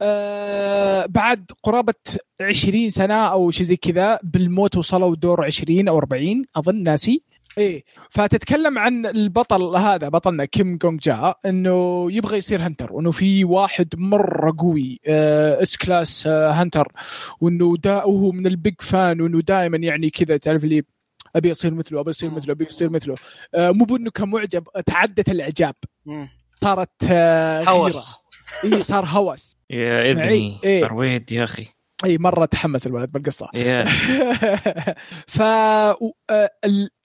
آه 0.01 1.05
بعد 1.05 1.51
قرابة 1.63 1.93
20 2.41 2.89
سنة 2.89 3.13
أو 3.13 3.51
شيء 3.51 3.65
زي 3.65 3.75
كذا 3.75 4.19
بالموت 4.23 4.77
وصلوا 4.77 5.15
دور 5.15 5.45
20 5.45 5.87
أو 5.87 5.97
40 5.97 6.41
أظن 6.55 6.83
ناسي 6.83 7.23
إيه 7.57 7.83
فتتكلم 8.09 8.77
عن 8.77 9.05
البطل 9.05 9.75
هذا 9.75 10.09
بطلنا 10.09 10.45
كيم 10.45 10.77
جونج 10.77 10.99
جا 10.99 11.33
إنه 11.45 12.07
يبغى 12.11 12.37
يصير 12.37 12.61
hunter 12.61 12.93
وإنه 12.93 13.11
في 13.11 13.43
واحد 13.43 13.87
مرة 13.97 14.55
قوي 14.57 14.99
آه 15.07 15.61
S 15.61 15.77
class 15.77 16.27
آه 16.27 16.51
hunter 16.51 16.91
وإنه 17.41 17.75
دا 17.83 18.03
وهو 18.03 18.31
من 18.31 18.47
ال 18.47 18.54
big 18.54 18.75
fan 18.79 19.21
وإنه 19.21 19.41
دائما 19.41 19.77
يعني 19.77 20.09
كذا 20.09 20.37
تعرف 20.37 20.63
اللي 20.63 20.83
أبي 21.35 21.51
أصير 21.51 21.73
مثله 21.73 21.99
أبي 21.99 22.09
أصير 22.09 22.29
مثله 22.29 22.51
أبي 22.51 22.67
أصير 22.67 22.89
مثله 22.89 23.15
آه 23.55 23.71
مو 23.71 23.85
بإنه 23.85 24.11
كان 24.11 24.29
معجب 24.29 24.63
تعدت 24.85 25.29
الإعجاب. 25.29 25.75
صارت 26.63 26.89
آه. 27.09 27.63
هوس 27.63 28.17
اي 28.63 28.81
صار 28.83 29.05
هوس. 29.05 29.57
يا 29.69 30.11
إذني 30.11 30.59
إيه. 30.63 30.81
ترويد 30.87 31.31
يا 31.31 31.43
أخي. 31.43 31.65
إي 32.05 32.17
مرة 32.17 32.45
تحمس 32.45 32.87
الولد 32.87 33.11
بالقصة. 33.11 33.49
ف 35.27 35.41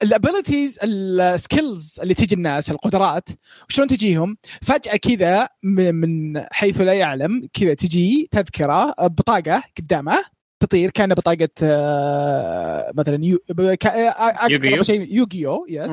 ال 0.03 0.10
abilities 0.10 0.79
ال 0.83 1.00
skills 1.00 2.01
اللي 2.03 2.15
تجي 2.15 2.35
الناس 2.35 2.71
القدرات 2.71 3.29
شلون 3.69 3.89
تجيهم؟ 3.89 4.37
فجأة 4.63 4.97
كذا 4.97 5.49
من 5.63 5.95
من 5.95 6.43
حيث 6.53 6.81
لا 6.81 6.93
يعلم 6.93 7.49
كذا 7.53 7.75
تجي 7.75 8.29
تذكرة 8.31 8.95
بطاقة 9.01 9.63
قدامه 9.79 10.25
تطير 10.63 10.91
كان 10.91 11.15
بطاقة 11.15 11.49
آه، 11.63 12.93
مثلا 12.95 13.25
يو 13.25 13.39
كا- 13.81 14.09
أقرب 14.09 14.65
يوغيو؟ 14.65 14.83
يوغيو 14.89 15.67
yes. 15.69 15.91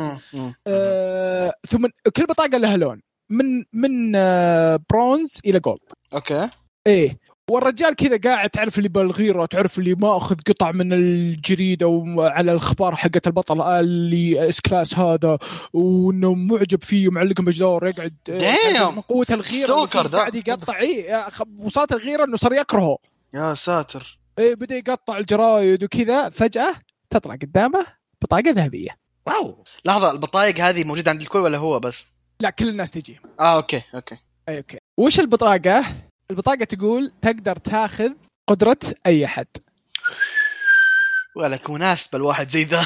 آه، 0.68 1.54
ثم 1.68 1.86
كل 2.18 2.26
بطاقة 2.26 2.58
لها 2.58 2.78
لون. 2.78 3.02
من 3.30 3.64
من 3.74 4.16
آه، 4.16 4.80
برونز 4.90 5.40
إلى 5.46 5.60
gold 5.60 5.80
okay. 6.14 6.50
إيه. 6.88 7.18
والرجال 7.52 7.96
كذا 7.96 8.18
قاعد 8.18 8.50
تعرف 8.50 8.78
اللي 8.78 8.90
بالغيره 8.90 9.46
تعرف 9.46 9.80
اللي 9.80 9.96
ماخذ 9.96 10.36
قطع 10.48 10.72
من 10.72 10.94
الجريدة 10.94 11.88
وعلى 11.88 12.52
الأخبار 12.52 12.96
حقت 12.96 13.28
البطل 13.28 13.62
اللي 13.62 14.50
S 14.50 14.62
class 14.62 14.96
هذا 15.00 15.38
وإنه 15.74 16.34
معجب 16.34 16.84
فيه 16.84 17.08
ومعلقهم 17.08 17.46
بجدار 17.46 17.88
يقعد 17.88 18.14
Damn. 18.30 18.82
من 18.96 19.02
قوة 19.02 19.26
الغيره. 19.30 19.86
قاعد 19.86 20.36
يقطع. 20.36 20.80
اي 20.80 21.26
وصلت 21.60 21.92
الغيره 21.92 22.26
إنه 22.26 22.38
صار 22.38 22.54
يكرهه. 22.54 22.98
يا 23.34 23.54
ساتر. 23.54 24.20
إيه 24.40 24.56
بدأ 24.56 24.76
يقطع 24.76 25.18
الجرايد 25.18 25.84
وكذا 25.84 26.30
فجأة 26.30 26.76
تطلع 27.10 27.36
قدامه 27.36 27.86
بطاقة 28.22 28.50
ذهبية. 28.52 28.98
wow. 29.28 29.64
لحظة 29.86 30.12
البطايق 30.12 30.60
هذه 30.60 30.84
موجودة 30.84 31.12
عند 31.12 31.22
الكل 31.22 31.40
ولا 31.40 31.58
هو 31.58 31.80
بس؟ 31.80 32.17
لا 32.40 32.50
كل 32.50 32.70
الناس 32.70 32.92
تجي. 32.92 33.20
آه 33.40 33.56
okay 33.56 33.82
okay. 33.96 34.18
أي 34.50 34.58
okay. 34.58 34.78
وش 34.98 35.20
البطاقة؟ 35.20 35.86
البطاقة 36.32 36.64
تقول 36.64 37.12
تقدر 37.22 37.56
تاخذ 37.56 38.12
قدرة 38.48 38.80
أي 39.06 39.26
أحد. 39.26 39.48
ولك 41.36 41.70
مناسبة 41.70 42.18
الواحد 42.18 42.50
زي 42.50 42.64
ذا. 42.64 42.86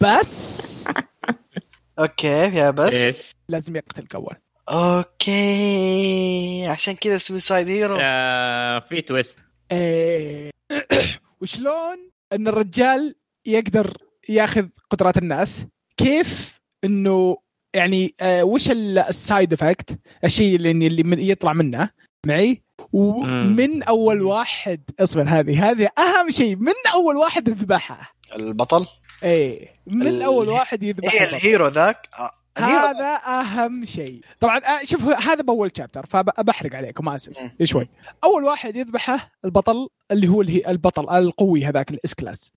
بس. 0.00 0.84
okay 1.98 2.56
يا 2.56 2.70
بس؟ 2.70 3.14
لازم 3.48 3.76
يقتلك 3.76 4.14
اول 4.14 4.36
okay 4.68 6.66
عشان 6.68 6.94
كذا 6.94 7.18
suicide 7.18 7.68
hero 7.68 7.98
آه، 8.00 8.82
في 8.88 9.00
twist 9.00 9.38
إيه. 9.72 10.50
وشلون 11.40 12.10
إن 12.32 12.48
الرجال 12.48 13.14
يقدر 13.46 13.96
ياخذ 14.28 14.66
قدرات 14.90 15.16
الناس؟ 15.16 15.66
كيف 15.96 16.60
إنه 16.84 17.36
يعني 17.74 18.14
آه 18.20 18.44
وش 18.44 18.70
ال- 18.70 18.98
ال 18.98 19.09
side 19.09 19.52
effect 19.52 19.98
الشيء 20.24 20.56
اللي 20.56 20.70
اللي 20.70 21.02
من- 21.02 21.18
يطلع 21.20 21.52
منه 21.52 21.90
معي. 22.26 22.62
ومن 22.92 23.82
أول 23.82 24.22
واحد 24.22 24.80
اصبر 25.00 25.22
هذه 25.22 25.70
هذه 25.70 25.88
أهم 25.98 26.30
شيء 26.30 26.56
من 26.56 26.72
أول 26.94 27.16
واحد 27.16 27.48
يذبحها 27.48 28.10
البطل؟ 28.36 28.86
إيه 29.22 29.68
من 29.86 30.06
ال- 30.06 30.22
أول 30.22 30.48
واحد 30.48 30.82
يذبح 30.82 31.12
إيه 31.12 31.20
البطل. 31.20 31.36
ال 31.36 31.42
hero 31.42 31.66
ذاك؟ 31.68 32.08
آه، 32.18 32.30
هذا 32.58 33.14
أهم 33.26 33.84
شيء. 33.84 34.20
طبعا 34.40 34.58
آه، 34.58 34.84
شوف 34.84 35.04
هذا 35.04 35.42
بأول 35.42 35.70
chapter 35.76 36.06
فبحرق 36.06 36.74
عليكم 36.74 37.08
أسف. 37.08 37.32
شوي. 37.64 37.88
أول 38.24 38.44
واحد 38.44 38.76
يذبحه 38.76 39.30
البطل 39.44 39.88
اللي 40.10 40.28
هو 40.28 40.40
البطل 40.42 41.16
القوي 41.18 41.64
هذاك 41.64 41.90
ال 41.90 42.02
S 42.02 42.14
class. 42.14 42.50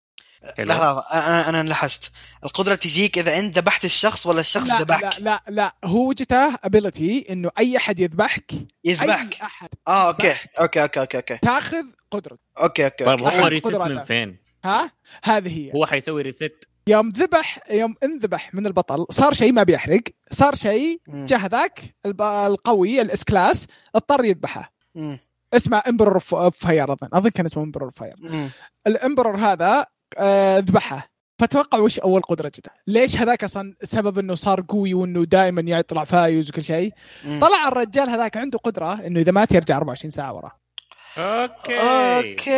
لحظة، 0.60 1.00
أنا 1.00 1.50
أنا 1.50 1.70
لاحظت. 1.70 2.12
القدرة 2.44 2.76
تجيك 2.76 3.18
إذا 3.18 3.40
أنت 3.40 3.60
ذبحت 3.60 3.86
الشخص 3.86 4.26
ولا 4.26 4.40
الشخص 4.40 4.72
ذبحك؟ 4.72 5.04
لا 5.04 5.20
لا 5.20 5.44
لا. 5.48 5.76
هو 5.84 6.10
وجهته 6.10 6.56
ability 6.64 7.26
إنه 7.30 7.52
أي 7.60 7.78
أحد 7.78 8.00
يذبحك 8.00 8.54
يذبحك. 8.86 9.42
أي 9.42 9.46
أحد 9.46 9.70
آه 9.88 10.08
okay. 10.08 10.36
okay 10.60 10.82
okay 10.84 11.00
okay 11.00 11.18
okay. 11.18 11.38
تاخذ 11.38 11.84
قدرته 12.12 12.38
okay 12.60 12.86
okay 12.86 13.06
طيب 13.06 13.20
okay. 13.20 13.24
هو 13.24 13.28
أحد 13.28 13.52
reset. 13.52 13.68
من 13.68 14.04
فين؟ 14.04 14.38
ها؟ 14.66 14.92
هذه 15.24 15.60
هي. 15.60 15.74
هو 15.76 15.86
حيسوي 15.86 16.22
reset 16.22 16.70
يوم 16.88 17.10
ذبح 17.10 17.60
يوم 17.70 17.96
انذبح 18.04 18.54
من 18.54 18.66
البطل 18.66 19.06
صار 19.10 19.34
شيء 19.34 19.52
ما 19.52 19.64
بيحرق 19.64 20.02
صار 20.32 20.56
شيء. 20.56 21.02
جاء 21.08 21.40
هذاك 21.40 21.96
القوي 22.22 23.02
ال 23.02 23.13
S 23.13 23.24
class 23.24 23.68
اضطر 23.96 24.26
يذبحه. 24.26 24.74
اسمه 25.54 25.84
emperor 25.88 26.14
of 26.34 26.66
fire 26.66 26.94
أظن. 26.94 27.10
أظن 27.14 27.30
كان 27.30 27.46
اسمه 27.46 27.64
emperor 27.64 27.92
fire. 27.92 28.16
ال 28.88 28.94
emperor 28.94 29.38
هذا 29.38 29.86
ذبحه 30.60 31.10
فتوقع 31.40 31.80
وش 31.80 32.00
أول 32.00 32.22
قدرة 32.22 32.48
جته 32.48 32.72
ليش 32.88 33.18
هذاك 33.18 33.44
أصلا 33.44 33.76
سبب 33.84 34.20
إنه 34.20 34.36
صار 34.36 34.66
قوي 34.70 34.94
وإنه 34.94 35.24
دائما 35.26 35.64
يطلع 35.80 36.04
فايز 36.04 36.50
وكل 36.50 36.64
شيء. 36.64 36.94
طلع 37.42 37.68
الرجال 37.68 38.10
هذاك 38.10 38.38
عنده 38.38 38.58
قدرة 38.58 38.94
إنه 38.94 39.20
إذا 39.20 39.32
مات 39.32 39.52
يرجع 39.52 39.78
24 39.78 40.12
ساعة 40.12 40.34
ورا. 40.34 40.52
okay. 41.18 41.78
okay. 41.80 42.50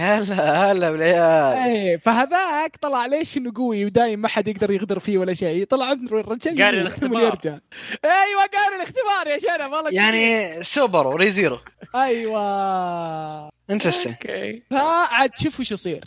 هلا 0.00 0.72
هلا 0.72 0.90
بالعيال. 0.90 1.56
إيه 1.56 1.96
فهذاك 1.96 2.76
طلع 2.76 3.06
ليش 3.06 3.36
إنه 3.36 3.52
قوي 3.56 3.84
ودايم 3.84 4.20
ما 4.20 4.28
حد 4.28 4.48
يقدر 4.48 4.70
يغدر 4.70 4.98
فيه 4.98 5.18
ولا 5.18 5.34
شيء؟ 5.34 5.66
طلع 5.66 5.86
عنده 5.86 6.20
الرجال 6.20 6.62
قاري 6.62 6.76
ثم 6.76 6.80
الاختبار. 6.80 7.22
يرجع. 7.22 7.58
أيوه 8.04 8.46
قاري 8.56 8.76
الاختبار 8.76 9.26
يا 9.26 9.38
شنب 9.38 9.72
والله 9.72 9.90
يعني 9.92 10.48
super 10.62 11.16
Re:Zero 11.16 11.58
أيوه. 11.94 13.50
interesting 13.70 14.14
okay 14.14 14.62
فعاد 14.70 15.30
شوف 15.38 15.60
وش 15.60 15.72
يصير. 15.72 16.04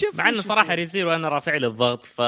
شوف 0.00 0.14
مع 0.18 0.28
إنه 0.28 0.40
صراحة. 0.40 0.74
Re:Zero 0.74 1.14
أنا 1.14 1.28
رافع 1.28 1.56
لي 1.56 1.66
الضغط 1.66 2.06
ف 2.06 2.20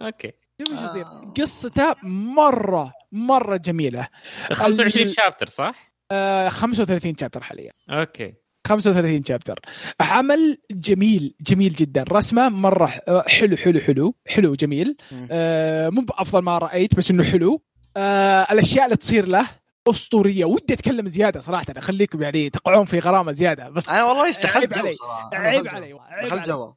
أوكي. 0.00 0.32
شوف 0.60 0.78
وش 0.78 0.84
يصير. 0.90 1.02
آه. 1.04 1.34
قصته 1.40 1.94
مرة 2.36 2.92
مرة 3.12 3.56
جميلة. 3.56 4.08
25 4.52 5.06
ال- 5.06 5.14
chapter 5.16 5.48
صح؟ 5.48 5.92
آه 6.12 6.48
35 6.48 7.16
chapter 7.20 7.42
حاليا. 7.42 7.72
okay. 7.90 8.34
35 8.66 9.24
chapter. 9.24 9.60
عمل 10.00 10.58
جميل 10.70 11.34
جميل 11.40 11.72
جدا. 11.72 12.04
رسمه 12.12 12.48
مرة 12.48 12.86
ح- 12.86 13.00
حلو 13.28 13.56
حلو 13.56 13.80
حلو 13.80 14.14
حلو 14.26 14.54
جميل. 14.54 14.96
آه 15.30 15.88
مو 15.88 16.00
بأفضل 16.02 16.42
ما 16.42 16.58
رأيت 16.58 16.94
بس 16.94 17.10
إنه 17.10 17.24
حلو. 17.24 17.62
آه 17.96 18.46
الأشياء 18.52 18.84
اللي 18.84 18.96
تصير 18.96 19.26
له 19.28 19.46
أسطورية. 19.88 20.44
ودي 20.44 20.74
أتكلم 20.74 21.06
زيادة 21.06 21.40
صراحة. 21.40 21.66
اخليكم 21.76 22.22
يعني 22.22 22.50
تقعون 22.50 22.84
في 22.84 22.98
غرامة 22.98 23.32
زيادة. 23.32 23.68
بس 23.68 23.88
أنا 23.88 24.04
والله 24.04 24.30
دخلت 24.30 24.78
جو. 24.78 24.92
صراحة. 24.92 25.30
عيب. 25.32 25.68
علي. 25.68 25.98
دخلت. 26.24 26.46
جو. 26.48 26.72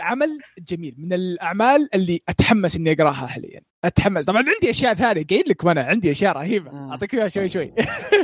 عمل 0.00 0.38
جميل. 0.58 0.94
من 0.98 1.12
الأعمال 1.12 1.88
اللي 1.94 2.22
أتحمس 2.28 2.76
إني 2.76 2.92
أقراها 2.92 3.26
حاليا. 3.26 3.60
أتحمس. 3.84 4.24
طبعا 4.24 4.44
عندي 4.48 4.70
أشياء 4.70 4.94
ثانية. 4.94 5.26
قايل 5.30 5.44
لكم 5.48 5.68
أنا 5.68 5.84
عندي 5.84 6.10
أشياء 6.10 6.36
رهيبة. 6.36 6.90
أعطيك 6.90 7.14
إياها 7.14 7.28
شوي 7.28 7.48
شوي. 7.48 7.74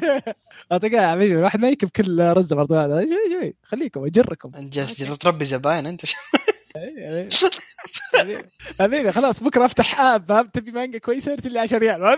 أعطيك 0.73 0.93
إياها 0.95 1.03
يا 1.03 1.11
حبيبي. 1.11 1.35
الواحد 1.35 1.61
ما 1.61 1.69
يكب 1.69 1.89
كل 1.89 2.20
رزة 2.20 2.57
برضو 2.57 2.74
هذا. 2.74 3.01
شوي 3.01 3.41
شوي. 3.41 3.55
خليكم. 3.62 4.05
أجركم. 4.05 4.53
انت 4.55 4.73
جالس 4.73 5.19
تربي 5.19 5.45
زباين 5.45 5.87
أنت. 5.87 6.01
حبيبي 8.81 9.13
خلاص 9.17 9.43
بكرة 9.43 9.67
أفتح 9.67 10.01
app 10.01 10.28
فهمت؟ 10.29 10.55
تبي 10.55 10.71
مانجا 10.71 10.99
كويسة؟ 10.99 11.33
ارسل 11.33 11.53
لي 11.53 11.59
10 11.59 11.79
ريال 11.79 12.01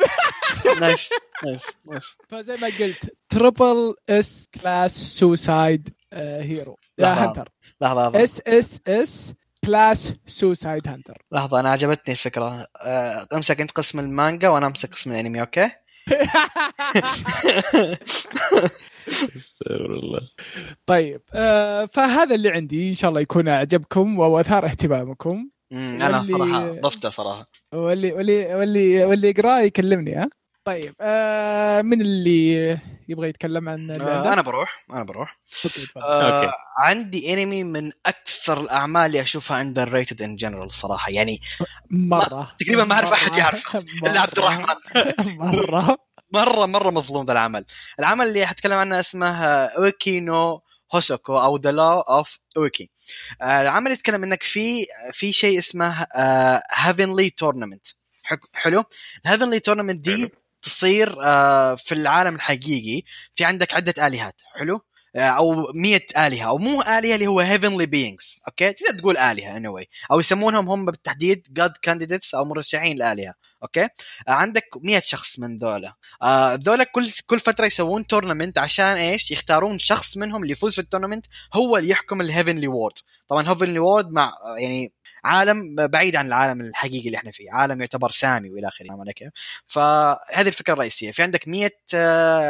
nice 0.80 1.10
nice 1.44 1.66
nice. 1.90 2.16
فزي 2.28 2.56
ما 2.56 2.66
قلت 2.66 3.16
triple 3.28 3.94
S 4.08 4.48
class 4.62 4.96
suicide 5.18 5.88
hero 6.12 6.78
يا 6.98 7.04
لحظة. 7.04 7.26
hunter 7.28 7.48
لحظة 7.80 8.02
لحظة. 8.02 8.24
S 8.24 8.40
S 8.46 8.78
S 8.88 9.32
class 9.64 10.12
suicide 10.26 10.88
hunter 10.88 11.22
لحظة 11.32 11.60
أنا 11.60 11.70
عجبتني 11.70 12.12
الفكرة. 12.14 12.66
آه، 12.80 13.26
امسك 13.34 13.60
أنت 13.60 13.70
قسم 13.70 14.00
المانجا 14.00 14.48
وأنا 14.48 14.66
أمسك 14.66 14.90
قسم 14.90 15.12
الأنمي 15.12 15.40
okay؟ 15.40 15.70
استغفر 19.36 19.94
الله. 19.94 20.20
طيب 20.86 21.22
آه 21.34 21.86
فهذا 21.92 22.34
اللي 22.34 22.48
عندي 22.50 22.88
إن 22.88 22.94
شاء 22.94 23.10
الله 23.10 23.20
يكون 23.20 23.48
أعجبكم 23.48 24.18
واثار 24.18 24.66
اهتمامكم. 24.66 25.48
أنا 25.72 26.06
واللي- 26.18 26.24
صراحة 26.30 26.72
ضفته 26.80 27.10
صراحة. 27.10 27.46
واللي 27.74 28.12
واللي 28.12 28.54
واللي 28.54 29.04
واللي 29.04 29.28
يقراه 29.28 29.60
يكلمني 29.60 30.14
ها؟ 30.14 30.28
طيب 30.64 30.94
آه 31.00 31.82
من 31.82 32.00
اللي 32.00 32.78
يبغى 33.08 33.28
يتكلم 33.28 33.68
عن؟ 33.68 33.90
آه 33.90 34.32
أنا 34.32 34.42
بروح 34.42 34.84
أنا 34.92 35.02
بروح. 35.04 35.38
okay،. 35.64 35.86
آه. 36.02 36.52
عندي 36.78 37.34
انمي 37.34 37.64
من 37.64 37.90
أكثر 38.06 38.60
الأعمال 38.60 39.06
اللي 39.06 39.22
أشوفها 39.22 39.60
underrated 39.60 40.22
in 40.22 40.36
general 40.36 40.66
الصراحه 40.66 41.10
يعني 41.12 41.38
مرة. 41.90 42.48
تقريباً 42.60 42.84
ما 42.84 42.94
أعرف 42.94 43.12
أحد 43.12 43.30
مرة- 43.32 43.38
يعرفه 43.38 43.78
إلا 43.78 44.20
عبد 44.20 44.34
مرة- 44.38 44.38
الرحمن. 44.38 44.74
مرة. 45.38 45.96
مره 46.32 46.66
مرة 46.66 46.90
مظلوم 46.90 47.26
ذا 47.26 47.32
العمل 47.32 47.64
العمل 48.00 48.26
اللي 48.26 48.46
حتكلم 48.46 48.72
عنه 48.72 49.00
اسمه 49.00 49.44
Ueki 49.44 50.20
no 50.20 50.62
Housoku 50.94 51.38
أو 51.38 51.56
The 51.56 51.70
Law 51.70 52.00
of 52.00 52.38
Ueki 52.56 52.90
العمل 53.42 53.90
يتكلم 53.90 54.22
إنك 54.24 54.42
في 54.42 54.86
في 55.12 55.32
شيء 55.32 55.58
اسمه 55.58 56.06
heavenly 56.72 57.30
tournament 57.30 57.86
حلو؟ 58.52 58.84
ال 59.24 59.28
heavenly 59.28 59.60
tournament 59.60 60.04
دي. 60.04 60.32
تصير 60.62 61.16
آه، 61.22 61.74
في 61.74 61.92
العالم 61.94 62.34
الحقيقي. 62.34 63.02
في 63.34 63.44
عندك 63.44 63.74
عدة 63.74 64.06
آلهات. 64.06 64.40
حلو؟ 64.54 64.80
آه، 65.16 65.20
أو 65.20 65.72
مية 65.74 66.06
آلهة. 66.18 66.48
أو 66.48 66.58
مو 66.58 66.82
آلهة 66.82 67.14
اللي 67.14 67.26
هو 67.26 67.44
heavenly 67.44 67.86
beings. 67.86 68.40
okay؟ 68.48 68.72
تقدر 68.72 68.98
تقول 68.98 69.16
آلهة 69.16 69.58
anyway. 69.58 69.84
أو 70.12 70.20
يسمونهم 70.20 70.68
هم 70.68 70.86
بالتحديد 70.86 71.60
God 71.60 71.90
candidates 71.90 72.34
أو 72.34 72.44
مرشحين 72.44 72.96
الآلهة 72.96 73.34
okay؟ 73.62 73.82
آه، 73.82 73.88
عندك 74.32 74.64
مية 74.76 75.00
شخص 75.00 75.38
من 75.38 75.58
ذولا. 75.58 75.94
آه، 76.22 76.54
ذولا 76.54 76.84
كل 76.84 77.10
كل 77.26 77.40
فترة 77.40 77.66
يسوون 77.66 78.06
tournament 78.06 78.58
عشان 78.58 78.84
إيش؟ 78.84 79.30
يختارون 79.30 79.78
شخص 79.78 80.16
منهم 80.16 80.42
اللي 80.42 80.52
يفوز 80.52 80.74
في 80.74 80.80
ال 80.80 80.84
tournament 80.84 81.26
هو 81.54 81.76
اللي 81.76 81.90
يحكم 81.90 82.20
ال 82.20 82.25
heavenly 82.25 82.68
world 82.68 82.94
طبعا 83.28 83.50
heavenly 83.50 83.78
world 83.78 84.10
مع 84.10 84.32
آه، 84.44 84.56
يعني 84.58 84.92
عالم 85.24 85.76
بعيد 85.76 86.16
عن 86.16 86.26
العالم 86.26 86.60
الحقيقي 86.60 87.06
اللي 87.06 87.16
إحنا 87.16 87.30
فيه. 87.30 87.52
عالم 87.52 87.80
يعتبر 87.80 88.10
سامي 88.10 88.50
وإلى 88.50 88.68
آخره. 88.68 88.86
فهذه 89.66 90.48
الفكرة 90.48 90.72
الرئيسية. 90.74 91.10
في 91.10 91.22
عندك 91.22 91.48
100 91.48 91.70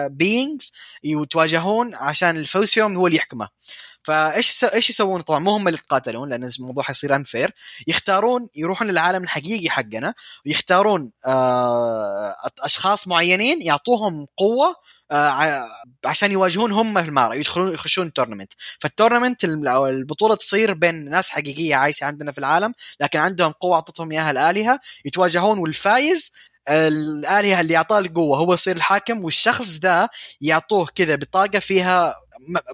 beings 0.06 0.72
يتواجهون 1.04 1.94
عشان 1.94 2.36
الفوز 2.36 2.70
فيهم 2.70 2.96
هو 2.96 3.06
اللي 3.06 3.18
يحكمه. 3.18 3.48
فايش 4.02 4.64
إيش 4.64 4.90
يسوون؟ 4.90 5.20
طبعا 5.20 5.38
مو 5.38 5.50
هم 5.50 5.68
اللي 5.68 5.78
يتقاتلون 5.78 6.28
لأن 6.28 6.50
الموضوع 6.58 6.84
حيصير 6.84 7.16
unfair 7.16 7.50
يختارون 7.86 8.48
يروحون 8.54 8.88
للعالم 8.88 9.22
الحقيقي 9.22 9.70
حقنا 9.70 10.14
ويختارون 10.46 11.12
آه، 11.26 12.36
أشخاص 12.58 13.08
معينين 13.08 13.62
يعطوهم 13.62 14.26
قوة 14.36 14.76
آه، 15.10 15.68
عشان 16.04 16.32
يواجهون 16.32 16.72
هم 16.72 17.02
في 17.02 17.08
المعركه 17.08 17.34
يدخلون 17.34 17.74
يخشون 17.74 18.06
ال 18.06 18.10
tournament 18.10 18.52
فالتورنمنت 18.78 19.44
البطولة 19.44 20.34
تصير 20.34 20.74
بين 20.74 21.10
ناس 21.10 21.30
حقيقية 21.30 21.74
عايشة 21.74 22.04
عندنا 22.04 22.32
في 22.32 22.38
العالم 22.38 22.72
لكن 23.00 23.18
عندهم 23.18 23.52
قوة 23.52 23.74
أعطتهم 23.74 24.12
إياها 24.12 24.30
الالهه 24.30 24.80
يتواجهون 25.04 25.58
والفايز 25.58 26.32
الآلهة 26.68 27.60
اللي 27.60 27.76
اعطاه 27.76 27.98
القوة 27.98 28.38
هو 28.38 28.54
يصير 28.54 28.76
الحاكم 28.76 29.24
والشخص 29.24 29.78
ذا 29.78 30.08
يعطوه 30.40 30.86
كذا 30.94 31.14
بطاقة 31.14 31.58
فيها 31.58 32.14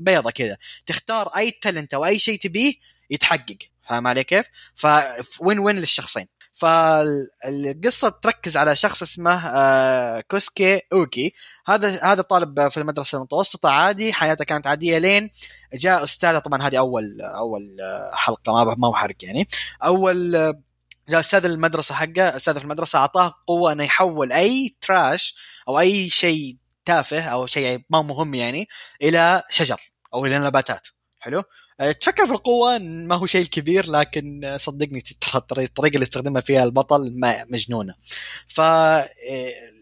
بيضة 0.01 0.31
كذا. 0.31 0.57
تختار 0.87 1.29
أي 1.37 1.51
talent 1.51 1.95
أو 1.95 2.05
أي 2.05 2.19
شيء 2.19 2.39
تبيه 2.39 2.75
يتحقق. 3.11 3.59
فاهم 3.83 4.07
علي 4.07 4.25
كيف؟ 4.25 4.47
ف 4.77 4.97
win 4.97 5.59
win 5.59 5.77
للشخصين. 5.77 6.27
فالقصة 6.53 8.09
تركز 8.09 8.57
على 8.57 8.77
شخص 8.77 9.03
اسمه 9.03 9.47
آه، 9.47 10.21
Kosuke 10.21 10.81
Ueki. 10.93 11.33
هذا 11.67 12.05
هذا 12.05 12.23
طالب 12.23 12.69
في 12.69 12.77
المدرسة 12.77 13.19
المتوسطة 13.19 13.71
عادي 13.71 14.13
حياته 14.13 14.45
كانت 14.45 14.67
عادية 14.67 14.99
لين 14.99 15.31
جاء 15.75 16.05
أستاذه. 16.05 16.39
طبعا 16.39 16.63
هذه 16.63 16.79
أول 16.79 17.21
أول 17.21 17.77
آه، 17.81 18.11
حلقة 18.15 18.53
ما 18.53 18.75
ما 18.79 18.89
هو 18.89 18.95
حرق 18.95 19.17
يعني. 19.23 19.49
أول 19.85 20.37
آه، 20.37 20.61
جاء 21.09 21.21
أستاذ 21.21 21.45
المدرسة 21.45 21.95
حقه 21.95 22.37
أستاذ 22.37 22.59
في 22.59 22.65
المدرسة 22.65 22.99
أعطاه 22.99 23.35
قوة 23.47 23.73
إنه 23.73 23.85
يحول 23.85 24.33
أي 24.33 24.77
تراش 24.81 25.37
أو 25.69 25.81
أي 25.81 26.11
شيء 26.11 26.57
تافه 26.85 27.23
أو 27.23 27.47
شيء 27.47 27.81
ما 27.91 28.03
مهم 28.03 28.35
يعني 28.35 28.69
إلى 29.03 29.43
شجر 29.51 29.81
أو 30.15 30.27
إلى 30.27 30.39
نباتات. 30.39 30.89
حلو؟ 31.19 31.43
تفكر 32.01 32.27
في 32.27 32.33
القوة 32.33 32.79
ما 32.79 33.15
هو 33.15 33.27
شيء 33.27 33.45
كبير 33.45 33.91
لكن 33.91 34.45
أه، 34.45 34.57
صدقني 34.57 35.01
ترى 35.01 35.35
الطريقة 35.35 35.67
الطريقة 35.69 35.95
اللي 35.95 36.03
يستخدمها 36.03 36.41
فيها 36.41 36.65
البطل 36.65 37.13
ما 37.21 37.45
مجنونة. 37.51 37.95
ف 38.49 38.61
أه، 38.61 39.05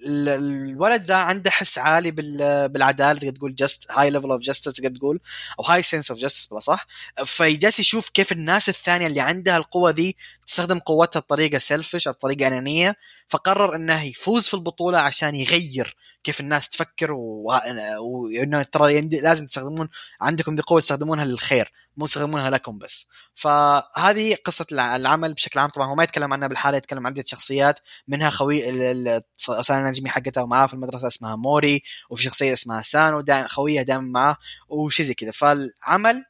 الولد 0.06 1.06
ده 1.06 1.16
عنده 1.16 1.50
حس 1.50 1.78
عالي 1.78 2.10
بال- 2.10 2.68
بالعدالة 2.68 3.18
تقدر 3.20 3.36
تقول 3.36 3.54
just 3.54 3.86
high 3.90 4.10
level 4.10 4.30
of 4.30 4.40
justice 4.40 4.72
تقدر 4.72 4.96
تقول 4.98 5.20
أو 5.58 5.64
high 5.64 5.82
sense 5.82 6.10
of 6.10 6.20
justice 6.20 6.46
بلا 6.46 6.60
صح. 6.60 6.86
فيجلس 7.24 7.80
يشوف 7.80 8.08
كيف 8.08 8.32
الناس 8.32 8.68
الثانية 8.68 9.06
اللي 9.06 9.20
عندها 9.20 9.56
القوة 9.56 9.90
دي 9.90 10.16
تستخدم 10.46 10.78
قوتها 10.78 11.20
بطريقة 11.20 11.58
selfish 11.58 12.06
أو 12.08 12.12
بطريقة 12.12 12.48
أنانية. 12.48 12.96
فقرر 13.28 13.76
إنه 13.76 14.02
يفوز 14.02 14.46
في 14.48 14.54
البطولة 14.54 14.98
عشان 14.98 15.34
يغير 15.36 15.96
كيف 16.24 16.40
الناس 16.40 16.68
تفكر 16.68 17.12
و- 17.12 17.52
وإنه 18.00 18.62
ترى 18.62 18.96
يندي- 18.96 19.20
لازم 19.20 19.46
تستخدمون 19.46 19.88
عندكم 20.20 20.56
دي 20.56 20.62
قوة 20.62 20.80
تستخدمونها 20.80 21.24
للخير. 21.24 21.72
مو 21.96 22.06
تستخدمونها 22.06 22.50
لكم 22.50 22.78
بس. 22.78 23.08
فهذه 23.34 24.36
قصة 24.44 24.66
الع- 24.72 24.96
العمل 24.96 25.34
بشكل 25.34 25.60
عام. 25.60 25.70
طبعا 25.70 25.86
هو 25.86 25.94
ما 25.94 26.02
يتكلم 26.02 26.32
عنها 26.32 26.48
بالحالة 26.48 26.76
يتكلم 26.78 27.06
عن 27.06 27.12
عدة 27.12 27.24
شخصيات. 27.26 27.78
منها 28.08 28.30
خوي 28.30 28.70
ال- 28.70 29.08
ال- 29.08 29.22
السنة 29.58 29.78
النجمي 29.78 30.08
حقتها 30.10 30.46
معاه 30.46 30.66
في 30.66 30.74
المدرسة 30.74 31.06
اسمها 31.06 31.36
موري. 31.36 31.82
وفي 32.10 32.22
شخصية 32.22 32.52
اسمها 32.52 32.80
سانو 32.80 33.20
دا 33.20 33.46
خويها 33.48 33.82
دائما 33.82 34.02
معاه. 34.02 34.36
وشي 34.68 35.04
زي 35.04 35.14
كذا. 35.14 35.30
فالعمل 35.30 36.24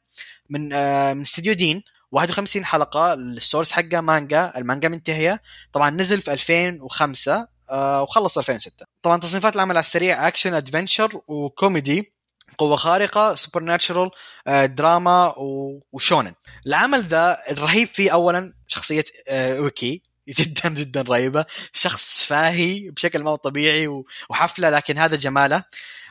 من 0.49 0.73
آه، 0.73 1.13
من 1.13 1.21
استديو 1.21 1.53
Deen. 1.53 1.83
51 2.11 2.65
حلقة. 2.65 3.13
ال 3.13 3.21
source 3.21 3.71
حقه 3.71 4.01
مانجا. 4.01 4.53
المانجا 4.57 4.89
منتهية. 4.89 5.41
طبعا 5.73 5.89
نزل 5.89 6.21
في 6.21 6.33
2005 6.33 7.47
آه، 7.69 8.01
وخلص 8.01 8.33
في 8.33 8.39
2006 8.39 8.85
طبعا 9.01 9.19
تصنيفات 9.19 9.55
العمل 9.55 9.71
على 9.71 9.79
السريع. 9.79 10.27
action 10.27 10.53
adventure 10.53 11.21
و 11.27 11.38
comedy. 11.38 12.13
قوة 12.57 12.75
خارقة 12.75 13.35
supernatural 13.35 13.61
drama 13.61 14.09
و 14.47 15.33
shounen. 15.91 16.33
العمل 16.67 17.03
ذا 17.03 17.37
الرهيب 17.49 17.87
فيه 17.87 18.11
اولا 18.13 18.53
شخصية 18.67 19.03
آه، 19.27 19.57
Ueki. 19.57 20.01
جدا 20.39 20.69
جدا 20.69 21.01
رهيبة. 21.01 21.45
شخص 21.73 22.23
فاهي 22.23 22.89
بشكل 22.89 23.23
ما 23.23 23.35
طبيعي 23.35 23.87
وحفلة 24.29 24.69
لكن 24.69 24.97
هذا 24.97 25.15
جماله. 25.15 25.63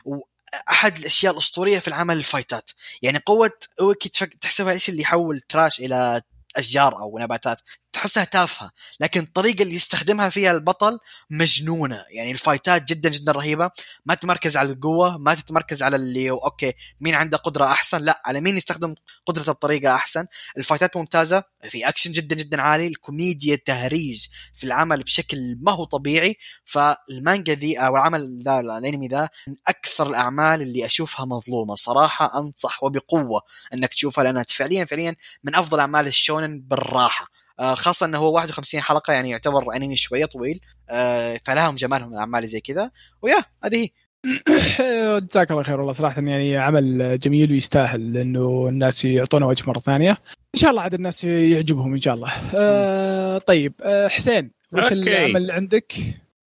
وأحد 0.05 0.97
الأشياء 0.97 1.33
الأسطورية 1.33 1.79
في 1.79 1.87
العمل 1.87 2.17
الفايتات. 2.17 2.71
يعني 3.01 3.17
قوة 3.25 3.51
Ueki 3.79 4.09
تحسبها 4.41 4.73
إيش 4.73 4.89
اللي 4.89 5.01
يحول 5.01 5.39
trash 5.39 5.79
إلى 5.79 6.21
أشجار 6.55 6.99
أو 6.99 7.19
نباتات. 7.19 7.61
تحسها 7.97 8.23
تافهة 8.23 8.71
لكن 8.99 9.19
الطريقة 9.21 9.63
اللي 9.63 9.75
يستخدمها 9.75 10.29
فيها 10.29 10.51
البطل 10.51 10.99
مجنونة. 11.29 12.05
يعني 12.09 12.31
الفايتات 12.31 12.83
جدا 12.89 13.09
جدا 13.09 13.31
رهيبة. 13.31 13.71
ما 14.05 14.15
تتمركز 14.15 14.57
على 14.57 14.71
القوة 14.71 15.17
ما 15.17 15.35
تتمركز 15.35 15.83
على 15.83 15.95
اللي 15.95 16.29
okay 16.29 16.73
مين 17.01 17.15
عنده 17.15 17.37
قدرة 17.37 17.65
أحسن؟ 17.65 18.01
لا 18.01 18.21
على 18.25 18.41
مين 18.41 18.57
يستخدم 18.57 18.95
قدرته 19.25 19.51
بطريقة 19.51 19.95
أحسن؟ 19.95 20.25
الفايتات 20.57 20.97
ممتازة 20.97 21.43
في 21.69 21.87
أكشن 21.89 22.11
جدا 22.11 22.35
جدا 22.35 22.61
عالي 22.61 22.87
الكوميديا 22.87 23.55
التهريج 23.55 24.25
في 24.55 24.63
العمل 24.63 25.03
بشكل 25.03 25.57
ما 25.61 25.71
هو 25.71 25.83
طبيعي. 25.83 26.35
فالمانجا 26.65 27.53
ذي 27.53 27.77
أو 27.77 27.95
العمل 27.95 28.39
ذا 28.43 28.59
الأنمي 28.59 29.07
ذا 29.07 29.29
من 29.47 29.55
أكثر 29.67 30.09
الأعمال 30.09 30.61
اللي 30.61 30.85
أشوفها 30.85 31.25
مظلومة. 31.25 31.75
صراحة 31.75 32.39
أنصح 32.39 32.83
وبقوة 32.83 33.41
إنك 33.73 33.93
تشوفها 33.93 34.23
لأنها 34.23 34.43
فعليا 34.43 34.85
فعليا 34.85 35.15
من 35.43 35.55
أفضل 35.55 35.79
أعمال 35.79 36.07
ال 36.07 36.14
shounen 36.14 36.61
بالراحة. 36.61 37.36
آه، 37.59 37.73
خاصة 37.73 38.05
إنه 38.05 38.17
هو 38.17 38.31
51 38.31 38.81
حلقة 38.81 39.13
يعني 39.13 39.29
يعتبر 39.29 39.75
أنمي 39.75 39.95
شوية 39.95 40.25
طويل. 40.25 40.59
آه، 40.89 41.39
فلهم 41.45 41.75
جمالهم 41.75 42.13
الأعمال 42.13 42.47
زي 42.47 42.59
كذا. 42.59 42.91
و 43.21 43.25
yeah 43.25 43.43
هذه 43.63 43.75
هي. 43.75 43.89
جزاك 45.31 45.51
الله 45.51 45.63
خير 45.63 45.79
والله 45.79 45.93
صراحة 45.93 46.21
يعني 46.21 46.57
عمل 46.57 47.19
جميل 47.19 47.51
ويستاهل 47.51 48.13
لأنه 48.13 48.67
الناس 48.69 49.05
يعطونه 49.05 49.47
وجه 49.47 49.63
مرة 49.67 49.79
ثانية. 49.79 50.11
إن 50.55 50.59
شاء 50.59 50.71
الله 50.71 50.81
عاد 50.81 50.93
الناس 50.93 51.23
يعجبهم 51.23 51.93
إن 51.93 51.99
شاء 51.99 52.13
الله. 52.13 52.31
آه 52.55 53.37
طيب 53.37 53.73
آه 53.83 54.07
حسين 54.07 54.51
وش 54.73 54.83
أوكي. 54.83 54.93
العمل 54.93 55.37
اللي 55.37 55.53
عندك؟ 55.53 55.93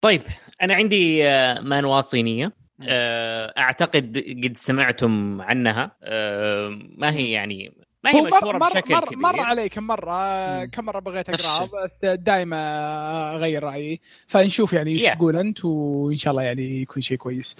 طيب 0.01 0.21
أنا 0.61 0.73
عندي 0.73 1.23
مانوا 1.61 2.01
صينية. 2.01 2.53
آه، 2.89 3.53
أعتقد 3.57 4.23
قد 4.43 4.57
سمعتم 4.57 5.41
عنها. 5.41 5.91
ما 6.97 7.13
هي 7.13 7.31
يعني 7.31 7.71
ما 8.13 8.19
هي 8.19 8.21
هو 8.21 8.25
مشهورة 8.25 8.57
مر 8.57 8.69
بشكل 8.69 8.93
مر 8.93 9.05
كبير 9.05 9.17
مر 9.19 9.39
علي 9.39 9.69
كم 9.69 9.83
مرة 9.87 10.11
مم. 10.59 10.65
كم 10.65 10.85
مرة 10.85 10.99
بغيت 10.99 11.29
نفس 11.29 11.47
اقراه 11.47 11.83
بس 11.83 12.05
دائما 12.05 13.35
أغير 13.35 13.63
رأيي. 13.63 14.01
فنشوف 14.27 14.73
يعني 14.73 14.91
إيش 14.91 15.05
Yeah. 15.09 15.13
تقول 15.15 15.35
أنت 15.37 15.65
وإن 15.65 16.15
شاء 16.17 16.31
الله 16.31 16.43
يعني 16.43 16.81
يكون 16.81 17.01
شيء 17.01 17.17
كويس. 17.17 17.55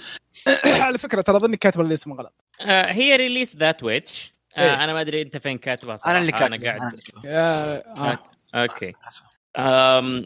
على 0.85 0.97
فكرة 0.97 1.21
ترى 1.21 1.37
اظني 1.37 1.57
كاتب 1.57 1.81
الاسم 1.81 2.13
غلط. 2.13 2.33
آه، 2.61 2.91
هي 2.91 3.15
Release 3.15 3.55
That 3.55 3.83
Witch. 3.83 4.33
أنا 4.57 4.93
ما 4.93 5.01
أدري 5.01 5.21
أنت 5.21 5.37
فين 5.37 5.57
كاتبها 5.57 5.95
صراحة 5.95 6.11
أنا 6.11 6.21
اللي 6.21 6.31
كاتب 6.31 6.53
أنا 6.53 6.63
قاعد 6.63 6.79
أنا 6.81 6.89
اللي 6.91 7.01
كاتب. 7.01 7.21
آه. 7.25 7.83
آه. 7.97 8.19
okay 8.55 8.91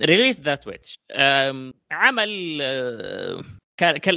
Release 0.06 0.40
That 0.40 0.68
Witch 0.68 1.00
عمل 1.92 2.60
آه، 2.62 3.44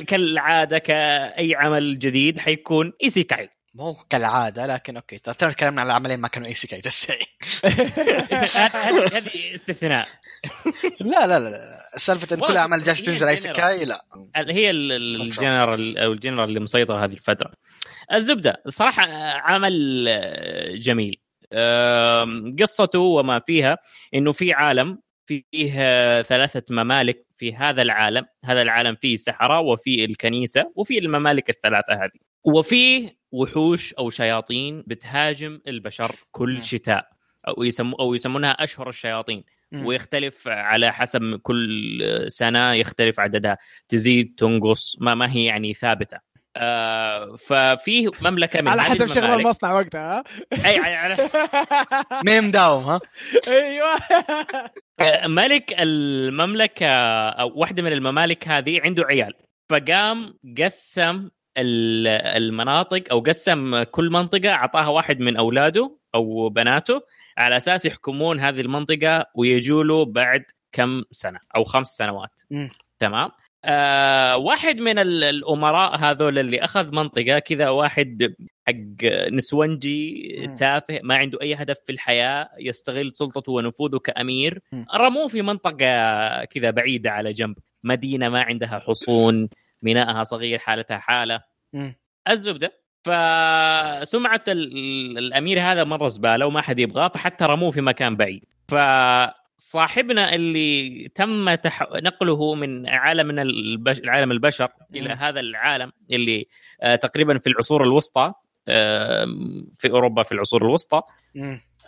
كالعادة 0.07 0.79
كأي 0.79 1.55
عمل 1.55 1.99
جديد 1.99 2.39
حيكون 2.39 2.93
isekai 3.03 3.49
مو 3.79 3.95
كالعادة 4.11 4.67
لكن 4.67 4.97
okay 4.97 5.19
ترى 5.19 5.53
تكلمنا 5.53 5.81
عن 5.81 5.87
العملين 5.87 6.19
ما 6.21 6.29
كانوا 6.29 6.49
isekai 6.49 6.81
just 6.81 7.11
هذه 9.15 9.55
استثناء. 9.55 10.07
لا 11.01 11.27
لا 11.27 11.39
لا 11.39 11.51
لا 11.51 11.91
سالفة 11.97 12.37
إن 12.37 12.41
كل 12.41 12.57
أعمال 12.57 12.83
جالسة 12.83 13.05
تنزل 13.05 13.29
isekai 13.29 13.85
لا. 13.85 14.05
هي 14.37 14.71
ال- 14.71 14.93
ال- 14.93 15.21
الجنرال 15.21 15.99
أو 15.99 16.13
الجنرال 16.13 16.49
اللي 16.49 16.61
مسيطر 16.61 17.05
هذه 17.05 17.13
الفترة. 17.13 17.53
الزبدة 18.13 18.63
صراحة 18.69 19.03
عمل 19.41 20.05
آه، 20.09 20.75
جميل. 20.75 21.21
قصته 22.63 22.99
وما 22.99 23.41
فيها 23.47 23.79
إنه 24.15 24.33
في 24.33 24.53
عالم 24.53 24.99
فيه 25.27 25.73
آه، 25.77 26.23
ثلاثة 26.23 26.63
ممالك 26.71 27.27
في 27.37 27.55
هذا 27.55 27.83
العالم. 27.83 28.27
هذا 28.45 28.63
العالم 28.63 28.97
فيه 29.01 29.17
سحرة 29.17 29.61
وفي 29.61 30.05
الكنيسة 30.05 30.73
وفي 30.77 30.99
الممالك 30.99 31.51
الثلاثة 31.51 31.93
هذه. 31.93 32.27
وفيه 32.47 33.17
وحوش 33.33 33.95
أو 33.95 34.11
شياطين 34.11 34.85
بتهاجم 34.87 35.61
البشر 35.67 36.11
كل. 36.33 36.63
شتاء 36.63 37.09
أو 37.49 37.63
يسمو 37.63 37.97
أو 37.97 38.15
يسمونها 38.15 38.51
أشهر 38.51 38.89
الشياطين. 38.89 39.45
ويختلف 39.85 40.49
على 40.49 40.93
حسب 40.93 41.41
كل 41.43 42.25
سنة 42.29 42.73
يختلف 42.73 43.21
عددها. 43.21 43.59
تزيد 43.89 44.35
تنقص 44.37 44.97
ما 45.01 45.15
ما 45.15 45.33
هي 45.33 45.45
يعني 45.45 45.75
ثابتة. 45.75 46.19
آه 46.59 47.37
ففيه 47.37 48.09
مملكة 48.23 48.61
من 48.61 48.69
على 48.69 48.83
حسب 48.83 49.07
شغل 49.07 49.25
المصنع 49.25 49.73
وقتها 49.73 50.25
أي 50.65 50.79
على 50.79 51.31
مين 52.27 52.45
مداوم 52.45 52.83
ها؟ 52.83 53.01
أيوه. 53.49 53.95
آه، 55.01 55.27
ملك 55.27 55.75
المملكة 55.79 56.87
أو 57.29 57.53
واحدة 57.55 57.83
من 57.83 57.93
الممالك 57.93 58.49
هذه 58.49 58.81
عنده 58.81 59.05
عيال. 59.05 59.35
فقام 59.71 60.39
قسم 60.59 61.29
المناطق 61.59 63.03
أو 63.11 63.21
قسم 63.21 63.83
كل 63.83 64.11
منطقة 64.11 64.51
أعطاها 64.51 64.89
واحد 64.89 65.21
من 65.21 65.37
أولاده 65.37 65.97
أو 66.15 66.49
بناته 66.49 67.01
على 67.39 67.57
أساس 67.57 67.85
يحكمون 67.85 68.41
هذه 68.41 68.61
المنطقة 68.61 69.27
ويجوا 69.35 69.85
له 69.85 70.05
بعد 70.05 70.45
كم 70.73 71.03
سنة 71.11 71.39
أو 71.57 71.65
خمس 71.65 71.87
سنوات 71.87 72.41
مم. 72.51 72.69
تمام 72.99 73.31
آه 73.65 74.37
واحد 74.37 74.77
من 74.81 74.99
ال- 74.99 75.25
الأمراء 75.25 75.97
هذول 75.97 76.39
اللي 76.39 76.65
أخذ 76.65 76.95
منطقة 76.95 77.39
كذا 77.39 77.69
واحد 77.69 78.35
حق 78.69 79.05
نسونجي 79.33 80.37
مم. 80.49 80.57
تافه 80.57 81.01
ما 81.03 81.17
عنده 81.17 81.39
أي 81.43 81.55
هدف 81.55 81.77
في 81.87 81.93
الحياة 81.93 82.49
يستغل 82.61 83.13
سلطته 83.13 83.53
ونفوذه 83.53 83.99
كأمير. 83.99 84.61
رموه 84.95 85.29
في 85.29 85.43
منطقة 85.43 86.45
كذا 86.45 86.71
بعيدة 86.71 87.11
على 87.11 87.33
جنب 87.33 87.57
مدينة 87.85 88.29
ما 88.29 88.43
عندها 88.43 88.79
حصون 88.79 89.49
مينائها 89.83 90.25
صغير 90.25 90.59
حالتها 90.59 90.99
حالة 90.99 91.41
مم. 91.75 91.95
الزبدة 92.31 92.73
فسمعه 93.05 94.45
ال- 94.49 95.19
الأمير 95.19 95.61
هذا 95.61 95.85
مرة 95.85 96.09
زبالة 96.09 96.47
وما 96.47 96.61
حد 96.61 96.79
يبغاه 96.79 97.09
فحتى 97.09 97.45
رموه 97.45 97.71
في 97.71 97.81
مكان 97.81 98.17
بعيد 98.17 98.45
فصاحبنا 98.69 100.35
اللي 100.35 101.09
تم 101.15 101.55
تح... 101.55 101.83
نقله 101.93 102.55
من 102.55 102.89
عالم 102.89 103.31
البش... 103.39 104.01
عالم 104.05 104.33
البشر 104.33 104.69
إلى. 104.95 105.09
هذا 105.09 105.41
العالم 105.41 105.93
اللي 106.11 106.47
آه 106.83 106.97
تقريبا 106.97 107.39
في 107.39 107.47
العصور 107.47 107.85
الوسطى 107.85 108.33
آه 108.69 109.27
في 109.75 109.91
أوروبا 109.91 110.23
في 110.23 110.33
العصور 110.33 110.63
الوسطى. 110.67 111.03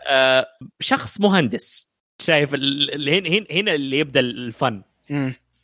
آه 0.06 0.46
شخص 0.80 1.20
مهندس 1.20 1.92
شايف 2.20 2.54
هنا 2.54 3.46
هنا- 3.50 3.74
اللي 3.74 3.98
يبدأ 3.98 4.20
الفن. 4.20 4.82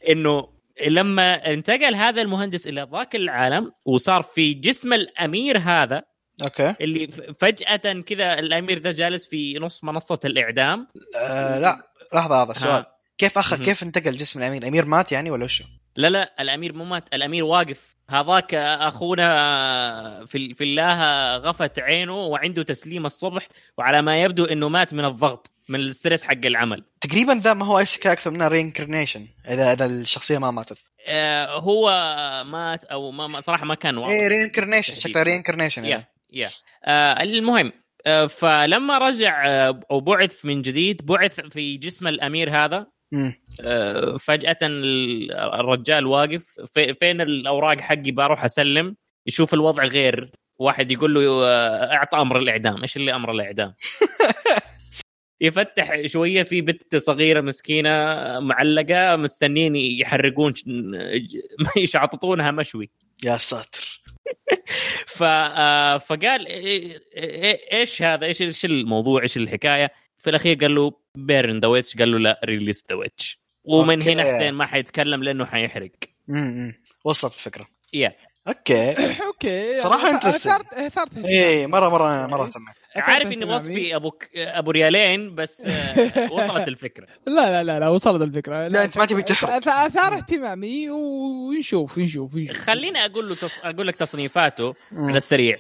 إنه 0.09 0.54
لما 0.87 1.53
انتقل 1.53 1.95
هذا 1.95 2.23
المهندس 2.23 2.67
إلى 2.67 2.89
ذاك 2.93 3.17
العالم 3.17 3.73
وصار 3.85 4.23
في 4.23 4.55
جسم 4.55 4.93
الأمير 4.93 5.59
هذا 5.59 6.03
okay. 6.43 6.75
اللي 6.81 7.09
فجأة 7.41 8.01
كذا 8.01 8.39
الأمير 8.39 8.79
ده 8.79 8.91
جالس 8.91 9.27
في 9.27 9.59
نص 9.59 9.85
منصة 9.85 10.19
الإعدام. 10.25 10.89
آه 11.19 11.59
لا 11.59 11.91
لحظة 12.15 12.43
هذا 12.43 12.53
سؤال. 12.53 12.85
كيف 13.19 13.39
اخذ. 13.39 13.65
كيف 13.65 13.83
انتقل 13.83 14.13
جسم 14.13 14.39
الأمير؟ 14.39 14.63
الأمير 14.63 14.85
مات 14.85 15.13
يعني 15.13 15.31
ولا 15.31 15.45
وشو؟ 15.45 15.65
لا 15.97 16.11
لا 16.11 16.35
الأمير 16.41 16.73
مو 16.73 16.85
مات 16.85 17.15
الأمير 17.15 17.45
واقف. 17.45 17.94
هذاك 18.11 18.55
أخونا 18.55 20.25
في 20.25 20.55
في 20.55 20.65
الله 20.65 21.37
غفت 21.37 21.79
عينه 21.79 22.17
وعنده 22.17 22.63
تسليم 22.63 23.07
الصبح 23.07 23.49
وعلى 23.79 24.03
ما 24.03 24.23
يبدو 24.23 24.45
إنه 24.45 24.69
مات 24.69 24.95
من 24.95 25.05
الضغط 25.05 25.51
من 25.69 25.81
ال 25.81 25.87
stress 25.87 26.25
حق 26.25 26.47
العمل. 26.47 26.85
تقريبا 27.01 27.33
ذا 27.33 27.55
ما 27.55 27.67
هو 27.67 27.79
isekai 27.79 28.13
أكثر 28.13 28.31
منها 28.31 28.49
reincarnation 28.49 29.27
اذا 29.49 29.73
إذا 29.73 29.87
الشخصية 29.87 30.39
ما 30.39 30.51
ماتت. 30.51 30.79
آه 31.09 31.59
هو 31.59 31.91
مات 32.47 32.85
أو 32.85 33.11
ما 33.11 33.41
صراحة 33.41 33.65
ما 33.65 33.75
كان 33.75 33.97
واضح. 33.97 34.11
إيه 34.11 34.29
reincarnation. 34.29 34.95
شكله 34.95 35.23
reincarnation 35.23 35.85
يا 35.85 36.05
يا 36.33 36.51
آه 36.85 37.23
المهم 37.23 37.73
آه 38.07 38.27
فلما 38.27 38.99
رجع 38.99 39.47
آه 39.47 39.81
أو 39.91 40.01
بعث 40.01 40.45
من 40.45 40.63
جديد 40.63 41.07
بعث 41.07 41.41
في 41.41 41.77
جسم 41.77 42.09
الأمير 42.09 42.65
هذا 42.65 42.87
فجأة 44.19 44.57
ال- 44.63 45.33
الرجال 45.33 46.07
واقف. 46.07 46.47
في 46.75 46.95
فين 46.95 47.21
الأوراق 47.21 47.81
حقي؟ 47.81 48.11
بروح 48.11 48.45
أسلم. 48.45 48.97
يشوف 49.27 49.55
الوضع 49.55 49.85
غير. 49.85 50.31
واحد 50.59 50.91
يقول 50.91 51.15
له 51.15 51.45
آه، 51.47 51.93
أعطى 51.95 52.19
أمر 52.19 52.39
الإعدام. 52.39 52.83
إيش 52.83 52.97
اللي 52.97 53.15
أمر 53.15 53.33
الإعدام؟ 53.33 53.75
يفتح 55.41 56.07
شوية. 56.07 56.43
في 56.43 56.61
بنت 56.61 56.97
صغيرة 56.97 57.41
مسكينة 57.41 57.91
معلقة 58.41 59.17
مستنين 59.17 59.77
يحرقون 59.77 60.55
يشعططونها 61.77 62.51
مشوي. 62.51 62.91
يا 63.25 63.37
ساتر. 63.37 64.01
ف 65.17 65.23
آه، 65.23 65.99
فقال 65.99 66.47
إيش 67.73 68.03
هذا؟ 68.03 68.27
إيش 68.27 68.43
إيش 68.43 68.65
الموضوع؟ 68.65 69.23
إيش 69.23 69.37
الحكاية؟ 69.37 69.91
في 70.25 70.31
الأخير 70.31 70.57
قال 70.61 70.75
له 70.75 70.93
burn 71.15 71.59
the 71.59 71.69
witch 71.69 71.97
قال 71.97 72.13
له 72.13 72.19
لا 72.19 72.41
release 72.45 72.85
the 72.91 72.95
witch 72.97 73.41
ومن 73.65 73.99
okay. 73.99 74.13
هنا 74.13 74.25
حسين 74.25 74.55
ما 74.55 74.67
حيتكلم 74.67 75.23
لأنه 75.23 75.45
حيحرق. 75.47 75.91
امم 76.31 76.73
وصلت 77.05 77.35
الفكرة. 77.35 77.67
yeah 77.93 78.13
okay. 78.49 78.91
okay 79.27 79.73
صراحة 79.75 80.07
يعني 80.07 80.21
interesting. 80.21 80.25
اثارت 80.27 80.73
اثارت 80.73 81.25
إيه 81.25 81.67
مره 81.67 81.89
مره 81.89 82.27
مرة 82.27 82.45
اهتميت 82.47 82.75
عارف 82.97 83.33
إني. 83.33 83.45
وصفي 83.45 83.97
أبو 83.97 84.11
ك- 84.11 84.31
أبو 84.37 84.71
ريالين 84.71 85.35
بس 85.35 85.67
آه، 85.67 86.33
وصلت 86.33 86.69
الفكرة. 86.69 87.07
لا 87.27 87.33
لا 87.51 87.65
لا 87.65 87.81
لا 87.81 87.89
وصلت 87.89 88.23
الفكرة. 88.23 88.69
لا، 88.69 88.85
أنت 88.85 88.99
ما 88.99 89.05
تبي 89.07 89.23
تحرق. 89.23 89.51
اثار 89.69 90.15
اهتمامي 90.15 90.91
ونشوف 90.91 91.99
نشوف 91.99 92.35
نشوف 92.37 92.57
خليني 92.59 93.05
أقول 93.05 93.29
له 93.29 93.35
تص... 93.35 93.65
أقول 93.65 93.87
لك 93.87 93.97
تصنيفاته. 93.97 94.75
على 94.93 95.17
السريع. 95.17 95.59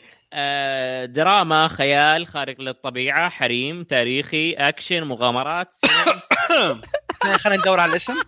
دراما 1.06 1.69
خيال 1.69 2.27
خارق 2.27 2.61
للطبيعة 2.61 3.28
حريم 3.28 3.85
تاريخي 3.85 4.52
أكشن 4.52 5.05
مغامرات 5.05 5.69
سينما. 5.74 6.81
خلينا 7.39 7.59
ندور 7.62 7.81
على 7.81 7.90
الاسم 7.90 8.15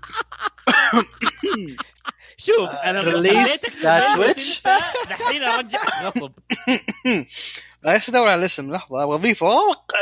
شوف 2.39 2.70
أنا 2.70 3.03
Release 3.03 3.07
خليتك 3.07 3.73
that 3.83 4.15
تبين 4.15 4.27
witch. 4.28 4.35
تنسى، 4.35 4.78
دحين 5.11 5.43
أرجعك 5.43 5.89
غصب 6.03 6.33
إيش 7.89 8.09
ادور 8.09 8.29
على 8.29 8.39
الاسم 8.41 8.73
لحظة 8.73 9.03
أبغى 9.05 9.15
أضيفه. 9.15 9.47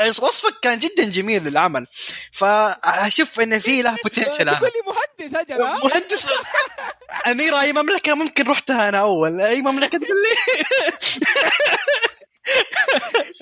وصفك 0.08 0.54
كان 0.62 0.78
جدا 0.78 1.04
جميل 1.10 1.44
للعمل. 1.44 1.86
فأشوف 2.32 3.40
إن 3.40 3.58
في 3.58 3.82
له 3.82 3.96
بوتنشل 4.02 4.28
تقول 4.56 4.70
لي 4.74 4.82
مهندس 4.86 5.34
أجل؟ 5.36 5.58
مهندس. 5.58 6.28
أميرة 7.26 7.60
أي 7.60 7.72
مملكة 7.72 8.14
ممكن 8.14 8.44
رحتها 8.50 8.88
أنا 8.88 8.98
أول؟ 8.98 9.40
أي 9.40 9.62
مملكة 9.62 9.98
تقول 9.98 10.10
لي؟ 10.10 10.62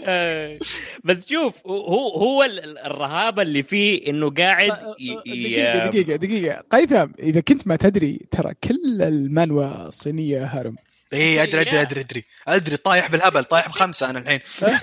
آه، 0.04 0.58
بس 1.04 1.26
شوف 1.28 1.66
هو 1.66 2.08
هو 2.08 2.42
ال- 2.42 2.78
الرهابه 2.78 3.42
اللي 3.42 3.62
فيه 3.62 4.06
إنه 4.10 4.30
قاعد 4.30 4.94
ي- 5.00 5.14
دقيقة 5.16 5.84
ي- 5.84 5.88
دقيقة 5.88 6.16
دقيقة 6.16 6.62
قيثم 6.70 7.06
إذا 7.18 7.40
كنت 7.40 7.66
ما 7.66 7.76
تدري 7.76 8.20
ترى 8.30 8.54
كل 8.64 9.02
المانوا 9.02 9.86
الصينية 9.88 10.44
هرم. 10.44 10.76
اي 11.12 11.42
أدري 11.42 11.60
أدري 11.60 11.80
أدري 11.80 12.00
أدري. 12.00 12.24
أدري 12.48 12.76
طايح 12.76 13.06
بالهبل 13.10 13.44
طايح 13.44 13.68
بخمسة 13.68 14.10
أنا 14.10 14.18
الحين. 14.18 14.40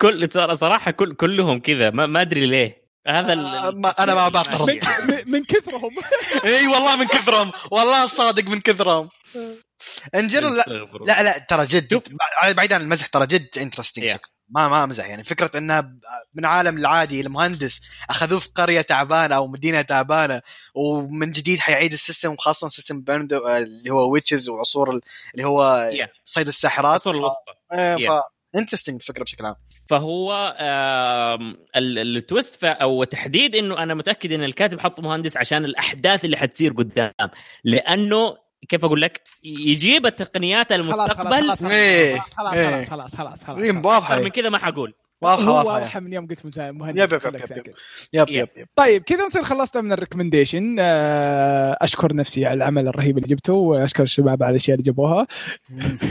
كل 0.00 0.28
صراحة 0.58 0.90
كل 0.90 1.14
كلهم 1.14 1.60
كذا 1.60 1.90
ما, 1.90 2.06
ما 2.06 2.20
أدري 2.22 2.46
ليه. 2.46 2.88
هذا 3.08 3.32
ال- 3.32 3.38
آه، 3.46 3.70
ما- 3.70 4.02
أنا 4.02 4.14
ما 4.14 4.28
بعترض. 4.28 4.70
من, 4.70 4.78
من- 5.26 5.44
كثرهم. 5.44 5.90
إي 6.44 6.66
والله 6.66 6.96
من 6.96 7.06
كثرهم. 7.06 7.52
والله 7.70 8.06
صادق 8.06 8.50
من 8.50 8.60
كثرهم. 8.60 9.08
انجر 10.14 10.48
لا. 10.48 10.64
لا 11.06 11.22
لا 11.22 11.38
ترى 11.38 11.64
جد 11.64 12.02
بعيد 12.56 12.72
عن 12.72 12.80
المزح 12.80 13.06
ترى 13.06 13.26
جد 13.26 13.48
interesting 13.58 14.06
Yeah. 14.06 14.12
شكل. 14.12 14.28
ما 14.50 14.68
ما 14.68 14.84
امزح 14.84 15.08
يعني 15.08 15.24
فكرة 15.24 15.50
إنها 15.58 15.94
من 16.34 16.44
عالم 16.44 16.78
العادي 16.78 17.20
المهندس 17.20 18.00
أخذوه 18.10 18.38
في 18.38 18.48
قرية 18.54 18.80
تعبانة 18.80 19.34
أو 19.36 19.46
مدينة 19.46 19.82
تعبانة 19.82 20.40
ومن 20.74 21.30
جديد 21.30 21.58
حيعيد 21.58 21.92
ال 21.92 21.98
system 21.98 22.32
وخاصة 22.32 22.68
system 22.68 23.00
بندو 23.00 23.48
اللي 23.48 23.90
هو 23.90 24.10
witches 24.12 24.48
وعصور 24.48 24.90
ال- 24.94 25.00
اللي 25.34 25.46
هو 25.46 25.90
Yeah. 25.92 26.08
صيد 26.24 26.46
الساحرات. 26.46 26.90
العصور 26.90 27.14
الوسطى. 27.14 27.52
Yeah. 27.74 28.58
interesting 28.58 28.94
الفكرة 29.00 29.22
بشكل 29.24 29.44
عام. 29.46 29.54
فهو 29.88 30.54
ال 31.76 31.91
twist 31.91 32.64
أو 32.64 33.04
تحديد 33.04 33.54
إنه 33.54 33.82
أنا 33.82 33.94
متأكد 33.94 34.32
إن 34.32 34.44
الكاتب 34.44 34.80
حط 34.80 35.00
مهندس 35.00 35.36
عشان 35.36 35.64
الأحداث 35.64 36.24
اللي 36.24 36.36
حتصير 36.36 36.72
قدام. 36.72 37.12
لأنه 37.64 38.36
كيف 38.68 38.84
أقول 38.84 39.02
لك؟ 39.02 39.20
يجيب 39.42 40.06
التقنيات 40.06 40.72
خلاص 40.72 41.00
المستقبل. 41.00 41.30
خلاص 41.30 41.58
خلاص 41.60 41.72
إيه. 41.72 42.18
خلاص 42.18 42.34
خلاص 42.34 42.54
إيه. 42.54 42.84
خلاص 42.84 43.16
خلاص 43.16 43.44
خلاص 43.44 43.58
إيه، 43.58 43.72
واضحة. 43.72 44.14
أكثر 44.14 44.24
من. 44.24 44.28
كذا 44.28 44.48
ما 44.48 44.58
حقول. 44.58 44.94
واضحة 45.20 45.44
هو 45.44 45.56
واضحة. 45.56 45.74
واضحة. 45.74 46.00
من 46.00 46.12
يوم 46.12 46.26
قلت 46.26 46.58
مهندس 46.58 47.02
yep 47.02 47.12
yep 47.12 47.34
yep. 47.34 47.74
yep 48.12 48.28
yep. 48.28 48.48
yep 48.56 48.68
طيب 48.76 49.02
كذا 49.02 49.26
نصير 49.26 49.42
خلصنا 49.44 49.82
من 49.82 49.92
ال 49.92 49.97
recommendation. 49.97 50.76
آه، 50.78 51.76
أشكر 51.80 52.14
نفسي 52.14 52.46
على 52.46 52.54
العمل 52.56 52.88
الرهيب 52.88 53.18
اللي 53.18 53.28
جبته 53.28 53.52
وأشكر 53.52 54.02
الشباب 54.02 54.42
على 54.42 54.50
الأشياء 54.50 54.74
اللي 54.74 54.84
جابوها. 54.86 55.26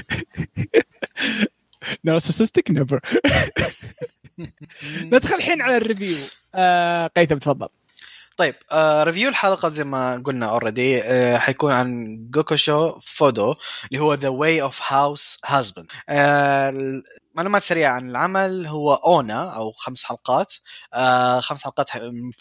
narcissistic 2.04 2.72
never 2.72 3.00
ندخل 5.14 5.36
الحين 5.36 5.62
على 5.62 5.78
ال 5.78 5.83
review. 5.83 6.18
آه، 6.56 7.08
قيثم 7.08 7.36
تفضل. 7.36 7.68
طيب 8.38 8.56
آه 8.72 9.04
review 9.04 9.30
الحلقة 9.30 9.70
زي 9.70 9.84
ما 9.84 10.22
قلنا 10.26 10.46
already 10.50 11.02
آه 11.04 11.38
حيكون 11.38 11.72
عن 11.72 12.18
جوكوشو 12.32 13.00
فودو 13.00 13.56
اللي 13.92 14.00
هو 14.04 14.14
the 14.14 14.30
way 14.30 14.62
of 14.62 14.82
house 14.88 15.40
husband 15.46 15.92
معلومات 17.36 17.64
سريعة 17.64 17.92
عن 17.94 18.10
العمل 18.10 18.68
هو 18.68 18.94
ONA 18.94 19.50
أو 19.56 19.72
خمس 19.72 20.04
حلقات. 20.04 20.54
آه 20.94 21.40
خمس 21.40 21.64
حلقات 21.64 21.90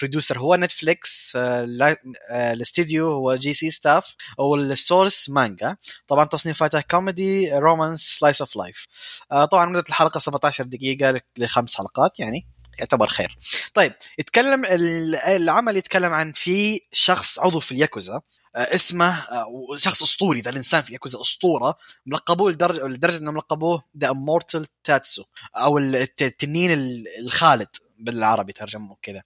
producer 0.01 0.39
هو 0.39 0.57
Netflix 0.57 1.37
آه 1.37 1.97
آه 2.31 2.53
الاستديو 2.53 3.11
هو 3.11 3.35
J.C.Staff 3.35 4.15
وال 4.39 4.62
source 4.62 5.31
مانجا 5.31 5.77
طبعا 6.09 6.25
تصنيفاتها 6.25 6.81
comedy 6.81 7.53
romance 7.59 8.01
slice 8.19 8.41
of 8.41 8.57
life 8.57 8.87
طبعا 9.31 9.67
مدة 9.67 9.85
الحلقة 9.89 10.19
17 10.19 10.65
دقيقة 10.65 11.21
لخمس 11.39 11.77
حلقات 11.77 12.21
يعني. 12.21 12.47
يعتبر 12.79 13.07
خير. 13.07 13.39
طيب 13.75 13.93
يتكلم 14.19 14.65
ال- 14.65 15.17
العمل 15.17 15.77
يتكلم 15.77 16.13
عن 16.13 16.33
في 16.33 16.81
شخص 16.93 17.39
عضو 17.39 17.61
في 17.61 17.73
الياكوزا 17.73 18.21
آه، 18.57 18.75
اسمه 18.75 19.19
آه، 19.21 19.77
شخص 19.77 20.03
أسطوري 20.03 20.41
ذا 20.41 20.51
الإنسان 20.51 20.83
في 20.83 20.89
الياكوزا 20.89 21.21
أسطورة 21.21 21.77
ملقبوه 22.07 22.51
لدرجه 22.51 22.87
لدرجة 22.87 23.17
انهم 23.19 23.37
لقبوه 23.37 23.83
the 23.99 24.11
immortal 24.11 24.67
Tatsu 24.85 25.25
أو 25.57 25.79
الت- 25.79 26.23
التنين 26.23 26.73
ال- 26.73 27.05
الخالد 27.21 27.69
بالعربي 27.99 28.53
ترجموه 28.53 28.97
كذا. 29.03 29.23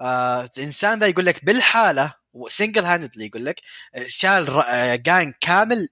آه 0.00 0.50
الإنسان 0.58 0.98
ذا 0.98 1.06
يقول 1.06 1.26
لك 1.26 1.44
بالحالة 1.44 2.14
single 2.48 2.84
handedly 2.84 3.26
يقول 3.26 3.44
لك 3.44 3.60
شال 4.06 4.46
جانج 5.02 5.34
كامل 5.40 5.88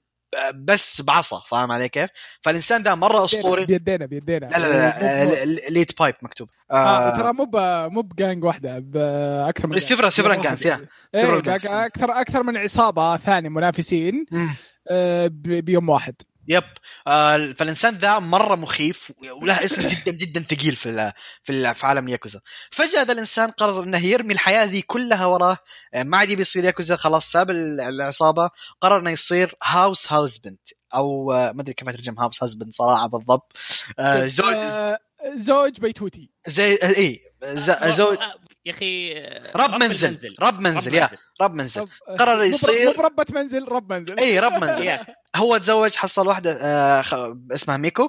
بس 0.55 1.03
بعصا 1.03 1.41
فاهم 1.49 1.73
علي 1.73 1.89
كيف؟ 1.89 2.11
فالإنسان 2.41 2.83
ذا 2.83 2.95
مرة 2.95 3.25
أسطوري 3.25 3.65
بيدينا 3.67 4.07
بيدينا 4.07 4.47
لا 4.47 4.59
لا 4.59 4.69
لا 5.01 5.25
مو- 5.25 5.31
لا 5.31 5.45
lead 5.69 5.99
pipe 5.99 6.15
مكتوب 6.23 6.49
آه 6.71 6.75
آه 6.75 7.17
ترى 7.17 7.33
مو 7.33 7.51
مو 7.91 8.03
بجانج 8.03 8.45
واحدة 8.45 8.79
باكثر 8.79 9.67
من 9.69 9.77
several- 9.79 10.09
several 10.09 10.35
gangs، 10.35 10.67
yeah. 10.67 10.87
إيه، 11.15 11.21
several. 11.21 11.87
أكثر 11.87 12.21
أكثر 12.21 12.43
من 12.43 12.57
عصابة 12.57 13.17
ثانية 13.17 13.49
منافسين. 13.49 14.27
آه، 14.91 15.27
بيوم 15.43 15.89
واحد 15.89 16.15
yep. 16.49 16.65
آه 17.07 17.37
فالانسان 17.59 17.95
ذا 17.95 18.19
مرة 18.19 18.55
مخيف 18.55 19.13
وله 19.43 19.65
اسم 19.65 19.83
جدا 19.89 20.13
جدا 20.13 20.41
ثقيل 20.43 20.77
في 20.77 20.89
ال 20.89 21.13
في, 21.43 21.53
ال 21.53 21.75
في 21.75 21.87
عالم 21.87 22.09
ياكوزا. 22.09 22.41
فجأة 22.71 23.03
ذا 23.03 23.13
الإنسان 23.13 23.51
قرر 23.51 23.83
إنه 23.83 23.99
يرمي 24.07 24.35
الحياة 24.35 24.65
ذي 24.65 24.83
كلها 24.83 25.27
وراه. 25.27 25.59
آه، 25.95 26.03
ما 26.03 26.17
عاد 26.17 26.31
يبي 26.31 26.41
يصير 26.43 26.65
ياكوزا 26.65 26.97
خلاص 26.97 27.33
ساب 27.33 27.51
ال- 27.51 27.81
العصابة. 27.81 28.51
قرر 28.81 29.01
إنه 29.01 29.11
يصير 29.11 29.55
house 29.65 30.13
husband 30.13 30.59
أو 30.95 31.33
آه، 31.33 31.53
ما 31.53 31.63
أدري 31.63 31.75
كيف 31.75 31.89
أترجم 31.89 32.19
house 32.19 32.43
husband 32.43 32.73
صراحة 32.73 33.07
بالضبط. 33.09 33.53
آه 33.99 34.27
زوج. 34.39 34.55
آه، 34.55 34.99
زوج 35.37 35.81
بيتوتي 35.81 36.31
زي 36.47 36.75
اي 36.75 37.21
زوج. 37.91 38.19
يا 38.67 38.71
أخي 38.73 39.15
رب 39.57 39.71
منزل 39.81 40.35
رب 40.41 40.61
منزل 40.61 40.95
يا 40.95 41.11
رب 41.41 41.55
منزل. 41.55 41.81
رب- 41.81 42.19
قرر 42.19 42.45
يصير- 42.45 42.87
مو 42.87 42.93
بربة 42.93 43.27
منزل 43.31 43.69
رب 43.69 43.93
منزل. 43.93 44.19
اي 44.19 44.41
رب 44.41 44.53
منزل. 44.53 44.99
هو 45.37 45.57
تزوج 45.57 45.95
حصل 45.95 46.27
واحدة 46.29 46.59
آه 46.63 47.03
خ- 47.03 47.35
اسمها 47.53 47.77
ميكو 47.77 48.09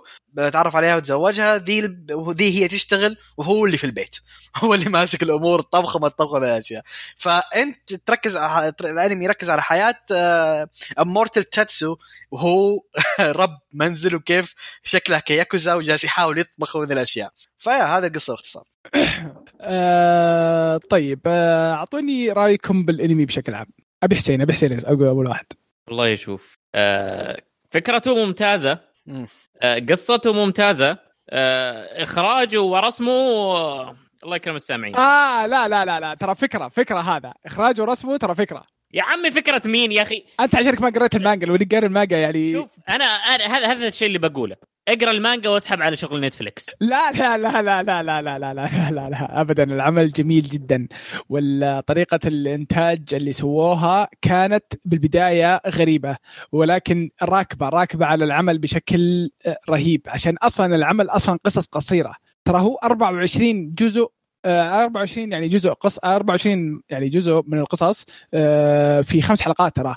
تعرف 0.53 0.75
عليها 0.75 0.95
وتزوجها. 0.95 1.57
ذي 1.57 1.95
وذي 2.11 2.63
هي 2.63 2.67
تشتغل 2.67 3.17
وهو 3.37 3.65
اللي 3.65 3.77
في 3.77 3.83
البيت. 3.83 4.15
هو 4.63 4.73
اللي 4.73 4.89
ماسك 4.89 5.23
الأمور 5.23 5.59
الطبخ 5.59 5.95
وما 5.95 6.07
الطبخ 6.07 6.31
ولا 6.31 6.53
الاشياء 6.53 6.83
فأنت 7.17 7.93
تركز 7.93 8.37
على 8.37 8.73
الأنمي 8.81 9.25
يركز 9.25 9.49
على 9.49 9.61
حياة 9.61 9.95
آه 10.11 10.69
immortal 10.99 11.43
Tatsu 11.43 11.95
وهو 12.31 12.79
رب 13.19 13.57
منزل 13.73 14.15
وكيف 14.15 14.53
شكله 14.83 15.19
كياكوزا 15.19 15.73
وجالس 15.73 16.03
يحاول 16.03 16.39
يطبخ 16.39 16.75
وذي 16.75 16.93
الأشياء. 16.93 17.31
فيا 17.57 17.97
هذا 17.97 18.07
القصة 18.07 18.33
باختصار. 18.33 18.63
آه 19.61 20.77
طيب 20.89 21.19
آه، 21.25 21.73
أعطوني 21.73 22.31
رأيكم 22.31 22.85
بالأنمي 22.85 23.25
بشكل 23.25 23.53
عام. 23.53 23.67
أبي 24.03 24.15
حسين 24.15 24.41
أبي 24.41 24.53
حسين 24.53 24.79
أقول 24.85 25.07
أول 25.07 25.27
واحد. 25.27 25.45
والله 25.87 26.07
يشوف 26.07 26.57
آه 26.75 27.41
فكرته 27.69 28.25
ممتازة. 28.25 28.79
مم. 29.07 29.27
آه 29.61 29.79
قصته 29.79 30.33
ممتازة. 30.33 30.97
آه 31.29 32.03
إخراجه 32.03 32.61
ورسمه 32.61 33.11
آه 33.11 33.95
الله 34.23 34.35
يكرم 34.35 34.55
السامعين. 34.55 34.95
آه 34.95 35.45
لا 35.45 35.67
لا 35.67 35.85
لا 35.85 35.99
لا 35.99 36.13
ترى 36.13 36.35
فكرة 36.35 36.67
فكرة 36.67 36.99
هذا. 36.99 37.33
اخراج 37.45 37.81
ورسمه 37.81 38.17
ترى 38.17 38.35
فكرة. 38.35 38.63
يا 38.93 39.03
عمي 39.03 39.31
فكره 39.31 39.61
مين 39.65 39.91
يا 39.91 40.01
أخي 40.01 40.23
انت 40.39 40.55
عشانك 40.55 40.81
ما 40.81 40.89
قريت 40.89 41.15
المانجا 41.15 41.47
لو 41.47 41.57
قاري 41.71 41.85
المانجا 41.87 42.17
يعني 42.17 42.53
شوف 42.53 42.69
أنا 42.89 43.05
هذا 43.25 43.67
هذا 43.67 43.87
الشيء 43.87 44.07
اللي 44.07 44.19
بقوله 44.19 44.55
اقرا 44.87 45.11
المانجا 45.11 45.49
واسحب 45.49 45.81
على 45.81 45.95
شغل 45.95 46.21
نتفليكس 46.21 46.65
لا 46.81 47.11
لا 47.11 47.37
لا 47.37 47.61
لا 47.61 47.83
لا 47.83 48.03
لا 48.03 48.21
لا 48.21 48.39
لا 48.39 48.53
لا 48.53 48.91
لا 48.91 49.09
لا 49.09 49.41
ابدا 49.41 49.63
العمل 49.63 50.11
جميل 50.11 50.43
جدا 50.43 50.87
وطريقه 51.29 52.19
الانتاج 52.25 53.13
اللي 53.13 53.31
سووها 53.31 54.07
كانت 54.21 54.65
بالبدايه 54.85 55.61
غريبه 55.67 56.17
ولكن 56.51 57.09
راكبه 57.21 57.69
راكبه 57.69 58.05
على 58.05 58.25
العمل 58.25 58.59
بشكل 58.59 59.29
آه، 59.45 59.57
رهيب 59.69 60.01
عشان 60.07 60.37
أصلا 60.37 60.75
العمل 60.75 61.09
أصلا 61.09 61.39
قصص 61.45 61.65
قصيره 61.65 62.13
ترى 62.45 62.61
هو 62.61 62.75
24 62.83 63.73
جزء 63.73 64.01
آه، 64.01 64.16
24 64.47 65.31
يعني 65.31 65.47
جزء 65.47 65.69
قص 65.69 65.97
24 65.99 66.81
يعني 66.89 67.09
جزء 67.09 67.43
من 67.47 67.59
القصص 67.59 68.05
آه، 68.33 69.01
في 69.01 69.21
خمس 69.21 69.41
حلقات 69.41 69.75
ترى. 69.75 69.95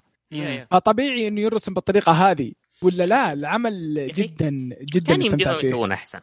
فطبيعي 0.71 1.29
إنه 1.29 1.41
يرسم 1.41 1.75
بالطريقة 1.75 2.13
هذه. 2.13 2.53
ولا 2.83 3.07
لا؟ 3.07 3.33
العمل 3.33 3.99
أخي، 4.11 4.23
جدا 4.23 4.51
جدا 4.83 5.07
كان 5.07 5.25
يمديهم 5.25 5.57
يسوون 5.63 5.93
أحسن. 5.93 6.21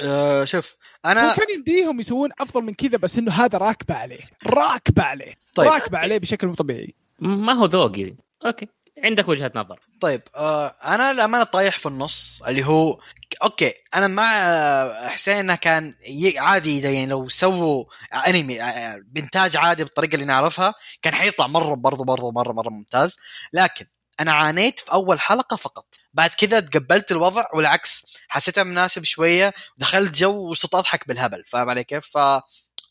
آه 0.00 0.44
شوف 0.44 0.76
أنا 1.04 1.28
ممكن 1.28 1.42
يمديهم 1.54 2.00
يسوون 2.00 2.30
أفضل 2.40 2.62
من 2.62 2.74
كذا 2.74 2.98
بس 2.98 3.18
إنه 3.18 3.32
هذا 3.32 3.58
راكبة 3.58 3.94
عليه. 3.94 4.20
راكبة 4.46 5.02
عليه. 5.02 5.34
طيب. 5.54 5.68
راكبة 5.68 5.98
عليه 5.98 6.18
بشكل 6.18 6.46
مو 6.46 6.54
طبيعي. 6.54 6.94
ما 7.18 7.52
هو 7.52 7.64
ذوقي. 7.64 8.14
okay. 8.46 8.68
عندك 8.98 9.28
وجهة 9.28 9.52
نظر. 9.54 9.80
طيب 10.00 10.22
آه 10.36 10.66
أنا 10.84 11.10
الامانه 11.10 11.44
طايح 11.44 11.78
في 11.78 11.86
النص 11.86 12.42
اللي 12.42 12.66
هو 12.66 13.00
okay 13.42 13.74
أنا 13.94 14.06
مع 14.06 14.32
آه، 14.36 15.08
حسين 15.08 15.34
إنه 15.36 15.54
كان 15.54 15.94
عادي 16.38 16.80
يعني 16.80 17.06
لو 17.06 17.28
سووا 17.28 17.84
انمي 18.28 18.62
آه، 18.62 19.00
بإنتاج 19.06 19.56
عادي 19.56 19.84
بالطريقة 19.84 20.14
اللي 20.14 20.26
نعرفها 20.26 20.74
كان 21.02 21.14
حيطلع 21.14 21.46
مرة 21.46 21.74
برضو 21.74 22.04
برضو 22.04 22.30
مرة 22.32 22.52
مرة 22.52 22.70
ممتاز. 22.70 23.16
لكن 23.52 23.86
أنا 24.20 24.32
عانيت 24.32 24.80
في 24.80 24.92
أول 24.92 25.20
حلقة 25.20 25.56
فقط. 25.56 25.86
بعد 26.12 26.30
كذا 26.30 26.60
تقبلت 26.60 27.12
الوضع 27.12 27.44
والعكس 27.54 28.16
حسيتها 28.28 28.64
مناسب 28.64 29.04
شوية 29.04 29.54
ودخلت 29.76 30.14
جو 30.16 30.50
وصرت 30.50 30.74
أضحك 30.74 31.08
بالهبل 31.08 31.44
فاهم 31.46 31.70
علي 31.70 31.84
كيف؟ 31.84 32.06
ف 32.06 32.18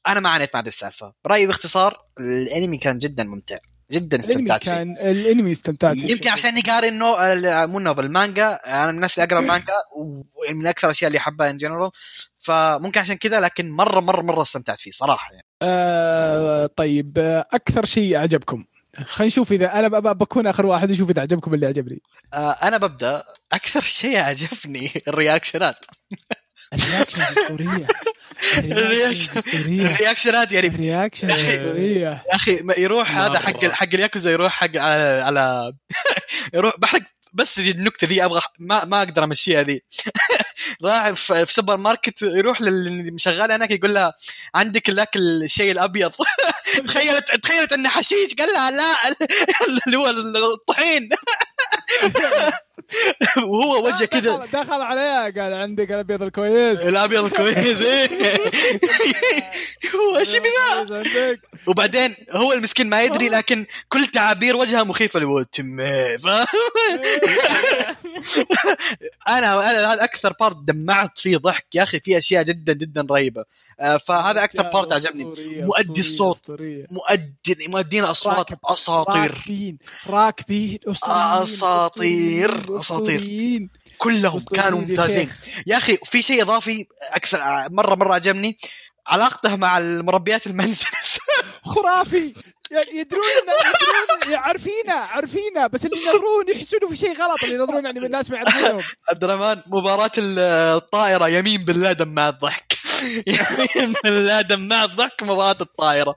أنا 0.08 0.20
ما 0.20 0.30
عانيت 0.30 0.56
مع 0.56 0.62
هذه 0.62 0.68
السالفة. 0.68 1.14
برأيي 1.26 1.48
باختصار 1.48 2.06
الأنمي 2.20 2.78
كان 2.78 3.00
جدا 3.00 3.24
ممتع. 3.24 3.58
جدا 3.94 4.20
استمتعت 4.20 4.64
فيه. 4.64 4.72
كان 4.72 4.92
الأنمي 4.98 5.52
استمتعت 5.52 5.98
فيه. 5.98 6.12
يمكن 6.12 6.30
عشان 6.30 6.60
قاري 6.62 6.88
إنه 6.88 7.34
ال- 7.34 7.70
مو 7.70 7.80
نوفل 7.80 8.10
مانجا 8.10 8.54
أنا 8.66 8.88
من 8.88 8.94
الناس 8.96 9.20
اللي 9.20 9.28
أقرأ 9.34 9.40
مانجا 9.42 9.74
ومن 10.50 10.68
أكثر 10.68 10.88
الأشياء 10.88 11.08
اللي 11.08 11.18
أحبها 11.20 11.50
in 11.50 11.58
general 11.58 11.92
فممكن 12.40 13.00
عشان 13.00 13.16
كذا 13.16 13.40
لكن 13.40 13.70
مرة 13.70 14.00
مرة 14.00 14.22
مرة 14.22 14.42
استمتعت 14.42 14.80
فيه 14.80 14.92
صراحة 14.92 15.32
يعني. 15.32 15.46
آه 15.62 16.66
طيب 16.76 17.20
آه، 17.20 17.46
أكثر 17.54 17.86
شيء 17.86 18.18
أعجبكم. 18.18 18.66
خلينا 19.06 19.28
نشوف 19.28 19.52
إذا 19.52 19.80
أنا 19.80 19.88
بكون 19.88 20.48
آخر 20.48 20.66
واحد 20.66 20.90
ونشوف 20.90 21.10
إذا 21.10 21.22
عجبكم 21.22 21.54
اللي 21.54 21.66
عجبني. 21.66 22.02
آه 22.34 22.52
أنا 22.52 22.78
ببدأ. 22.78 23.24
أكثر 23.54 23.82
شيء 23.82 24.18
عجبني 24.18 24.92
الرياكشنات. 25.08 25.76
الرياكشن 26.74 27.22
اسطوريه 27.22 27.88
ال 28.58 28.66
reaction- 28.66 29.38
اسطوريه 29.38 29.86
الرياكشنات 29.96 30.52
يعني 30.52 30.68
ال 30.68 30.74
reaction. 30.74 31.32
اسطوريه 31.32 32.00
يا 32.02 32.36
أخي 32.36 32.62
ما 32.62 32.74
يروح 32.78 33.18
هذا 33.18 33.40
حق. 33.40 33.66
حق 33.66 33.88
الياكوزا 33.94 34.32
يروح 34.32 34.52
حق 34.54 34.78
على, 34.78 35.22
على 35.22 35.74
يروح 36.54 36.74
بحرق 36.80 37.02
بس 37.34 37.60
النكتة 37.60 38.08
ذي 38.08 38.26
أبغى 38.26 38.42
ما 38.60 38.86
ما 38.86 38.98
أقدر 38.98 39.24
امشيها 39.24 39.64
ذي 39.64 39.82
راح 40.86 41.10
في 41.10 41.46
في 41.46 41.54
سوبر 41.54 41.78
ماركت 41.78 42.22
يروح 42.22 42.62
للي 42.62 43.12
مشغال 43.12 43.52
هناك 43.52 43.72
يقول 43.72 43.94
لها 43.94 44.14
عندك 44.56 44.90
ذاك 44.90 45.16
الشيء 45.16 45.72
الأبيض. 45.72 46.12
تخيلت 46.88 47.36
تخيلت 47.44 47.74
انه 47.74 47.90
حشيش 47.90 48.36
قال 48.40 48.50
لها 48.54 48.72
لا 48.72 48.96
اللي 49.68 49.98
هو 49.98 50.10
الطحين. 50.54 51.10
وهو 53.50 53.86
وجهه 53.86 54.06
كذا. 54.06 54.20
دخل- 54.38 54.48
دخل 54.54 54.82
عليها 54.82 55.24
قال 55.24 55.54
عندك 55.54 55.92
الأبيض 55.92 56.24
الكويس. 56.24 56.80
الأبيض 56.90 57.28
كويس 57.30 57.82
إيه. 57.82 58.10
هو 59.96 60.18
إيش 60.18 60.36
بذا 60.38 61.38
وبعدين 61.68 62.16
هو 62.32 62.54
المسكين 62.54 62.90
ما 62.90 63.02
يدري 63.04 63.30
لكن 63.30 63.66
كل 63.90 64.06
تعابير 64.06 64.56
وجهه 64.56 64.84
مخيفة 64.84 65.20
هو 65.24 65.44
تمي 65.44 66.18
فاهم؟ 66.18 66.46
أنا 69.28 69.72
أنا 69.72 69.94
هذا 69.94 70.04
أكثر 70.04 70.34
part 70.40 70.58
دمعت 70.58 71.20
فيه 71.20 71.38
ضحك 71.38 71.66
يا 71.76 71.84
أخي 71.84 72.00
في 72.00 72.18
أشياء 72.18 72.44
جدا 72.44 72.74
جدا 72.74 73.08
رهيبة 73.12 73.46
آه، 73.80 73.98
فهذا 73.98 74.44
أكثر 74.44 74.70
part 74.70 74.94
عجبني 74.94 75.34
مؤدي 75.62 76.00
الصوت. 76.02 76.52
مؤدي 76.92 77.68
مؤدين 77.68 78.04
اصوات. 78.04 78.48
أساطير 78.66 79.32
راكبين 79.32 79.78
راكبين 80.08 80.80
أساطير. 80.88 82.80
أسطوريين. 82.80 83.70
كلهم 83.98 84.40
كانوا 84.40 84.80
ممتازين. 84.80 85.30
يا 85.68 85.78
أخي 85.78 85.98
في 86.04 86.22
شيء 86.22 86.42
إضافي 86.42 86.86
أكثر 87.14 87.40
مره 87.70 87.96
مرة 87.96 88.14
عجبني 88.14 88.58
علاقته 89.08 89.56
مع 89.56 89.78
المربيات 89.78 90.48
المنزل 90.48 90.86
خرافي 91.66 92.34
يدرون 92.94 93.24
إن- 93.24 94.24
يدرون 94.24 94.36
عارفينه 94.40 94.94
عارفينه 94.94 95.68
بس 95.68 95.86
اللي 95.86 95.98
ينظرون 95.98 96.50
يحسون 96.50 96.80
في 96.90 96.96
شيء 96.96 97.18
غلط 97.18 97.44
اللي 97.44 97.56
ينظرون 97.56 97.86
يعني 97.86 98.00
من 98.00 98.06
الناس 98.06 98.32
ما 98.32 98.38
يعرفونهم 98.38 98.82
عبد 99.12 99.24
الرحمن 99.24 99.62
مباراة 99.68 100.12
الطائرة 100.18 101.28
يمين 101.28 101.64
بالله 101.66 101.92
دمع 101.92 102.30
الضحك. 102.30 102.74
يمين 103.28 103.94
بالله 104.04 104.42
دمع 104.42 104.84
الضحك 104.84 105.24
مباراة 105.24 105.58
الطائرة. 105.62 106.16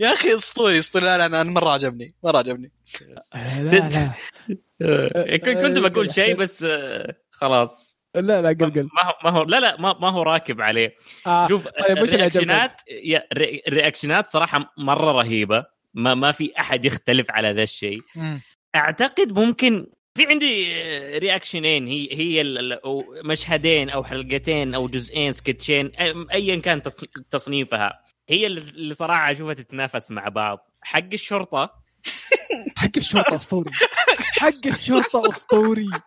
يا 0.00 0.12
أخي 0.12 0.36
اسطوري 0.36 0.78
اسطوري. 0.78 1.04
لا 1.04 1.18
لا 1.18 1.26
أنا 1.26 1.42
مرة 1.42 1.70
عجبني 1.70 2.14
مرة 2.24 2.38
عجبني. 2.38 2.72
لا 3.34 3.70
لا. 3.70 4.10
كنت 5.62 5.78
بقول 5.78 6.14
شيء 6.14 6.34
بس 6.36 6.62
آه، 6.68 7.14
خلاص. 7.30 7.96
لا 8.14 8.42
لا 8.42 8.48
قل 8.48 8.72
قل. 8.72 8.82
ما 8.82 9.02
هو 9.04 9.14
ما 9.24 9.30
هو 9.30 9.42
لا 9.42 9.60
لا 9.60 9.80
ما, 9.80 9.92
ما 10.00 10.10
هو 10.10 10.22
راكب 10.22 10.60
عليه. 10.60 10.94
آه. 11.26 11.48
شوف 11.48 11.68
طيب 11.68 12.02
وش؟ 12.02 12.14
الرياكشنات 12.14 12.72
يا- 12.90 13.26
الري- 13.32 13.62
الرياكشنات 13.68 14.26
صراحة 14.26 14.72
مرة 14.78 15.12
رهيبة. 15.12 15.75
ما 15.96 16.14
ما 16.14 16.32
في 16.32 16.52
أحد 16.60 16.84
يختلف 16.84 17.30
على 17.30 17.52
ذا 17.52 17.62
الشيء. 17.62 18.00
أعتقد 18.76 19.38
ممكن 19.38 19.86
في 20.16 20.26
عندي 20.26 20.64
رياكشنين 21.18 21.86
هي 21.86 22.08
هي 22.12 22.40
ال- 22.40 22.58
ال- 22.58 22.84
أو 22.84 23.04
مشهدين 23.24 23.90
أو 23.90 24.04
حلقتين 24.04 24.74
أو 24.74 24.88
جزئين 24.88 25.32
سكتشين 25.32 25.86
ايا 26.32 26.56
كان 26.60 26.82
تص- 26.82 27.22
تصنيفها. 27.30 28.00
هي 28.28 28.46
اللي 28.46 28.60
اللي 28.60 28.94
صراحة 28.94 29.30
أشوفها 29.32 29.54
تتنافس 29.54 30.10
مع 30.10 30.28
بعض. 30.28 30.58
حق 30.82 31.08
الشرطة 31.12 31.85
حق 32.76 32.90
الشرطة 32.96 33.36
أسطوري. 33.36 33.70
حق 34.40 34.66
الشرطة 34.66 35.22
أسطوري. 35.34 35.88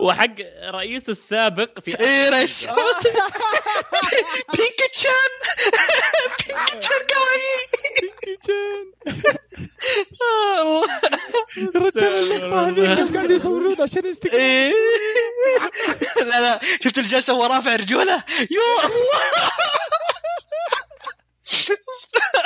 وحق 0.00 0.34
رئيسه 0.64 1.10
السابق 1.10 1.80
في 1.80 2.00
ايريس 2.00 2.66
بينكتشان 4.56 5.30
بينكتشان 6.48 7.00
كواي 7.10 7.70
رجال 11.76 12.14
اللقطة 12.14 12.68
هذيك 12.68 13.16
قاعد 13.16 13.30
يصورون 13.30 13.82
عشان 13.82 14.06
انستغرام 14.06 14.40
إيه. 14.40 14.72
لا 16.16 16.40
لا. 16.40 16.60
شفت 16.82 16.98
الجلسة 16.98 17.34
وهو 17.34 17.46
رافع 17.54 17.76
رجوله؟ 17.76 18.24
يا 18.50 18.86
الله 18.86 19.50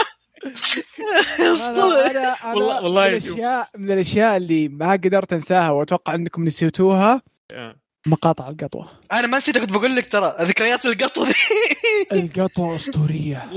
أنا 1.40 2.32
أنا 2.44 2.54
والله- 2.54 2.82
والله 2.82 3.02
من. 3.02 3.08
الاشياء 3.08 3.68
من 3.78 3.90
الأشياء 3.90 4.36
اللي 4.36 4.68
ما 4.68 4.92
قدرت 4.92 5.32
أنساها 5.32 5.70
وأتوقع 5.70 6.14
أنكم 6.14 6.44
نسيتوها 6.44 7.22
مقاطع 8.06 8.48
القطوة. 8.48 8.88
أنا 9.12 9.26
ما 9.26 9.38
نسيت 9.38 9.58
كنت 9.58 9.70
بقول 9.70 9.96
لك 9.96 10.12
ترى 10.12 10.34
ذكريات 10.40 10.86
القطو 10.86 11.24
ذي 11.24 11.34
القطوة 12.12 12.76
أسطورية. 12.76 13.50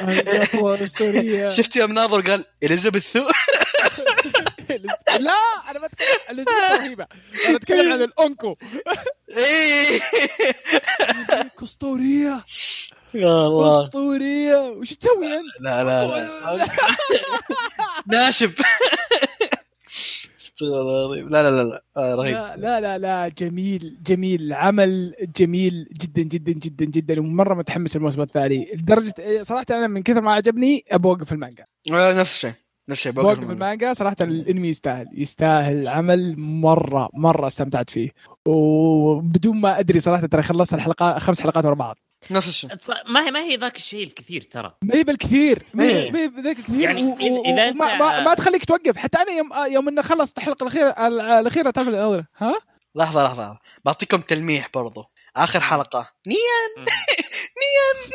القطوة 0.00 0.84
أسطورية. 0.84 1.48
شفت 1.48 1.76
يوم 1.76 1.92
ناظر 1.92 2.20
قال 2.20 2.44
إليزابيث 2.62 3.12
ثو. 3.12 3.24
لا 5.18 5.32
أنا 5.70 5.86
بتكلم 5.86 6.18
الإزازة 6.30 6.76
رهيبه 6.78 7.06
أنا 7.48 7.56
أتكلم 7.56 7.92
عن 7.92 8.02
الأنكو. 8.02 8.54
إيه. 9.36 10.00
أسطورية. 11.64 12.44
يا 13.14 13.46
الله. 13.46 13.84
اسطوريه 13.84 14.56
وش 14.56 14.94
تسوي 14.94 15.26
أنت؟ 15.26 15.64
لا 15.64 15.84
لا 15.84 16.06
لا. 16.06 16.66
ناشب. 18.18 18.50
اسطوره 20.38 21.06
رهيب 21.06 21.28
لا 21.30 21.42
لا 21.42 21.50
لا 21.50 21.62
لا. 21.68 21.82
آه، 21.96 22.14
رهيب. 22.14 22.34
لا 22.34 22.56
لا 22.56 22.80
لا 22.80 22.98
لا. 22.98 23.28
جميل 23.28 23.98
جميل. 24.02 24.52
عمل 24.52 25.14
جميل 25.36 25.88
جدا 26.00 26.22
جدا 26.22 26.52
جدا 26.52 26.84
جدا. 26.84 27.20
ومرة 27.20 27.54
متحمس 27.54 27.96
الموسم 27.96 28.20
الثاني. 28.20 28.70
لدرجه 28.74 29.42
صراحة 29.42 29.66
أنا 29.70 29.86
من 29.86 30.02
كثر 30.02 30.20
ما 30.20 30.32
عجبني 30.32 30.84
ابى 30.90 31.08
اوقف 31.08 31.32
المانجا. 31.32 31.64
آه، 31.92 32.12
نفس 32.12 32.34
الشيء. 32.34 32.52
نفس 32.88 32.98
الشيء 32.98 33.12
بوقف 33.12 33.50
المانجا. 33.50 33.92
صراحة 33.92 34.16
الأنمي 34.22 34.68
يستاهل. 34.68 35.06
يستاهل 35.12 35.88
عمل 35.88 36.38
مرة 36.38 37.08
مرة 37.14 37.46
استمتعت 37.46 37.90
فيه. 37.90 38.10
وبدون 38.46 39.56
ما 39.56 39.78
أدري 39.78 40.00
صراحة 40.00 40.26
ترى 40.26 40.42
خلصت 40.42 40.74
الحلقات 40.74 41.18
خمس 41.18 41.40
حلقات 41.40 41.64
ورا 41.64 41.74
بعض. 41.74 41.96
نفس 42.30 42.48
الشيء. 42.48 42.70
ما 43.06 43.26
هي 43.26 43.30
ما 43.30 43.40
هي 43.40 43.56
ذاك 43.56 43.76
الشيء 43.76 44.04
الكثير 44.06 44.42
ترى. 44.42 44.76
ما 44.82 44.94
هي 44.94 45.04
بالكثير. 45.04 45.62
ما 45.74 45.84
هي 45.84 46.02
إيه. 46.02 46.10
ما 46.12 46.18
هي 46.18 46.28
بذاك 46.28 46.58
الكثير 46.58 46.80
يعني 46.80 47.02
و- 47.04 47.08
و- 47.10 47.44
إذا 47.44 47.70
أنت- 47.70 47.74
ما, 47.76 48.20
ما 48.20 48.34
تخليك 48.34 48.64
توقف. 48.64 48.96
حتى 48.96 49.18
أنا 49.18 49.32
يوم 49.32 49.50
يوم 49.72 49.88
انه 49.88 50.02
خلصت 50.02 50.38
الحلقة 50.38 50.62
الاخيره 50.64 50.90
الأخيرة 51.40 51.70
تعرف 51.70 51.88
الأول. 51.88 52.24
ها؟ 52.36 52.54
لحظة 52.94 53.24
لحظة. 53.24 53.58
بعطيكم 53.84 54.20
تلميح 54.20 54.68
برضو. 54.74 55.04
آخر 55.36 55.60
حلقة. 55.60 56.10
نيان! 56.28 56.86
نيان! 57.60 58.12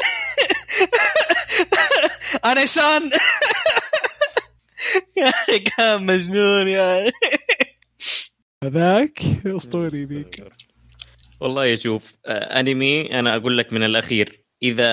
أنا 2.51 2.65
سان 2.65 3.11
يا 5.17 5.31
كان 5.77 6.05
مجنون 6.05 6.67
يا 6.67 7.11
هذاك 8.63 9.19
أسطوري 9.45 10.03
ذيك. 10.03 10.43
والله 11.43 11.75
شوف 11.75 12.13
آه، 12.25 12.59
انمي 12.59 13.19
أنا 13.19 13.35
أقول 13.35 13.57
لك 13.57 13.73
من 13.73 13.83
الأخير 13.83 14.43
إذا 14.63 14.87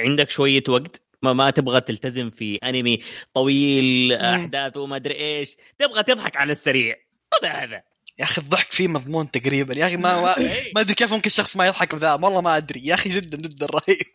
عندك 0.00 0.30
شوية 0.30 0.62
وقت 0.68 1.02
ما 1.22 1.32
ما 1.32 1.50
تبغى 1.50 1.80
تلتزم 1.80 2.30
في 2.30 2.56
انمي 2.56 2.98
طويل 3.34 4.12
أحداث 4.12 4.76
وما 4.76 4.96
أدري 4.96 5.14
إيش 5.14 5.56
تبغى 5.78 6.02
تضحك 6.02 6.36
على 6.36 6.52
السريع. 6.52 6.96
هذا 7.34 7.48
هذا. 7.48 7.82
يا 8.18 8.24
أخي 8.24 8.42
الضحك 8.42 8.72
فيه 8.72 8.88
مضمون 8.88 9.30
تقريبا. 9.30 9.74
يا 9.74 9.86
أخي 9.86 9.96
ما 9.96 10.20
ما, 10.22 10.36
ما 10.74 10.80
أدري 10.80 10.94
كيف 10.94 11.12
ممكن 11.14 11.30
شخص 11.30 11.56
ما 11.56 11.66
يضحك 11.66 11.94
بذا 11.94 12.14
والله 12.14 12.40
ما 12.40 12.56
أدري. 12.56 12.80
يا 12.84 12.94
أخي 12.94 13.10
جدا 13.10 13.36
جدا 13.36 13.66
رهيب. 13.66 14.06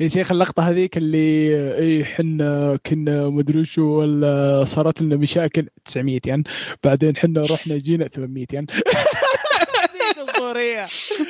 يا 0.00 0.08
شيخ 0.08 0.32
اللقطة 0.32 0.70
هذيك 0.70 0.96
اللي 0.96 1.74
اي 1.78 2.04
حنا 2.04 2.78
كنا 2.86 3.28
مدري 3.28 3.64
شو 3.64 3.82
ولا 3.82 4.64
صارت 4.64 5.02
لنا 5.02 5.16
مشاكل. 5.16 5.68
900 5.84 6.20
ين. 6.26 6.42
بعدين 6.84 7.16
حنا 7.16 7.40
رحنا 7.40 7.76
جينا 7.76 8.08
800 8.08 8.46
ين. 8.52 8.66
هذيك 8.70 9.38
أسطورية؟ 10.18 10.86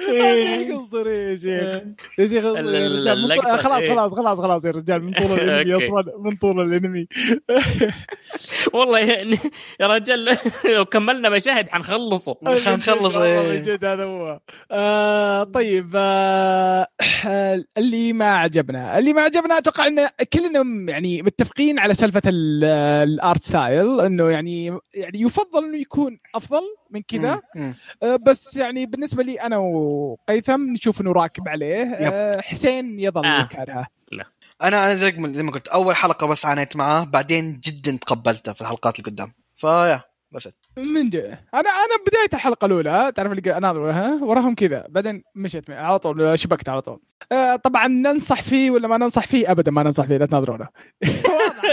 هذيك 0.08 0.70
أسطورية 0.70 1.30
يا 1.30 1.36
شيخ. 1.36 1.82
يا 2.18 2.26
شيخ 2.26 2.44
أسطورية. 2.44 2.78
يا 2.78 3.12
اللقطة 3.12 3.56
خلاص 3.56 3.82
إيه. 3.82 3.90
خلاص 3.94 4.14
خلاص 4.14 4.40
خلاص 4.40 4.64
يا 4.64 4.70
رجال 4.70 5.02
من 5.04 5.12
طول 5.12 5.32
الأنمي. 5.40 5.76
أصلا 5.76 6.04
من 6.18 6.36
طول 6.36 6.60
الأنمي. 6.74 7.06
والله 8.74 8.98
يعني 8.98 9.38
يا 9.80 9.86
رجال 9.86 10.38
لو 10.76 10.84
كملنا 10.84 11.28
مشاهد 11.28 11.68
حنخلصه. 11.68 12.36
إيه. 13.24 13.48
من 13.58 13.62
جد 13.62 13.84
هذا 13.84 14.04
هو. 14.04 14.40
آه 14.70 15.42
طيب 15.44 15.90
آه 15.96 16.86
اللي 17.78 18.12
ما 18.12 18.24
عجبنا. 18.36 18.98
اللي 18.98 19.12
ما 19.12 19.22
عجبنا 19.22 19.58
أتوقع 19.58 19.86
إن 19.86 20.08
كلنا 20.32 20.90
يعني 20.92 21.22
متفقين 21.22 21.78
على 21.78 21.94
سالفة 21.94 22.22
ال- 22.26 22.64
ال 23.08 23.17
art 23.17 23.42
style 23.42 24.00
إنه 24.00 24.30
يعني 24.30 24.66
يعني 24.94 25.20
يفضل 25.20 25.64
إنه 25.64 25.78
يكون 25.80 26.18
أفضل. 26.34 26.62
من 26.90 27.02
كذا. 27.02 27.40
آه 28.02 28.16
بس 28.16 28.56
يعني 28.56 28.86
بالنسبة 28.86 29.22
لي 29.22 29.40
أنا 29.40 29.56
وقيثم 29.56 30.60
نشوف 30.72 31.00
إنه 31.00 31.12
راكب 31.12 31.48
عليه. 31.48 31.82
آه 31.94 32.40
حسين 32.40 33.00
يظل 33.00 33.24
آه. 33.26 33.42
مكانها 33.42 33.88
أنا 34.62 34.86
أنا 34.86 34.94
زي 34.94 35.12
ما- 35.12 35.28
زي 35.28 35.42
ما 35.42 35.50
قلت 35.52 35.68
أول 35.68 35.96
حلقة 35.96 36.26
بس 36.26 36.46
عانيت 36.46 36.76
معاه 36.76 37.04
بعدين 37.04 37.60
جدا 37.64 37.96
تقبلته 37.96 38.52
في 38.52 38.60
الحلقات 38.60 38.98
اللي 38.98 39.10
قدام. 39.10 39.32
ف 39.56 39.65
yeah 39.65 40.02
بس 40.32 40.48
من 40.86 41.10
جد. 41.10 41.38
أنا 41.54 41.60
أنا 41.70 42.04
بداية 42.06 42.28
الحلقة 42.34 42.66
الأولى 42.66 43.12
تعرف 43.14 43.32
اللي 43.32 43.56
أناظر 43.56 43.90
ها 43.90 44.24
وراهم 44.24 44.54
كذا. 44.54 44.86
بعدين 44.88 45.22
مشيت 45.34 45.70
على 45.70 45.98
طول 45.98 46.38
شبكت 46.38 46.68
على 46.68 46.82
طول. 46.82 47.00
آه 47.32 47.56
طبعا 47.56 47.88
ننصح 47.88 48.42
فيه 48.42 48.70
ولا 48.70 48.88
ما 48.88 48.96
ننصح 48.98 49.26
فيه؟ 49.26 49.50
ابدا 49.50 49.70
ما 49.70 49.82
ننصح 49.82 50.04
فيه 50.06 50.16
لا 50.16 50.26
تناظرونه 50.26 50.68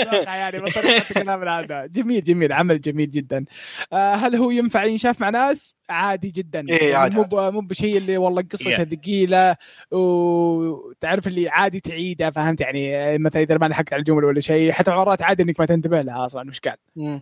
واضح 0.05 0.35
يعني 0.35 0.57
بطريقه 0.59 1.13
كلامنا 1.13 1.51
عنه 1.51 1.85
جميل 1.85 2.23
جميل. 2.23 2.53
عمل 2.53 2.81
جميل 2.81 3.11
جدا. 3.11 3.45
آه 3.93 4.15
هل 4.15 4.35
هو 4.35 4.51
ينفع 4.51 4.83
ينشاف 4.83 5.21
مع 5.21 5.29
ناس؟ 5.29 5.75
عادي 5.89 6.29
جدا. 6.29 6.63
إيه، 6.69 6.95
عادي، 6.95 7.15
مو 7.15 7.27
مو 7.31 7.61
بشيء 7.61 7.97
اللي 7.97 8.17
والله 8.17 8.41
قصته 8.51 8.75
Yeah. 8.75 8.81
ثقيلة 8.83 9.55
وتعرف 9.91 11.27
اللي 11.27 11.49
عادي 11.49 11.79
تعيده 11.79 12.31
فهمت 12.31 12.61
يعني؟ 12.61 13.17
مثلا 13.17 13.41
إذا 13.41 13.57
ما 13.57 13.65
لحقت 13.65 13.93
على 13.93 13.99
الجمل 13.99 14.23
ولا 14.25 14.39
شيء 14.39 14.71
حتى 14.71 14.91
مرات 14.91 15.21
عادي 15.21 15.43
إنك 15.43 15.59
ما 15.59 15.65
تنتبه 15.65 16.01
لها 16.01 16.25
أصلا 16.25 16.49
وش 16.49 16.59
قال. 16.59 16.75
آه، 16.99 17.21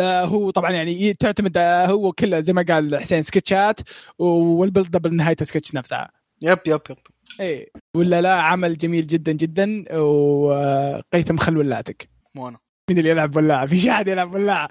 هو 0.00 0.50
طبعا 0.50 0.70
يعني 0.70 1.14
تعتمد 1.14 1.56
آه، 1.56 1.86
هو 1.86 2.12
كله 2.12 2.40
زي 2.40 2.52
ما 2.52 2.64
قال 2.68 3.00
حسين 3.00 3.22
سكتشات 3.22 3.80
وال 4.18 4.40
build 4.40 4.96
up 4.96 5.06
لنهاية 5.06 5.36
السكتش 5.40 5.74
نفسها. 5.74 6.10
yep 6.42 6.58
yep 6.66 6.80
yep. 6.90 6.96
إيه. 7.40 7.68
ولا 7.96 8.22
لا 8.22 8.32
عمل 8.34 8.78
جميل 8.78 9.06
جدا 9.06 9.32
جدا 9.32 9.96
وقيثم 9.98 11.36
خل 11.36 11.56
ولاعتك 11.56 12.08
مو 12.34 12.48
أنا. 12.48 12.58
مين 12.90 12.98
اللي 12.98 13.10
يلعب 13.10 13.36
ولاعة؟ 13.36 13.66
في 13.66 13.78
شي 13.78 13.90
أحد 13.90 14.08
يلعب 14.08 14.34
ولاعة؟ 14.34 14.68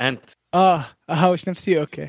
أنت. 0.00 0.30
آه 0.54 0.84
اهاوش 1.10 1.48
نفسي؟ 1.48 1.80
okay. 1.80 2.08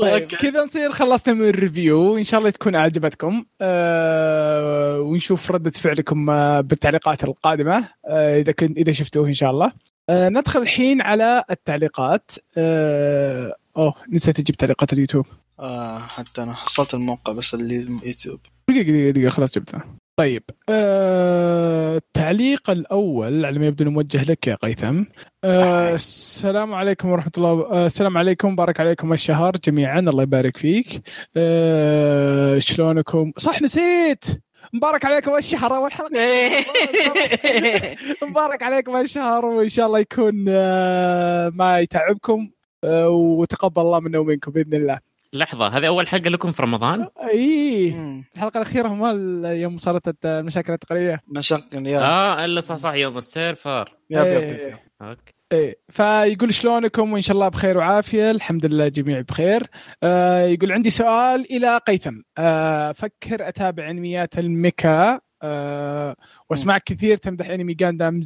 طيب. 0.00 0.22
okay. 0.22 0.36
كذا 0.36 0.64
نصير 0.64 0.92
خلصنا 0.92 1.34
من 1.34 1.48
ال 1.48 1.56
review. 1.56 2.16
إن 2.16 2.24
شاء 2.24 2.40
الله 2.40 2.50
تكون 2.50 2.74
اعجبتكم 2.74 3.44
آه 3.60 5.00
ونشوف 5.00 5.50
ردة 5.50 5.70
فعلكم 5.70 6.30
آه 6.30 6.60
بالتعليقات 6.60 7.24
القادمة 7.24 7.88
آه 8.06 8.40
إذا 8.40 8.52
كنت 8.52 8.76
إذا 8.76 8.92
شفتوه 8.92 9.26
إن 9.26 9.34
شاء 9.34 9.50
الله. 9.50 9.72
آه 10.08 10.28
ندخل 10.28 10.62
الحين 10.62 11.00
على 11.00 11.44
التعليقات. 11.50 12.30
آه 12.56 13.54
أوه 13.76 13.94
نسيت 14.12 14.38
أجيب 14.38 14.56
تعليقات 14.56 14.92
اليوتيوب. 14.92 15.26
آه 15.60 15.98
حتى 15.98 16.42
أنا 16.42 16.54
حصلت 16.54 16.94
الموقع 16.94 17.32
بس 17.32 17.54
اللي 17.54 17.98
يوتيوب. 18.04 18.40
دقيقة 18.68 18.82
دقيقة 18.82 19.10
دقيقة 19.10 19.30
خلاص 19.30 19.52
جبتها. 19.52 19.99
طيب 20.16 20.42
آه، 20.68 21.96
التعليق 21.96 22.70
الأول 22.70 23.44
على 23.44 23.58
ما 23.58 23.66
يبدو 23.66 23.90
موجه 23.90 24.22
لك 24.24 24.46
يا 24.46 24.54
قيثم. 24.54 25.04
آه، 25.44 25.94
السلام 25.94 26.74
عليكم 26.74 27.08
ورحمة 27.08 27.32
الله 27.38 27.50
آه، 27.72 27.86
السلام 27.86 28.18
عليكم 28.18 28.56
بارك 28.56 28.80
عليكم 28.80 29.12
الشهر 29.12 29.52
جميعا 29.64 30.00
الله 30.00 30.22
يبارك 30.22 30.56
فيك. 30.56 31.02
آه، 31.36 32.58
شلونكم؟ 32.58 33.32
صح 33.36 33.62
نسيت! 33.62 34.24
مبارك 34.72 35.04
عليكم 35.04 35.36
الشهر 35.36 35.76
أول 35.76 35.92
حلقة. 35.92 36.10
مبارك 38.30 38.62
عليكم 38.62 38.96
الشهر 38.96 39.44
وإن 39.44 39.68
شاء 39.68 39.86
الله 39.86 39.98
يكون 39.98 40.44
آه، 40.48 41.48
ما 41.54 41.80
يتعبكم 41.80 42.50
آه، 42.84 43.08
وتقبل 43.08 43.82
الله 43.82 44.00
منا 44.00 44.18
ومنكم 44.18 44.52
بإذن 44.52 44.74
الله. 44.74 45.09
لحظة 45.32 45.68
هذه 45.68 45.86
أول 45.86 46.08
حلقة 46.08 46.30
لكم 46.30 46.52
في 46.52 46.62
رمضان؟ 46.62 47.08
إي. 47.28 47.94
الحلقة 48.34 48.58
الأخيرة 48.58 48.88
مال 48.88 49.44
يوم 49.44 49.78
صارت 49.78 50.24
المشاكل 50.24 50.72
التقنيه 50.72 51.20
مشقن 51.36 51.86
يا. 51.86 52.00
آه 52.00 52.44
إلا 52.44 52.60
صح 52.60 52.74
صح 52.76 52.94
يوم 52.94 53.18
ال 53.18 53.28
server. 53.28 53.96
إيه. 54.12 54.18
yep 54.18 54.78
okay. 55.02 55.32
إيه 55.52 55.80
فيقول 55.88 56.54
شلونكم؟ 56.54 57.12
وإن 57.12 57.20
شاء 57.20 57.34
الله 57.34 57.48
بخير 57.48 57.78
وعافية. 57.78 58.30
الحمد 58.30 58.66
لله 58.66 58.88
جميع 58.88 59.20
بخير. 59.20 59.66
آه 60.02 60.42
يقول 60.42 60.72
عندي 60.72 60.90
سؤال 60.90 61.46
إلى 61.50 61.80
قيثم. 61.86 62.14
آه 62.38 62.92
فكر 62.92 63.48
أتابع 63.48 63.90
انميات 63.90 64.38
ال 64.38 64.50
mecha. 64.50 65.20
آه 65.42 66.16
واسمعك 66.50 66.82
كثير 66.84 67.16
تمدح 67.16 67.50
انمي 67.50 67.74
Gundam 67.74 68.20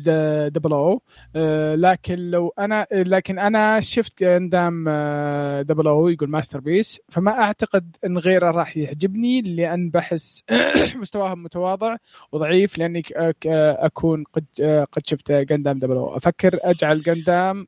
double 0.48 0.72
O 0.72 1.02
آه 1.36 1.74
لكن 1.74 2.14
لو 2.30 2.54
أنا 2.58 2.86
لكن 2.92 3.38
أنا 3.38 3.80
شفت 3.80 4.20
Gundam 4.22 4.84
آه 4.88 5.62
double 5.62 5.86
O 5.88 6.08
يقول 6.08 6.30
masterpiece. 6.30 7.00
فما 7.08 7.30
أعتقد 7.40 7.96
إن 8.06 8.18
غيره 8.18 8.50
راح 8.50 8.76
يعجبني 8.76 9.40
لأن 9.42 9.90
بحس 9.90 10.44
مستواهم 10.96 11.42
متواضع 11.42 11.96
وضعيف 12.32 12.78
لأني 12.78 13.02
ك- 13.02 13.46
أكون 13.46 14.24
قد 14.32 14.44
قد 14.92 15.06
شفت 15.06 15.32
Gundam 15.32 15.78
double 15.78 15.96
O 15.96 16.16
أفكر 16.16 16.58
أجعل 16.62 17.00
Gundam 17.00 17.66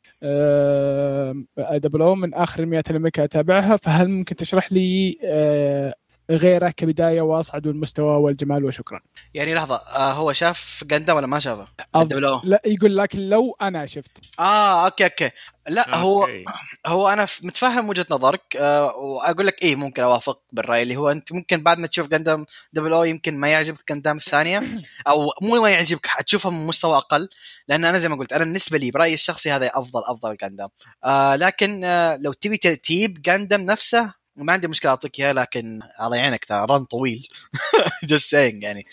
double 1.78 2.02
O 2.02 2.14
من 2.14 2.35
آخر 2.35 2.62
انميات 2.62 2.90
ال 2.90 2.96
mecha 2.96 3.24
أتابعها. 3.24 3.77
فهل 3.77 4.09
ممكن 4.09 4.36
تشرح 4.36 4.73
لي 4.73 5.16
آه، 5.24 5.94
غيره 6.31 6.70
كبداية 6.70 7.20
واصعد 7.20 7.66
المستوى 7.66 8.16
والجمال 8.16 8.65
وشكرا. 8.65 9.01
يعني 9.35 9.55
لحظة 9.55 9.74
آه 9.77 10.12
هو 10.12 10.32
شاف 10.32 10.85
Gundam 10.86 11.16
ولا 11.16 11.27
ما 11.27 11.39
شافه؟ 11.39 11.66
أب- 11.97 12.03
double 12.02 12.35
O 12.35 12.40
لا 12.44 12.62
يقول 12.66 12.97
لكن 12.97 13.19
لو 13.28 13.57
أنا 13.62 13.86
شفت. 13.86 14.11
آه 14.40 14.85
okay 14.85 15.05
okay. 15.05 15.31
لا 15.69 15.97
هو 15.97 16.23
okay. 16.23 16.44
هو 16.86 17.09
أنا 17.09 17.27
ف- 17.27 17.40
متفهم 17.44 17.89
وجهة 17.89 18.07
نظرك 18.11 18.57
آه 18.57 18.97
وأقول 18.97 19.47
لك 19.47 19.62
إيه 19.62 19.77
ممكن 19.77 20.03
أوافق 20.03 20.40
بالرأي 20.53 20.82
اللي 20.82 20.97
هو 20.97 21.09
أنت 21.11 21.32
ممكن 21.32 21.62
بعد 21.62 21.78
ما 21.78 21.86
تشوف 21.86 22.07
Gundam 22.09 22.44
double 22.73 22.93
O 22.93 23.05
يمكن 23.05 23.35
ما 23.36 23.48
يعجبك 23.48 23.93
Gundam 23.93 24.16
الثانية 24.16 24.62
أو 25.09 25.27
مو 25.43 25.62
ما 25.62 25.70
يعجبك 25.70 26.07
حتشوفها 26.07 26.51
من 26.51 26.66
مستوى 26.66 26.97
أقل 26.97 27.28
لأن 27.69 27.85
أنا 27.85 27.98
زي 27.98 28.09
ما 28.09 28.16
قلت 28.16 28.32
أنا 28.32 28.44
بالنسبة 28.44 28.78
لي 28.78 28.90
برأيي 28.90 29.15
الشخصي 29.15 29.51
هذا 29.53 29.70
أفضل 29.74 30.01
أفضل 30.07 30.36
Gundam 30.43 30.68
آه 31.05 31.36
لكن 31.36 31.85
آه 31.85 32.16
لو 32.24 32.32
تبي 32.32 32.57
ترتيب 32.57 33.23
Gundam 33.23 33.60
نفسه 33.61 34.15
ما 34.36 34.52
عندي 34.52 34.68
مشكلة 34.68 34.90
اعطيك 34.90 35.20
اياه 35.20 35.32
لكن 35.32 35.80
على 35.98 36.18
عينك 36.18 36.44
ترى 36.44 36.66
run 36.70 36.85
طويل. 36.84 37.28
just 38.05 38.31
saying 38.31 38.62
يعني. 38.62 38.86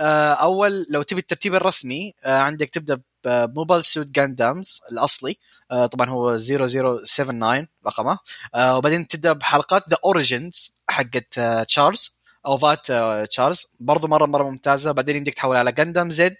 آه 0.00 0.32
أول 0.32 0.86
لو 0.90 1.02
تبي 1.02 1.20
الترتيب 1.20 1.54
الرسمي 1.54 2.14
آه 2.24 2.38
عندك 2.38 2.70
تبدأ 2.70 3.00
ب 3.24 3.33
Mobile 3.33 3.84
Suit 3.84 4.06
Gundams 4.06 4.80
الأصلي. 4.92 5.36
آه 5.70 5.86
طبعا 5.86 6.08
هو 6.10 6.36
0079 6.36 7.66
رقمه. 7.86 8.18
وبعدين 8.56 9.08
تبدأ 9.08 9.32
بحلقات 9.32 9.88
The 9.90 9.96
Origins 10.04 10.76
حقت 10.88 11.40
تشارلز 11.68 12.16
أو 12.46 12.56
فات 12.56 12.92
تشارلز 13.30 13.66
برضو 13.80 14.06
مرة 14.08 14.26
مرة 14.26 14.50
ممتازة. 14.50 14.92
بعدين 14.92 15.16
يمديك 15.16 15.34
تحول 15.34 15.56
على 15.56 15.72
Gundam 15.72 16.10
Z 16.10 16.36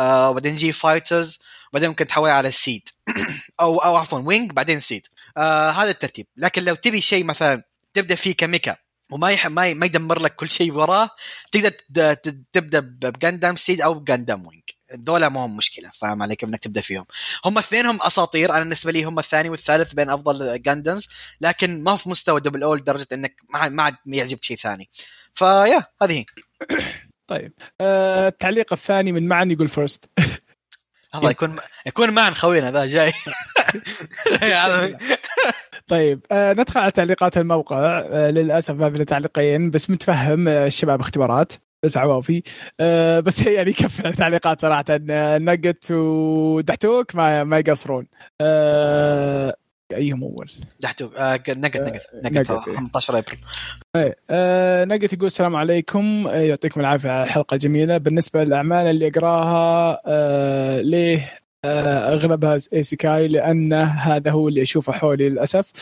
وبعدين 0.00 0.54
G 0.54 0.72
Fighters 0.72 1.38
بعدين 1.72 1.88
ممكن 1.88 2.06
تحول 2.06 2.30
على 2.30 2.50
SEED 2.50 2.88
أو 3.60 3.78
أو 3.78 3.96
عفوا 3.96 4.18
Wing 4.18 4.52
بعدين 4.52 4.80
SEED 4.80 5.06
آه 5.36 5.70
هذا 5.70 5.90
الترتيب. 5.90 6.26
لكن 6.36 6.64
لو 6.64 6.74
تبي 6.74 7.00
شيء 7.00 7.24
مثلا 7.24 7.67
تبدأ 7.94 8.14
فيه 8.14 8.34
ك 8.36 8.42
mecha. 8.42 8.76
وما 9.12 9.30
يح... 9.30 9.46
ما 9.46 9.66
ي... 9.66 9.74
ما 9.74 9.86
يدمر 9.86 10.22
لك 10.22 10.34
كل 10.34 10.50
شيء 10.50 10.72
وراه. 10.72 11.10
تقدر 11.52 11.70
تبدأ 12.52 12.80
ب 13.10 13.17
Gundam 13.17 13.56
SEED 13.56 13.80
أو 13.80 14.00
Gundam 14.04 14.46
Wing. 14.46 14.62
دولة 14.94 15.28
ما 15.28 15.44
هم 15.46 15.56
مشكلة. 15.56 15.90
فاهم 15.94 16.22
علي 16.22 16.36
كيف 16.36 16.48
إنك 16.48 16.60
تبدأ 16.60 16.80
فيهم. 16.80 17.04
هم 17.44 17.58
اثنينهم 17.58 18.02
أساطير. 18.02 18.50
أنا 18.50 18.58
بالنسبة 18.60 18.92
لي 18.92 19.04
هم 19.04 19.18
الثاني 19.18 19.48
والثالث 19.48 19.92
بين 19.92 20.10
أفضل 20.10 20.62
Gundams 20.62 21.08
لكن 21.40 21.82
ما 21.82 21.96
في 21.96 22.08
مستوى 22.08 22.40
double 22.40 22.62
O 22.62 22.74
لدرجة 22.74 23.06
إنك 23.12 23.36
ما 23.54 23.68
ما 23.68 23.82
عاد 23.82 23.94
يعجبك 24.06 24.44
شيء 24.44 24.56
ثاني. 24.56 24.90
ف 25.34 25.44
yeah 25.44 25.84
هذه 26.02 26.24
طيب. 27.28 27.52
آه 27.80 28.28
التعليق 28.28 28.72
الثاني 28.72 29.12
من 29.12 29.28
معن 29.28 29.50
يقول 29.50 29.68
first 29.68 30.04
الله 31.14 31.30
يكون 31.30 31.58
يكون 31.86 32.10
معنا 32.10 32.34
خوينا 32.34 32.70
ذا 32.70 32.86
جاي. 32.86 33.12
هذا- 34.42 34.96
طيب 35.88 36.26
آه 36.32 36.52
ندخل 36.52 36.80
على 36.80 36.90
تعليقات 36.90 37.36
الموقع. 37.36 38.00
آه 38.00 38.30
للأسف 38.30 38.74
ما 38.74 38.88
بين 38.88 39.04
تعليقين 39.06 39.70
بس 39.70 39.90
متفهم 39.90 40.48
آه 40.48 40.66
الشباب 40.66 41.00
اختبارات. 41.00 41.52
بس 41.84 41.96
عوافي 41.96 42.42
آه 42.80 43.20
بس 43.20 43.42
يعني 43.46 43.74
على 44.04 44.10
التعليقات 44.10 44.60
صراحة؟ 44.60 44.84
آه 45.10 45.38
نقت 45.38 45.90
ودحتوك 45.90 47.14
ما 47.16 47.44
ما 47.44 47.58
يقصرون. 47.58 48.06
آه 48.40 49.54
ايهم 49.92 50.24
أول؟ 50.24 50.50
دحتوك 50.80 51.14
آه 51.16 51.34
نقد 51.34 51.58
نقد 51.58 52.00
نقد، 52.24 52.36
إيه. 52.36 52.42
18 52.42 53.18
أبريل. 53.18 53.38
إيه 53.96 54.16
آه 54.30 54.84
نقت 54.84 55.12
يقول 55.12 55.26
السلام 55.26 55.56
عليكم. 55.56 56.26
آه 56.26 56.34
يعطيكم 56.34 56.80
العافية 56.80 57.10
على 57.10 57.22
الحلقة 57.24 57.54
الجميلة. 57.54 57.98
بالنسبة 57.98 58.44
للأعمال 58.44 58.86
اللي 58.86 59.08
أقراها 59.08 60.00
آه 60.06 60.80
ليه 60.80 61.16
آه 61.18 61.38
اغلبها 61.64 62.58
isekai 62.72 63.28
لأن 63.28 63.72
هذا 63.72 64.30
هو 64.30 64.48
اللي 64.48 64.62
أشوفه 64.62 64.92
حولي 64.92 65.28
للأسف. 65.28 65.72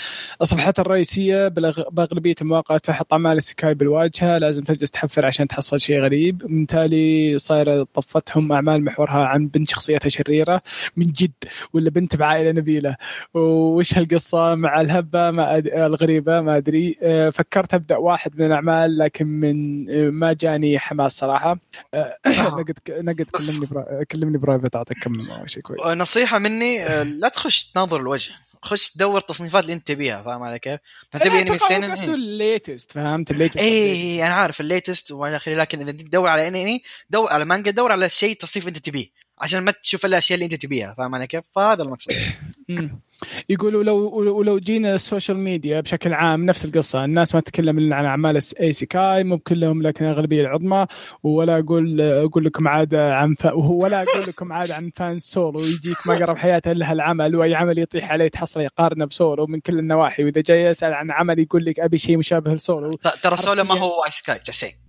الصفحات 0.43 0.79
الرئيسية 0.79 1.49
بأغلبية 1.49 2.35
المواقع 2.41 2.77
تحط 2.77 3.13
أعمال 3.13 3.37
ال 3.37 3.42
isekai 3.42 3.75
بالواجهة 3.75 4.39
لازم 4.39 4.65
تجلس 4.65 4.91
تحفر 4.91 5.27
عشان 5.27 5.49
تحصل 5.49 5.81
شيء 5.81 6.01
غريب. 6.01 6.43
من 6.51 6.67
تالي 6.67 7.39
صايرة 7.39 7.87
طفتهم 7.95 8.53
أعمال 8.53 8.85
محورها 8.85 9.27
عن 9.27 9.49
بنت 9.49 9.71
شخصيتها 9.71 10.09
شريرة 10.09 10.63
من 10.97 11.07
جد 11.07 11.33
ولا 11.73 11.91
بنت 11.91 12.17
بعائلة 12.17 12.51
نبيلة؟ 12.53 12.97
وش 13.35 13.99
هالقصة؟ 13.99 14.55
مع 14.55 14.81
الهبة 14.81 15.31
ما 15.31 15.57
أد... 15.57 15.67
الغريبة 15.67 16.41
ما 16.41 16.57
أدري. 16.57 16.97
أه، 17.03 17.31
فكرت 17.31 17.75
أبدأ 17.75 17.97
واحد 17.97 18.41
من 18.41 18.47
الأعمال 18.47 18.99
لكن 18.99 19.27
من 19.27 19.87
ما 20.11 20.33
جاني 20.33 20.79
حماس 20.79 21.19
صراحة. 21.19 21.59
أه، 21.95 22.17
نقد 22.59 22.79
نقد 22.91 23.23
كلمني 23.23 23.67
برا... 23.71 24.05
كلمني 24.05 24.39
private 24.39 24.77
أعطيك 24.77 24.97
كم 25.05 25.15
شيء. 25.47 25.66
كويس. 25.67 25.87
نصيحة 25.87 26.39
مني 26.39 26.83
آه، 26.83 27.03
لا 27.03 27.29
تخش 27.29 27.65
تناظر 27.65 28.01
الوجه. 28.01 28.33
خش 28.63 28.91
تدور 28.91 29.19
التصنيفات 29.19 29.63
اللي 29.63 29.73
انت 29.73 29.87
تبيها 29.87 30.23
فاهم 30.23 30.43
علي 30.43 30.59
كيف؟ 30.59 30.81
انت 31.15 31.23
تبي 31.23 31.41
إنمي 31.43 31.57
قصده 31.59 31.77
إيه. 31.77 32.15
الليتست 32.15 32.93
فهمت؟ 32.93 33.31
الليتست 33.31 33.57
اي 33.57 34.27
أنا 34.27 34.35
عارف 34.35 34.61
ال 34.61 34.68
latest 34.68 35.13
والى 35.13 35.37
آخره 35.37 35.55
لكن 35.55 35.81
إذا 35.81 35.93
تدور 35.93 36.29
على 36.29 36.49
إنمي 36.49 36.83
دور 37.11 37.33
على 37.33 37.45
مانجا 37.45 37.71
دور 37.71 37.93
على 37.93 38.09
شيء 38.09 38.37
تصنيف 38.37 38.69
أنت 38.69 38.79
تبيه. 38.79 39.07
عشان 39.39 39.61
ما 39.61 39.73
تشوف 39.83 40.07
الأشياء 40.07 40.37
اللي 40.37 40.45
أنت 40.45 40.63
تبيها 40.63 40.95
فاهم 40.95 41.15
علي 41.15 41.27
كيف؟ 41.27 41.45
فهذا 41.55 41.83
المقصود. 41.83 42.15
يقولوا 43.49 43.85
لو 43.85 43.97
ولو 44.39 44.59
جينا 44.59 44.95
ال 44.95 45.01
social 45.01 45.39
media 45.39 45.81
بشكل 45.81 46.13
عام 46.13 46.47
نفس 46.47 46.65
القصة 46.65 47.05
الناس 47.05 47.35
ما 47.35 47.41
تتكلم 47.41 47.79
إلا 47.79 47.97
عن 47.97 48.05
أعمال 48.05 48.41
isekai 48.61 49.25
مو 49.25 49.39
كلهم 49.39 49.83
لكن 49.83 50.05
الاغلبيه 50.05 50.41
العظمى 50.41 50.87
ولا 51.23 51.59
أقول 51.59 52.01
أقول 52.01 52.45
لكم 52.45 52.69
عاد 52.69 52.95
عن 52.95 53.35
ف... 53.35 53.47
ولا 53.83 54.03
أقول 54.03 54.23
لكم 54.29 54.53
عاد 54.53 54.71
عن 54.71 54.91
fan 54.95 55.19
سولو 55.19 55.61
يجيك 55.61 55.97
ما 56.07 56.15
قرب 56.15 56.39
حياته 56.39 56.73
إلا 56.73 56.91
هالعمل 56.91 57.37
وأي 57.37 57.55
عمل 57.55 57.79
يطيح 57.79 58.13
عليه 58.13 58.29
تحصله 58.29 58.63
يقارنه 58.63 59.05
بسولو 59.05 59.47
من 59.47 59.61
كل 59.61 59.79
النواحي 59.79 60.25
وإذا 60.25 60.41
جاي 60.41 60.63
يسأل 60.63 60.95
عن 60.95 61.11
عمل 61.11 61.39
يقول 61.39 61.65
لك 61.65 61.81
أبي 61.81 61.99
شيء 61.99 62.17
مشابه 62.17 62.55
لسولو 62.55 62.97
ترى 63.23 63.37
سولو 63.37 63.63
ما. 63.63 63.79
هو 63.79 64.05
isekai 64.05 64.41
جسين 64.47 64.86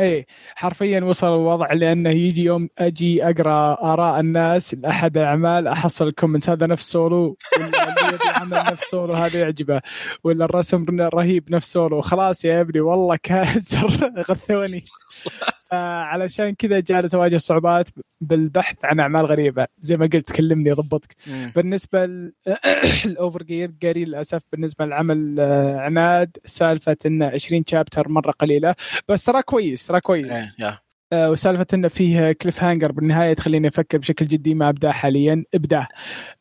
إيه 0.00 0.26
حرفيا 0.54 1.00
وصل 1.00 1.26
الوضع 1.26 1.72
لأنه 1.72 2.10
يجي 2.10 2.44
يوم 2.44 2.68
أجي 2.78 3.24
أقرأ 3.24 3.92
آراء 3.92 4.20
الناس 4.20 4.74
لأحد 4.74 5.18
الأعمال 5.18 5.66
أحصل 5.66 6.06
ال 6.08 6.12
comment. 6.12 6.48
هذا 6.50 6.66
نفس 6.66 6.90
سولو 6.92 7.36
ولا 7.60 8.72
نفس 8.72 8.84
سولو 8.90 9.12
هذا 9.12 9.40
يعجبه. 9.40 9.80
ولا 10.24 10.44
الرسم 10.44 10.86
رهيب 11.00 11.50
نفس 11.50 11.72
سولو. 11.72 12.00
خلاص 12.00 12.44
يا 12.44 12.60
ابني 12.60 12.80
والله 12.80 13.16
كاسر 13.22 14.12
غثوني. 14.30 14.84
آه 15.72 15.76
علشان 16.02 16.54
كذا 16.54 16.80
جالس 16.80 17.14
أواجه 17.14 17.36
صعوبات 17.36 17.88
بالبحث 18.20 18.76
عن 18.84 19.00
أعمال 19.00 19.26
غريبة 19.26 19.66
زي 19.78 19.96
ما 19.96 20.06
قلت 20.12 20.32
كلمني 20.32 20.70
ضبطك. 20.72 21.14
بالنسبة 21.56 22.04
ال 23.06 23.42
Overgeared 23.42 23.74
قاري 23.82 24.04
للأسف 24.04 24.42
بالنسبة 24.52 24.86
للعمل 24.86 25.36
آه، 25.40 25.78
عناد 25.80 26.36
سالفة 26.44 26.96
إنه 27.06 27.26
20 27.26 27.64
chapter 27.68 28.08
مرة 28.08 28.30
قليلة 28.30 28.74
بس 29.08 29.24
ترى 29.24 29.42
كويس 29.42 29.86
ترى 29.86 29.96
إيه، 29.96 30.00
كويس. 30.02 30.60
آه، 30.62 30.78
وسالفة 31.14 31.66
إنه 31.74 31.88
فيه 31.88 32.32
cliffhanger 32.32 32.92
بالنهاية 32.92 33.34
تخليني 33.34 33.68
أفكر 33.68 33.98
بشكل 33.98 34.26
جدي 34.26 34.54
ما 34.54 34.68
ابداه 34.68 34.90
حاليا. 34.90 35.44
ابداه 35.54 35.86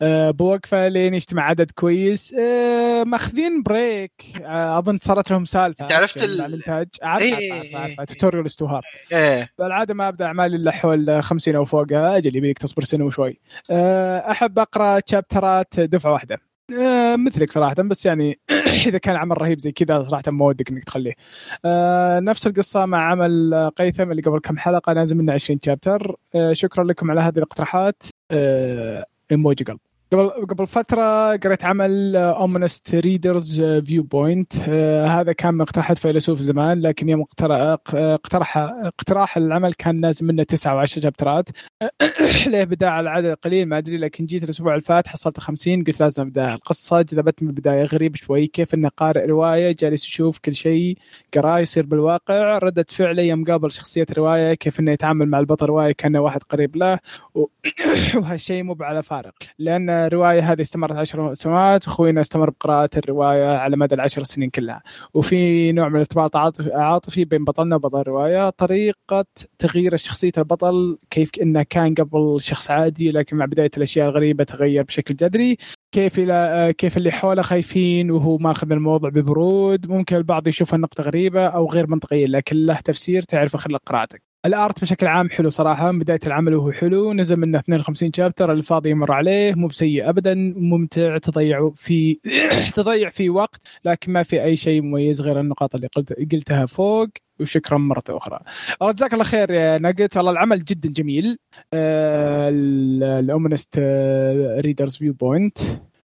آه، 0.01 0.31
بوقفة 0.31 0.87
لين 0.87 1.13
يجتمع 1.13 1.43
عدد 1.43 1.71
كويس. 1.71 2.33
آه، 2.33 3.03
ماخذين 3.03 3.63
break 3.63 4.11
آه، 4.45 4.79
أظن 4.79 4.97
صارت 5.01 5.31
لهم 5.31 5.45
سالفة. 5.45 5.83
أنت 5.83 5.91
عرفت 5.91 6.17
عرفت 6.21 6.29
ال- 6.29 6.41
الانتاج 6.45 6.87
عارف 7.01 7.23
إيه، 7.23 7.53
عارف 7.53 7.65
إيه، 7.75 7.85
إيه. 7.99 8.05
Tutorial 8.05 8.45
is 8.45 8.53
too 8.53 8.65
hard. 8.65 8.85
إيه. 9.11 9.49
بالعادة 9.59 9.93
ما 9.93 10.07
أبدأ 10.07 10.25
اعمال 10.25 10.55
إلا 10.55 10.71
حول 10.71 11.23
50 11.23 11.55
أو 11.55 11.65
فوقها. 11.65 12.17
أجل 12.17 12.35
يبيك 12.35 12.57
تصبر 12.57 12.83
سنة 12.83 13.05
وشوي. 13.05 13.39
أحب 14.31 14.59
أقرأ 14.59 14.99
chapter 14.99 15.69
ات 15.69 15.79
دفعة 15.79 16.11
واحدة. 16.11 16.37
أه، 16.73 17.15
مثلك 17.15 17.51
صراحة 17.51 17.73
بس 17.75 18.05
يعني 18.05 18.39
إذا 18.87 18.97
كان 18.97 19.15
عمل 19.15 19.41
رهيب 19.41 19.59
زي 19.59 19.71
كذا 19.71 20.03
صراحة 20.03 20.23
ما 20.31 20.45
ودك 20.45 20.69
إنك 20.71 20.83
تخليه. 20.83 21.13
أه، 21.65 22.19
نفس 22.19 22.47
القصة 22.47 22.85
مع 22.85 23.11
عمل 23.11 23.71
قيثم 23.77 24.11
اللي 24.11 24.21
قبل 24.21 24.39
كم 24.39 24.57
حلقة 24.57 24.93
نازل 24.93 25.17
منه 25.17 25.33
20 25.33 25.59
chapter 25.65 26.15
أه، 26.35 26.53
شكرا 26.53 26.83
لكم 26.83 27.11
على 27.11 27.21
هذه 27.21 27.37
الاقتراحات. 27.37 28.03
إيموجي 29.31 29.63
قلب. 29.63 29.79
قبل 30.13 30.29
قبل 30.29 30.67
فترة 30.67 31.35
قريت 31.35 31.65
عمل 31.65 32.15
Omniscient 32.15 32.95
Reader's 32.95 33.61
Viewpoint 33.61 34.55
هذا 35.09 35.33
كان 35.33 35.53
من 35.53 35.61
اقتراحات 35.61 35.97
فيلسوف 35.97 36.39
زمان 36.39 36.81
لكن 36.81 37.09
يوم 37.09 37.21
اقترح 37.21 37.77
اقترح 37.93 38.57
اقتراح 38.57 39.37
العمل 39.37 39.73
كان 39.73 39.99
نازل 39.99 40.25
منه 40.25 40.43
تسعة 40.43 40.85
و10 40.85 40.89
شابترات 40.89 41.49
ليه 42.47 42.63
بدا 42.63 42.87
على 42.87 43.09
عدد 43.09 43.33
قليل 43.33 43.65
ما 43.65 43.77
أدري 43.77 43.97
لكن 43.97 44.25
جيت 44.25 44.43
الأسبوع 44.43 44.71
اللي 44.73 44.81
فات 44.81 45.07
حصلت 45.07 45.39
50 45.39 45.83
قلت 45.83 45.99
لازم 45.99 46.23
أبدأ. 46.23 46.53
القصة 46.53 47.01
جذبتني 47.01 47.47
من 47.47 47.49
البداية 47.49 47.83
غريب 47.83 48.15
شوي 48.15 48.47
كيف 48.47 48.73
إنه 48.73 48.89
قارئ 48.97 49.25
رواية 49.25 49.75
جالس 49.79 50.07
يشوف 50.07 50.39
كل 50.39 50.53
شيء 50.53 50.97
قراه 51.33 51.59
يصير 51.59 51.85
بالواقع. 51.85 52.57
ردة 52.57 52.85
فعله 52.89 53.21
يوم 53.21 53.43
قابل 53.43 53.71
شخصية 53.71 54.05
رواية 54.17 54.53
كيف 54.53 54.79
إنه 54.79 54.91
يتعامل 54.91 55.27
مع 55.29 55.39
البطل 55.39 55.65
رواية 55.65 55.91
كأنه 55.91 56.19
واحد 56.19 56.43
قريب 56.43 56.75
له. 56.75 56.99
وهالشيء 58.15 58.63
مو 58.63 58.77
على 58.81 59.03
فارق 59.03 59.33
لأن 59.59 59.89
الروايه 60.05 60.51
هذه 60.51 60.61
استمرت 60.61 60.95
عشر 60.95 61.33
سنوات 61.33 61.87
واخوينا 61.87 62.21
استمر 62.21 62.49
بقراءة 62.49 62.89
الرواية 62.97 63.57
على 63.57 63.77
مدى 63.77 63.95
العشر 63.95 64.23
سنين 64.23 64.49
كلها. 64.49 64.81
وفي 65.13 65.71
نوع 65.71 65.89
من 65.89 65.95
الارتباط 65.95 66.35
عاطفي 66.73 67.25
بين 67.25 67.43
بطلنا 67.43 67.75
وبطل 67.75 68.01
الرواية 68.01 68.49
طريقة 68.49 69.25
تغيير 69.59 69.95
شخصية 69.95 70.31
البطل 70.37 70.97
كيف 71.09 71.31
إنه 71.41 71.63
كان 71.69 71.93
قبل 71.93 72.41
شخص 72.41 72.71
عادي 72.71 73.11
لكن 73.11 73.37
مع 73.37 73.45
بداية 73.45 73.71
الأشياء 73.77 74.09
الغريبة 74.09 74.43
تغير 74.43 74.83
بشكل 74.83 75.15
جذري. 75.15 75.57
كيف 75.91 76.19
إلى 76.19 76.73
كيف 76.77 76.97
اللي 76.97 77.11
حوله 77.11 77.41
خايفين 77.41 78.11
وهو 78.11 78.37
ماخذ 78.37 78.71
الموضوع 78.71 79.09
ببرود. 79.09 79.87
ممكن 79.87 80.15
البعض 80.15 80.47
يشوفها 80.47 80.77
نقطه 80.77 81.03
غريبة 81.03 81.47
أو 81.47 81.69
غير 81.69 81.87
منطقية 81.87 82.25
لكن 82.25 82.55
له 82.55 82.79
تفسير 82.79 83.21
تعرف 83.21 83.55
خلال 83.55 83.77
قراءتك. 83.77 84.21
الآرت 84.47 84.81
بشكل 84.81 85.07
عام 85.07 85.29
حلو 85.29 85.49
صراحة 85.49 85.91
من 85.91 85.99
بداية 85.99 86.19
العمل 86.27 86.55
وهو 86.55 86.71
حلو 86.71 87.13
نزل 87.13 87.37
منه 87.37 87.59
52 87.59 88.11
شابتر 88.15 88.51
الفاضي 88.51 88.89
يمر 88.89 89.11
عليه 89.11 89.53
مو 89.53 89.67
بسيء 89.67 90.09
ابدا 90.09 90.33
ممتع 90.57 91.17
تضيع 91.17 91.71
في 91.75 92.19
تضيع 92.75 93.09
فيه 93.09 93.29
وقت 93.29 93.61
لكن 93.85 94.11
ما 94.11 94.23
في 94.23 94.43
أي 94.43 94.55
شيء 94.55 94.81
مميز 94.81 95.21
غير 95.21 95.39
النقاط 95.39 95.75
اللي 95.75 95.87
قلت 95.87 96.13
قلتها 96.31 96.65
فوق 96.65 97.07
وشكرا 97.39 97.77
مرة 97.77 98.03
أخرى. 98.09 98.39
الله 98.81 98.93
جزاك 98.93 99.13
الله 99.13 99.23
خير 99.23 99.51
يا 99.51 99.77
ناجت 99.77 100.17
والله 100.17 100.31
العمل 100.31 100.65
جدا 100.65 100.89
جميل. 100.89 101.37
ال 101.73 103.79
Omniscient 104.59 104.95
Reader's 104.95 105.13
Viewpoint 105.13 105.57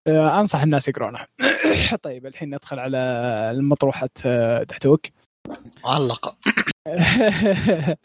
أنصح 0.07 0.61
الناس 0.61 0.87
يقرونه. 0.87 1.19
طيب 2.03 2.25
الحين 2.25 2.55
ندخل 2.55 2.79
على 2.79 2.97
المطروحة 3.53 4.09
آه، 4.25 4.63
دحتوك 4.63 5.01
علق 5.85 6.35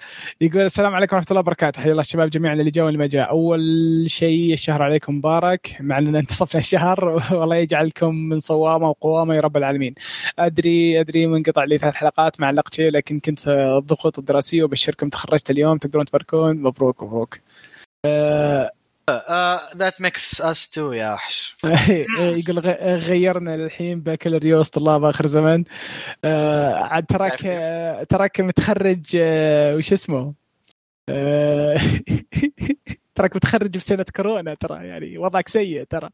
يقول 0.40 0.60
السلام 0.62 0.94
عليكم 0.94 1.16
ورحمة 1.16 1.26
الله 1.30 1.40
وبركاته. 1.40 1.82
حيا 1.82 1.90
الله 1.90 2.00
الشباب 2.02 2.30
جميعا 2.30 2.54
اللي 2.54 2.70
جاوا 2.70 2.86
واللي 2.86 2.98
ما 2.98 3.06
جاء 3.06 3.30
أول 3.30 3.60
شيء 4.06 4.52
الشهر 4.52 4.82
عليكم 4.82 5.16
مبارك 5.16 5.76
مع 5.80 5.98
أننا 5.98 6.18
انتصفنا 6.18 6.60
الشهر. 6.60 7.04
والله 7.38 7.56
يجعلكم 7.56 8.14
من 8.14 8.38
صوامة 8.38 8.88
وقوامة 8.88 9.34
يا 9.34 9.40
رب 9.40 9.56
العالمين. 9.56 9.94
أدري 10.38 11.00
أدري 11.00 11.26
منقطع 11.26 11.64
لي 11.64 11.78
ثلاث 11.78 11.94
حلقات 11.94 12.40
ما 12.40 12.46
علقت 12.46 12.74
شيء 12.74 12.90
لكن 12.90 13.20
كنت 13.20 13.48
الضغوط 13.48 14.18
الدراسية 14.18 14.62
وبشركم 14.62 15.08
تخرجت 15.08 15.50
اليوم 15.50 15.78
تقدرون 15.78 16.06
تباركون. 16.06 16.56
مبروك 16.56 17.02
مبروك. 17.02 17.38
آه، 18.04 18.70
that 19.76 20.00
makes 20.00 20.40
us 20.40 20.68
two 20.68 20.92
يا 20.92 21.12
وحش. 21.14 21.56
يقول 22.18 22.58
غيرنا 22.98 23.56
للحين 23.56 24.00
بكالوريوس 24.00 24.68
طلاب 24.68 25.04
اخر 25.04 25.26
زمن 25.26 25.64
آه، 26.24 26.74
عاد 26.74 27.06
تراك 27.06 27.46
آه، 27.46 28.02
تراك 28.02 28.40
متخرج 28.40 29.16
آه، 29.16 29.74
وش 29.74 29.92
اسمه؟ 29.92 30.34
آه، 31.08 31.80
تراك 33.14 33.36
متخرج 33.36 33.78
بسنه 33.78 34.04
كورونا 34.16 34.54
ترى 34.54 34.86
يعني 34.86 35.18
وضعك 35.18 35.48
سيء 35.48 35.84
ترى. 35.84 36.10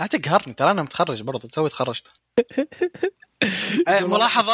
لا 0.00 0.06
تقهرني 0.06 0.54
ترى 0.54 0.70
أنا 0.70 0.82
متخرج 0.82 1.22
برضه 1.22 1.48
توي 1.48 1.68
تخرجت. 1.68 2.06
ملاحظة 4.02 4.52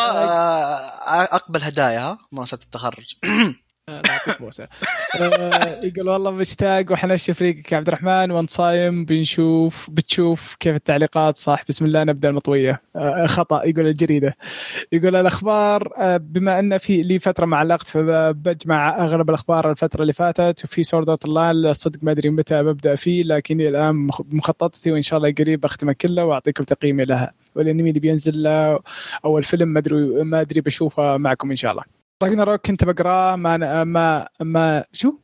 أقبل 1.23 1.63
هدايا 1.63 2.01
ها 2.01 2.19
مناسبه 2.33 2.63
التخرج. 2.63 3.15
لا 3.91 4.03
يعطيك 4.07 4.43
بوسه 4.43 4.69
آه، 5.21 5.81
يقول 5.85 6.09
والله 6.09 6.31
مشتاق 6.31 6.93
وحنشوف 6.93 7.39
فريقك 7.39 7.73
يا 7.73 7.77
عبد 7.77 7.89
الرحمن 7.89 8.31
وأنت 8.31 8.51
صايم 8.51 9.05
بنشوف 9.05 9.91
بتشوف 9.91 10.57
كيف 10.61 10.77
التعليقات. 10.77 11.37
صح 11.39 11.63
بسم 11.69 11.85
الله 11.85 12.05
نبدأ 12.05 12.29
المطوية. 12.29 12.83
آه، 12.97 13.27
خطأ 13.27 13.65
يقول 13.65 13.87
الجريدة. 13.87 14.37
يقول 14.93 15.17
الأخبار 15.17 15.93
آه، 15.99 16.17
بما 16.17 16.59
أن 16.59 16.79
في 16.79 17.03
لي 17.03 17.19
فترة 17.19 17.47
ما 17.47 17.57
علقت 17.57 17.87
فبجمع 17.87 19.05
أغلب 19.05 19.29
الأخبار 19.31 19.71
الفترة 19.71 20.03
اللي 20.03 20.13
فاتت 20.13 20.65
وفي 20.65 20.83
Sword 20.83 21.09
Art 21.09 21.25
الصدق 21.29 21.99
ما 22.03 22.13
أدري 22.13 22.31
متى 22.31 22.63
ببدأ 22.63 22.95
فيه 22.95 23.23
لكني 23.23 23.69
الآن 23.69 23.95
مخ- 23.95 24.23
مخططتي 24.31 24.93
وإن 24.93 25.03
شاء 25.03 25.17
الله 25.19 25.35
قريب 25.39 25.65
أختمه 25.65 25.93
كله 25.93 26.25
وأعطيكم 26.25 26.65
تقييمي 26.65 27.05
لها. 27.05 27.33
والإنمي 27.55 27.89
اللي 27.89 28.01
بينزل 28.01 28.43
له 28.43 28.81
أو 29.25 29.39
الفيلم 29.39 29.69
ما 29.69 29.79
أدري 29.79 30.25
ما 30.25 30.41
أدري 30.41 30.61
بشوفه 30.61 31.17
معكم 31.17 31.51
إن 31.51 31.57
شاء 31.57 31.73
الله. 31.73 32.06
راجناروك 32.23 32.67
كنت 32.67 32.85
بقراه 32.85 33.37
ما 33.37 33.85
ما 33.85 34.29
ما 34.41 34.85
شو؟ 34.93 35.15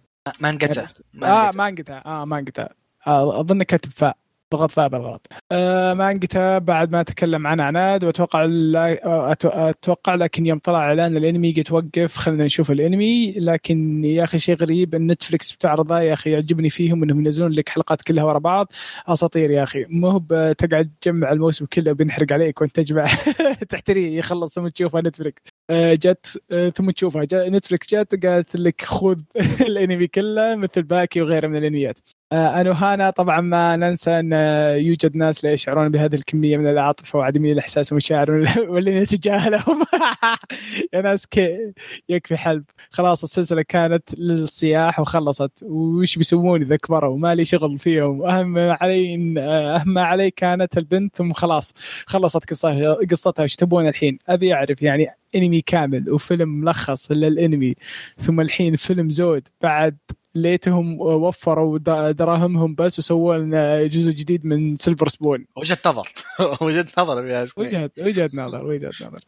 ما 0.41 0.51
انقطع 0.51 0.87
آه 1.25 1.51
ما 1.53 1.69
انقطع 1.69 2.03
آه 2.07 2.25
ما 2.25 2.39
انقطع 2.39 2.67
آه 3.07 3.41
أظن 3.41 3.63
كاتب 3.63 3.91
فاء 3.91 4.17
ضغط 4.55 4.71
فاء 4.71 4.89
بالغلط. 4.89 5.27
آه 5.53 5.95
ما 5.95 6.11
انقطع 6.11 6.59
بعد 6.59 6.93
ما 6.93 7.03
تكلم 7.03 7.47
عن 7.47 7.61
عناد 7.61 8.05
وأتوقع 8.05 8.43
لا- 8.45 9.33
أتوقع 9.71 10.15
لكن 10.15 10.47
يوم 10.47 10.59
طلع 10.59 10.79
إعلان 10.79 11.17
الانمي 11.17 11.53
قلت 11.53 11.73
وقف 11.73 12.17
خلينا 12.17 12.45
نشوف 12.45 12.71
الأنمي. 12.71 13.33
لكن 13.33 14.05
يا 14.05 14.25
أخي 14.25 14.39
شيء 14.39 14.57
غريب 14.57 14.95
إن 14.95 15.07
نتفلكس 15.07 15.53
بتعرضه 15.53 16.01
يا 16.01 16.13
أخي 16.13 16.31
يعجبني 16.31 16.71
فيهم 16.71 17.03
إنهم 17.03 17.21
ينزلون 17.27 17.53
لك 17.53 17.69
حلقات 17.69 18.03
كلها 18.03 18.25
ورا 18.25 18.39
بعض. 18.39 18.73
أساطير 19.07 19.51
يا 19.51 19.63
أخي. 19.63 19.85
مو 19.89 20.19
تقعد 20.59 20.91
تجمع 21.01 21.33
الموسم 21.33 21.67
كله 21.67 21.93
بينحرق 21.93 22.33
عليك 22.33 22.61
وأنت 22.61 22.77
تجمع 22.77 23.05
تحتريه 23.69 24.19
يخلص 24.19 24.55
ثم 24.55 24.69
تشوفه 24.69 25.01
نتفلكس 25.01 25.43
جت 25.71 26.43
آه، 26.51 26.69
ثم 26.71 26.91
تشوفها. 26.91 27.27
نتفلكس 27.33 27.95
جت 27.95 28.25
وقالت 28.25 28.57
لك 28.57 28.83
خذ 28.85 29.21
الانمي 29.61 30.07
كله 30.07 30.55
مثل 30.57 30.83
باكي 30.83 31.21
وغيره 31.23 31.47
من 31.47 31.57
الانميات. 31.57 31.99
آه، 31.99 32.05
انوهانا 32.33 33.11
طبعا 33.11 33.41
ما 33.41 33.77
ننسى 33.77 34.11
أن 34.11 34.31
آه، 34.33 34.75
يوجد 34.75 35.17
ناس 35.17 35.45
لا 35.45 35.53
يشعرون 35.53 35.89
بهذه 35.89 36.15
الكمية 36.15 36.57
من 36.57 36.67
العاطفة 36.67 37.19
وعدمي 37.19 37.53
الإحساس 37.53 37.93
والمشاعر 37.93 38.31
واللي 38.71 39.01
نتجاهلهم. 39.03 39.83
يا 40.95 41.01
ناس 41.01 41.27
كي 41.27 41.73
يكفي 42.09 42.37
حلب. 42.37 42.65
خلاص 42.91 43.23
السلسلة 43.23 43.63
كانت 43.63 44.15
للصياح 44.15 45.01
وخلصت. 45.01 45.63
وش 45.63 46.17
بيسوون 46.17 46.63
إذا 46.63 46.77
كبروا؟ 46.77 47.19
ما 47.19 47.35
لي 47.35 47.45
شغل 47.45 47.79
فيهم. 47.79 48.23
أهم 48.23 48.59
علي 48.59 49.35
آه، 49.39 49.77
أهم 49.77 49.99
علي 49.99 50.31
كانت 50.31 50.79
البنت 50.79 51.17
ثم 51.17 51.33
خلاص 51.33 51.73
خلصت 52.07 52.51
قصتها. 52.51 52.95
قصتها 53.11 53.47
تبون 53.47 53.89
الحين؟ 53.89 54.19
أبي 54.29 54.55
أعرف 54.55 54.83
يعني 54.83 55.09
أنمي 55.35 55.61
كامل 55.61 56.11
وفيلم 56.11 56.49
ملخص 56.49 57.13
للأنمي 57.13 57.75
ثم 58.19 58.41
الحين 58.41 58.77
فيلم 58.77 59.11
زود 59.11 59.49
بعد 59.63 59.97
ليتهم 60.35 61.01
وفروا 61.01 61.79
دراهمهم 62.13 62.75
بس 62.75 62.99
وسووا 62.99 63.37
لنا 63.37 63.87
جزء 63.87 64.11
جديد 64.13 64.45
من 64.47 64.77
Silver 64.77 65.09
Spoon 65.09 65.47
وجهة 65.57 65.79
نظر 65.87 66.09
وجهة 66.67 66.87
نظر 66.99 67.25
يا. 67.27 67.47
وجهه 67.57 67.91
وجهة 67.99 68.31
نظر 68.35 68.67
وجهة 68.67 68.93
نظر 69.01 69.21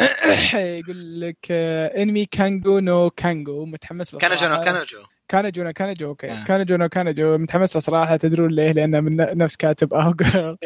يقول 0.78 1.20
لك 1.20 1.46
آه، 1.50 2.02
انمي 2.02 2.26
كانجو 2.26 2.78
نو 2.78 3.10
كانجو 3.10 3.64
متحمس 3.64 4.14
له 4.14 4.20
كانجو 4.20 4.36
صراحة. 4.36 4.62
كانجو 4.62 4.98
كانجو 5.30 5.62
نو 5.62 5.72
كانجو 5.72 6.06
okay. 6.08 6.30
آه. 6.30 6.44
كانجو 6.44 6.76
نو 6.76 6.88
كانجو 6.88 7.38
متحمس 7.38 7.76
له 7.76 7.80
صراحة 7.80 8.16
تدرون 8.16 8.50
ليه؟ 8.50 8.72
لأنه 8.72 9.00
من 9.00 9.16
نفس 9.16 9.56
كاتب 9.56 9.94
Aho 9.94 10.12
Girl 10.12 10.56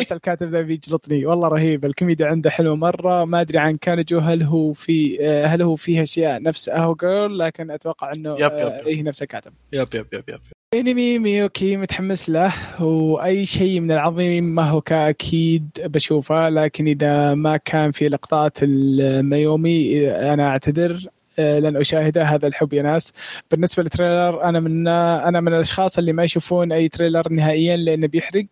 بس 0.00 0.12
الكاتب 0.12 0.48
ذا 0.48 0.60
بيجلطني. 0.60 1.26
والله 1.26 1.48
رهيب. 1.48 1.84
الكوميديا 1.84 2.26
عنده 2.26 2.50
حلوة 2.50 2.76
مرة. 2.76 3.24
ما 3.24 3.40
أدري 3.40 3.58
عن 3.58 3.76
كانجو 3.76 4.18
هل 4.18 4.42
هو 4.42 4.72
في 4.72 5.18
آه، 5.20 5.46
هل 5.46 5.62
هو 5.62 5.76
فيه 5.76 6.02
أشياء 6.02 6.42
نفس 6.42 6.68
Aho 6.68 6.94
Girl 6.94 7.38
لكن 7.38 7.70
أتوقع 7.70 8.12
إنه 8.16 8.32
yep، 8.32 8.40
yep، 8.40 8.52
آه، 8.52 8.78
yep. 8.78 8.86
إيه 8.86 9.02
نفس 9.02 9.22
الكاتب. 9.22 9.52
yep 9.72 9.88
yep 9.94 10.06
yep 10.12 10.24
yep. 10.28 10.40
انمي 10.74 11.18
ميوكي 11.18 11.76
متحمس 11.76 12.30
له. 12.30 12.52
وأي 12.82 13.46
شيء 13.46 13.80
من 13.80 13.90
العظيم 13.90 14.54
ما 14.54 14.62
هو 14.70 14.80
كاكيد 14.80 15.68
بشوفه. 15.84 16.48
لكن 16.48 16.86
إذا 16.86 17.34
ما 17.34 17.56
كان 17.56 17.90
في 17.90 18.08
لقطات 18.08 18.58
الميومي 18.62 20.10
أنا 20.10 20.46
أعتذر. 20.46 21.08
لن 21.38 21.76
اشاهده 21.76 22.22
هذا 22.24 22.46
الحب 22.46 22.72
يا 22.72 22.82
ناس. 22.82 23.12
بالنسبة 23.50 23.82
لل 23.82 23.95
trailer 23.95 24.42
أنا 24.42 24.60
من 24.60 24.88
أنا 24.88 25.40
من 25.40 25.54
الأشخاص 25.54 25.98
اللي 25.98 26.12
ما 26.12 26.24
يشوفون 26.24 26.72
أي 26.72 26.88
trailer 26.88 27.28
نهائيا 27.30 27.76
لأنه 27.76 28.06
بيحرق 28.06 28.46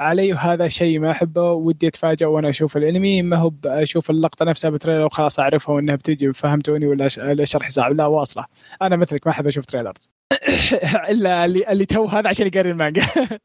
علي 0.00 0.32
وهذا 0.32 0.68
شيء 0.68 0.98
ما 0.98 1.10
أحبه 1.10 1.52
ودي 1.52 1.88
اتفاجئ 1.88 2.26
وأنا 2.26 2.48
أشوف 2.50 2.76
الأنمي. 2.76 3.22
ما 3.22 3.36
هو 3.36 3.52
أشوف 3.66 4.10
اللقطة 4.10 4.44
نفسها 4.44 4.70
ب 4.70 4.74
trailer 4.74 5.04
وخلاص 5.06 5.40
أعرفها 5.40 5.74
وإنها 5.74 5.94
بتجي 5.94 6.32
فهمتوني؟ 6.32 6.86
ولا 6.86 7.44
شرح 7.44 7.70
صعب 7.70 7.92
لا 7.92 8.06
واصلة. 8.06 8.44
أنا 8.82 8.96
مثلك 8.96 9.26
ما 9.26 9.32
أحب 9.32 9.46
أشوف 9.46 9.66
trailers. 9.66 10.10
إلا 11.10 11.44
اللي 11.44 11.72
اللي 11.72 11.86
تو 11.86 12.04
هذا 12.04 12.28
عشان 12.28 12.46
يقري 12.46 12.70
المانجا. 12.70 13.06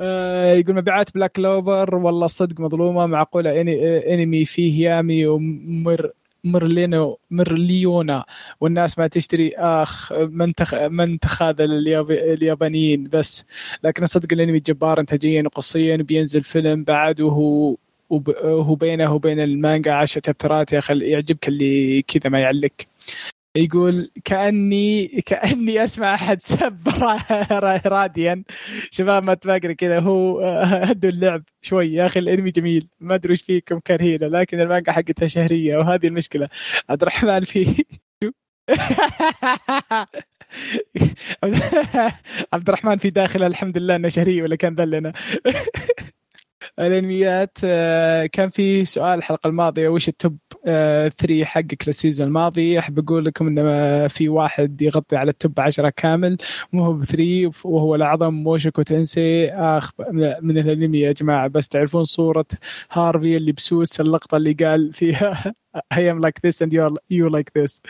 آه، 0.00 0.52
يقول 0.52 0.76
مبيعات 0.76 1.14
Black 1.14 1.32
Clover 1.32 1.96
والله 1.96 2.26
صدق 2.26 2.60
مظلومة 2.60 3.06
معقولة 3.06 3.50
آه، 3.50 4.14
أنمي 4.14 4.44
فيه 4.44 4.88
يامي 4.88 5.26
ومر 5.26 6.10
مرلينو 6.46 7.18
مرليونا 7.30 8.24
والناس 8.60 8.98
ما 8.98 9.06
تشتري 9.06 9.50
آخ 9.56 10.12
من 10.12 10.54
تخ 10.54 10.74
من 10.74 11.18
تخاذل 11.18 11.72
الياب... 11.72 12.10
اليابانيين 12.10 13.04
بس. 13.04 13.44
لكن 13.84 14.06
صدق 14.06 14.32
الإنمي 14.32 14.60
جبار 14.60 15.00
انتاجيا 15.00 15.42
وقصيا 15.42 15.96
بينزل 15.96 16.42
فيلم 16.42 16.84
بعد 16.84 17.20
وهو 17.20 17.76
وب... 18.10 18.78
بينه 18.78 19.14
وبين 19.14 19.40
المانجا 19.40 19.92
عشر 19.92 20.20
شابترات 20.26 20.72
يا 20.72 20.78
أخي 20.78 20.98
يعجبك 20.98 21.48
اللي 21.48 22.02
كذا 22.02 22.30
ما 22.30 22.40
يعلق. 22.40 22.72
يقول 23.56 24.10
كاني 24.24 25.06
كأني 25.26 25.84
أسمع 25.84 26.14
أحد 26.14 26.40
سب 26.42 26.88
را- 26.88 27.58
را- 27.60 27.80
راديا 27.86 28.44
شباب 28.90 29.24
ما 29.24 29.34
تفكر 29.34 29.72
كذا. 29.72 29.98
هو 30.00 30.40
آه، 30.40 30.64
هدوا 30.64 31.10
اللعب 31.10 31.44
شوي. 31.62 31.92
يا 31.94 32.06
أخي 32.06 32.20
الأنمي 32.20 32.50
جميل. 32.50 32.88
ما 33.00 33.14
أدري 33.14 33.32
وش 33.32 33.42
فيكم 33.42 33.78
كارهينه 33.80 34.26
لكن 34.26 34.60
المانجا 34.60 34.92
حقتها 34.92 35.28
شهرية 35.28 35.76
وهذه 35.78 36.06
المشكلة. 36.06 36.48
عبد 36.90 37.02
الرحمن 37.02 37.40
في 37.40 37.84
عبد 42.52 42.68
الرحمن 42.68 42.96
في 42.98 43.10
داخله 43.10 43.46
الحمد 43.46 43.78
لله 43.78 43.96
إنه 43.96 44.08
شهرية 44.08 44.42
ولا 44.42 44.56
كان 44.56 44.74
ذلنا 44.74 45.12
الأنميات 46.78 47.58
آه، 47.64 48.26
كان 48.26 48.48
في 48.48 48.84
سؤال 48.84 49.18
الحلقة 49.18 49.48
الماضية 49.48 49.88
وش 49.88 50.08
ال 50.08 50.16
top 50.16 50.38
3 50.64 51.44
حقك 51.44 51.88
لل 51.88 51.98
season 51.98 52.26
الماضي؟ 52.26 52.78
أحب 52.78 52.98
أقول 52.98 53.24
لكم 53.24 53.46
إنه 53.46 54.08
في 54.08 54.28
واحد 54.28 54.82
يغطي 54.82 55.16
على 55.16 55.30
ال 55.30 55.38
top 55.38 55.60
10 55.60 55.88
كامل 55.90 56.36
مو 56.72 56.84
هو 56.84 56.92
ب 56.92 57.02
three 57.02 57.50
وهو 57.64 57.94
الاعظم 57.94 58.34
موشكو 58.34 58.82
تنسي. 58.82 59.48
آخ 59.48 59.90
من 60.42 60.58
الأنمي 60.58 60.98
يا 61.00 61.12
جماعة 61.12 61.48
بس 61.48 61.68
تعرفون 61.68 62.04
صورة 62.04 62.46
هارفي 62.92 63.36
اللي 63.36 63.52
بسوس 63.52 64.00
اللقطة 64.00 64.36
اللي 64.36 64.52
قال 64.52 64.92
فيها 64.92 65.54
I 65.94 66.00
am 66.00 66.20
like 66.20 66.40
this 66.42 66.60
and 66.62 66.72
you're 66.72 66.96
you 67.10 67.28
like 67.28 67.50
this. 67.52 67.80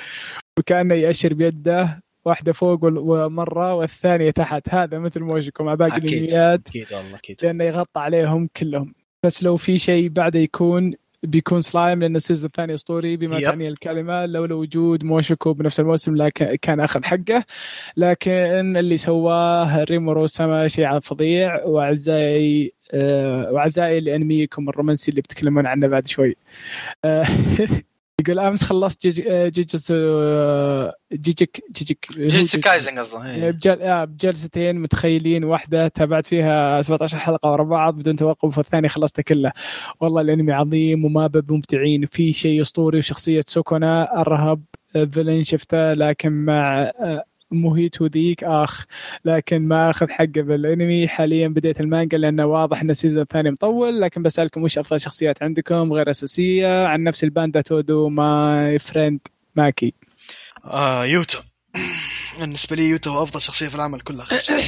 وكأنه 0.58 0.94
يأشر 0.94 1.34
بيده. 1.34 2.05
واحدة 2.26 2.52
فوق 2.52 2.80
ومرة 2.84 3.74
والثانية 3.74 4.30
تحت. 4.30 4.74
هذا 4.74 4.98
مثل 4.98 5.20
موشكو 5.20 5.64
مع 5.64 5.74
باقي. 5.74 5.96
الانميات 5.96 6.68
أكيد 6.68 6.86
والله 6.92 7.16
أكيد. 7.16 7.36
لأنه 7.42 7.64
يغطى 7.64 8.00
عليهم 8.00 8.48
كلهم. 8.56 8.94
بس 9.22 9.42
لو 9.42 9.56
في 9.56 9.78
شيء 9.78 10.08
بعده 10.08 10.38
يكون 10.38 10.92
بيكون 11.22 11.60
سلايم 11.60 12.00
لأن 12.00 12.16
ال 12.16 12.20
season 12.20 12.46
الثاني 12.46 12.74
أسطوري 12.74 13.16
بما. 13.16 13.40
تعني 13.40 13.68
الكلمة. 13.68 14.26
لولا 14.26 14.54
وجود 14.54 15.04
موشكو 15.04 15.52
بنفس 15.52 15.80
الموسم 15.80 16.16
لكن 16.16 16.54
كان 16.62 16.80
أخذ 16.80 17.04
حقه. 17.04 17.44
لكن 17.96 18.76
اللي 18.76 18.96
سواه 18.96 19.84
ريمورو 19.84 20.26
سما 20.26 20.68
شيء 20.68 21.00
فظيع 21.00 21.64
وأعزائي 21.64 22.72
آه، 22.94 23.52
وأعزائي 23.52 24.00
لانميكم 24.00 24.68
الرومانسي 24.68 25.10
اللي 25.10 25.20
بتكلمون 25.20 25.66
عنه 25.66 25.86
بعد 25.86 26.06
شوي. 26.08 26.36
آه، 27.04 27.26
يقول 28.28 28.40
أمس 28.40 28.64
خلصت 28.64 29.06
آه، 29.06 29.48
جيجوتسو 29.48 29.94
آه، 29.94 30.94
جيجك 31.12 31.62
جيجك 31.72 32.06
جيتسو 32.12 32.60
كايزن 32.60 32.98
قصده 32.98 33.34
إيه. 33.34 33.58
آه، 33.66 34.04
بجلستين 34.04 34.80
متخيلين 34.80 35.44
واحدة 35.44 35.88
تابعت 35.88 36.26
فيها 36.26 36.82
17 36.82 37.18
حلقة 37.18 37.50
ورا 37.52 37.64
بعض 37.64 37.94
بدون 37.94 38.16
توقف 38.16 38.58
والثانيه 38.58 38.88
خلصتها 38.88 39.22
كلها 39.22 39.52
والله 40.00 40.20
الأنمي 40.20 40.52
عظيم 40.52 41.04
ومابا 41.04 41.52
ممتعين 41.52 42.04
وفي 42.04 42.32
شيء 42.32 42.62
أسطوري 42.62 42.98
وشخصية 42.98 43.40
سوكونا 43.46 44.22
أرهب 44.22 44.62
villain 44.92 45.44
شفته 45.44 45.92
لكن 45.92 46.32
مع 46.32 46.90
ماهيتو 47.56 48.06
ذيك 48.06 48.44
آخ 48.44 48.84
لكن 49.24 49.68
ما 49.68 49.90
أخذ 49.90 50.10
حقه 50.10 50.26
بالانمي. 50.42 51.08
حاليا 51.08 51.48
بديت 51.48 51.80
المانجا 51.80 52.18
لأنه 52.18 52.46
واضح 52.46 52.80
إن 52.80 52.90
ال 52.90 52.95
season 52.95 53.22
الثاني 53.22 53.50
مطول 53.50 54.00
لكن 54.00 54.22
بسألكم 54.22 54.62
وش 54.62 54.78
أفضل 54.78 55.00
شخصيات 55.00 55.42
عندكم؟ 55.42 55.92
غير 55.92 56.10
أساسية. 56.10 56.86
عن 56.86 57.02
نفسي 57.02 57.24
الباندا 57.24 57.60
تودو 57.60 58.08
my 58.08 58.78
friend 58.78 59.20
ماكي. 59.56 59.94
آه 60.64 61.04
يوتا 61.04 61.38
بالنسبة 62.40 62.76
لي 62.76 62.84
يوتا 62.90 63.10
هو 63.10 63.22
أفضل 63.22 63.40
شخصية 63.40 63.68
في 63.68 63.74
العمل 63.74 64.00
كله. 64.00 64.24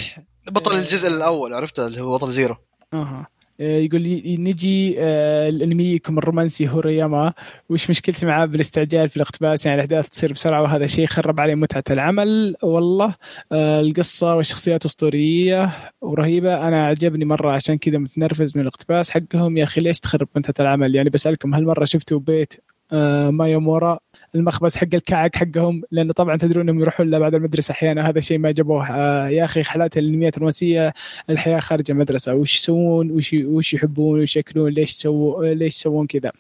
بطل 0.53 0.77
الجزء 0.77 1.09
الأول 1.09 1.55
عرفته؟ 1.55 1.87
اللي 1.87 2.01
هو 2.01 2.15
بطل 2.15 2.31
زيرو. 2.31 2.57
أها. 2.95 3.27
يقول 3.61 4.01
لي 4.01 4.37
نجي 4.37 4.95
آه، 4.99 5.49
الانميكم 5.49 6.19
الرومانسي 6.19 6.69
هورياما 6.69 7.33
وش 7.69 7.91
مشكلتي 7.91 8.27
معاه 8.27 8.47
بالاستعجال 8.47 9.09
في 9.09 9.17
الاقتباس؟ 9.17 9.67
يعني 9.67 9.75
الأحداث 9.75 10.09
تصير 10.09 10.33
بسرعة 10.33 10.63
وهذا 10.63 10.87
شيء 10.87 11.07
خرب 11.07 11.41
علي 11.41 11.55
متعة 11.55 11.85
العمل. 11.91 12.57
والله 12.63 13.15
آه، 13.53 13.81
القصة 13.81 14.35
والشخصيات 14.35 14.85
أسطورية 14.85 15.73
ورهيبة. 16.01 16.69
أنا 16.69 16.87
عجبني 16.87 17.25
مرة 17.25 17.53
عشان 17.53 17.79
كذا 17.79 17.99
متنرفز 17.99 18.57
من 18.57 18.63
الاقتباس 18.63 19.11
حقهم. 19.11 19.57
يا 19.57 19.65
أخي 19.65 19.81
ليش 19.81 20.01
تخرب 20.01 20.29
متعة 20.37 20.55
العمل؟ 20.61 20.95
يعني 20.95 21.11
بسألكم 21.11 21.55
هل 21.55 21.65
مرة 21.65 21.85
شفتوا 21.85 22.19
بيت 22.19 22.55
آه، 22.93 23.31
مايامورا 23.31 23.99
المخبز 24.35 24.77
حق 24.77 24.89
الكعك 24.95 25.37
حقهم 25.37 25.83
لأنه 25.91 26.13
طبعا 26.13 26.37
تدرون 26.37 26.69
إنهم 26.69 26.81
يروحون 26.81 27.19
بعد 27.19 27.35
المدرسة 27.35 27.73
أحيانا. 27.73 28.09
هذا 28.09 28.21
شيء 28.21 28.39
ما 28.39 28.51
جابوه. 28.51 28.91
آه، 28.91 29.29
يا 29.29 29.45
أخي 29.45 29.65
حالات 29.65 29.99
الأنميات 29.99 30.37
الرومانسية 30.37 30.93
الحياة 31.31 31.61
خارج 31.61 31.91
المدرسة. 31.91 32.35
وش 32.35 32.57
يسوون؟ 32.57 33.11
وش 33.11 33.35
وش 33.35 33.75
يحبون؟ 33.75 34.21
وش 34.23 34.37
ياكلون؟ 34.37 34.71
ليش 34.73 34.91
سووا 34.91 35.47
ليش 35.55 35.77
يسوون 35.77 36.07
كذا؟ 36.07 36.33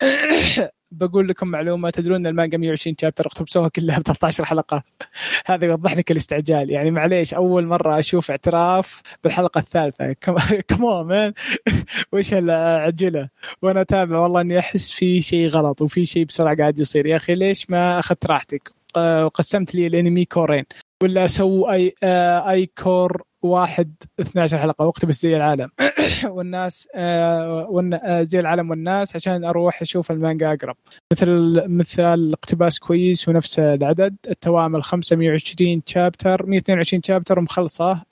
بقول 0.98 1.28
لكم 1.28 1.48
معلومة 1.48 1.90
تدرون 1.90 2.16
إن 2.16 2.26
المانجا 2.26 2.58
120 2.58 2.96
شابتر 3.00 3.26
اقتبسوها 3.26 3.68
كلها 3.68 3.98
ب 3.98 4.02
13 4.02 4.44
حلقة. 4.44 4.82
هذا 5.46 5.66
يوضح 5.66 5.96
لك 5.96 6.10
الاستعجال. 6.10 6.70
يعني 6.70 6.90
معليش 6.90 7.34
أول 7.34 7.66
مرة 7.66 7.98
أشوف 7.98 8.30
اعتراف 8.30 9.02
بالحلقة 9.24 9.58
الثالثة. 9.58 10.12
كمان 10.12 11.06
مان 11.06 11.32
وش 12.12 12.34
العجله 12.34 13.28
وأنا 13.62 13.80
أتابع 13.80 14.18
والله 14.18 14.40
إني 14.40 14.58
أحس 14.58 14.90
في 14.90 15.20
شيء 15.20 15.48
غلط 15.48 15.82
وفي 15.82 16.04
شيء 16.04 16.24
بسرعة 16.24 16.56
قاعد 16.56 16.78
يصير. 16.80 17.06
يا 17.06 17.16
أخي 17.16 17.34
ليش 17.34 17.70
ما 17.70 17.98
أخذت 17.98 18.26
راحتك؟ 18.26 18.72
آه، 18.96 19.26
وقسمت 19.26 19.74
لي 19.74 19.86
الانمي 19.86 20.24
كورين. 20.24 20.64
ولا 21.02 21.24
أسوي 21.24 21.72
اي 21.72 21.94
آه، 22.02 22.50
أي 22.50 22.66
كور 22.66 23.22
واحد 23.44 23.94
12 24.20 24.58
حلقة 24.58 24.84
وأقتبس 24.84 25.22
زي 25.22 25.36
العالم. 25.36 25.70
والناس 26.36 26.88
آه، 26.94 27.84
آه، 28.04 28.22
زي 28.22 28.40
العالم 28.40 28.70
والناس 28.70 29.16
عشان 29.16 29.44
أروح 29.44 29.82
أشوف 29.82 30.10
المانجا 30.10 30.52
أقرب. 30.52 30.76
مثل 31.12 31.28
مثال 31.68 32.32
اقتباس 32.32 32.78
كويس 32.78 33.28
ونفس 33.28 33.58
العدد. 33.58 34.16
التوامل 34.28 34.82
520 34.82 35.82
شابتر 35.86 36.46
122 36.46 37.02
شابتر 37.02 37.38
ومخلصه 37.38 38.02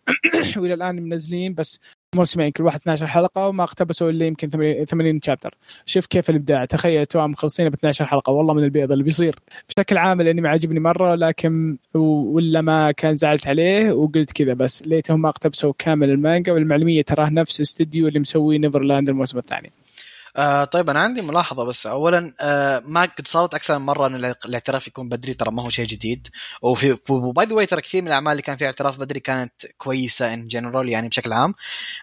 وإلى 0.57 0.75
الآن 0.75 1.03
منزلين 1.03 1.55
بس 1.55 1.81
موسمين 2.15 2.51
كل 2.51 2.65
واحد 2.65 2.81
12 2.81 3.07
حلقة 3.07 3.49
وما 3.49 3.65
اقتبسوا 3.65 4.11
إلا 4.11 4.27
يمكن 4.27 4.51
80 4.51 4.85
80 4.85 5.21
chapter 5.23 5.55
شوف 5.87 6.07
كيف 6.07 6.31
الإبداع. 6.31 6.65
تخيل 6.65 7.07
توام 7.07 7.31
مخلصين 7.31 7.69
ب 7.69 7.73
12 7.75 8.07
حلقة. 8.07 8.33
والله 8.33 8.55
من 8.55 8.65
البيض 8.65 8.93
اللي 8.93 9.05
بيصير. 9.05 9.37
بشكل 9.69 9.97
عام 9.97 10.21
الانمي 10.21 10.49
عجبني 10.49 10.81
مرة 10.81 11.15
لكن 11.15 11.77
ولا 11.95 12.61
ما 12.61 12.91
كان 12.91 13.15
زعلت 13.15 13.47
عليه 13.47 13.93
وقلت 13.93 14.33
كذا 14.33 14.55
بس. 14.55 14.83
ليتهم 14.87 15.23
ما 15.23 15.29
اقتبسوا 15.29 15.73
كامل 15.79 16.11
المانجا. 16.11 16.53
والمعلوميه 16.53 17.03
تراه 17.03 17.29
نفس 17.29 17.61
استوديو 17.61 18.09
اللي 18.09 18.21
مسوي 18.21 18.59
نيفرلاند 18.59 19.09
الموسم 19.09 19.39
الثاني. 19.39 19.71
آه 20.37 20.65
طيب 20.65 20.91
أنا 20.91 21.01
عندي 21.01 21.23
ملاحظة 21.23 21.65
بس. 21.65 21.87
اولا 21.87 22.35
آه 22.41 22.83
ما 22.87 23.03
قد 23.03 23.27
صارت 23.27 23.55
أكثر 23.55 23.79
من 23.79 23.87
مرة 23.87 24.07
إن 24.07 24.15
الاعتراف 24.45 24.87
يكون 24.87 25.09
بدري 25.09 25.35
ترى 25.35 25.51
ما 25.51 25.63
هو 25.63 25.71
شيء 25.71 25.87
جديد. 25.87 26.29
وفي 26.63 26.99
و 27.09 27.21
by 27.21 27.47
the 27.47 27.65
ترى 27.65 27.81
كثير 27.81 28.03
من 28.03 28.09
الأعمال 28.09 28.33
اللي 28.33 28.43
كان 28.43 28.57
فيها 28.57 28.67
اعتراف 28.67 28.99
بدري 28.99 29.21
كانت 29.21 29.53
كويسة 29.79 30.35
in 30.35 30.49
general 30.49 30.89
يعني 30.89 31.09
بشكل 31.09 31.33
عام. 31.33 31.55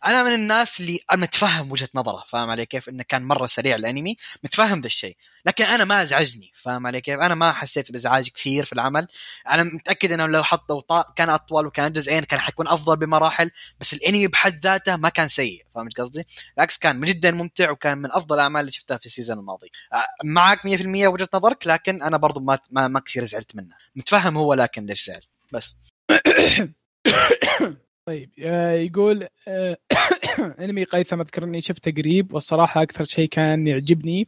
أنا 0.06 0.24
من 0.24 0.34
الناس 0.34 0.80
اللي 0.80 1.00
أنا 1.12 1.22
متفهم 1.22 1.72
وجهة 1.72 1.90
نظره 1.96 2.24
فاهم 2.28 2.50
علي 2.50 2.66
كيف؟ 2.66 2.90
إنه 2.90 3.04
كان 3.08 3.24
مرة 3.24 3.48
سريع 3.48 3.76
الأنمي 3.76 4.18
متفهم 4.44 4.82
ذا 4.82 4.88
الشيء. 4.88 5.18
لكن 5.46 5.64
أنا 5.64 5.86
ما 5.86 6.02
أزعجني 6.02 6.52
فاهم 6.56 6.88
علي 6.88 7.02
كيف؟ 7.02 7.20
أنا 7.20 7.36
ما 7.36 7.52
حسيت 7.52 7.92
بإزعاج 7.92 8.30
كثير 8.30 8.66
في 8.66 8.74
العمل. 8.74 9.08
أنا 9.50 9.64
متأكد 9.64 10.12
إنه 10.12 10.26
لو 10.26 10.44
حطوا 10.44 10.82
كان 11.16 11.30
أطول 11.30 11.68
وكان 11.68 11.92
جزئين 11.92 12.24
كان 12.24 12.40
حيكون 12.40 12.68
أفضل 12.68 12.96
بمراحل 12.96 13.52
بس 13.80 13.94
الأنمي 13.94 14.28
بحد 14.28 14.60
ذاته 14.64 14.96
ما 14.96 15.10
كان 15.10 15.28
سيء 15.28 15.66
فهمت 15.76 16.02
قصدي؟ 16.02 16.28
بالعكس 16.56 16.78
كان 16.78 17.02
جدا 17.02 17.32
ممتع 17.32 17.72
وكان 17.72 17.98
من 17.98 18.12
أفضل 18.20 18.36
الاعمال 18.36 18.60
اللي 18.62 18.72
شفتها 18.72 18.98
في 18.98 19.06
ال 19.06 19.11
season 19.11 19.40
الماضي. 19.40 19.72
آه، 19.94 19.98
معك 20.24 20.66
100% 20.66 21.08
وجهة 21.08 21.30
نظرك 21.34 21.68
لكن 21.68 22.02
أنا 22.02 22.18
برضو 22.18 22.40
ما 22.40 22.60
ما, 22.72 22.88
ما 22.88 23.00
كثير 23.00 23.24
زعلت 23.24 23.56
منه. 23.56 23.76
متفهم 23.96 24.38
هو 24.38 24.54
لكن 24.54 24.86
ليش 24.86 25.06
زعل؟ 25.06 25.22
بس. 25.52 25.76
طيب 28.08 28.32
آه، 28.44 28.72
يقول 28.72 29.28
آه، 29.48 29.78
أنمي 30.64 30.84
قيثم 30.84 31.22
اذكر 31.22 31.44
اني 31.44 31.62
شفته 31.62 31.92
قريب 31.92 32.34
والصراحة 32.34 32.82
أكثر 32.82 33.04
شيء 33.04 33.30
كان 33.30 33.68
يعجبني 33.68 34.28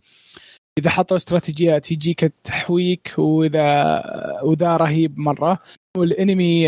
إذا 0.78 0.90
حطوا 0.90 1.18
استراتيجيات 1.18 1.92
يجيك 1.92 2.24
التحويك 2.24 3.14
وإذا 3.18 4.02
وذا 4.44 4.78
رهيب 4.78 5.20
مرة. 5.20 5.60
والأنمي 5.98 6.68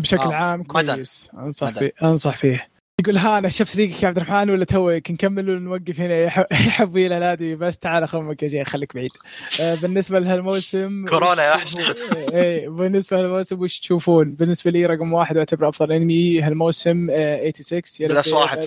بشكل 0.00 0.22
آه. 0.22 0.34
عام 0.34 0.62
كويس. 0.62 1.28
أنصح 1.34 1.70
فيه 1.70 1.92
أنصح 2.02 2.36
فيه. 2.36 2.69
يقول 3.00 3.16
ها 3.16 3.38
أنا 3.38 3.48
شفت 3.48 3.76
ريقك 3.76 4.02
يا 4.02 4.08
عبد 4.08 4.16
الرحمن 4.16 4.50
ولا 4.50 4.64
توك؟ 4.64 5.10
نكمل 5.10 5.50
ولا 5.50 5.60
نوقف 5.60 6.00
هنا 6.00 6.20
يحب 6.50 6.96
إلى 7.06 7.18
نادي 7.18 7.54
بس 7.56 7.78
تعال 7.78 8.02
اخمك 8.02 8.42
يا 8.42 8.48
شيخ 8.48 8.68
خليك 8.68 8.94
بعيد. 8.94 9.10
آه 9.60 9.74
بالنسبة 9.74 10.18
لهالموسم 10.18 11.04
كورونا 11.04 11.44
يا 11.44 11.54
وحش 11.54 11.76
إيه 12.34 12.68
بالنسبة 12.68 13.16
لهالموسم 13.16 13.60
وش 13.60 13.78
تشوفون؟ 13.80 14.32
بالنسبة 14.34 14.70
لي 14.70 14.86
رقم 14.86 15.12
واحد 15.12 15.36
اعتبره 15.36 15.68
أفضل 15.68 15.92
أنمي 15.92 16.40
هالموسم 16.40 17.08
آه 17.10 17.50
86 17.50 18.08
بلس 18.08 18.32
واحد. 18.32 18.64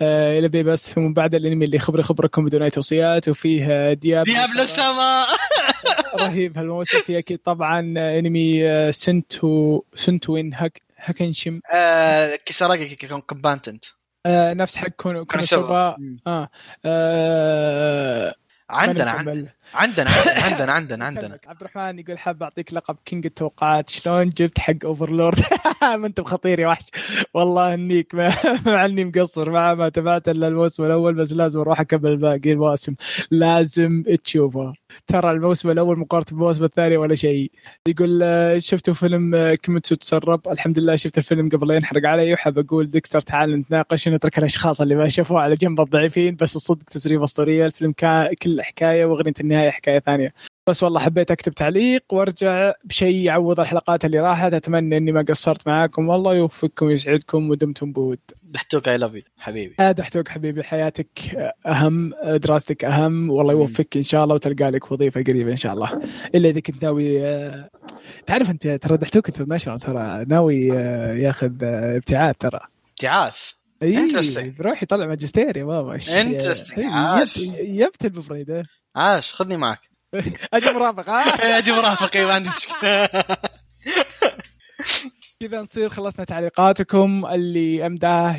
آه 0.00 0.32
يلبي 0.32 0.62
بس 0.62 0.88
ثم 0.88 1.12
بعد 1.12 1.34
الأنمي 1.34 1.64
اللي 1.64 1.78
خبرة 1.78 2.02
خبركم 2.02 2.44
بدون 2.44 2.62
اي 2.62 2.70
توصيات 2.70 3.28
وفيه 3.28 3.92
ديابلو 3.92 4.32
ديابلو 4.34 4.62
السماء 4.62 5.26
رهيب 6.20 6.58
هالموسم 6.58 6.98
في 6.98 7.18
أكيد 7.18 7.38
طبعا 7.38 7.80
أنمي 8.18 8.62
سنتو 8.92 9.82
سنتوين 9.94 10.54
هاك 10.54 10.89
هاكنشم 11.04 11.60
آه 11.72 12.36
كيساراجي 12.36 12.96
كومبانتنت 13.26 13.84
آه 14.26 14.52
نفس 14.52 14.76
حق 14.76 14.88
كون 14.88 15.24
كونوسوبا 15.24 15.96
آه. 16.26 16.48
آه 16.84 18.34
عندنا 18.70 19.10
عندنا. 19.10 19.52
عندنا 19.74 20.10
عندنا 20.44 20.72
عندنا 20.72 21.04
عندنا 21.04 21.38
عبد 21.46 21.60
الرحمن 21.60 21.98
يقول 21.98 22.18
حاب 22.18 22.42
أعطيك 22.42 22.74
لقب 22.74 22.96
king 23.04 23.26
التوقعات 23.26 23.90
شلون 23.90 24.28
جبت 24.28 24.58
حق 24.58 24.74
اوفرلورد 24.84 25.40
ما 25.82 26.06
أنت 26.06 26.20
بخطير 26.20 26.60
يا 26.60 26.68
وحش. 26.68 26.84
والله 27.34 27.74
انيك 27.74 28.14
مع 28.66 28.84
إني 28.84 29.04
مقصر 29.04 29.50
مع 29.50 29.74
ما 29.74 29.88
تابعت 29.88 30.28
إلا 30.28 30.48
الموسم 30.48 30.84
الأول 30.84 31.14
بس 31.14 31.32
لازم 31.32 31.60
أروح 31.60 31.80
أكمل 31.80 32.16
باقي 32.16 32.52
المواسم. 32.52 32.94
لازم 33.30 34.02
تشوفه. 34.24 34.72
ترى 35.06 35.30
الموسم 35.30 35.70
الأول 35.70 35.98
مقارنة 35.98 36.26
بالموسم 36.30 36.64
الثاني 36.64 36.96
ولا 36.96 37.14
شيء. 37.14 37.50
يقول 37.88 38.20
آه، 38.22 38.58
شفتوا 38.58 38.94
فيلم 38.94 39.34
آه، 39.34 39.54
كيميتسو 39.54 39.94
تسرب؟ 39.94 40.48
الحمد 40.48 40.78
لله 40.78 40.96
شفت 40.96 41.18
الفيلم 41.18 41.48
قبل 41.48 41.68
لا 41.68 41.74
ينحرق 41.74 42.06
علي 42.08 42.32
وحاب 42.32 42.58
أقول 42.58 42.90
ديكستر 42.90 43.20
تعال 43.20 43.60
نتناقش 43.60 44.06
ونترك 44.06 44.38
الأشخاص 44.38 44.80
اللي 44.80 44.94
ما 44.94 45.08
شافوه 45.08 45.40
على 45.40 45.56
جنب 45.56 45.80
الضعيفين 45.80 46.36
بس 46.36 46.56
الصدق 46.56 46.84
تسريب 46.84 47.22
أسطورية. 47.22 47.66
الفيلم 47.66 47.92
كل 48.42 48.62
حكاية 48.62 49.04
وأغنية 49.04 49.32
النهاية 49.40 49.59
حكاية 49.68 49.98
ثانية. 49.98 50.34
بس 50.66 50.82
والله 50.82 51.00
حبيت 51.00 51.30
أكتب 51.30 51.54
تعليق 51.54 52.04
وأرجع 52.12 52.72
بشيء 52.84 53.14
يعوض 53.14 53.60
الحلقات 53.60 54.04
اللي 54.04 54.20
راحت. 54.20 54.52
أتمنى 54.52 54.96
إني 54.96 55.12
ما 55.12 55.24
قصرت 55.28 55.68
معاكم. 55.68 56.08
والله 56.08 56.34
يوفقكم 56.34 56.86
ويسعدكم 56.86 57.50
ودمتم 57.50 57.92
بود. 57.92 58.18
دحتوك 58.42 58.88
I 58.88 58.96
love 58.96 59.18
حبيبي. 59.38 59.74
آه 59.80 59.92
دحتوك 59.92 60.28
حبيبي. 60.28 60.62
حياتك 60.62 61.18
أهم 61.66 62.12
دراستك 62.24 62.84
أهم. 62.84 63.30
والله 63.30 63.52
يوفقك 63.52 63.96
إن 63.96 64.02
شاء 64.02 64.24
الله 64.24 64.34
وتلقى 64.34 64.70
لك 64.70 64.92
وظيفة 64.92 65.22
قريبة 65.22 65.50
إن 65.50 65.56
شاء 65.56 65.72
الله. 65.72 66.00
إلا 66.34 66.48
إذا 66.48 66.60
كنت 66.60 66.84
ناوي 66.84 67.24
آه، 67.26 67.70
تعرف 68.26 68.50
أنت 68.50 68.68
ترى 68.68 68.96
دحتوك 68.96 69.28
international 69.28 69.80
ترى 69.80 70.24
ناوي 70.28 70.72
آه، 70.72 71.14
ياخذ 71.14 71.52
آه، 71.62 71.96
ابتعاث 71.96 72.36
ترى. 72.40 72.60
ابتعاث؟ 72.90 73.52
اي 73.82 74.08
بروح 74.58 74.82
يطلع 74.82 75.06
ماجستير 75.06 75.56
يا 75.56 75.64
بابا 75.64 75.98
انترستنج 76.20 76.84
عاش. 76.86 77.36
يبت 77.58 78.06
بفريده 78.06 78.62
عاش 78.96 79.34
خذني 79.34 79.56
معك. 79.56 79.90
أجي 80.54 80.70
مرافق 80.70 81.08
ها 81.10 81.58
أجي 81.58 81.72
مرافق 81.72 82.16
ما 82.16 82.32
عندي 82.32 82.50
مشكلة. 82.56 83.08
كذا 85.40 85.60
نصير 85.60 85.88
خلصنا 85.88 86.24
تعليقاتكم. 86.24 87.26
اللي 87.26 87.86
أمداه 87.86 88.36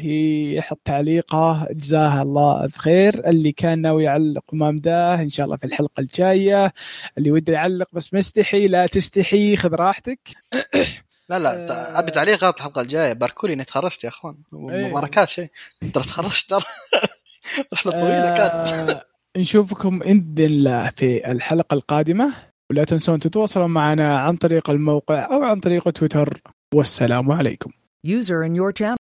يحط 0.58 0.80
تعليقه. 0.86 1.68
جزاه 1.72 2.22
الله 2.22 2.66
بخير 2.68 3.28
اللي 3.30 3.52
كان 3.52 3.82
ناوي 3.82 4.04
يعلق 4.04 4.44
وما 4.54 4.70
أمداه 4.70 5.16
إن 5.22 5.30
شاء 5.30 5.46
الله 5.46 5.58
في 5.58 5.64
الحلقة 5.66 6.02
الجاية. 6.02 6.74
اللي 7.18 7.32
وده 7.32 7.54
يعلق 7.54 7.88
بس 7.94 8.14
مستحي 8.14 8.68
لا 8.68 8.86
تستحي 8.88 9.56
خذ 9.56 9.74
راحتك. 9.76 10.20
لا 11.32 11.40
لا 11.40 11.72
آه. 11.72 12.00
أبي 12.00 12.12
تعليقات 12.12 12.58
الحلقة 12.58 12.82
الجاية. 12.82 13.14
باركولي 13.14 13.54
إني 13.54 13.64
تخرجت 13.64 14.04
يا 14.04 14.10
أخوان. 14.10 14.36
إيه. 14.54 14.88
مباركات 14.88 15.30
شيء. 15.30 15.50
ترى 15.94 16.04
تخرجت 16.04 16.50
ترى. 16.50 16.62
رحلة 17.74 17.92
طويلة 17.92 18.30
كانت. 18.30 18.68
آه، 18.68 19.02
نشوفكم 19.40 20.00
باذن 20.00 20.46
الله 20.46 20.92
في 20.96 21.32
الحلقة 21.32 21.74
القادمة. 21.74 22.34
ولا 22.72 22.84
تنسون 22.84 23.20
تتواصلوا 23.20 23.68
معنا 23.68 24.20
عن 24.20 24.38
طريق 24.38 24.70
الموقع 24.70 25.34
أو 25.34 25.44
عن 25.44 25.60
طريق 25.60 25.90
تويتر. 25.90 26.42
والسلام 26.74 27.32
عليكم. 27.32 27.72
User 28.08 28.44
in 28.48 28.56
your 28.56 28.72
channel. 28.82 29.01